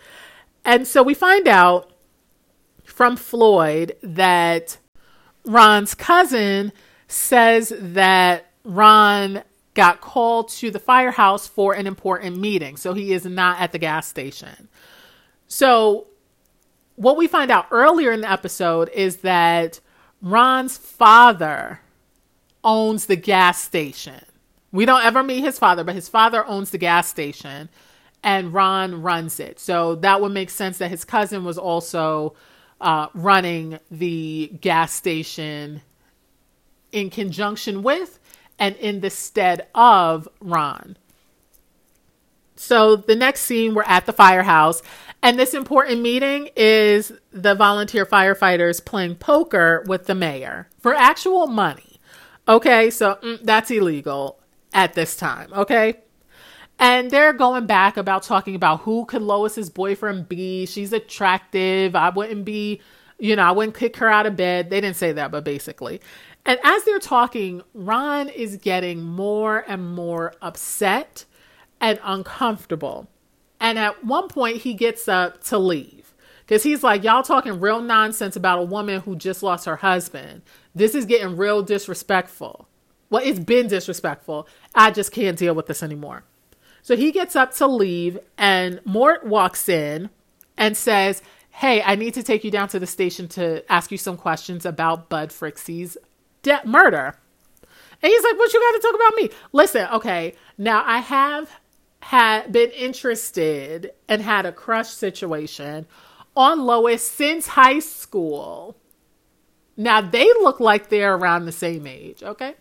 And 0.63 0.87
so 0.87 1.01
we 1.01 1.13
find 1.13 1.47
out 1.47 1.88
from 2.99 3.15
Floyd 3.15 3.95
that 4.01 4.77
Ron's 5.45 5.95
cousin 5.95 6.73
says 7.07 7.71
that 7.73 8.47
Ron 8.65 9.41
got 9.73 10.01
called 10.01 10.49
to 10.49 10.69
the 10.69 10.79
firehouse 10.79 11.47
for 11.47 11.73
an 11.73 11.87
important 11.87 12.35
meeting. 12.35 12.75
So 12.75 12.93
he 12.93 13.13
is 13.13 13.23
not 13.23 13.61
at 13.61 13.71
the 13.71 13.79
gas 13.79 14.05
station. 14.05 14.67
So 15.47 16.07
what 16.97 17.15
we 17.15 17.25
find 17.27 17.49
out 17.49 17.67
earlier 17.71 18.11
in 18.11 18.19
the 18.19 18.29
episode 18.29 18.89
is 18.89 19.19
that 19.19 19.79
Ron's 20.21 20.75
father 20.77 21.79
owns 22.65 23.05
the 23.05 23.15
gas 23.15 23.61
station. 23.61 24.25
We 24.73 24.83
don't 24.83 25.05
ever 25.05 25.23
meet 25.23 25.39
his 25.39 25.57
father, 25.57 25.85
but 25.85 25.95
his 25.95 26.09
father 26.09 26.45
owns 26.45 26.71
the 26.71 26.77
gas 26.77 27.07
station 27.07 27.69
and 28.25 28.53
Ron 28.53 29.01
runs 29.01 29.39
it. 29.39 29.57
So 29.57 29.95
that 29.95 30.19
would 30.19 30.33
make 30.33 30.49
sense 30.49 30.79
that 30.79 30.91
his 30.91 31.05
cousin 31.05 31.45
was 31.45 31.57
also 31.57 32.35
uh, 32.81 33.07
running 33.13 33.79
the 33.91 34.51
gas 34.61 34.93
station 34.93 35.81
in 36.91 37.09
conjunction 37.09 37.83
with 37.83 38.19
and 38.57 38.75
in 38.77 39.01
the 39.01 39.09
stead 39.09 39.67
of 39.73 40.27
Ron. 40.41 40.97
So 42.55 42.97
the 42.97 43.15
next 43.15 43.41
scene, 43.41 43.73
we're 43.73 43.83
at 43.83 44.05
the 44.05 44.13
firehouse, 44.13 44.81
and 45.21 45.39
this 45.39 45.53
important 45.53 46.01
meeting 46.01 46.49
is 46.55 47.11
the 47.31 47.55
volunteer 47.55 48.05
firefighters 48.05 48.83
playing 48.83 49.15
poker 49.15 49.83
with 49.87 50.07
the 50.07 50.15
mayor 50.15 50.67
for 50.79 50.93
actual 50.93 51.47
money. 51.47 51.99
Okay, 52.47 52.89
so 52.89 53.15
mm, 53.21 53.39
that's 53.43 53.71
illegal 53.71 54.39
at 54.73 54.93
this 54.93 55.15
time. 55.15 55.53
Okay. 55.53 55.99
And 56.79 57.11
they're 57.11 57.33
going 57.33 57.65
back 57.65 57.97
about 57.97 58.23
talking 58.23 58.55
about 58.55 58.81
who 58.81 59.05
could 59.05 59.21
Lois's 59.21 59.69
boyfriend 59.69 60.29
be. 60.29 60.65
She's 60.65 60.93
attractive. 60.93 61.93
I 61.93 62.09
wouldn't 62.09 62.45
be, 62.45 62.79
you 63.19 63.35
know, 63.35 63.43
I 63.43 63.51
wouldn't 63.51 63.75
kick 63.75 63.97
her 63.97 64.07
out 64.07 64.25
of 64.25 64.37
bed. 64.37 64.69
They 64.69 64.79
didn't 64.79 64.95
say 64.95 65.11
that, 65.11 65.29
but 65.29 65.43
basically. 65.43 65.99
And 66.45 66.57
as 66.63 66.85
they're 66.85 66.99
talking, 66.99 67.61
Ron 67.73 68.29
is 68.29 68.55
getting 68.55 69.03
more 69.03 69.65
and 69.67 69.93
more 69.93 70.33
upset 70.41 71.25
and 71.81 71.99
uncomfortable. 72.01 73.09
And 73.59 73.77
at 73.77 74.05
one 74.05 74.29
point, 74.29 74.57
he 74.57 74.73
gets 74.73 75.09
up 75.09 75.43
to 75.45 75.57
leave 75.57 76.13
because 76.47 76.63
he's 76.63 76.81
like, 76.81 77.03
Y'all 77.03 77.23
talking 77.23 77.59
real 77.59 77.81
nonsense 77.81 78.37
about 78.37 78.59
a 78.59 78.63
woman 78.63 79.01
who 79.01 79.17
just 79.17 79.43
lost 79.43 79.65
her 79.65 79.75
husband. 79.75 80.43
This 80.73 80.95
is 80.95 81.05
getting 81.05 81.35
real 81.35 81.61
disrespectful. 81.61 82.69
Well, 83.09 83.21
it's 83.25 83.39
been 83.39 83.67
disrespectful. 83.67 84.47
I 84.73 84.91
just 84.91 85.11
can't 85.11 85.37
deal 85.37 85.55
with 85.55 85.65
this 85.65 85.83
anymore. 85.83 86.23
So 86.81 86.95
he 86.95 87.11
gets 87.11 87.35
up 87.35 87.53
to 87.55 87.67
leave, 87.67 88.19
and 88.37 88.79
Mort 88.85 89.25
walks 89.25 89.69
in 89.69 90.09
and 90.57 90.75
says, 90.75 91.21
Hey, 91.51 91.81
I 91.81 91.95
need 91.95 92.13
to 92.13 92.23
take 92.23 92.43
you 92.43 92.51
down 92.51 92.69
to 92.69 92.79
the 92.79 92.87
station 92.87 93.27
to 93.29 93.69
ask 93.71 93.91
you 93.91 93.97
some 93.97 94.17
questions 94.17 94.65
about 94.65 95.09
Bud 95.09 95.29
Frixie's 95.29 95.97
de- 96.41 96.61
murder. 96.65 97.15
And 98.01 98.09
he's 98.11 98.23
like, 98.23 98.37
What 98.37 98.53
you 98.53 98.59
got 98.59 98.81
to 98.81 98.87
talk 98.87 98.95
about 98.95 99.15
me? 99.15 99.29
Listen, 99.51 99.87
okay, 99.93 100.35
now 100.57 100.83
I 100.85 100.99
have 100.99 101.49
had 102.01 102.51
been 102.51 102.71
interested 102.71 103.91
and 104.07 104.21
had 104.21 104.45
a 104.45 104.51
crush 104.51 104.89
situation 104.89 105.85
on 106.35 106.65
Lois 106.65 107.05
since 107.05 107.47
high 107.47 107.79
school. 107.79 108.77
Now 109.75 110.01
they 110.01 110.25
look 110.41 110.59
like 110.59 110.89
they're 110.89 111.15
around 111.15 111.45
the 111.45 111.51
same 111.51 111.87
age, 111.87 112.23
okay? 112.23 112.55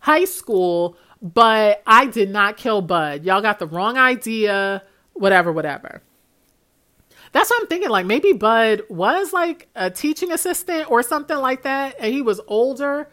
High 0.00 0.24
school, 0.24 0.96
but 1.20 1.82
I 1.86 2.06
did 2.06 2.30
not 2.30 2.56
kill 2.56 2.80
Bud. 2.80 3.24
Y'all 3.24 3.42
got 3.42 3.58
the 3.58 3.66
wrong 3.66 3.96
idea, 3.96 4.82
whatever, 5.14 5.52
whatever. 5.52 6.02
That's 7.32 7.50
what 7.50 7.60
I'm 7.60 7.66
thinking. 7.66 7.90
Like 7.90 8.06
maybe 8.06 8.32
Bud 8.32 8.82
was 8.88 9.32
like 9.32 9.68
a 9.74 9.90
teaching 9.90 10.32
assistant 10.32 10.90
or 10.90 11.02
something 11.02 11.36
like 11.36 11.62
that, 11.62 11.96
and 11.98 12.12
he 12.12 12.22
was 12.22 12.40
older. 12.46 13.08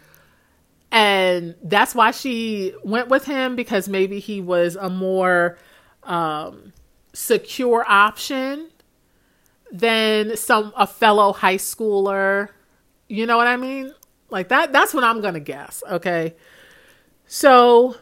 And 0.92 1.56
that's 1.62 1.94
why 1.94 2.12
she 2.12 2.74
went 2.84 3.10
with 3.10 3.26
him 3.26 3.56
because 3.56 3.90
maybe 3.90 4.20
he 4.20 4.40
was 4.40 4.78
a 4.78 4.90
more 4.90 5.58
um, 6.04 6.72
secure 7.14 7.84
option 7.88 8.70
than 9.72 10.38
some 10.38 10.72
a 10.78 10.88
fellow 10.88 11.34
high 11.34 11.58
schooler. 11.58 12.50
You 13.10 13.26
know 13.26 13.36
what 13.36 13.48
I 13.48 13.58
mean? 13.58 13.94
Like 14.30 14.50
that. 14.50 14.72
That's 14.72 14.94
what 14.94 15.04
I'm 15.04 15.22
gonna 15.22 15.40
guess. 15.40 15.84
Okay. 15.90 16.36
So 17.28 17.96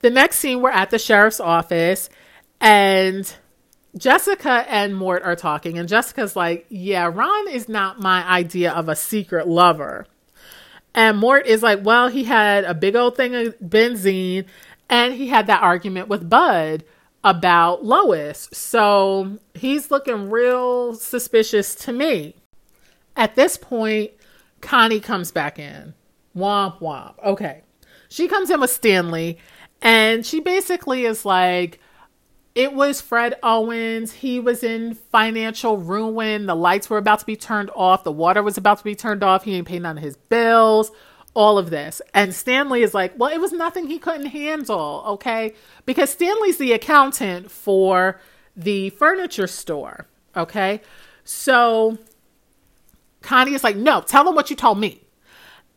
the 0.00 0.10
next 0.10 0.36
scene, 0.36 0.60
we're 0.60 0.70
at 0.70 0.90
the 0.90 0.98
sheriff's 0.98 1.40
office 1.40 2.08
and 2.60 3.34
Jessica 3.96 4.64
and 4.68 4.94
Mort 4.94 5.22
are 5.22 5.36
talking, 5.36 5.78
and 5.78 5.88
Jessica's 5.88 6.36
like, 6.36 6.66
Yeah, 6.68 7.10
Ron 7.12 7.48
is 7.48 7.68
not 7.68 8.00
my 8.00 8.26
idea 8.28 8.72
of 8.72 8.88
a 8.88 8.96
secret 8.96 9.48
lover. 9.48 10.06
And 10.94 11.18
Mort 11.18 11.46
is 11.46 11.62
like, 11.62 11.84
Well, 11.84 12.08
he 12.08 12.24
had 12.24 12.64
a 12.64 12.74
big 12.74 12.94
old 12.94 13.16
thing 13.16 13.34
of 13.34 13.58
benzene, 13.58 14.44
and 14.90 15.14
he 15.14 15.28
had 15.28 15.46
that 15.46 15.62
argument 15.62 16.08
with 16.08 16.28
Bud 16.28 16.84
about 17.24 17.84
Lois. 17.84 18.48
So 18.52 19.38
he's 19.54 19.90
looking 19.90 20.30
real 20.30 20.94
suspicious 20.94 21.74
to 21.76 21.92
me. 21.92 22.36
At 23.16 23.34
this 23.34 23.56
point, 23.56 24.12
Connie 24.60 25.00
comes 25.00 25.32
back 25.32 25.58
in. 25.58 25.94
Womp 26.36 26.80
womp. 26.80 27.14
Okay. 27.24 27.62
She 28.08 28.28
comes 28.28 28.50
in 28.50 28.60
with 28.60 28.70
Stanley 28.70 29.38
and 29.82 30.24
she 30.24 30.40
basically 30.40 31.04
is 31.04 31.24
like, 31.24 31.80
it 32.54 32.72
was 32.72 33.02
Fred 33.02 33.34
Owens. 33.42 34.12
He 34.12 34.40
was 34.40 34.62
in 34.62 34.94
financial 34.94 35.76
ruin. 35.76 36.46
The 36.46 36.56
lights 36.56 36.88
were 36.88 36.96
about 36.96 37.18
to 37.20 37.26
be 37.26 37.36
turned 37.36 37.70
off. 37.74 38.02
The 38.02 38.10
water 38.10 38.42
was 38.42 38.56
about 38.56 38.78
to 38.78 38.84
be 38.84 38.94
turned 38.94 39.22
off. 39.22 39.44
He 39.44 39.54
ain't 39.54 39.68
paying 39.68 39.82
none 39.82 39.98
of 39.98 40.02
his 40.02 40.16
bills. 40.16 40.90
All 41.34 41.58
of 41.58 41.68
this. 41.68 42.00
And 42.14 42.34
Stanley 42.34 42.82
is 42.82 42.94
like, 42.94 43.12
well, 43.18 43.30
it 43.30 43.42
was 43.42 43.52
nothing 43.52 43.88
he 43.88 43.98
couldn't 43.98 44.26
handle. 44.26 45.04
Okay. 45.06 45.54
Because 45.84 46.08
Stanley's 46.08 46.56
the 46.56 46.72
accountant 46.72 47.50
for 47.50 48.18
the 48.56 48.88
furniture 48.90 49.46
store. 49.46 50.06
Okay. 50.34 50.80
So 51.24 51.98
Connie 53.20 53.52
is 53.52 53.62
like, 53.62 53.76
no, 53.76 54.00
tell 54.00 54.24
them 54.24 54.34
what 54.34 54.48
you 54.48 54.56
told 54.56 54.78
me. 54.78 55.02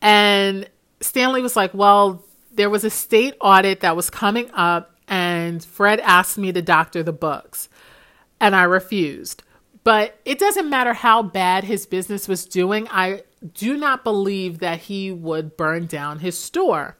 And 0.01 0.69
Stanley 1.01 1.41
was 1.41 1.55
like, 1.55 1.73
well, 1.73 2.23
there 2.51 2.69
was 2.69 2.83
a 2.83 2.89
state 2.89 3.35
audit 3.39 3.81
that 3.81 3.95
was 3.95 4.09
coming 4.09 4.49
up, 4.53 4.95
and 5.07 5.63
Fred 5.63 5.99
asked 6.01 6.37
me 6.37 6.51
to 6.51 6.61
doctor 6.61 7.03
the 7.03 7.13
books, 7.13 7.69
and 8.39 8.55
I 8.55 8.63
refused. 8.63 9.43
But 9.83 10.19
it 10.25 10.39
doesn't 10.39 10.69
matter 10.69 10.93
how 10.93 11.23
bad 11.23 11.63
his 11.63 11.85
business 11.85 12.27
was 12.27 12.45
doing, 12.45 12.87
I 12.91 13.23
do 13.53 13.77
not 13.77 14.03
believe 14.03 14.59
that 14.59 14.81
he 14.81 15.11
would 15.11 15.55
burn 15.55 15.85
down 15.85 16.19
his 16.19 16.37
store. 16.37 16.97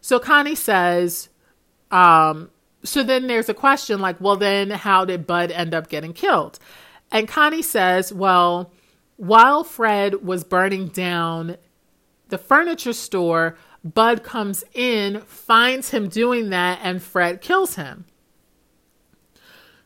So 0.00 0.18
Connie 0.18 0.54
says, 0.54 1.28
um, 1.90 2.50
so 2.82 3.02
then 3.02 3.26
there's 3.26 3.48
a 3.48 3.54
question 3.54 4.00
like, 4.00 4.20
well, 4.20 4.36
then 4.36 4.70
how 4.70 5.04
did 5.04 5.26
Bud 5.26 5.50
end 5.50 5.74
up 5.74 5.88
getting 5.88 6.12
killed? 6.12 6.58
And 7.10 7.28
Connie 7.28 7.62
says, 7.62 8.12
well, 8.12 8.72
while 9.16 9.64
Fred 9.64 10.24
was 10.24 10.44
burning 10.44 10.88
down 10.88 11.56
the 12.28 12.38
furniture 12.38 12.92
store, 12.92 13.56
Bud 13.84 14.22
comes 14.22 14.64
in, 14.74 15.20
finds 15.22 15.90
him 15.90 16.08
doing 16.08 16.50
that, 16.50 16.80
and 16.82 17.02
Fred 17.02 17.40
kills 17.40 17.76
him. 17.76 18.04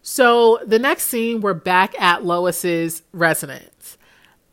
So 0.02 0.58
the 0.66 0.78
next 0.78 1.04
scene, 1.04 1.40
we're 1.40 1.54
back 1.54 1.98
at 2.00 2.24
Lois's 2.24 3.02
residence. 3.12 3.96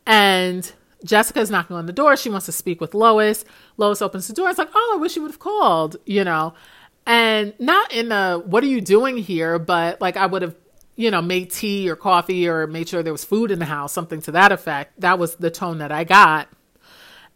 And 0.06 0.72
Jessica's 1.04 1.50
knocking 1.50 1.76
on 1.76 1.86
the 1.86 1.92
door. 1.92 2.16
She 2.16 2.30
wants 2.30 2.46
to 2.46 2.52
speak 2.52 2.80
with 2.80 2.94
Lois. 2.94 3.44
Lois 3.76 4.02
opens 4.02 4.28
the 4.28 4.34
door. 4.34 4.50
It's 4.50 4.58
like, 4.58 4.70
oh, 4.74 4.92
I 4.94 4.98
wish 4.98 5.16
you 5.16 5.22
would 5.22 5.30
have 5.30 5.40
called, 5.40 5.96
you 6.06 6.24
know, 6.24 6.54
and 7.06 7.54
not 7.58 7.92
in 7.92 8.12
a 8.12 8.38
what 8.38 8.62
are 8.62 8.68
you 8.68 8.80
doing 8.80 9.16
here, 9.16 9.58
but 9.58 10.00
like 10.00 10.16
I 10.16 10.26
would 10.26 10.42
have, 10.42 10.54
you 10.96 11.10
know, 11.10 11.22
made 11.22 11.50
tea 11.50 11.88
or 11.88 11.96
coffee 11.96 12.46
or 12.46 12.66
made 12.66 12.88
sure 12.88 13.02
there 13.02 13.12
was 13.12 13.24
food 13.24 13.50
in 13.50 13.58
the 13.58 13.64
house, 13.64 13.92
something 13.92 14.20
to 14.22 14.32
that 14.32 14.52
effect. 14.52 15.00
That 15.00 15.18
was 15.18 15.36
the 15.36 15.50
tone 15.50 15.78
that 15.78 15.90
I 15.90 16.04
got. 16.04 16.48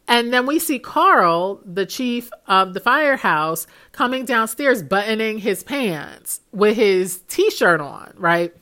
And 0.06 0.32
then 0.32 0.46
we 0.46 0.58
see 0.58 0.78
Carl, 0.78 1.60
the 1.64 1.86
chief 1.86 2.30
of 2.46 2.74
the 2.74 2.80
firehouse, 2.80 3.66
coming 3.92 4.24
downstairs 4.24 4.82
buttoning 4.82 5.38
his 5.38 5.62
pants 5.62 6.40
with 6.52 6.76
his 6.76 7.22
t 7.28 7.50
shirt 7.50 7.80
on, 7.80 8.12
right? 8.16 8.54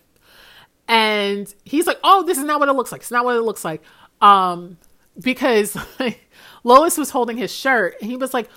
And 0.86 1.52
he's 1.64 1.86
like, 1.86 1.98
Oh, 2.04 2.22
this 2.24 2.38
is 2.38 2.44
not 2.44 2.60
what 2.60 2.68
it 2.68 2.74
looks 2.74 2.92
like. 2.92 3.00
It's 3.00 3.10
not 3.10 3.24
what 3.24 3.36
it 3.36 3.42
looks 3.42 3.64
like. 3.64 3.82
Um, 4.20 4.78
because 5.20 5.76
Lois 6.64 6.96
was 6.96 7.10
holding 7.10 7.36
his 7.36 7.52
shirt 7.52 7.96
and 8.00 8.10
he 8.10 8.16
was 8.16 8.32
like, 8.32 8.48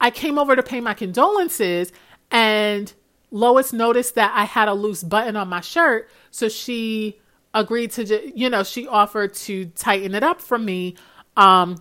I 0.00 0.10
came 0.10 0.38
over 0.38 0.56
to 0.56 0.62
pay 0.62 0.80
my 0.80 0.94
condolences 0.94 1.92
and 2.30 2.92
Lois 3.30 3.72
noticed 3.72 4.16
that 4.16 4.32
I 4.34 4.44
had 4.44 4.68
a 4.68 4.74
loose 4.74 5.04
button 5.04 5.36
on 5.36 5.48
my 5.48 5.60
shirt. 5.60 6.10
So 6.30 6.48
she 6.48 7.20
agreed 7.54 7.92
to, 7.92 8.38
you 8.38 8.50
know, 8.50 8.64
she 8.64 8.86
offered 8.88 9.34
to 9.34 9.66
tighten 9.66 10.14
it 10.14 10.22
up 10.22 10.40
for 10.40 10.58
me. 10.58 10.96
Um, 11.36 11.76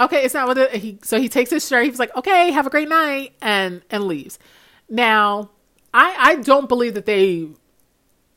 okay, 0.00 0.24
it's 0.24 0.34
not 0.34 0.48
what 0.48 0.74
he, 0.74 0.98
so 1.02 1.20
he 1.20 1.28
takes 1.28 1.50
his 1.50 1.66
shirt. 1.66 1.86
He's 1.86 1.98
like, 1.98 2.14
okay, 2.16 2.50
have 2.50 2.66
a 2.66 2.70
great 2.70 2.88
night 2.88 3.34
and, 3.40 3.82
and 3.90 4.04
leaves. 4.04 4.38
Now, 4.88 5.50
I, 5.92 6.16
I 6.18 6.34
don't 6.36 6.68
believe 6.68 6.94
that 6.94 7.06
they 7.06 7.48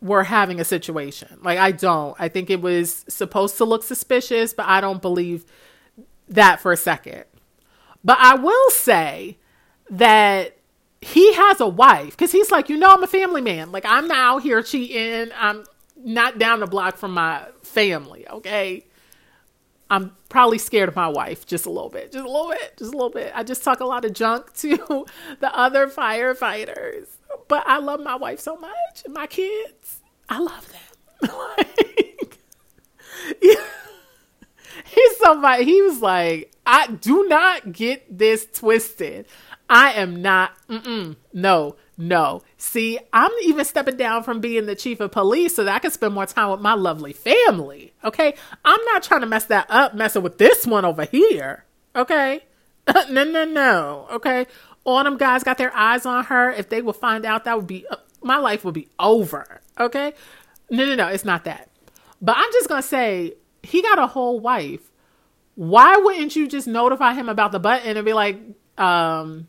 were 0.02 0.24
having 0.24 0.60
a 0.60 0.66
situation. 0.66 1.40
Like, 1.42 1.58
I 1.58 1.72
don't. 1.72 2.16
I 2.20 2.28
think 2.28 2.50
it 2.50 2.62
was 2.62 3.06
supposed 3.08 3.58
to 3.58 3.66
look 3.66 3.84
suspicious, 3.84 4.54
but 4.54 4.68
I 4.68 4.82
don't 4.82 5.02
believe 5.02 5.46
that 6.28 6.60
for 6.60 6.72
a 6.72 6.78
second. 6.78 7.24
But 8.04 8.18
I 8.20 8.36
will 8.36 8.70
say 8.72 9.38
that 9.90 10.58
he 11.02 11.34
has 11.34 11.62
a 11.62 11.68
wife 11.68 12.12
because 12.12 12.32
he's 12.32 12.52
like, 12.52 12.70
you 12.70 12.78
know, 12.78 12.94
I'm 12.94 13.04
a 13.04 13.08
family 13.08 13.42
man. 13.42 13.72
Like, 13.72 13.86
I'm 13.86 14.08
not 14.08 14.18
out 14.18 14.44
here 14.44 14.62
cheating. 14.62 15.32
I'm 15.36 15.64
not 15.98 16.38
down 16.38 16.60
the 16.60 16.68
block 16.68 16.98
from 16.98 17.14
my 17.14 17.46
family. 17.62 18.28
Okay. 18.30 18.86
I'm 19.90 20.16
probably 20.30 20.58
scared 20.58 20.90
of 20.90 20.96
my 20.96 21.08
wife 21.08 21.46
just 21.46 21.66
a 21.66 21.70
little 21.70 21.90
bit, 21.90 22.12
just 22.12 22.26
a 22.26 22.28
little 22.28 22.50
bit, 22.50 22.78
just 22.78 22.94
a 22.94 22.98
little 22.98 23.10
bit. 23.10 23.32
I 23.36 23.44
just 23.44 23.64
talk 23.64 23.80
a 23.80 23.86
lot 23.86 24.06
of 24.06 24.14
junk 24.14 24.54
to 24.58 25.06
the 25.40 25.56
other 25.56 25.88
firefighters, 25.88 27.08
but 27.48 27.64
I 27.68 27.78
love 27.80 28.00
my 28.00 28.16
wife 28.16 28.40
so 28.40 28.58
much 28.58 29.04
and 29.06 29.14
my 29.14 29.28
kids. 29.28 30.00
I 30.30 30.40
love 30.40 30.72
them. 30.72 31.32
like, 31.58 32.40
yeah. 33.42 33.56
He's 34.86 35.18
somebody, 35.18 35.66
he 35.66 35.82
was 35.84 36.02
like, 36.02 36.52
I 36.66 36.88
do 36.88 37.28
not 37.28 37.72
get 37.72 38.18
this 38.18 38.48
twisted. 38.52 39.28
I 39.70 39.94
am 39.94 40.22
not, 40.22 40.52
no, 41.32 41.76
no. 41.98 42.42
See, 42.58 43.00
I'm 43.12 43.32
even 43.44 43.66
stepping 43.66 43.98
down 43.98 44.24
from 44.24 44.40
being 44.40 44.66
the 44.66 44.76
chief 44.76 45.00
of 45.00 45.12
police 45.12 45.56
so 45.56 45.64
that 45.64 45.76
I 45.76 45.80
can 45.80 45.92
spend 45.92 46.14
more 46.14 46.26
time 46.26 46.50
with 46.50 46.60
my 46.60 46.74
lovely 46.74 47.14
family. 47.14 47.94
Okay. 48.04 48.34
I'm 48.66 48.84
not 48.86 49.04
trying 49.04 49.22
to 49.22 49.28
mess 49.28 49.46
that 49.46 49.68
up, 49.70 49.94
messing 49.94 50.24
with 50.24 50.38
this 50.38 50.66
one 50.66 50.86
over 50.86 51.06
here. 51.06 51.66
Okay. 51.96 52.42
no, 53.10 53.24
no, 53.24 53.46
no. 53.46 54.08
Okay. 54.12 54.48
All 54.84 55.04
them 55.04 55.18
guys 55.18 55.44
got 55.44 55.58
their 55.58 55.76
eyes 55.76 56.06
on 56.06 56.26
her. 56.26 56.52
If 56.52 56.70
they 56.70 56.82
would 56.82 56.96
find 56.96 57.26
out, 57.26 57.46
that 57.46 57.56
would 57.56 57.68
be, 57.68 57.86
uh, 57.88 57.98
my 58.22 58.38
life 58.38 58.66
would 58.66 58.74
be 58.74 58.90
over. 59.00 59.62
Okay. 59.80 60.14
No, 60.70 60.86
no, 60.86 60.96
no. 60.96 61.08
It's 61.08 61.26
not 61.26 61.44
that. 61.44 61.70
But 62.22 62.38
I'm 62.38 62.52
just 62.54 62.70
going 62.70 62.82
to 62.82 62.88
say, 62.88 63.36
he 63.62 63.82
got 63.82 64.00
a 64.00 64.08
whole 64.08 64.40
wife. 64.40 64.92
Why 65.56 65.96
wouldn't 65.98 66.36
you 66.36 66.48
just 66.48 66.68
notify 66.68 67.14
him 67.14 67.30
about 67.30 67.52
the 67.52 67.60
button 67.60 67.96
and 67.96 68.06
be 68.06 68.14
like, 68.14 68.40
um, 68.78 69.48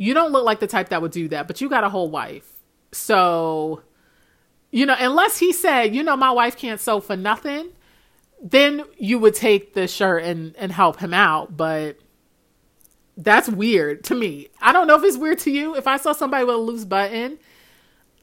you 0.00 0.14
don't 0.14 0.32
look 0.32 0.46
like 0.46 0.60
the 0.60 0.66
type 0.66 0.88
that 0.88 1.02
would 1.02 1.12
do 1.12 1.28
that, 1.28 1.46
but 1.46 1.60
you 1.60 1.68
got 1.68 1.84
a 1.84 1.90
whole 1.90 2.08
wife. 2.08 2.50
So, 2.90 3.82
you 4.70 4.86
know, 4.86 4.96
unless 4.98 5.38
he 5.38 5.52
said, 5.52 5.94
you 5.94 6.02
know, 6.02 6.16
my 6.16 6.30
wife 6.30 6.56
can't 6.56 6.80
sew 6.80 7.00
for 7.00 7.16
nothing, 7.16 7.68
then 8.42 8.84
you 8.96 9.18
would 9.18 9.34
take 9.34 9.74
the 9.74 9.86
shirt 9.86 10.24
and, 10.24 10.56
and 10.56 10.72
help 10.72 11.00
him 11.00 11.12
out. 11.12 11.54
But 11.54 11.98
that's 13.18 13.50
weird 13.50 14.02
to 14.04 14.14
me. 14.14 14.48
I 14.58 14.72
don't 14.72 14.86
know 14.86 14.96
if 14.96 15.04
it's 15.04 15.18
weird 15.18 15.40
to 15.40 15.50
you. 15.50 15.76
If 15.76 15.86
I 15.86 15.98
saw 15.98 16.14
somebody 16.14 16.44
with 16.44 16.54
a 16.54 16.58
loose 16.58 16.86
button, 16.86 17.38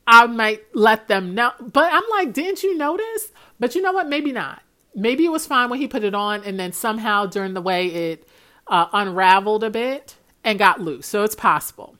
I 0.07 0.25
might 0.25 0.63
let 0.73 1.07
them 1.07 1.35
know. 1.35 1.51
But 1.59 1.93
I'm 1.93 2.09
like, 2.09 2.33
didn't 2.33 2.63
you 2.63 2.75
notice? 2.75 3.31
But 3.59 3.75
you 3.75 3.83
know 3.83 3.91
what? 3.91 4.09
Maybe 4.09 4.31
not. 4.31 4.63
Maybe 4.95 5.25
it 5.25 5.31
was 5.31 5.45
fine 5.45 5.69
when 5.69 5.79
he 5.79 5.87
put 5.87 6.03
it 6.03 6.15
on, 6.15 6.43
and 6.43 6.59
then 6.59 6.71
somehow 6.73 7.27
during 7.27 7.53
the 7.53 7.61
way 7.61 7.85
it 7.85 8.27
uh, 8.65 8.87
unraveled 8.91 9.63
a 9.63 9.69
bit 9.69 10.16
and 10.43 10.57
got 10.59 10.79
loose. 10.79 11.07
So 11.07 11.23
it's 11.23 11.35
possible 11.35 11.95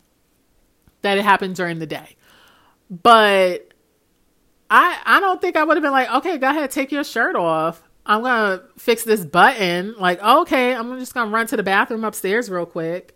that 1.01 1.17
it 1.17 1.23
happened 1.23 1.55
during 1.55 1.79
the 1.79 1.87
day. 1.87 2.15
But 2.89 3.73
I 4.69 4.99
I 5.05 5.19
don't 5.19 5.41
think 5.41 5.55
I 5.55 5.63
would 5.63 5.77
have 5.77 5.83
been 5.83 5.91
like, 5.91 6.11
okay, 6.15 6.37
go 6.37 6.49
ahead, 6.49 6.71
take 6.71 6.91
your 6.91 7.03
shirt 7.03 7.35
off. 7.35 7.83
I'm 8.05 8.23
gonna 8.23 8.63
fix 8.77 9.03
this 9.03 9.25
button. 9.25 9.95
Like, 9.97 10.21
okay, 10.23 10.73
I'm 10.73 10.97
just 10.99 11.13
gonna 11.13 11.31
run 11.31 11.47
to 11.47 11.57
the 11.57 11.63
bathroom 11.63 12.03
upstairs 12.03 12.49
real 12.49 12.65
quick. 12.65 13.13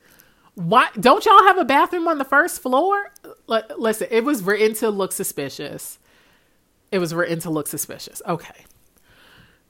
Why 0.56 0.90
don't 1.00 1.26
y'all 1.26 1.44
have 1.44 1.58
a 1.58 1.66
bathroom 1.66 2.08
on 2.08 2.18
the 2.18 2.26
first 2.26 2.62
floor? 2.62 3.12
L- 3.50 3.64
listen, 3.78 4.08
it 4.12 4.26
was 4.26 4.44
written 4.44 4.76
to 4.76 4.90
look 4.90 5.14
suspicious. 5.14 5.98
It 6.92 7.00
was 7.00 7.14
written 7.14 7.40
to 7.40 7.50
look 7.50 7.68
suspicious. 7.68 8.22
Okay. 8.28 8.66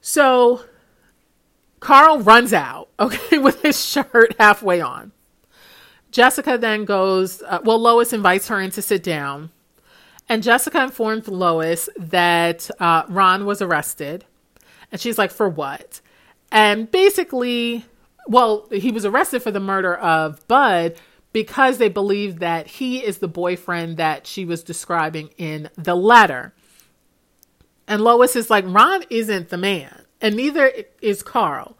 So 0.00 0.64
Carl 1.78 2.18
runs 2.18 2.52
out, 2.52 2.88
okay, 3.00 3.38
with 3.38 3.62
his 3.62 3.82
shirt 3.82 4.34
halfway 4.38 4.80
on. 4.80 5.12
Jessica 6.12 6.56
then 6.58 6.84
goes, 6.84 7.42
uh, 7.42 7.58
well, 7.64 7.78
Lois 7.78 8.12
invites 8.12 8.48
her 8.48 8.60
in 8.60 8.70
to 8.72 8.82
sit 8.82 9.02
down. 9.02 9.50
And 10.28 10.42
Jessica 10.42 10.82
informed 10.82 11.26
Lois 11.26 11.88
that 11.96 12.70
uh, 12.78 13.04
Ron 13.08 13.44
was 13.44 13.60
arrested. 13.60 14.24
And 14.92 15.00
she's 15.00 15.18
like, 15.18 15.30
for 15.30 15.48
what? 15.48 16.00
And 16.52 16.90
basically, 16.90 17.86
well, 18.28 18.68
he 18.70 18.92
was 18.92 19.04
arrested 19.04 19.42
for 19.42 19.50
the 19.50 19.58
murder 19.58 19.96
of 19.96 20.46
Bud 20.46 20.94
because 21.32 21.78
they 21.78 21.88
believe 21.88 22.38
that 22.40 22.66
he 22.66 23.02
is 23.02 23.18
the 23.18 23.28
boyfriend 23.28 23.96
that 23.96 24.26
she 24.26 24.44
was 24.44 24.62
describing 24.62 25.30
in 25.38 25.70
the 25.76 25.94
letter. 25.94 26.52
And 27.88 28.02
Lois 28.02 28.36
is 28.36 28.50
like, 28.50 28.64
Ron 28.66 29.04
isn't 29.10 29.48
the 29.48 29.56
man, 29.56 30.04
and 30.20 30.36
neither 30.36 30.72
is 31.00 31.22
Carl. 31.22 31.76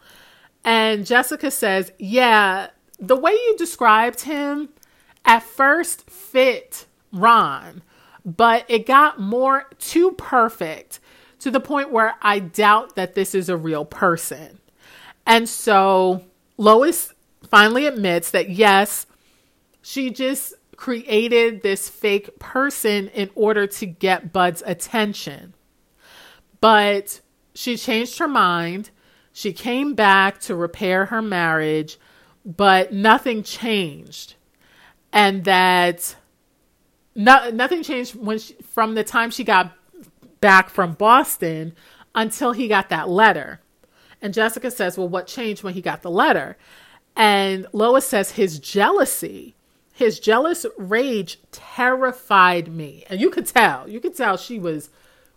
And 0.63 1.05
Jessica 1.05 1.51
says, 1.51 1.91
Yeah, 1.97 2.69
the 2.99 3.15
way 3.15 3.31
you 3.31 3.55
described 3.57 4.21
him 4.21 4.69
at 5.25 5.43
first 5.43 6.09
fit 6.09 6.85
Ron, 7.11 7.81
but 8.25 8.65
it 8.67 8.85
got 8.85 9.19
more 9.19 9.69
too 9.79 10.11
perfect 10.11 10.99
to 11.39 11.51
the 11.51 11.59
point 11.59 11.91
where 11.91 12.15
I 12.21 12.39
doubt 12.39 12.95
that 12.95 13.15
this 13.15 13.35
is 13.35 13.49
a 13.49 13.57
real 13.57 13.85
person. 13.85 14.59
And 15.25 15.47
so 15.47 16.23
Lois 16.57 17.13
finally 17.49 17.85
admits 17.85 18.31
that 18.31 18.49
yes, 18.49 19.05
she 19.81 20.09
just 20.09 20.53
created 20.75 21.61
this 21.61 21.89
fake 21.89 22.39
person 22.39 23.09
in 23.09 23.29
order 23.35 23.67
to 23.67 23.85
get 23.85 24.33
Bud's 24.33 24.63
attention. 24.65 25.53
But 26.61 27.21
she 27.53 27.77
changed 27.77 28.19
her 28.19 28.27
mind. 28.27 28.89
She 29.33 29.53
came 29.53 29.93
back 29.93 30.39
to 30.41 30.55
repair 30.55 31.05
her 31.05 31.21
marriage 31.21 31.97
but 32.45 32.93
nothing 32.93 33.43
changed. 33.43 34.35
And 35.11 35.43
that 35.43 36.15
no, 37.15 37.49
nothing 37.51 37.83
changed 37.83 38.15
when 38.15 38.39
she, 38.39 38.53
from 38.53 38.95
the 38.95 39.03
time 39.03 39.29
she 39.29 39.43
got 39.43 39.73
back 40.41 40.69
from 40.69 40.93
Boston 40.93 41.75
until 42.15 42.51
he 42.51 42.67
got 42.67 42.89
that 42.89 43.09
letter. 43.09 43.61
And 44.21 44.33
Jessica 44.33 44.71
says, 44.71 44.97
Well, 44.97 45.09
what 45.09 45.27
changed 45.27 45.63
when 45.63 45.73
he 45.73 45.81
got 45.81 46.01
the 46.01 46.11
letter? 46.11 46.57
And 47.15 47.67
Lois 47.73 48.07
says, 48.07 48.31
His 48.31 48.57
jealousy, 48.59 49.55
his 49.93 50.19
jealous 50.19 50.65
rage 50.77 51.39
terrified 51.51 52.67
me. 52.67 53.05
And 53.09 53.21
you 53.21 53.29
could 53.29 53.45
tell, 53.45 53.87
you 53.87 53.99
could 53.99 54.15
tell 54.15 54.37
she 54.37 54.59
was 54.59 54.89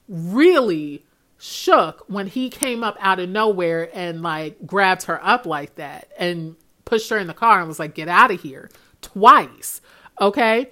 really 0.08 1.04
shook 1.38 2.04
when 2.08 2.28
he 2.28 2.48
came 2.48 2.82
up 2.82 2.96
out 3.00 3.20
of 3.20 3.28
nowhere 3.28 3.90
and 3.92 4.22
like 4.22 4.66
grabbed 4.66 5.02
her 5.04 5.22
up 5.22 5.44
like 5.44 5.74
that. 5.74 6.08
And 6.18 6.56
pushed 6.86 7.10
her 7.10 7.18
in 7.18 7.26
the 7.26 7.34
car 7.34 7.58
and 7.58 7.68
was 7.68 7.78
like, 7.78 7.94
get 7.94 8.08
out 8.08 8.30
of 8.30 8.40
here 8.40 8.70
twice. 9.02 9.82
Okay. 10.18 10.70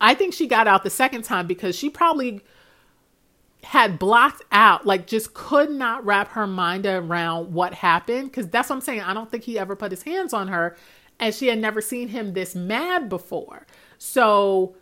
I 0.00 0.14
think 0.14 0.32
she 0.32 0.46
got 0.46 0.66
out 0.66 0.82
the 0.82 0.90
second 0.90 1.22
time 1.22 1.46
because 1.46 1.76
she 1.76 1.90
probably 1.90 2.40
had 3.62 3.98
blocked 3.98 4.42
out, 4.52 4.86
like 4.86 5.06
just 5.06 5.34
could 5.34 5.70
not 5.70 6.04
wrap 6.04 6.28
her 6.28 6.46
mind 6.46 6.86
around 6.86 7.52
what 7.52 7.74
happened. 7.74 8.32
Cause 8.32 8.48
that's 8.48 8.70
what 8.70 8.76
I'm 8.76 8.80
saying. 8.80 9.00
I 9.00 9.12
don't 9.12 9.30
think 9.30 9.44
he 9.44 9.58
ever 9.58 9.76
put 9.76 9.90
his 9.90 10.02
hands 10.02 10.32
on 10.32 10.48
her 10.48 10.76
and 11.20 11.34
she 11.34 11.48
had 11.48 11.58
never 11.58 11.80
seen 11.80 12.08
him 12.08 12.32
this 12.32 12.54
mad 12.54 13.08
before. 13.08 13.66
So 13.98 14.76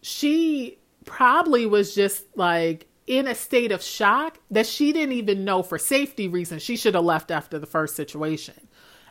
she 0.00 0.78
probably 1.04 1.66
was 1.66 1.94
just 1.94 2.24
like 2.36 2.86
in 3.06 3.26
a 3.26 3.34
state 3.34 3.70
of 3.70 3.82
shock 3.82 4.38
that 4.50 4.66
she 4.66 4.92
didn't 4.92 5.12
even 5.12 5.44
know 5.44 5.62
for 5.62 5.78
safety 5.78 6.28
reasons 6.28 6.62
she 6.62 6.76
should 6.76 6.94
have 6.94 7.04
left 7.04 7.30
after 7.30 7.58
the 7.58 7.66
first 7.66 7.94
situation. 7.94 8.68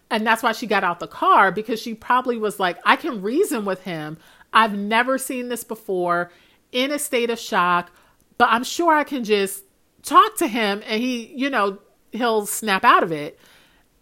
And 0.10 0.26
that's 0.26 0.44
why 0.44 0.52
she 0.52 0.68
got 0.68 0.84
out 0.84 0.99
the 0.99 1.07
car 1.07 1.52
because 1.52 1.82
she 1.82 1.94
probably 1.94 2.38
was 2.38 2.60
like, 2.60 2.77
I 2.86 2.95
can 2.95 3.22
reason 3.22 3.65
with 3.65 3.84
him. 3.84 4.18
I've 4.53 4.77
never 4.77 5.18
seen 5.18 5.49
this 5.49 5.64
before 5.64 6.32
in 6.72 6.91
a 6.91 6.99
state 6.99 7.30
of 7.30 7.40
shock, 7.40 7.91
but 8.38 8.49
I'm 8.49 8.64
sure 8.64 8.94
I 8.94 9.03
can 9.03 9.23
just 9.23 9.64
talk 10.03 10.38
to 10.38 10.48
him 10.48 10.84
and 10.86 11.02
he, 11.02 11.34
you 11.36 11.49
know, 11.49 11.80
he'll 12.11 12.45
snap 12.45 12.84
out 12.84 13.03
of 13.03 13.11
it. 13.11 13.40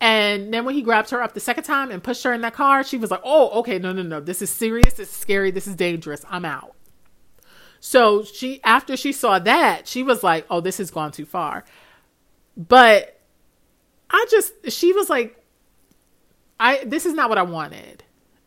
And 0.01 0.53
then 0.53 0.65
when 0.65 0.75
he 0.75 0.81
grabbed 0.81 1.11
her 1.11 1.21
up 1.21 1.33
the 1.33 1.39
second 1.39 1.63
time 1.63 1.89
and 1.89 2.03
pushed 2.03 2.23
her 2.25 2.33
in 2.33 2.41
that 2.41 2.53
car, 2.53 2.83
she 2.83 2.97
was 2.97 3.09
like, 3.09 3.21
oh, 3.23 3.59
okay, 3.61 3.79
no, 3.79 3.93
no, 3.93 4.03
no. 4.03 4.19
This 4.19 4.41
is 4.41 4.49
serious. 4.49 4.93
This 4.95 5.09
is 5.09 5.15
scary. 5.15 5.49
This 5.49 5.65
is 5.65 5.75
dangerous. 5.75 6.25
I'm 6.29 6.43
out. 6.43 6.75
So 7.79 8.23
she, 8.23 8.61
after 8.63 8.97
she 8.97 9.13
saw 9.13 9.39
that, 9.39 9.87
she 9.87 10.03
was 10.03 10.21
like, 10.21 10.45
oh, 10.49 10.59
this 10.59 10.77
has 10.77 10.91
gone 10.91 11.11
too 11.11 11.25
far. 11.25 11.63
But 12.57 13.19
I 14.09 14.25
just, 14.29 14.71
she 14.71 14.91
was 14.91 15.09
like, 15.09 15.42
I, 16.59 16.83
this 16.85 17.05
is 17.05 17.13
not 17.13 17.29
what 17.29 17.37
I 17.37 17.43
wanted. 17.43 18.03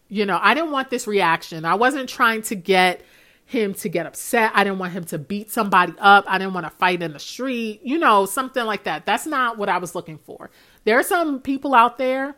You 0.09 0.25
know, 0.25 0.39
I 0.41 0.55
didn't 0.55 0.71
want 0.71 0.91
this 0.91 1.07
reaction. 1.07 1.65
I 1.65 1.75
wasn't 1.75 2.09
trying 2.09 2.43
to 2.43 2.55
get 2.55 3.05
him 3.45 3.75
to 3.75 3.89
get 3.89 4.07
upset. 4.07 4.53
I 4.55 4.65
didn't 4.65 4.79
want 4.79 4.93
him 4.93 5.05
to 5.05 5.19
beat 5.19 5.51
somebody 5.51 5.95
up. 5.99 6.25
I 6.27 6.39
didn't 6.39 6.55
want 6.55 6.67
to 6.67 6.71
fight 6.71 7.01
in 7.01 7.13
the 7.13 7.19
street, 7.19 7.81
you 7.85 7.99
know, 7.99 8.27
something 8.27 8.65
like 8.65 8.85
that. 8.85 9.07
That's 9.07 9.27
not 9.27 9.57
what 9.57 9.69
I 9.69 9.79
was 9.79 9.95
looking 9.95 10.19
for. 10.19 10.51
There 10.85 10.99
are 10.99 11.05
some 11.05 11.41
people 11.41 11.75
out 11.75 11.97
there 11.97 12.35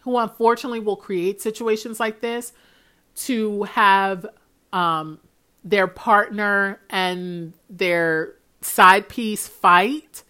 who 0.00 0.18
unfortunately 0.18 0.80
will 0.80 0.96
create 0.96 1.40
situations 1.40 1.98
like 1.98 2.20
this 2.20 2.52
to 3.14 3.62
have 3.64 4.26
um, 4.72 5.18
their 5.64 5.86
partner 5.86 6.80
and 6.90 7.54
their 7.70 8.34
side 8.60 9.08
piece 9.08 9.48
fight 9.48 10.24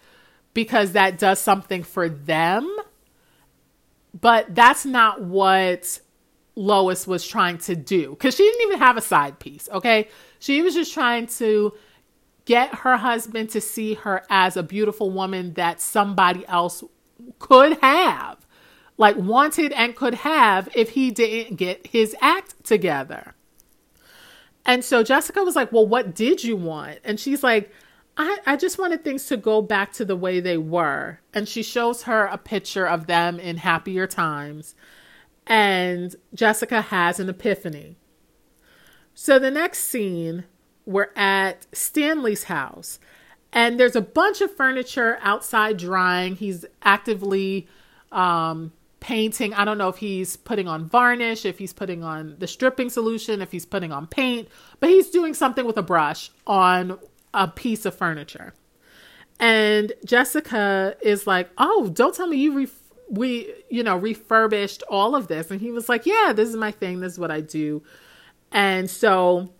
because 0.54 0.92
that 0.92 1.18
does 1.18 1.38
something 1.38 1.82
for 1.82 2.08
them. 2.08 2.76
But 4.20 4.54
that's 4.54 4.84
not 4.84 5.22
what 5.22 6.00
Lois 6.54 7.06
was 7.06 7.26
trying 7.26 7.58
to 7.58 7.74
do 7.74 8.10
because 8.10 8.36
she 8.36 8.44
didn't 8.44 8.62
even 8.62 8.78
have 8.78 8.96
a 8.96 9.00
side 9.00 9.38
piece. 9.38 9.68
Okay. 9.72 10.08
She 10.38 10.60
was 10.62 10.74
just 10.74 10.92
trying 10.92 11.26
to 11.28 11.72
get 12.44 12.74
her 12.74 12.96
husband 12.96 13.50
to 13.50 13.60
see 13.60 13.94
her 13.94 14.24
as 14.28 14.56
a 14.56 14.62
beautiful 14.62 15.10
woman 15.10 15.54
that 15.54 15.80
somebody 15.80 16.44
else 16.46 16.82
could 17.38 17.78
have, 17.80 18.38
like 18.98 19.16
wanted 19.16 19.72
and 19.72 19.94
could 19.94 20.14
have 20.14 20.68
if 20.74 20.90
he 20.90 21.10
didn't 21.10 21.56
get 21.56 21.86
his 21.86 22.16
act 22.20 22.62
together. 22.64 23.34
And 24.64 24.84
so 24.84 25.02
Jessica 25.02 25.42
was 25.42 25.56
like, 25.56 25.72
Well, 25.72 25.86
what 25.86 26.14
did 26.14 26.44
you 26.44 26.56
want? 26.56 26.98
And 27.04 27.18
she's 27.18 27.42
like, 27.42 27.72
I, 28.16 28.38
I 28.46 28.56
just 28.56 28.78
wanted 28.78 29.04
things 29.04 29.26
to 29.26 29.36
go 29.36 29.62
back 29.62 29.92
to 29.94 30.04
the 30.04 30.16
way 30.16 30.40
they 30.40 30.58
were. 30.58 31.20
And 31.32 31.48
she 31.48 31.62
shows 31.62 32.02
her 32.02 32.26
a 32.26 32.38
picture 32.38 32.86
of 32.86 33.06
them 33.06 33.40
in 33.40 33.56
happier 33.58 34.06
times. 34.06 34.74
And 35.46 36.14
Jessica 36.34 36.82
has 36.82 37.18
an 37.18 37.28
epiphany. 37.28 37.96
So 39.14 39.38
the 39.38 39.50
next 39.50 39.80
scene, 39.84 40.44
we're 40.84 41.10
at 41.16 41.66
Stanley's 41.72 42.44
house. 42.44 42.98
And 43.52 43.78
there's 43.78 43.96
a 43.96 44.00
bunch 44.00 44.40
of 44.40 44.54
furniture 44.54 45.18
outside 45.22 45.76
drying. 45.76 46.36
He's 46.36 46.64
actively 46.82 47.66
um, 48.10 48.72
painting. 49.00 49.52
I 49.52 49.64
don't 49.64 49.78
know 49.78 49.88
if 49.88 49.98
he's 49.98 50.36
putting 50.36 50.68
on 50.68 50.86
varnish, 50.86 51.44
if 51.44 51.58
he's 51.58 51.72
putting 51.72 52.04
on 52.04 52.36
the 52.38 52.46
stripping 52.46 52.88
solution, 52.88 53.42
if 53.42 53.50
he's 53.50 53.66
putting 53.66 53.90
on 53.90 54.06
paint, 54.06 54.48
but 54.80 54.88
he's 54.88 55.10
doing 55.10 55.34
something 55.34 55.66
with 55.66 55.76
a 55.76 55.82
brush 55.82 56.30
on 56.46 56.98
a 57.34 57.48
piece 57.48 57.84
of 57.84 57.94
furniture. 57.94 58.54
And 59.40 59.92
Jessica 60.04 60.96
is 61.00 61.26
like, 61.26 61.50
"Oh, 61.58 61.90
don't 61.92 62.14
tell 62.14 62.26
me 62.26 62.36
you 62.36 62.56
ref- 62.56 62.82
we, 63.08 63.52
you 63.68 63.82
know, 63.82 63.96
refurbished 63.96 64.82
all 64.88 65.14
of 65.14 65.28
this." 65.28 65.50
And 65.50 65.60
he 65.60 65.70
was 65.70 65.88
like, 65.88 66.06
"Yeah, 66.06 66.32
this 66.34 66.48
is 66.48 66.56
my 66.56 66.70
thing. 66.70 67.00
This 67.00 67.14
is 67.14 67.18
what 67.18 67.30
I 67.30 67.40
do." 67.40 67.82
And 68.52 68.90
so 68.90 69.50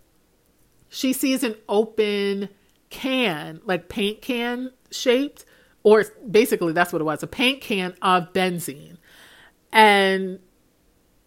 she 0.89 1.11
sees 1.11 1.43
an 1.43 1.55
open 1.67 2.49
can, 2.89 3.59
like 3.65 3.89
paint 3.89 4.21
can 4.21 4.71
shaped, 4.91 5.45
or 5.81 6.05
basically 6.29 6.71
that's 6.71 6.93
what 6.93 7.01
it 7.01 7.05
was, 7.05 7.23
a 7.23 7.27
paint 7.27 7.61
can 7.61 7.95
of 8.01 8.31
benzene. 8.31 8.97
And 9.71 10.39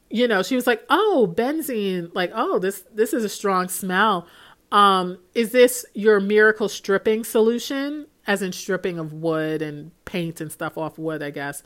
you 0.09 0.29
know, 0.29 0.43
she 0.43 0.55
was 0.55 0.67
like, 0.69 0.85
"Oh, 0.89 1.33
benzene, 1.37 2.15
like, 2.15 2.31
oh, 2.35 2.59
this 2.61 2.85
this 2.95 3.13
is 3.13 3.25
a 3.25 3.29
strong 3.29 3.69
smell." 3.69 4.27
Um, 4.73 5.19
is 5.35 5.53
this 5.53 5.87
your 5.95 6.21
miracle 6.21 6.69
stripping 6.69 7.25
solution? 7.25 8.07
As 8.27 8.43
in 8.43 8.53
stripping 8.53 8.99
of 8.99 9.13
wood 9.13 9.63
and 9.63 9.93
paint 10.05 10.41
and 10.41 10.51
stuff 10.51 10.77
off 10.77 10.99
wood, 10.99 11.23
I 11.23 11.31
guess. 11.31 11.63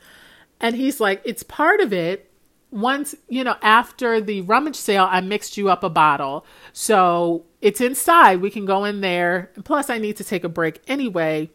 And 0.60 0.76
he's 0.76 1.00
like, 1.00 1.22
it's 1.24 1.42
part 1.42 1.80
of 1.80 1.92
it. 1.92 2.30
Once, 2.70 3.14
you 3.28 3.42
know, 3.42 3.56
after 3.62 4.20
the 4.20 4.42
rummage 4.42 4.76
sale, 4.76 5.08
I 5.10 5.22
mixed 5.22 5.56
you 5.56 5.70
up 5.70 5.82
a 5.82 5.88
bottle. 5.90 6.44
So 6.72 7.46
it's 7.62 7.80
inside. 7.80 8.42
We 8.42 8.50
can 8.50 8.66
go 8.66 8.84
in 8.84 9.00
there. 9.00 9.50
And 9.54 9.64
plus, 9.64 9.88
I 9.88 9.98
need 9.98 10.16
to 10.18 10.24
take 10.24 10.44
a 10.44 10.48
break 10.48 10.82
anyway. 10.86 11.50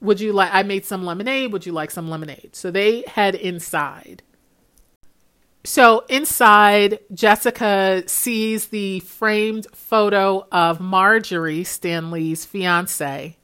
Would 0.00 0.20
you 0.20 0.32
like, 0.32 0.50
I 0.52 0.64
made 0.64 0.84
some 0.84 1.04
lemonade. 1.04 1.52
Would 1.52 1.64
you 1.64 1.72
like 1.72 1.90
some 1.90 2.10
lemonade? 2.10 2.50
So 2.54 2.70
they 2.70 3.02
head 3.06 3.34
inside. 3.34 4.22
So 5.68 6.06
inside, 6.08 7.00
Jessica 7.12 8.02
sees 8.06 8.68
the 8.68 9.00
framed 9.00 9.66
photo 9.74 10.46
of 10.50 10.80
Marjorie, 10.80 11.62
Stanley's 11.62 12.46
fiance. 12.46 13.36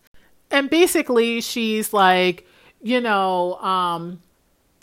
And 0.51 0.71
basically, 0.71 1.43
she's 1.43 1.93
like, 1.93 2.47
you 2.81 3.03
know, 3.03 3.57
um, 3.57 4.23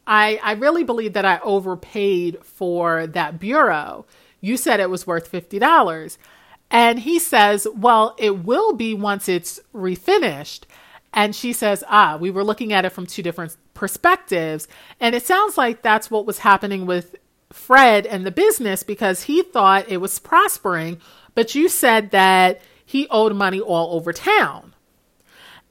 I, 0.05 0.39
I 0.43 0.51
really 0.51 0.84
believe 0.84 1.13
that 1.13 1.26
I 1.26 1.39
overpaid 1.39 2.45
for 2.45 3.07
that 3.07 3.39
bureau. 3.39 4.05
You 4.39 4.55
said 4.55 4.80
it 4.80 4.91
was 4.91 5.07
worth 5.07 5.31
$50. 5.31 6.19
And 6.69 6.99
he 6.99 7.18
says, 7.18 7.68
well, 7.76 8.15
it 8.19 8.45
will 8.45 8.73
be 8.73 8.93
once 8.93 9.27
it's 9.27 9.59
refinished. 9.73 10.65
And 11.11 11.35
she 11.35 11.53
says, 11.53 11.84
ah, 11.89 12.18
we 12.18 12.30
were 12.30 12.43
looking 12.43 12.72
at 12.72 12.85
it 12.85 12.91
from 12.91 13.07
two 13.07 13.23
different 13.23 13.57
perspectives. 13.73 14.68
And 14.99 15.15
it 15.15 15.26
sounds 15.26 15.57
like 15.57 15.81
that's 15.81 16.11
what 16.11 16.27
was 16.27 16.38
happening 16.38 16.85
with 16.85 17.15
Fred 17.52 18.06
and 18.06 18.26
the 18.26 18.32
business 18.32 18.84
because 18.84 19.23
he 19.23 19.44
thought 19.44 19.90
it 19.90 19.98
was 19.98 20.19
prospering, 20.19 20.99
but 21.36 21.56
you 21.56 21.69
said 21.69 22.11
that 22.11 22.61
he 22.86 23.07
owed 23.10 23.36
money 23.36 23.60
all 23.60 23.95
over 23.95 24.11
town. 24.14 24.73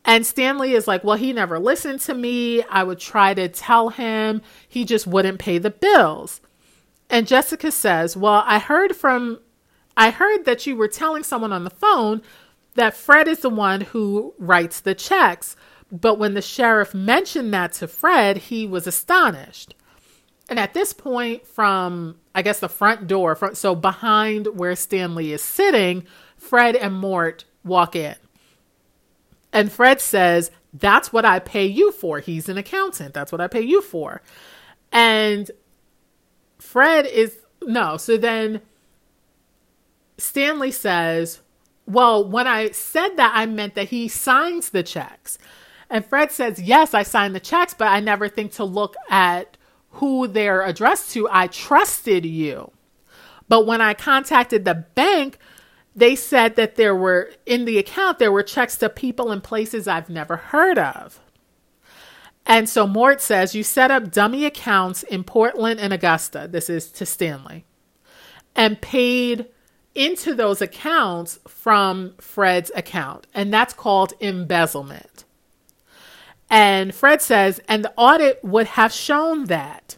And 0.05 0.27
Stanley 0.27 0.73
is 0.73 0.89
like, 0.89 1.05
Well, 1.05 1.17
he 1.17 1.33
never 1.33 1.59
listened 1.59 2.01
to 2.01 2.15
me. 2.15 2.63
I 2.65 2.83
would 2.83 2.99
try 2.99 3.35
to 3.35 3.49
tell 3.49 3.91
him, 3.91 4.43
he 4.67 4.85
just 4.85 5.07
wouldn't 5.07 5.39
pay 5.39 5.59
the 5.59 5.71
bills. 5.71 6.41
And 7.11 7.27
Jessica 7.27 7.71
says, 7.71 8.17
Well, 8.17 8.43
I 8.47 8.59
heard 8.59 8.97
from, 8.97 9.41
I 9.97 10.11
heard 10.11 10.45
that 10.47 10.67
you 10.67 10.77
were 10.77 10.89
telling 10.89 11.23
someone 11.23 11.53
on 11.53 11.65
the 11.65 11.71
phone 11.71 12.23
that 12.75 12.95
Fred 12.95 13.29
is 13.29 13.41
the 13.41 13.51
one 13.51 13.83
who 13.83 14.35
writes 14.39 14.81
the 14.81 14.95
checks. 14.95 15.57
But 15.93 16.19
when 16.19 16.35
the 16.35 16.43
sheriff 16.43 16.95
mentioned 16.95 17.53
that 17.53 17.73
to 17.75 17.89
Fred, 17.89 18.39
he 18.39 18.67
was 18.67 18.87
astonished. 18.87 19.75
And 20.51 20.59
at 20.59 20.75
this 20.75 20.93
point, 20.93 21.47
from 21.47 22.17
I 22.35 22.43
guess 22.43 22.59
the 22.59 22.69
front 22.69 23.07
door, 23.07 23.37
from, 23.37 23.55
so 23.55 23.77
behind 23.77 24.49
where 24.49 24.75
Stanley 24.75 25.33
is 25.33 25.43
sitting, 25.43 26.05
Fred 26.37 26.75
and 26.75 26.95
Mort 26.95 27.45
walk 27.65 27.95
in. 27.95 28.17
And 29.53 29.71
Fred 29.71 30.01
says, 30.01 30.51
That's 30.75 31.13
what 31.13 31.25
I 31.25 31.39
pay 31.39 31.67
you 31.67 31.93
for. 31.93 32.19
He's 32.19 32.49
an 32.49 32.59
accountant. 32.59 33.15
That's 33.15 33.31
what 33.31 33.41
I 33.41 33.47
pay 33.47 33.63
you 33.63 33.81
for. 33.81 34.23
And 34.91 35.51
Fred 36.59 37.07
is, 37.07 37.39
no. 37.63 37.97
So 37.97 38.17
then 38.17 38.61
Stanley 40.19 40.73
says, 40.73 41.41
Well, 41.87 42.29
when 42.29 42.49
I 42.49 42.73
said 42.73 43.11
that, 43.17 43.33
I 43.37 43.47
meant 43.47 43.77
that 43.77 43.91
he 43.91 44.09
signs 44.09 44.71
the 44.71 44.83
checks. 44.83 45.39
And 45.89 46.05
Fred 46.05 46.33
says, 46.33 46.61
Yes, 46.61 46.93
I 46.93 47.05
signed 47.05 47.37
the 47.37 47.41
checks, 47.41 47.73
but 47.73 47.89
I 47.89 48.01
never 48.01 48.29
think 48.29 48.53
to 48.55 48.65
look 48.65 48.97
at 49.09 49.57
who 49.93 50.27
they're 50.27 50.63
addressed 50.63 51.13
to, 51.13 51.29
I 51.31 51.47
trusted 51.49 52.25
you. 52.25 52.71
But 53.49 53.67
when 53.67 53.81
I 53.81 53.95
contacted 53.95 54.65
the 54.65 54.87
bank, 54.95 55.39
they 55.95 56.15
said 56.15 56.57
that 56.57 56.77
there 56.77 56.95
were 56.95 57.31
in 57.47 57.65
the 57.65 57.79
account 57.79 58.19
there 58.19 58.33
were 58.33 58.45
checks 58.45 58.77
to 58.77 58.89
people 58.89 59.33
and 59.33 59.43
places 59.43 59.89
I've 59.89 60.09
never 60.09 60.37
heard 60.37 60.79
of. 60.79 61.21
And 62.47 62.69
so 62.69 62.87
Mort 62.87 63.21
says 63.21 63.55
you 63.55 63.63
set 63.63 63.91
up 63.91 64.11
dummy 64.11 64.45
accounts 64.45 65.03
in 65.03 65.25
Portland 65.25 65.81
and 65.81 65.93
Augusta. 65.93 66.49
This 66.51 66.71
is 66.71 66.91
to 66.93 67.07
Stanley. 67.07 67.65
And 68.57 68.81
paid 68.81 69.47
into 69.95 70.35
those 70.35 70.63
accounts 70.63 71.39
from 71.47 72.15
Fred's 72.19 72.71
account. 72.75 73.27
And 73.35 73.53
that's 73.53 73.75
called 73.75 74.15
embezzlement. 74.21 75.20
And 76.51 76.93
Fred 76.93 77.23
says, 77.23 77.61
and 77.69 77.85
the 77.85 77.95
audit 77.97 78.43
would 78.43 78.67
have 78.67 78.93
shown 78.93 79.45
that. 79.45 79.97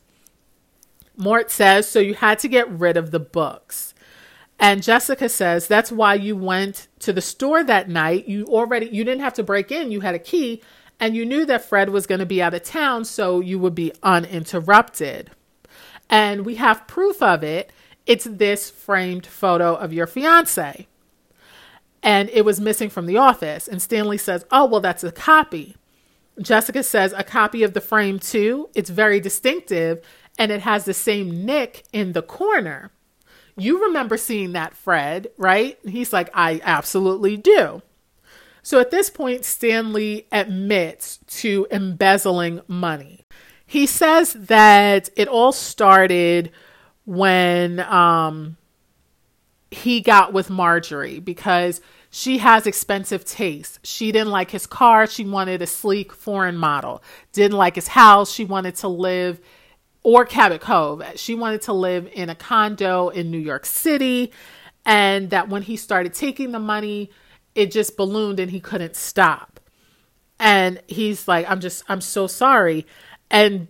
Mort 1.16 1.50
says, 1.50 1.88
so 1.88 1.98
you 1.98 2.14
had 2.14 2.38
to 2.40 2.48
get 2.48 2.70
rid 2.70 2.98
of 2.98 3.10
the 3.10 3.20
books. 3.20 3.94
And 4.58 4.82
Jessica 4.82 5.28
says, 5.28 5.66
that's 5.66 5.90
why 5.90 6.14
you 6.14 6.36
went 6.36 6.88
to 7.00 7.12
the 7.12 7.22
store 7.22 7.64
that 7.64 7.88
night. 7.88 8.28
You 8.28 8.44
already, 8.44 8.86
you 8.86 9.02
didn't 9.02 9.22
have 9.22 9.34
to 9.34 9.42
break 9.42 9.72
in, 9.72 9.90
you 9.90 10.00
had 10.00 10.14
a 10.14 10.20
key. 10.20 10.62
And 11.00 11.16
you 11.16 11.26
knew 11.26 11.44
that 11.46 11.64
Fred 11.64 11.88
was 11.88 12.06
going 12.06 12.20
to 12.20 12.26
be 12.26 12.40
out 12.40 12.54
of 12.54 12.62
town, 12.62 13.04
so 13.04 13.40
you 13.40 13.58
would 13.58 13.74
be 13.74 13.92
uninterrupted. 14.02 15.30
And 16.08 16.46
we 16.46 16.56
have 16.56 16.86
proof 16.86 17.20
of 17.22 17.42
it. 17.42 17.72
It's 18.06 18.24
this 18.24 18.70
framed 18.70 19.26
photo 19.26 19.74
of 19.74 19.92
your 19.92 20.06
fiance. 20.06 20.86
And 22.02 22.28
it 22.30 22.44
was 22.44 22.60
missing 22.60 22.90
from 22.90 23.06
the 23.06 23.16
office. 23.16 23.66
And 23.66 23.80
Stanley 23.80 24.18
says, 24.18 24.44
Oh, 24.52 24.66
well, 24.66 24.80
that's 24.80 25.02
a 25.02 25.10
copy. 25.10 25.76
Jessica 26.40 26.82
says, 26.82 27.12
A 27.12 27.24
copy 27.24 27.62
of 27.62 27.74
the 27.74 27.80
frame, 27.80 28.18
too. 28.18 28.70
It's 28.74 28.90
very 28.90 29.20
distinctive 29.20 30.02
and 30.38 30.50
it 30.50 30.62
has 30.62 30.84
the 30.84 30.94
same 30.94 31.44
nick 31.44 31.84
in 31.92 32.12
the 32.12 32.22
corner. 32.22 32.90
You 33.56 33.84
remember 33.84 34.16
seeing 34.16 34.52
that, 34.52 34.74
Fred, 34.74 35.28
right? 35.36 35.78
He's 35.84 36.12
like, 36.12 36.30
I 36.32 36.60
absolutely 36.64 37.36
do. 37.36 37.82
So 38.62 38.80
at 38.80 38.90
this 38.90 39.10
point, 39.10 39.44
Stanley 39.44 40.26
admits 40.32 41.18
to 41.40 41.66
embezzling 41.70 42.60
money. 42.66 43.26
He 43.66 43.86
says 43.86 44.32
that 44.34 45.10
it 45.16 45.28
all 45.28 45.52
started 45.52 46.50
when 47.04 47.80
um, 47.80 48.56
he 49.70 50.00
got 50.00 50.32
with 50.32 50.48
Marjorie 50.48 51.18
because 51.18 51.80
she 52.14 52.38
has 52.38 52.66
expensive 52.66 53.24
taste. 53.24 53.80
She 53.84 54.12
didn't 54.12 54.32
like 54.32 54.50
his 54.50 54.66
car. 54.66 55.06
She 55.06 55.24
wanted 55.24 55.62
a 55.62 55.66
sleek 55.66 56.12
foreign 56.12 56.58
model. 56.58 57.02
Didn't 57.32 57.56
like 57.56 57.74
his 57.74 57.88
house. 57.88 58.30
She 58.30 58.44
wanted 58.44 58.76
to 58.76 58.88
live 58.88 59.40
or 60.02 60.26
Cabot 60.26 60.60
Cove. 60.60 61.02
She 61.16 61.34
wanted 61.34 61.62
to 61.62 61.72
live 61.72 62.06
in 62.12 62.28
a 62.28 62.34
condo 62.34 63.08
in 63.08 63.30
New 63.30 63.38
York 63.38 63.64
City. 63.64 64.30
And 64.84 65.30
that 65.30 65.48
when 65.48 65.62
he 65.62 65.74
started 65.74 66.12
taking 66.12 66.52
the 66.52 66.58
money, 66.58 67.10
it 67.54 67.70
just 67.70 67.96
ballooned 67.96 68.40
and 68.40 68.50
he 68.50 68.60
couldn't 68.60 68.94
stop. 68.94 69.58
And 70.38 70.82
he's 70.88 71.26
like, 71.26 71.50
I'm 71.50 71.60
just, 71.60 71.82
I'm 71.88 72.02
so 72.02 72.26
sorry. 72.26 72.86
And 73.30 73.68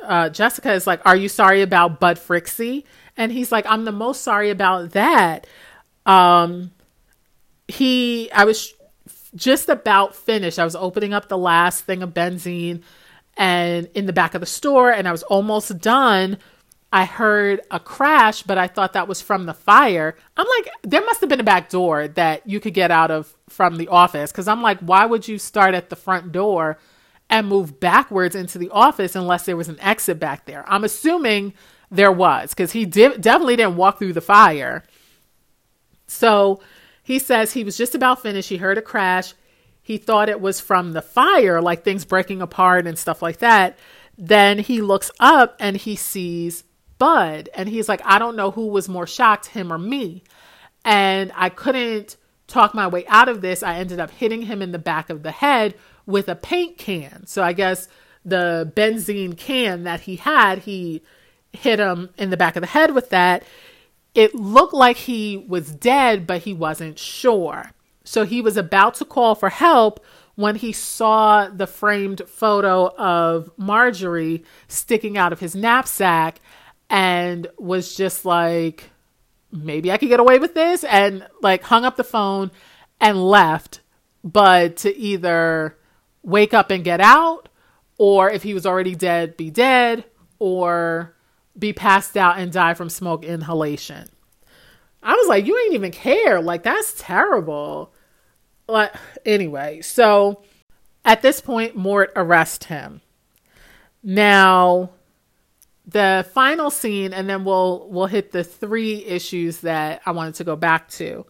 uh, 0.00 0.30
Jessica 0.30 0.72
is 0.72 0.86
like, 0.86 1.04
Are 1.04 1.16
you 1.16 1.28
sorry 1.28 1.60
about 1.60 2.00
Bud 2.00 2.16
Frixie? 2.16 2.84
And 3.14 3.30
he's 3.30 3.52
like, 3.52 3.66
I'm 3.68 3.84
the 3.84 3.92
most 3.92 4.22
sorry 4.22 4.48
about 4.48 4.92
that. 4.92 5.46
Um, 6.06 6.70
he, 7.68 8.30
I 8.32 8.44
was 8.44 8.74
just 9.34 9.68
about 9.68 10.14
finished. 10.14 10.58
I 10.58 10.64
was 10.64 10.76
opening 10.76 11.12
up 11.12 11.28
the 11.28 11.38
last 11.38 11.84
thing 11.84 12.02
of 12.02 12.14
benzene 12.14 12.82
and 13.36 13.88
in 13.94 14.06
the 14.06 14.12
back 14.12 14.34
of 14.34 14.40
the 14.40 14.46
store 14.46 14.92
and 14.92 15.08
I 15.08 15.12
was 15.12 15.22
almost 15.24 15.78
done. 15.78 16.38
I 16.92 17.04
heard 17.04 17.60
a 17.72 17.80
crash, 17.80 18.44
but 18.44 18.56
I 18.56 18.68
thought 18.68 18.92
that 18.92 19.08
was 19.08 19.20
from 19.20 19.46
the 19.46 19.54
fire. 19.54 20.16
I'm 20.36 20.46
like, 20.58 20.70
there 20.84 21.04
must 21.04 21.20
have 21.20 21.28
been 21.28 21.40
a 21.40 21.44
back 21.44 21.68
door 21.68 22.06
that 22.06 22.48
you 22.48 22.60
could 22.60 22.74
get 22.74 22.92
out 22.92 23.10
of 23.10 23.34
from 23.48 23.76
the 23.76 23.88
office. 23.88 24.30
Cause 24.30 24.46
I'm 24.46 24.62
like, 24.62 24.78
why 24.78 25.04
would 25.04 25.26
you 25.26 25.38
start 25.38 25.74
at 25.74 25.90
the 25.90 25.96
front 25.96 26.30
door 26.30 26.78
and 27.28 27.48
move 27.48 27.80
backwards 27.80 28.36
into 28.36 28.58
the 28.58 28.70
office 28.70 29.16
unless 29.16 29.44
there 29.44 29.56
was 29.56 29.68
an 29.68 29.80
exit 29.80 30.20
back 30.20 30.46
there? 30.46 30.64
I'm 30.68 30.84
assuming 30.84 31.54
there 31.90 32.12
was 32.12 32.50
because 32.50 32.70
he 32.70 32.84
did, 32.84 33.20
definitely 33.20 33.56
didn't 33.56 33.76
walk 33.76 33.98
through 33.98 34.12
the 34.12 34.20
fire. 34.20 34.84
So 36.06 36.60
he 37.04 37.20
says 37.20 37.52
he 37.52 37.62
was 37.62 37.76
just 37.76 37.94
about 37.94 38.22
finished. 38.22 38.48
He 38.48 38.56
heard 38.56 38.78
a 38.78 38.82
crash 38.82 39.34
he 39.84 39.98
thought 39.98 40.30
it 40.30 40.40
was 40.40 40.60
from 40.60 40.92
the 40.92 41.02
fire, 41.02 41.60
like 41.60 41.84
things 41.84 42.06
breaking 42.06 42.40
apart 42.40 42.86
and 42.86 42.98
stuff 42.98 43.20
like 43.20 43.38
that. 43.38 43.78
Then 44.16 44.58
he 44.58 44.80
looks 44.80 45.10
up 45.20 45.56
and 45.60 45.76
he 45.76 45.94
sees 45.94 46.64
Bud. 46.96 47.50
And 47.54 47.68
he's 47.68 47.86
like, 47.86 48.00
I 48.02 48.18
don't 48.18 48.34
know 48.34 48.50
who 48.50 48.68
was 48.68 48.88
more 48.88 49.06
shocked, 49.06 49.46
him 49.46 49.70
or 49.70 49.76
me. 49.76 50.22
And 50.86 51.32
I 51.36 51.50
couldn't 51.50 52.16
talk 52.46 52.74
my 52.74 52.86
way 52.88 53.06
out 53.08 53.28
of 53.28 53.42
this. 53.42 53.62
I 53.62 53.76
ended 53.76 54.00
up 54.00 54.10
hitting 54.10 54.42
him 54.42 54.62
in 54.62 54.72
the 54.72 54.78
back 54.78 55.10
of 55.10 55.22
the 55.22 55.32
head 55.32 55.74
with 56.06 56.30
a 56.30 56.34
paint 56.34 56.78
can. 56.78 57.26
So 57.26 57.42
I 57.42 57.52
guess 57.52 57.86
the 58.24 58.72
benzene 58.74 59.36
can 59.36 59.82
that 59.82 60.00
he 60.00 60.16
had, 60.16 60.60
he 60.60 61.02
hit 61.52 61.78
him 61.78 62.08
in 62.16 62.30
the 62.30 62.38
back 62.38 62.56
of 62.56 62.62
the 62.62 62.68
head 62.68 62.94
with 62.94 63.10
that. 63.10 63.44
It 64.14 64.34
looked 64.34 64.74
like 64.74 64.96
he 64.96 65.36
was 65.36 65.72
dead, 65.72 66.26
but 66.26 66.42
he 66.42 66.54
wasn't 66.54 66.98
sure. 66.98 67.72
So 68.04 68.24
he 68.24 68.40
was 68.40 68.56
about 68.56 68.94
to 68.96 69.04
call 69.04 69.34
for 69.34 69.48
help 69.48 70.04
when 70.36 70.56
he 70.56 70.72
saw 70.72 71.48
the 71.48 71.66
framed 71.66 72.22
photo 72.26 72.94
of 72.96 73.50
Marjorie 73.56 74.44
sticking 74.68 75.16
out 75.16 75.32
of 75.32 75.40
his 75.40 75.54
knapsack 75.54 76.40
and 76.90 77.46
was 77.58 77.94
just 77.96 78.24
like, 78.24 78.90
maybe 79.50 79.90
I 79.90 79.96
could 79.96 80.08
get 80.08 80.20
away 80.20 80.38
with 80.38 80.54
this. 80.54 80.84
And 80.84 81.26
like 81.40 81.62
hung 81.62 81.84
up 81.84 81.96
the 81.96 82.04
phone 82.04 82.50
and 83.00 83.24
left, 83.24 83.80
but 84.22 84.76
to 84.78 84.96
either 84.96 85.76
wake 86.22 86.54
up 86.54 86.70
and 86.70 86.84
get 86.84 87.00
out, 87.00 87.48
or 87.98 88.30
if 88.30 88.42
he 88.42 88.54
was 88.54 88.66
already 88.66 88.94
dead, 88.94 89.36
be 89.36 89.50
dead, 89.50 90.04
or 90.38 91.13
be 91.58 91.72
passed 91.72 92.16
out 92.16 92.38
and 92.38 92.52
die 92.52 92.74
from 92.74 92.88
smoke 92.88 93.24
inhalation. 93.24 94.08
I 95.02 95.14
was 95.14 95.28
like, 95.28 95.46
you 95.46 95.56
ain't 95.58 95.74
even 95.74 95.92
care. 95.92 96.40
Like, 96.40 96.62
that's 96.62 96.94
terrible. 96.98 97.92
Like, 98.66 98.94
anyway, 99.26 99.82
so 99.82 100.42
at 101.04 101.22
this 101.22 101.40
point, 101.40 101.76
Mort 101.76 102.12
arrests 102.16 102.66
him. 102.66 103.02
Now, 104.02 104.90
the 105.86 106.26
final 106.32 106.70
scene, 106.70 107.12
and 107.12 107.28
then 107.28 107.44
we'll 107.44 107.88
we'll 107.90 108.06
hit 108.06 108.32
the 108.32 108.44
three 108.44 109.04
issues 109.04 109.60
that 109.60 110.00
I 110.06 110.12
wanted 110.12 110.34
to 110.36 110.44
go 110.44 110.56
back 110.56 110.88
to. 110.92 111.26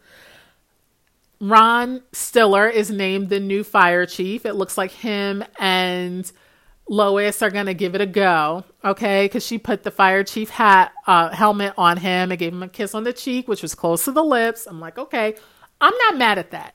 Ron 1.41 2.03
Stiller 2.13 2.69
is 2.69 2.91
named 2.91 3.29
the 3.29 3.41
new 3.41 3.65
fire 3.65 4.07
chief. 4.07 4.47
It 4.47 4.55
looks 4.55 4.79
like 4.79 4.93
him 4.93 5.45
and 5.59 6.31
Lois 6.89 7.41
are 7.41 7.51
going 7.51 7.67
to 7.67 7.75
give 7.75 7.95
it 7.95 8.01
a 8.03 8.07
go, 8.07 8.65
okay? 8.85 9.25
Because 9.25 9.45
she 9.45 9.59
put 9.59 9.83
the 9.83 9.91
fire 9.91 10.23
chief 10.23 10.51
hat 10.51 10.93
uh, 11.07 11.31
helmet 11.31 11.73
on 11.79 11.97
him 11.97 12.31
and 12.31 12.39
gave 12.39 12.53
him 12.53 12.63
a 12.63 12.69
kiss 12.69 12.95
on 12.95 13.05
the 13.05 13.13
cheek, 13.13 13.49
which 13.49 13.63
was 13.63 13.75
close 13.75 14.05
to 14.05 14.13
the 14.13 14.23
lips. 14.23 14.67
I'm 14.67 14.81
like, 14.81 14.99
okay, 14.99 15.35
I'm 15.81 15.97
not 15.97 16.19
mad 16.19 16.39
at 16.39 16.51
that. 16.51 16.75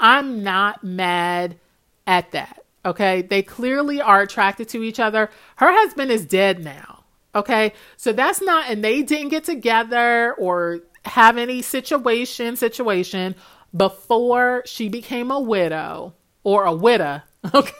I'm 0.00 0.42
not 0.42 0.82
mad 0.82 1.58
at 2.06 2.32
that, 2.32 2.64
okay? 2.86 3.22
They 3.22 3.42
clearly 3.42 4.00
are 4.00 4.22
attracted 4.22 4.68
to 4.70 4.82
each 4.82 4.98
other. 4.98 5.30
Her 5.56 5.72
husband 5.72 6.10
is 6.10 6.24
dead 6.24 6.64
now, 6.64 7.04
okay? 7.34 7.74
So 7.96 8.12
that's 8.12 8.40
not, 8.40 8.70
and 8.70 8.82
they 8.82 9.02
didn't 9.02 9.28
get 9.28 9.44
together 9.44 10.34
or 10.34 10.80
have 11.04 11.36
any 11.36 11.60
situation, 11.60 12.56
situation 12.56 13.34
before 13.76 14.62
she 14.64 14.88
became 14.88 15.30
a 15.30 15.40
widow 15.40 16.14
or 16.42 16.64
a 16.64 16.74
widow, 16.74 17.20
okay? 17.54 17.72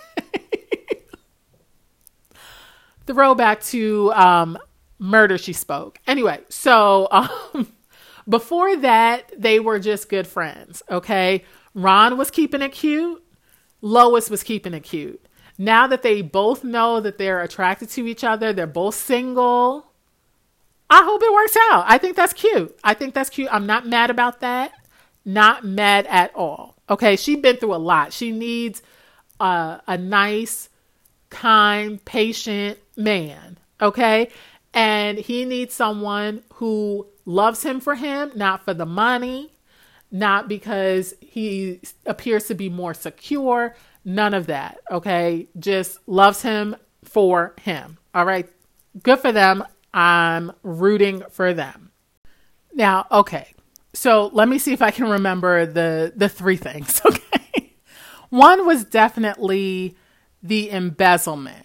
Throwback 3.07 3.63
to 3.65 4.13
um, 4.13 4.59
murder 4.99 5.39
she 5.39 5.53
spoke. 5.53 5.99
Anyway, 6.07 6.41
so 6.49 7.09
um, 7.11 7.73
before 8.29 8.77
that, 8.77 9.33
they 9.37 9.61
were 9.61 9.79
just 9.79 10.09
good 10.09 10.27
friends. 10.27 10.83
Okay. 10.91 11.45
Ron 11.75 12.17
was 12.17 12.31
keeping 12.31 12.63
it 12.63 12.73
cute. 12.73 13.23
Lois 13.81 14.31
was 14.31 14.43
keeping 14.43 14.75
it 14.75 14.81
cute. 14.81 15.25
Now 15.59 15.87
that 15.87 16.03
they 16.03 16.23
both 16.23 16.65
know 16.65 17.01
that 17.01 17.19
they're 17.19 17.43
attracted 17.43 17.91
to 17.91 18.07
each 18.07 18.25
other, 18.25 18.53
they're 18.53 18.67
both 18.67 18.95
single. 18.95 19.87
I 20.91 21.03
hope 21.05 21.23
it 21.23 21.33
works 21.33 21.57
out. 21.71 21.85
I 21.87 21.99
think 21.99 22.17
that's 22.17 22.33
cute. 22.33 22.77
I 22.83 22.95
think 22.95 23.15
that's 23.15 23.31
cute. 23.31 23.49
I'm 23.53 23.67
not 23.67 23.87
mad 23.87 24.11
about 24.11 24.41
that. 24.41 24.73
Not 25.25 25.65
mad 25.65 26.07
at 26.07 26.35
all. 26.35 26.77
Okay. 26.89 27.17
She's 27.17 27.39
been 27.39 27.57
through 27.57 27.75
a 27.75 27.77
lot. 27.77 28.13
She 28.13 28.33
needs 28.33 28.83
a, 29.41 29.81
a 29.87 29.99
nice, 29.99 30.69
kind, 31.31 32.05
patient 32.05 32.79
man. 32.97 33.59
Okay. 33.81 34.29
And 34.73 35.19
he 35.19 35.45
needs 35.45 35.75
someone 35.75 36.43
who 36.55 37.07
loves 37.25 37.63
him 37.63 37.81
for 37.81 37.95
him, 37.95 38.33
not 38.35 38.65
for 38.65 38.75
the 38.75 38.87
money, 38.87 39.53
not 40.11 40.49
because 40.49 41.15
he 41.21 41.81
appears 42.07 42.47
to 42.47 42.55
be 42.55 42.69
more 42.69 42.95
secure. 42.95 43.77
None 44.05 44.35
of 44.35 44.47
that. 44.47 44.79
Okay. 44.91 45.49
Just 45.59 45.99
loves 46.07 46.43
him 46.43 46.77
for 47.05 47.55
him. 47.61 47.99
All 48.15 48.25
right. 48.25 48.49
Good 49.03 49.21
for 49.21 49.33
them. 49.33 49.65
I'm 49.93 50.53
rooting 50.63 51.23
for 51.31 51.55
them. 51.55 51.91
Now, 52.73 53.07
okay. 53.11 53.55
So 53.93 54.31
let 54.33 54.49
me 54.49 54.59
see 54.59 54.73
if 54.73 54.83
I 54.83 54.91
can 54.91 55.09
remember 55.09 55.67
the 55.67 56.13
the 56.15 56.29
three 56.29 56.57
things. 56.57 57.01
Okay. 57.15 57.21
One 58.31 58.67
was 58.67 58.85
definitely 58.85 59.97
the 60.43 60.69
embezzlement. 60.71 61.64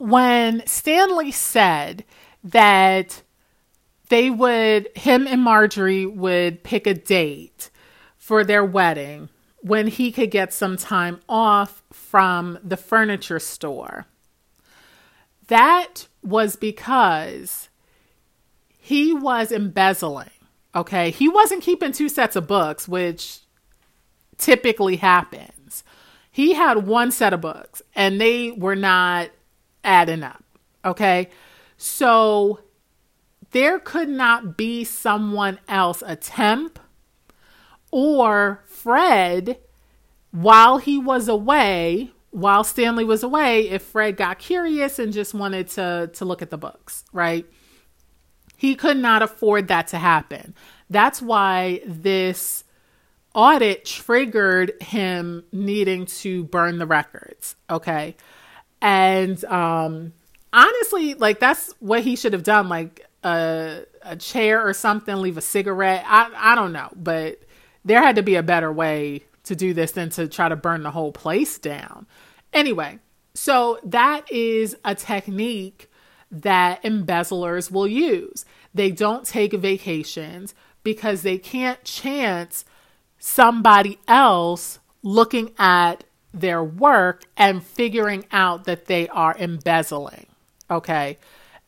When 0.00 0.66
Stanley 0.66 1.30
said 1.30 2.06
that 2.42 3.20
they 4.08 4.30
would, 4.30 4.88
him 4.96 5.26
and 5.26 5.42
Marjorie 5.42 6.06
would 6.06 6.64
pick 6.64 6.86
a 6.86 6.94
date 6.94 7.68
for 8.16 8.42
their 8.42 8.64
wedding 8.64 9.28
when 9.58 9.88
he 9.88 10.10
could 10.10 10.30
get 10.30 10.54
some 10.54 10.78
time 10.78 11.20
off 11.28 11.82
from 11.92 12.58
the 12.64 12.78
furniture 12.78 13.38
store. 13.38 14.06
That 15.48 16.08
was 16.22 16.56
because 16.56 17.68
he 18.78 19.12
was 19.12 19.52
embezzling. 19.52 20.30
Okay. 20.74 21.10
He 21.10 21.28
wasn't 21.28 21.62
keeping 21.62 21.92
two 21.92 22.08
sets 22.08 22.36
of 22.36 22.46
books, 22.46 22.88
which 22.88 23.40
typically 24.38 24.96
happens. 24.96 25.84
He 26.30 26.54
had 26.54 26.86
one 26.86 27.10
set 27.10 27.34
of 27.34 27.42
books 27.42 27.82
and 27.94 28.18
they 28.18 28.52
were 28.52 28.76
not 28.76 29.28
adding 29.84 30.22
up. 30.22 30.42
Okay. 30.84 31.28
So 31.76 32.60
there 33.52 33.78
could 33.78 34.08
not 34.08 34.56
be 34.56 34.84
someone 34.84 35.58
else, 35.68 36.02
a 36.06 36.16
temp 36.16 36.78
or 37.90 38.62
Fred, 38.66 39.58
while 40.30 40.78
he 40.78 40.98
was 40.98 41.26
away, 41.28 42.12
while 42.30 42.62
Stanley 42.62 43.04
was 43.04 43.22
away, 43.22 43.68
if 43.68 43.82
Fred 43.82 44.16
got 44.16 44.38
curious 44.38 44.98
and 44.98 45.12
just 45.12 45.34
wanted 45.34 45.68
to, 45.70 46.10
to 46.12 46.24
look 46.24 46.42
at 46.42 46.50
the 46.50 46.58
books, 46.58 47.04
right? 47.12 47.44
He 48.56 48.76
could 48.76 48.98
not 48.98 49.22
afford 49.22 49.68
that 49.68 49.88
to 49.88 49.98
happen. 49.98 50.54
That's 50.88 51.20
why 51.20 51.80
this 51.86 52.62
audit 53.34 53.84
triggered 53.84 54.80
him 54.82 55.44
needing 55.50 56.06
to 56.06 56.44
burn 56.44 56.78
the 56.78 56.86
records. 56.86 57.56
Okay. 57.68 58.16
And 58.82 59.42
um, 59.44 60.12
honestly, 60.52 61.14
like 61.14 61.40
that's 61.40 61.74
what 61.80 62.02
he 62.02 62.16
should 62.16 62.32
have 62.32 62.42
done. 62.42 62.68
Like 62.68 63.06
a, 63.22 63.82
a 64.02 64.16
chair 64.16 64.66
or 64.66 64.72
something, 64.72 65.14
leave 65.16 65.36
a 65.36 65.42
cigarette. 65.42 66.04
I, 66.06 66.30
I 66.34 66.54
don't 66.54 66.72
know, 66.72 66.88
but 66.96 67.40
there 67.84 68.02
had 68.02 68.16
to 68.16 68.22
be 68.22 68.36
a 68.36 68.42
better 68.42 68.72
way 68.72 69.24
to 69.44 69.56
do 69.56 69.74
this 69.74 69.92
than 69.92 70.10
to 70.10 70.28
try 70.28 70.48
to 70.48 70.56
burn 70.56 70.82
the 70.82 70.90
whole 70.90 71.12
place 71.12 71.58
down. 71.58 72.06
Anyway, 72.52 72.98
so 73.34 73.78
that 73.84 74.30
is 74.30 74.76
a 74.84 74.94
technique 74.94 75.90
that 76.30 76.84
embezzlers 76.84 77.70
will 77.70 77.88
use. 77.88 78.44
They 78.74 78.90
don't 78.90 79.26
take 79.26 79.52
vacations 79.52 80.54
because 80.82 81.22
they 81.22 81.38
can't 81.38 81.82
chance 81.84 82.64
somebody 83.18 83.98
else 84.06 84.78
looking 85.02 85.52
at 85.58 86.04
their 86.32 86.62
work 86.62 87.24
and 87.36 87.62
figuring 87.62 88.24
out 88.32 88.64
that 88.64 88.86
they 88.86 89.08
are 89.08 89.36
embezzling. 89.38 90.26
Okay. 90.70 91.18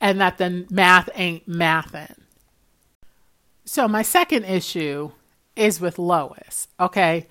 And 0.01 0.21
that 0.21 0.39
the 0.39 0.67
math 0.71 1.09
ain't 1.15 1.49
mathin'. 1.49 2.17
So, 3.65 3.87
my 3.89 4.03
second 4.03 4.45
issue 4.45 5.13
is 5.57 5.81
with 5.81 5.99
Lois. 5.99 6.69
Okay. 6.79 7.27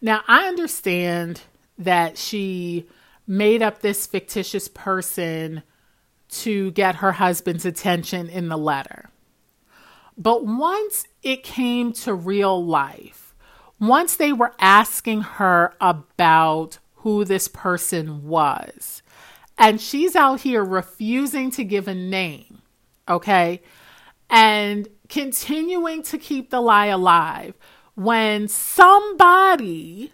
Now, 0.00 0.22
I 0.28 0.46
understand 0.46 1.42
that 1.78 2.18
she 2.18 2.86
made 3.26 3.62
up 3.62 3.80
this 3.80 4.06
fictitious 4.06 4.68
person 4.68 5.62
to 6.28 6.70
get 6.72 6.96
her 6.96 7.12
husband's 7.12 7.64
attention 7.64 8.28
in 8.28 8.48
the 8.48 8.58
letter. 8.58 9.10
But 10.18 10.44
once 10.46 11.06
it 11.22 11.42
came 11.42 11.92
to 11.92 12.14
real 12.14 12.64
life, 12.64 13.25
once 13.78 14.16
they 14.16 14.32
were 14.32 14.54
asking 14.58 15.20
her 15.22 15.74
about 15.80 16.78
who 16.96 17.24
this 17.24 17.48
person 17.48 18.26
was, 18.26 19.02
and 19.58 19.80
she's 19.80 20.16
out 20.16 20.40
here 20.40 20.64
refusing 20.64 21.50
to 21.50 21.64
give 21.64 21.88
a 21.88 21.94
name, 21.94 22.62
okay, 23.08 23.62
and 24.28 24.88
continuing 25.08 26.02
to 26.02 26.18
keep 26.18 26.50
the 26.50 26.60
lie 26.60 26.86
alive 26.86 27.54
when 27.94 28.48
somebody, 28.48 30.12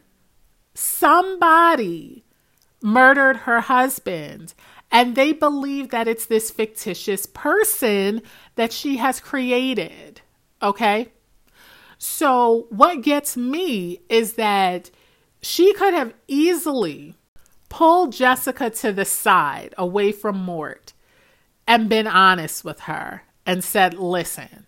somebody 0.74 2.24
murdered 2.82 3.39
her 3.39 3.60
husband 3.60 4.55
and 4.90 5.16
they 5.16 5.32
believe 5.32 5.89
that 5.90 6.06
it's 6.06 6.26
this 6.26 6.51
fictitious 6.51 7.26
person 7.26 8.20
that 8.56 8.72
she 8.72 8.98
has 8.98 9.20
created. 9.20 10.20
Okay. 10.60 11.09
So, 12.05 12.66
what 12.70 13.03
gets 13.03 13.37
me 13.37 14.01
is 14.09 14.33
that 14.33 14.91
she 15.41 15.73
could 15.73 15.95
have 15.95 16.12
easily 16.27 17.15
pulled 17.69 18.11
Jessica 18.11 18.70
to 18.70 18.93
the 18.93 19.05
side 19.05 19.73
away 19.79 20.11
from 20.11 20.37
Mort 20.37 20.95
and 21.65 21.89
been 21.89 22.09
honest 22.09 22.65
with 22.65 22.81
her 22.81 23.23
and 23.47 23.62
said, 23.62 23.95
Listen, 23.95 24.66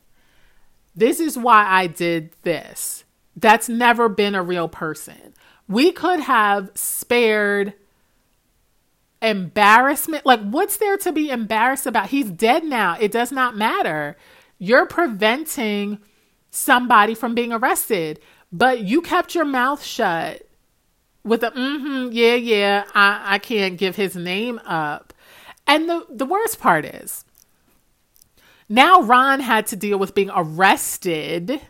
this 0.94 1.19
is 1.19 1.36
why 1.36 1.66
I 1.66 1.89
did 1.89 2.31
this. 2.43 3.02
That's 3.35 3.69
never 3.69 4.09
been 4.09 4.36
a 4.36 4.43
real 4.43 4.69
person. 4.69 5.35
We 5.66 5.90
could 5.90 6.20
have 6.20 6.70
spared 6.77 7.73
embarrassment. 9.20 10.24
Like, 10.24 10.40
what's 10.40 10.77
there 10.77 10.98
to 10.98 11.11
be 11.11 11.31
embarrassed 11.31 11.89
about? 11.89 12.11
He's 12.11 12.31
dead 12.31 12.62
now. 12.62 12.97
It 13.01 13.11
does 13.11 13.32
not 13.32 13.56
matter. 13.56 14.16
You're 14.61 14.86
preventing 14.86 15.98
somebody 16.55 17.14
from 17.14 17.35
being 17.35 17.52
arrested, 17.52 18.20
but 18.52 18.81
you 18.81 19.02
kept 19.02 19.35
your 19.35 19.44
mouth 19.44 19.82
shut 19.82 20.48
with 21.24 21.43
a 21.43 21.51
mm-hmm, 21.51 22.12
yeah, 22.12 22.35
yeah, 22.35 22.85
I, 22.94 23.35
I 23.35 23.39
can't 23.39 23.76
give 23.76 23.97
his 23.97 24.14
name 24.14 24.60
up. 24.64 25.12
And 25.66 25.89
the, 25.89 26.06
the 26.09 26.26
worst 26.26 26.60
part 26.60 26.85
is 26.85 27.24
now 28.68 29.02
Ron 29.02 29.40
had 29.40 29.66
to 29.68 29.76
deal 29.76 29.98
with 29.98 30.14
being 30.14 30.31
arrested 30.35 31.60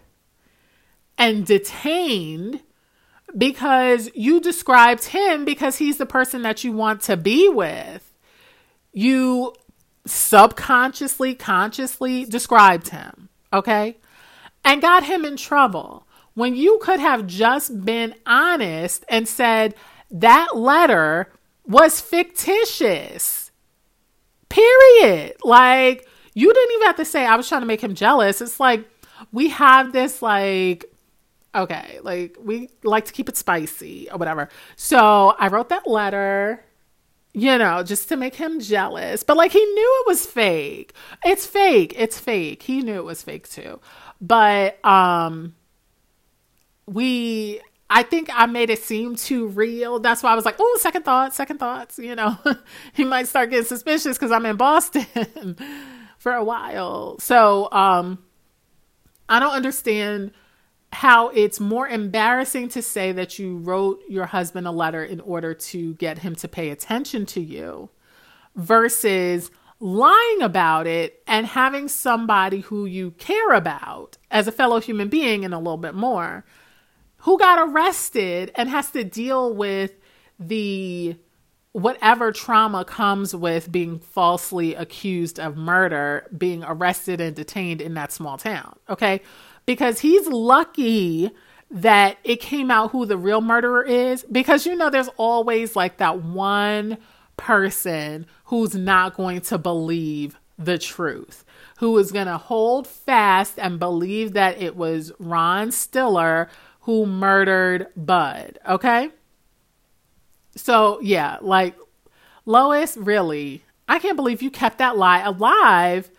and 1.16 1.46
detained 1.46 2.60
because 3.36 4.10
you 4.14 4.40
described 4.40 5.06
him 5.06 5.44
because 5.44 5.78
he's 5.78 5.96
the 5.96 6.06
person 6.06 6.42
that 6.42 6.62
you 6.62 6.72
want 6.72 7.00
to 7.02 7.16
be 7.16 7.48
with. 7.48 8.12
You 8.92 9.54
subconsciously, 10.06 11.34
consciously 11.34 12.24
described 12.24 12.90
him, 12.90 13.28
okay? 13.52 13.96
And 14.64 14.80
got 14.80 15.04
him 15.04 15.24
in 15.24 15.36
trouble 15.36 16.06
when 16.34 16.56
you 16.56 16.78
could 16.82 17.00
have 17.00 17.26
just 17.26 17.84
been 17.84 18.14
honest 18.26 19.04
and 19.08 19.28
said 19.28 19.74
that 20.10 20.56
letter 20.56 21.32
was 21.66 22.00
fictitious. 22.00 23.50
Period. 24.48 25.34
Like, 25.42 26.08
you 26.34 26.52
didn't 26.52 26.72
even 26.74 26.86
have 26.86 26.96
to 26.96 27.04
say, 27.04 27.26
I 27.26 27.36
was 27.36 27.48
trying 27.48 27.62
to 27.62 27.66
make 27.66 27.80
him 27.80 27.94
jealous. 27.94 28.40
It's 28.40 28.58
like, 28.58 28.88
we 29.32 29.50
have 29.50 29.92
this, 29.92 30.22
like, 30.22 30.86
okay, 31.54 32.00
like 32.02 32.36
we 32.42 32.68
like 32.82 33.04
to 33.06 33.12
keep 33.12 33.28
it 33.28 33.36
spicy 33.36 34.08
or 34.10 34.18
whatever. 34.18 34.48
So 34.76 35.34
I 35.38 35.48
wrote 35.48 35.68
that 35.68 35.86
letter, 35.86 36.64
you 37.32 37.56
know, 37.58 37.82
just 37.82 38.08
to 38.08 38.16
make 38.16 38.34
him 38.34 38.60
jealous. 38.60 39.22
But 39.22 39.36
like 39.36 39.52
he 39.52 39.64
knew 39.64 40.02
it 40.02 40.06
was 40.08 40.26
fake. 40.26 40.92
It's 41.24 41.46
fake. 41.46 41.94
It's 41.96 42.18
fake. 42.18 42.62
He 42.62 42.82
knew 42.82 42.96
it 42.96 43.04
was 43.04 43.22
fake 43.22 43.48
too. 43.48 43.80
But 44.26 44.82
um 44.84 45.54
we 46.86 47.60
I 47.90 48.02
think 48.02 48.30
I 48.32 48.46
made 48.46 48.70
it 48.70 48.82
seem 48.82 49.16
too 49.16 49.48
real. 49.48 49.98
That's 49.98 50.22
why 50.22 50.32
I 50.32 50.34
was 50.34 50.44
like, 50.44 50.56
oh, 50.58 50.78
second 50.80 51.04
thoughts, 51.04 51.36
second 51.36 51.58
thoughts. 51.58 51.98
You 51.98 52.16
know, 52.16 52.38
he 52.94 53.04
might 53.04 53.28
start 53.28 53.50
getting 53.50 53.66
suspicious 53.66 54.16
because 54.16 54.32
I'm 54.32 54.46
in 54.46 54.56
Boston 54.56 55.56
for 56.18 56.32
a 56.32 56.42
while. 56.42 57.18
So 57.18 57.70
um 57.70 58.18
I 59.28 59.40
don't 59.40 59.52
understand 59.52 60.32
how 60.92 61.28
it's 61.28 61.60
more 61.60 61.88
embarrassing 61.88 62.68
to 62.68 62.80
say 62.80 63.12
that 63.12 63.38
you 63.38 63.58
wrote 63.58 64.00
your 64.08 64.26
husband 64.26 64.66
a 64.66 64.70
letter 64.70 65.04
in 65.04 65.20
order 65.20 65.52
to 65.52 65.94
get 65.94 66.18
him 66.18 66.34
to 66.36 66.48
pay 66.48 66.70
attention 66.70 67.26
to 67.26 67.40
you 67.40 67.90
versus 68.54 69.50
lying 69.84 70.42
about 70.42 70.86
it 70.86 71.22
and 71.26 71.46
having 71.46 71.88
somebody 71.88 72.60
who 72.60 72.86
you 72.86 73.10
care 73.12 73.52
about 73.52 74.16
as 74.30 74.48
a 74.48 74.52
fellow 74.52 74.80
human 74.80 75.08
being 75.08 75.44
and 75.44 75.52
a 75.52 75.58
little 75.58 75.76
bit 75.76 75.94
more 75.94 76.44
who 77.18 77.38
got 77.38 77.68
arrested 77.68 78.50
and 78.54 78.68
has 78.68 78.90
to 78.90 79.04
deal 79.04 79.54
with 79.54 79.92
the 80.38 81.16
whatever 81.72 82.32
trauma 82.32 82.84
comes 82.84 83.34
with 83.34 83.70
being 83.70 83.98
falsely 83.98 84.74
accused 84.74 85.40
of 85.40 85.56
murder, 85.56 86.30
being 86.36 86.62
arrested 86.64 87.20
and 87.20 87.34
detained 87.34 87.80
in 87.80 87.94
that 87.94 88.12
small 88.12 88.38
town. 88.38 88.76
Okay 88.88 89.20
because 89.66 90.00
he's 90.00 90.26
lucky 90.26 91.30
that 91.70 92.18
it 92.24 92.40
came 92.40 92.70
out 92.70 92.90
who 92.90 93.06
the 93.06 93.16
real 93.16 93.40
murderer 93.40 93.82
is 93.82 94.24
because 94.30 94.66
you 94.66 94.76
know 94.76 94.90
there's 94.90 95.08
always 95.16 95.74
like 95.74 95.96
that 95.96 96.22
one 96.22 96.96
person 97.36 98.26
who's 98.46 98.74
not 98.74 99.16
going 99.16 99.40
to 99.40 99.58
believe 99.58 100.38
the 100.58 100.78
truth 100.78 101.44
who 101.78 101.98
is 101.98 102.12
going 102.12 102.28
to 102.28 102.38
hold 102.38 102.86
fast 102.86 103.58
and 103.58 103.78
believe 103.78 104.32
that 104.34 104.60
it 104.60 104.76
was 104.76 105.10
Ron 105.18 105.72
Stiller 105.72 106.48
who 106.82 107.06
murdered 107.06 107.88
Bud 107.96 108.58
okay 108.68 109.10
so 110.54 111.00
yeah 111.00 111.38
like 111.40 111.74
Lois 112.46 112.96
really 112.96 113.64
I 113.88 113.98
can't 113.98 114.16
believe 114.16 114.42
you 114.42 114.50
kept 114.50 114.78
that 114.78 114.96
lie 114.96 115.20
alive 115.20 116.10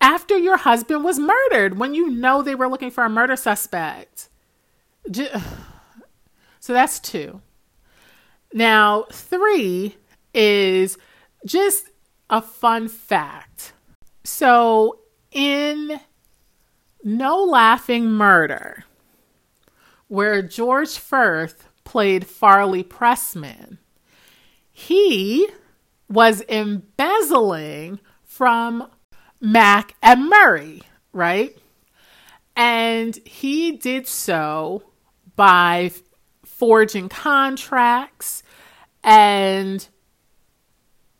after 0.00 0.36
your 0.36 0.56
husband 0.56 1.04
was 1.04 1.18
murdered 1.18 1.78
when 1.78 1.94
you 1.94 2.10
know 2.10 2.42
they 2.42 2.54
were 2.54 2.68
looking 2.68 2.90
for 2.90 3.04
a 3.04 3.10
murder 3.10 3.36
suspect. 3.36 4.28
So 6.60 6.72
that's 6.72 7.00
two. 7.00 7.40
Now, 8.52 9.06
three 9.10 9.96
is 10.34 10.98
just 11.44 11.88
a 12.30 12.40
fun 12.40 12.88
fact. 12.88 13.72
So, 14.24 15.00
in 15.30 16.00
No 17.02 17.42
Laughing 17.42 18.10
Murder, 18.10 18.84
where 20.08 20.42
George 20.42 20.96
Furth 20.98 21.68
played 21.84 22.26
Farley 22.26 22.84
Pressman, 22.84 23.78
he 24.70 25.48
was 26.08 26.42
embezzling 26.48 28.00
from 28.24 28.88
Mac 29.40 29.94
and 30.02 30.28
Murray, 30.28 30.82
right? 31.12 31.56
And 32.54 33.16
he 33.24 33.72
did 33.72 34.06
so 34.06 34.82
by 35.36 35.90
forging 36.44 37.08
contracts 37.08 38.42
and 39.02 39.88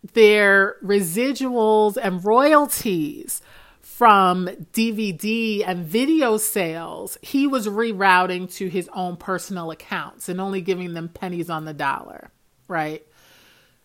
their 0.03 0.77
residuals 0.83 1.97
and 2.01 2.25
royalties 2.25 3.41
from 3.81 4.47
DVD 4.73 5.63
and 5.67 5.85
video 5.85 6.37
sales, 6.37 7.19
he 7.23 7.47
was 7.47 7.69
rerouting 7.69 8.53
to 8.55 8.69
his 8.69 8.89
own 8.95 9.17
personal 9.17 9.71
accounts 9.71 10.29
and 10.29 10.41
only 10.41 10.61
giving 10.61 10.95
them 10.95 11.09
pennies 11.09 11.49
on 11.49 11.65
the 11.65 11.75
dollar, 11.75 12.31
right? 12.69 13.07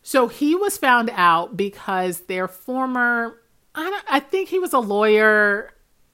So 0.02 0.27
he 0.27 0.56
was 0.56 0.77
found 0.77 1.11
out 1.14 1.57
because 1.57 2.22
their 2.22 2.48
former, 2.48 3.39
I, 3.76 4.02
I 4.10 4.19
think 4.19 4.49
he 4.49 4.57
was 4.57 4.73
a 4.73 4.80
lawyer. 4.80 5.73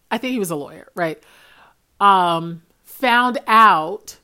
I 0.10 0.18
think 0.18 0.34
he 0.34 0.40
was 0.40 0.52
a 0.52 0.56
lawyer, 0.56 0.88
right? 0.96 1.22
Um, 2.00 2.64
found 2.84 3.38
out 3.48 4.18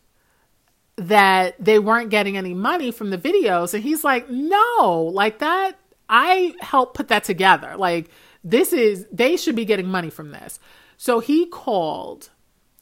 that 1.00 1.56
they 1.64 1.80
weren't 1.80 2.10
getting 2.10 2.36
any 2.38 2.54
money 2.54 2.92
from 2.92 3.10
the 3.10 3.18
videos. 3.18 3.74
And 3.74 3.82
he's 3.82 4.04
like, 4.04 4.30
no, 4.30 5.10
like 5.14 5.40
that, 5.40 5.80
I 6.10 6.54
helped 6.60 6.96
put 6.96 7.08
that 7.08 7.24
together. 7.24 7.76
Like, 7.78 8.10
this 8.44 8.74
is, 8.74 9.06
they 9.12 9.38
should 9.38 9.56
be 9.56 9.66
getting 9.66 9.88
money 9.88 10.10
from 10.10 10.32
this. 10.32 10.60
So 10.98 11.20
he 11.20 11.46
called 11.46 12.30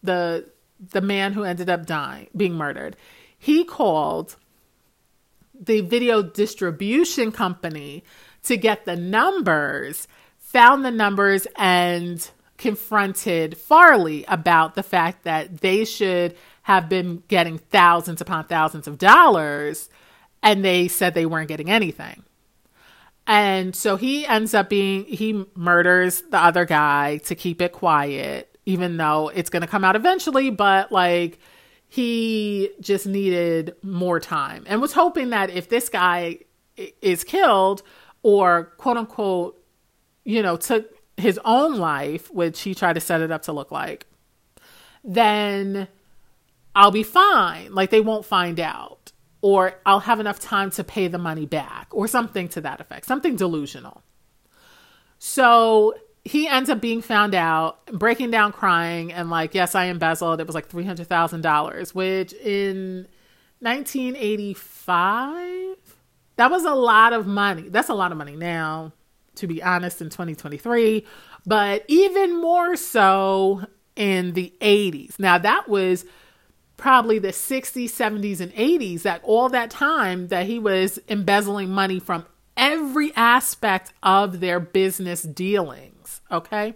the, 0.02 0.50
the 0.92 1.02
man 1.02 1.34
who 1.34 1.44
ended 1.44 1.70
up 1.70 1.86
dying, 1.86 2.28
being 2.36 2.56
murdered. 2.56 2.96
He 3.38 3.64
called 3.64 4.36
the 5.60 5.82
video 5.82 6.24
distribution 6.24 7.32
company 7.32 8.04
to 8.44 8.58
get 8.58 8.86
the 8.86 8.96
numbers, 8.96 10.08
found 10.40 10.84
the 10.84 10.92
numbers, 10.92 11.46
and 11.56 12.28
confronted 12.58 13.58
Farley 13.58 14.26
about 14.28 14.74
the 14.74 14.84
fact 14.84 15.24
that 15.24 15.62
they 15.62 15.86
should 15.86 16.36
have 16.68 16.90
been 16.90 17.24
getting 17.30 17.58
thousands 17.58 18.20
upon 18.20 18.44
thousands 18.44 18.90
of 18.90 18.98
dollars, 18.98 19.88
and 20.44 20.66
they 20.66 20.90
said 20.90 21.14
they 21.14 21.26
weren't 21.26 21.48
getting 21.48 21.70
anything. 21.70 22.26
And 23.26 23.74
so 23.74 23.96
he 23.96 24.26
ends 24.26 24.54
up 24.54 24.68
being, 24.68 25.06
he 25.06 25.46
murders 25.56 26.24
the 26.24 26.38
other 26.38 26.66
guy 26.66 27.20
to 27.20 27.36
keep 27.36 27.62
it 27.62 27.72
quiet, 27.72 28.58
even 28.66 28.98
though 28.98 29.30
it's 29.30 29.50
going 29.50 29.62
to 29.62 29.68
come 29.68 29.86
out 29.86 29.96
eventually, 29.96 30.50
but 30.50 30.92
like 30.92 31.40
he 31.88 32.72
just 32.82 33.08
needed 33.08 33.74
more 33.82 34.20
time 34.20 34.66
and 34.68 34.82
was 34.82 34.92
hoping 34.92 35.30
that 35.30 35.50
if 35.50 35.70
this 35.70 35.88
guy 35.88 36.40
is 37.02 37.24
killed 37.24 37.82
or 38.24 38.74
quote 38.76 38.98
unquote, 38.98 39.64
you 40.26 40.44
know, 40.44 40.58
took 40.58 40.86
his 41.16 41.40
own 41.46 41.78
life, 41.78 42.30
which 42.30 42.60
he 42.60 42.76
tried 42.76 42.96
to 42.96 43.00
set 43.00 43.22
it 43.22 43.32
up 43.32 43.44
to 43.44 43.54
look 43.54 43.72
like, 43.72 44.06
then 45.06 45.88
I'll 46.78 46.92
be 46.92 47.04
fine. 47.04 47.74
Like 47.74 47.90
they 47.90 48.02
won't 48.02 48.26
find 48.26 48.60
out. 48.60 49.12
Or 49.42 49.76
I'll 49.86 50.00
have 50.00 50.20
enough 50.20 50.40
time 50.40 50.72
to 50.72 50.84
pay 50.84 51.08
the 51.08 51.20
money 51.20 51.46
back, 51.46 51.90
or 51.92 52.08
something 52.08 52.48
to 52.50 52.62
that 52.62 52.82
effect, 52.82 53.06
something 53.06 53.36
delusional. 53.36 54.02
So 55.20 55.94
he 56.26 56.48
ends 56.48 56.72
up 56.72 56.82
being 56.82 57.04
found 57.04 57.36
out, 57.36 57.86
breaking 57.86 58.32
down 58.32 58.52
crying, 58.52 59.14
and 59.14 59.30
like, 59.30 59.54
yes, 59.54 59.76
I 59.76 59.86
embezzled. 59.86 60.42
It 60.42 60.48
was 60.48 60.56
like 60.56 60.70
$300,000, 60.70 61.94
which 61.94 62.34
in 62.34 63.08
1985, 63.60 65.78
that 66.38 66.50
was 66.50 66.66
a 66.66 66.74
lot 66.74 67.14
of 67.14 67.28
money. 67.28 67.70
That's 67.70 67.90
a 67.90 67.94
lot 67.94 68.12
of 68.12 68.18
money 68.18 68.36
now, 68.36 68.92
to 69.36 69.46
be 69.46 69.62
honest, 69.62 70.02
in 70.02 70.10
2023, 70.10 71.06
but 71.46 71.86
even 71.88 72.42
more 72.42 72.76
so 72.76 73.68
in 73.96 74.34
the 74.34 74.52
80s. 74.62 75.20
Now, 75.20 75.38
that 75.38 75.70
was 75.70 76.06
probably 76.78 77.20
the 77.20 77.30
60s, 77.30 77.86
70s, 77.86 78.40
and 78.40 78.54
80s, 78.54 79.02
that 79.02 79.22
all 79.24 79.50
that 79.50 79.72
time 79.72 80.28
that 80.28 80.46
he 80.46 80.60
was 80.60 81.00
embezzling 81.10 81.70
money 81.70 82.00
from 82.00 82.26
every 82.56 83.14
aspect 83.16 83.94
of 84.02 84.40
their 84.40 84.60
business 84.60 85.24
dealings. 85.24 86.22
Okay. 86.32 86.76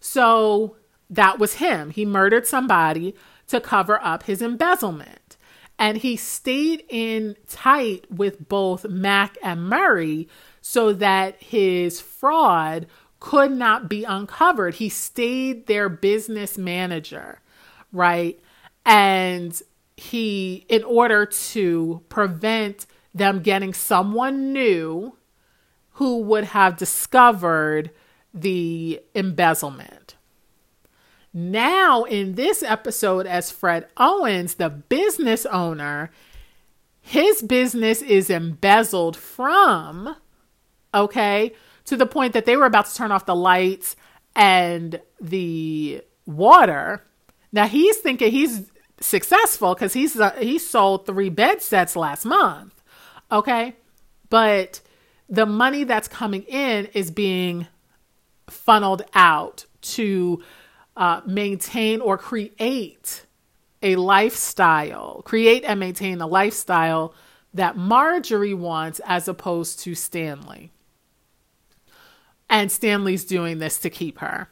So 0.00 0.76
that 1.10 1.38
was 1.38 1.54
him. 1.54 1.90
He 1.90 2.04
murdered 2.04 2.46
somebody 2.46 3.14
to 3.48 3.60
cover 3.60 4.02
up 4.02 4.24
his 4.24 4.42
embezzlement. 4.42 5.36
And 5.78 5.98
he 5.98 6.16
stayed 6.16 6.84
in 6.88 7.36
tight 7.48 8.10
with 8.10 8.48
both 8.48 8.88
Mac 8.88 9.36
and 9.42 9.68
Murray 9.68 10.28
so 10.60 10.92
that 10.94 11.40
his 11.42 12.00
fraud 12.00 12.86
could 13.20 13.52
not 13.52 13.88
be 13.88 14.04
uncovered. 14.04 14.76
He 14.76 14.88
stayed 14.88 15.66
their 15.66 15.88
business 15.88 16.56
manager 16.56 17.40
right? 17.96 18.38
And 18.84 19.60
he, 19.96 20.66
in 20.68 20.84
order 20.84 21.26
to 21.26 22.02
prevent 22.08 22.86
them 23.14 23.40
getting 23.40 23.72
someone 23.72 24.52
new 24.52 25.16
who 25.92 26.18
would 26.18 26.44
have 26.44 26.76
discovered 26.76 27.90
the 28.34 29.00
embezzlement. 29.14 30.14
Now, 31.32 32.04
in 32.04 32.34
this 32.34 32.62
episode, 32.62 33.26
as 33.26 33.50
Fred 33.50 33.88
Owens, 33.96 34.54
the 34.54 34.68
business 34.68 35.46
owner, 35.46 36.10
his 37.00 37.42
business 37.42 38.02
is 38.02 38.30
embezzled 38.30 39.16
from, 39.16 40.16
okay, 40.94 41.52
to 41.84 41.96
the 41.96 42.06
point 42.06 42.32
that 42.34 42.44
they 42.44 42.56
were 42.56 42.66
about 42.66 42.86
to 42.86 42.94
turn 42.94 43.12
off 43.12 43.26
the 43.26 43.36
lights 43.36 43.96
and 44.34 45.00
the 45.20 46.02
water 46.26 47.04
now 47.56 47.66
he's 47.66 47.96
thinking 47.96 48.30
he's 48.30 48.70
successful 49.00 49.74
because 49.74 49.94
he's 49.94 50.20
uh, 50.20 50.32
he 50.32 50.58
sold 50.58 51.06
three 51.06 51.30
bed 51.30 51.62
sets 51.62 51.96
last 51.96 52.24
month. 52.24 52.74
Okay, 53.32 53.74
but 54.28 54.80
the 55.28 55.46
money 55.46 55.84
that's 55.84 56.06
coming 56.06 56.42
in 56.42 56.86
is 56.86 57.10
being 57.10 57.66
funneled 58.48 59.02
out 59.14 59.64
to 59.80 60.42
uh, 60.96 61.22
maintain 61.26 62.00
or 62.00 62.18
create 62.18 63.24
a 63.82 63.96
lifestyle, 63.96 65.22
create 65.24 65.64
and 65.64 65.80
maintain 65.80 66.20
a 66.20 66.26
lifestyle 66.26 67.14
that 67.54 67.76
Marjorie 67.76 68.54
wants 68.54 69.00
as 69.06 69.28
opposed 69.28 69.80
to 69.80 69.94
Stanley. 69.94 70.72
And 72.50 72.70
Stanley's 72.70 73.24
doing 73.24 73.58
this 73.58 73.78
to 73.78 73.90
keep 73.90 74.18
her. 74.18 74.48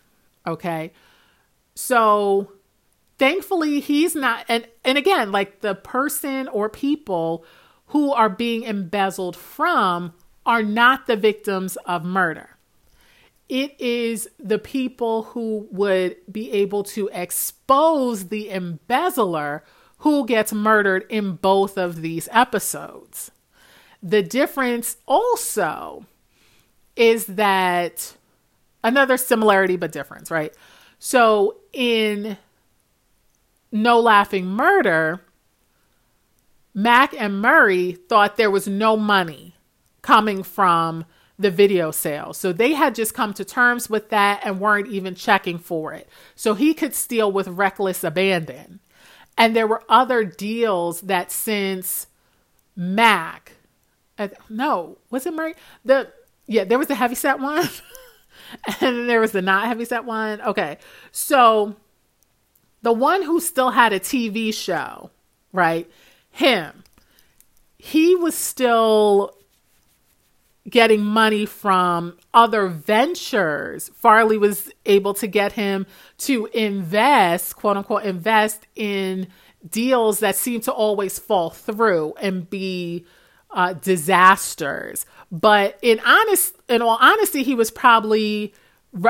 Okay. 0.47 0.93
So 1.75 2.53
thankfully 3.19 3.81
he's 3.81 4.15
not 4.15 4.45
and 4.49 4.67
and 4.85 4.99
again 4.99 5.33
like 5.33 5.61
the 5.61 5.75
person 5.75 6.49
or 6.49 6.69
people 6.69 7.45
who 7.89 8.13
are 8.13 8.29
being 8.29 8.63
embezzled 8.65 9.37
from 9.37 10.13
are 10.47 10.63
not 10.63 11.07
the 11.07 11.17
victims 11.17 11.77
of 11.87 12.05
murder. 12.05 12.51
It 13.49 13.79
is 13.81 14.29
the 14.39 14.59
people 14.59 15.25
who 15.25 15.69
would 15.71 16.17
be 16.31 16.51
able 16.53 16.83
to 16.85 17.09
expose 17.13 18.29
the 18.29 18.51
embezzler 18.51 19.65
who 19.99 20.27
gets 20.27 20.53
murdered 20.53 21.05
in 21.09 21.37
both 21.37 21.77
of 21.79 22.03
these 22.03 22.29
episodes. 22.33 23.31
The 24.03 24.23
difference 24.23 24.97
also 25.07 26.07
is 26.97 27.27
that 27.27 28.17
another 28.83 29.17
similarity 29.17 29.77
but 29.77 29.93
difference 29.93 30.31
right? 30.31 30.55
So 30.99 31.57
in 31.73 32.39
no 33.75 33.99
Laughing 33.99 34.47
Murder, 34.47 35.21
Mac 36.73 37.13
and 37.21 37.41
Murray 37.41 37.93
thought 37.93 38.37
there 38.37 38.51
was 38.51 38.69
no 38.69 38.97
money 38.97 39.57
coming 40.01 40.43
from 40.45 41.05
the 41.39 41.51
video 41.51 41.91
sales. 41.91 42.39
So 42.39 42.53
they 42.53 42.75
had 42.75 42.95
just 42.95 43.15
come 43.15 43.35
to 43.35 43.45
terms 43.45 43.91
with 43.91 44.11
that 44.11 44.41
and 44.45 44.61
weren't 44.61 44.87
even 44.87 45.17
checking 45.17 45.59
for 45.59 45.93
it. 45.93 46.09
So 46.37 46.55
he 46.55 46.73
could 46.73 46.95
steal 46.95 47.33
with 47.33 47.49
reckless 47.49 48.05
abandon. 48.05 48.79
And 49.37 49.57
there 49.57 49.67
were 49.67 49.83
other 49.89 50.23
deals 50.23 51.01
that 51.03 51.33
since 51.33 52.07
Mac, 52.77 53.57
uh, 54.17 54.29
no, 54.49 54.99
was 55.11 55.27
it 55.27 55.35
Murray? 55.35 55.55
The 55.85 56.13
yeah, 56.47 56.63
there 56.63 56.79
was 56.79 56.87
the 56.89 56.95
heavy 56.95 57.17
set 57.17 57.41
one, 57.41 57.69
and 58.81 59.09
there 59.09 59.21
was 59.21 59.33
the 59.33 59.43
not 59.43 59.67
heavy 59.67 59.85
set 59.85 60.05
one. 60.05 60.41
Okay, 60.43 60.79
so 61.11 61.75
the 62.85 62.93
one 62.93 63.23
who 63.23 63.41
still 63.41 63.71
had 63.71 63.95
a 63.95 63.99
TV 63.99 64.53
show, 64.53 65.11
right? 65.55 65.91
Him. 66.31 66.85
He 67.79 68.15
was 68.15 68.35
still 68.35 69.35
getting 70.69 71.03
money 71.03 71.47
from 71.47 72.19
other 72.35 72.69
ventures. 72.69 73.89
Farley 73.95 74.37
was 74.37 74.71
able 74.85 75.15
to 75.15 75.27
get 75.27 75.53
him 75.53 75.87
to 76.19 76.45
invest, 76.53 77.57
quote 77.57 77.79
unquote, 77.79 78.05
invest 78.05 78.67
in 78.77 79.29
deals 79.67 80.21
that 80.21 80.37
seem 80.37 80.61
to 80.61 80.73
always 80.73 81.19
fall 81.19 81.49
through 81.49 82.13
and 82.21 82.51
be 82.51 83.07
uh, 83.51 83.73
disasters. 83.73 85.07
But 85.33 85.79
in 85.81 86.01
honest, 86.01 86.55
in 86.69 86.83
all 86.83 86.99
honesty, 87.01 87.45
he 87.45 87.55
was 87.55 87.71
probably 87.71 88.53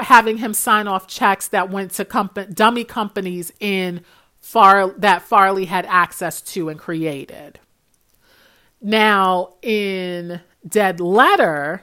having 0.03 0.39
him 0.39 0.55
sign 0.55 0.89
off 0.89 1.07
checks 1.07 1.49
that 1.49 1.71
went 1.71 1.93
to 1.93 2.05
comp- 2.05 2.55
dummy 2.55 2.85
companies 2.85 3.53
in 3.61 4.03
Far 4.41 4.91
that 4.99 5.23
Farley 5.23 5.65
had 5.65 5.87
access 5.87 6.43
to 6.43 6.69
and 6.69 6.79
created. 6.79 7.59
Now, 8.81 9.55
in 9.63 10.43
Dead 10.67 11.01
Letter, 11.01 11.83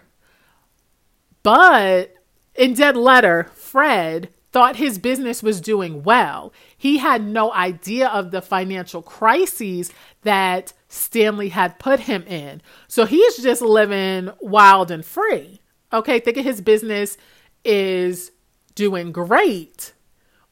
but 1.41 2.13
in 2.53 2.75
Dead 2.75 2.95
Letter, 2.95 3.49
Fred 3.55 4.29
thought 4.51 4.75
his 4.75 4.99
business 4.99 5.41
was 5.41 5.61
doing 5.61 6.03
well. 6.03 6.53
He 6.77 6.99
had 6.99 7.25
no 7.25 7.51
idea 7.53 8.07
of 8.07 8.31
the 8.31 8.41
financial 8.41 9.01
crises 9.01 9.91
that 10.23 10.73
Stanley 10.89 11.49
had 11.49 11.79
put 11.79 12.01
him 12.01 12.23
in. 12.23 12.61
So 12.87 13.05
he's 13.05 13.37
just 13.37 13.61
living 13.61 14.29
wild 14.39 14.91
and 14.91 15.05
free. 15.05 15.61
Okay, 15.93 16.19
think 16.19 16.37
of 16.37 16.45
his 16.45 16.61
business 16.61 17.17
is 17.63 18.31
doing 18.75 19.11
great 19.11 19.93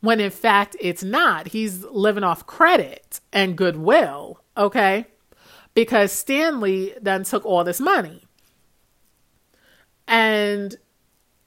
when 0.01 0.19
in 0.19 0.31
fact 0.31 0.75
it's 0.79 1.03
not. 1.03 1.47
He's 1.49 1.83
living 1.85 2.23
off 2.23 2.45
credit 2.45 3.19
and 3.33 3.57
goodwill. 3.57 4.41
Okay, 4.57 5.05
because 5.73 6.11
Stanley 6.11 6.93
then 7.01 7.23
took 7.23 7.45
all 7.45 7.63
this 7.63 7.79
money. 7.79 8.23
And 10.07 10.75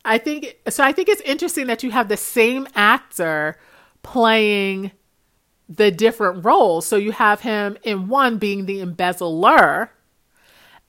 I 0.05 0.19
think 0.19 0.57
so. 0.69 0.83
I 0.85 0.93
think 0.93 1.09
it's 1.09 1.21
interesting 1.23 1.67
that 1.67 1.83
you 1.83 1.91
have 1.91 2.09
the 2.09 2.17
same 2.17 2.67
actor 2.75 3.59
playing 4.03 4.93
the 5.69 5.91
different 5.91 6.45
roles. 6.45 6.87
So 6.87 6.97
you 6.97 7.13
have 7.13 7.41
him 7.41 7.77
in 7.83 8.09
one 8.09 8.39
being 8.39 8.67
the 8.67 8.81
embezzler, 8.81 9.93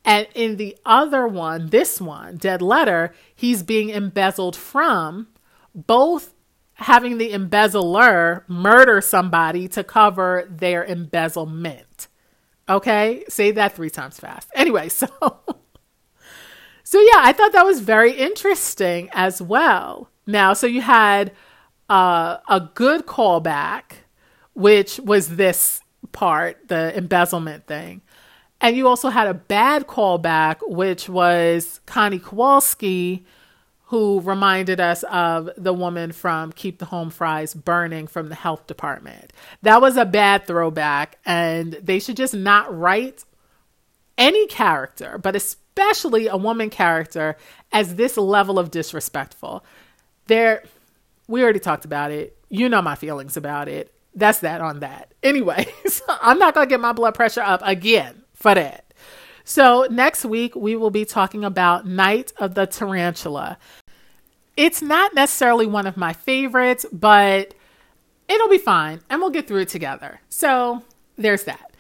and 0.06 0.28
in 0.36 0.58
the 0.58 0.78
other 0.86 1.28
one, 1.28 1.70
this 1.70 2.02
one, 2.02 2.38
Dead 2.38 2.62
Letter, 2.62 3.14
he's 3.34 3.64
being 3.64 3.90
embezzled 3.90 4.56
from, 4.56 5.28
both 5.74 6.34
having 6.74 7.18
the 7.18 7.32
embezzler 7.32 8.44
murder 8.48 9.00
somebody 9.00 9.68
to 9.70 9.84
cover 9.84 10.46
their 10.50 10.84
embezzlement. 10.84 12.08
Okay? 12.68 13.24
Say 13.30 13.52
that 13.52 13.76
three 13.76 13.90
times 13.90 14.20
fast. 14.20 14.50
Anyway, 14.56 14.90
so. 14.90 15.08
So 16.86 17.00
yeah, 17.00 17.22
I 17.22 17.34
thought 17.34 17.54
that 17.54 17.66
was 17.66 17.80
very 17.80 18.12
interesting 18.12 19.10
as 19.14 19.42
well. 19.42 20.10
Now, 20.28 20.54
so 20.54 20.68
you 20.68 20.82
had 20.82 21.32
uh, 21.90 22.38
a 22.48 22.70
good 22.74 23.06
callback, 23.06 23.84
which 24.54 25.00
was 25.00 25.36
this 25.38 25.82
part, 26.12 26.68
the 26.68 26.96
embezzlement 26.96 27.68
thing. 27.68 28.02
And 28.64 28.78
you 28.78 28.88
also 28.88 29.10
had 29.10 29.28
a 29.28 29.34
bad 29.34 29.88
callback, 29.88 30.60
which 30.62 31.10
was 31.10 31.82
Connie 31.86 32.18
Kowalski, 32.18 33.26
who 33.88 34.22
reminded 34.22 34.80
us 34.80 35.04
of 35.12 35.50
the 35.58 35.74
woman 35.74 36.14
from 36.14 36.54
Keep 36.54 36.80
the 36.80 36.86
Home 36.86 37.10
Fries 37.10 37.54
burning 37.54 38.08
from 38.08 38.30
the 38.30 38.36
health 38.36 38.66
department. 38.66 39.34
That 39.64 39.82
was 39.82 39.98
a 39.98 40.06
bad 40.06 40.48
throwback, 40.48 41.20
and 41.26 41.74
they 41.74 42.00
should 42.00 42.16
just 42.16 42.34
not 42.34 42.74
write 42.74 43.26
any 44.18 44.48
character, 44.48 45.18
but 45.18 45.36
especially 45.36 46.28
a 46.28 46.38
woman 46.38 46.70
character, 46.70 47.36
as 47.74 47.96
this 47.96 48.16
level 48.16 48.58
of 48.58 48.72
disrespectful. 48.72 49.66
There, 50.28 50.64
we 51.28 51.44
already 51.44 51.60
talked 51.60 51.84
about 51.84 52.12
it. 52.12 52.38
You 52.48 52.70
know 52.70 52.82
my 52.82 52.96
feelings 52.96 53.36
about 53.36 53.68
it. 53.68 53.94
That's 54.16 54.40
that 54.40 54.62
on 54.62 54.80
that. 54.80 55.14
Anyway, 55.22 55.68
so 55.86 56.06
I'm 56.08 56.40
not 56.40 56.54
going 56.54 56.66
to 56.66 56.70
get 56.70 56.80
my 56.80 56.94
blood 56.94 57.14
pressure 57.14 57.42
up 57.42 57.60
again 57.62 58.23
for 58.44 58.54
that. 58.54 58.94
So, 59.46 59.88
next 59.90 60.26
week, 60.26 60.54
we 60.54 60.76
will 60.76 60.90
be 60.90 61.06
talking 61.06 61.44
about 61.46 61.88
Night 61.88 62.34
of 62.38 62.56
the 62.56 62.68
Tarantula. 62.68 63.58
It's 64.56 64.82
not 64.82 65.16
necessarily 65.16 65.66
one 65.66 65.88
of 65.88 65.98
my 65.98 66.14
favorites, 66.14 66.86
but 66.92 67.54
it'll 68.28 68.50
be 68.50 68.58
fine 68.58 69.00
and 69.10 69.22
we'll 69.22 69.32
get 69.32 69.48
through 69.48 69.62
it 69.62 69.70
together. 69.70 70.20
So, 70.30 70.84
there's 71.18 71.46
that. 71.46 71.72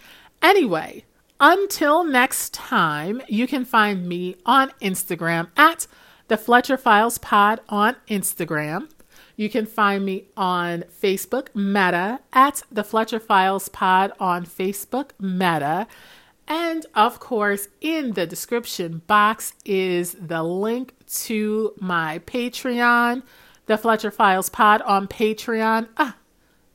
Anyway, 0.42 1.04
until 1.40 2.06
next 2.06 2.54
time, 2.54 3.22
you 3.28 3.46
can 3.46 3.66
find 3.66 4.08
me 4.08 4.36
on 4.46 4.72
Instagram 4.82 5.50
at 5.58 5.86
the 6.30 6.38
Fletcher 6.38 6.78
Files 6.78 7.18
Pod 7.18 7.60
on 7.68 7.98
Instagram. 8.08 8.90
You 9.36 9.50
can 9.50 9.66
find 9.66 10.06
me 10.06 10.26
on 10.38 10.84
Facebook 10.84 11.54
Meta 11.56 12.20
at 12.32 12.64
the 12.72 12.84
Fletcher 12.84 13.20
Files 13.20 13.68
Pod 13.70 14.14
on 14.20 14.46
Facebook 14.46 15.10
Meta. 15.20 15.88
And 16.48 16.86
of 16.94 17.20
course, 17.20 17.68
in 17.82 18.14
the 18.14 18.26
description 18.28 19.02
box 19.08 19.54
is 19.66 20.14
the 20.14 20.44
link 20.44 20.94
to 21.24 21.74
my 21.80 22.20
Patreon, 22.26 23.24
the 23.66 23.78
Fletcher 23.78 24.12
Files 24.12 24.50
Pod 24.50 24.82
on 24.82 25.08
Patreon. 25.08 25.88
Ah, 25.98 26.18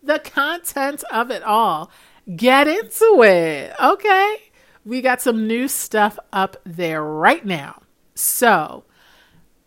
the 0.02 0.18
content 0.18 1.04
of 1.12 1.30
it 1.30 1.42
all. 1.42 1.90
Get 2.36 2.66
into 2.66 3.22
it, 3.22 3.74
okay? 3.80 4.48
we 4.88 5.02
got 5.02 5.20
some 5.20 5.46
new 5.46 5.68
stuff 5.68 6.18
up 6.32 6.56
there 6.64 7.02
right 7.04 7.44
now. 7.44 7.82
So, 8.14 8.84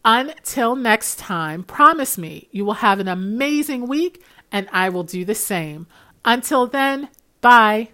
until 0.03 0.76
next 0.76 1.19
time, 1.19 1.64
promise 1.64 2.18
me 2.18 2.49
you 2.52 2.65
will 2.65 2.82
have 2.82 2.99
an 2.99 3.07
amazing 3.07 3.88
week 3.88 4.23
and 4.52 4.68
I 4.73 4.90
will 4.90 5.03
do 5.03 5.23
the 5.23 5.36
same. 5.36 5.86
Until 6.26 6.65
then, 6.65 7.10
bye. 7.40 7.90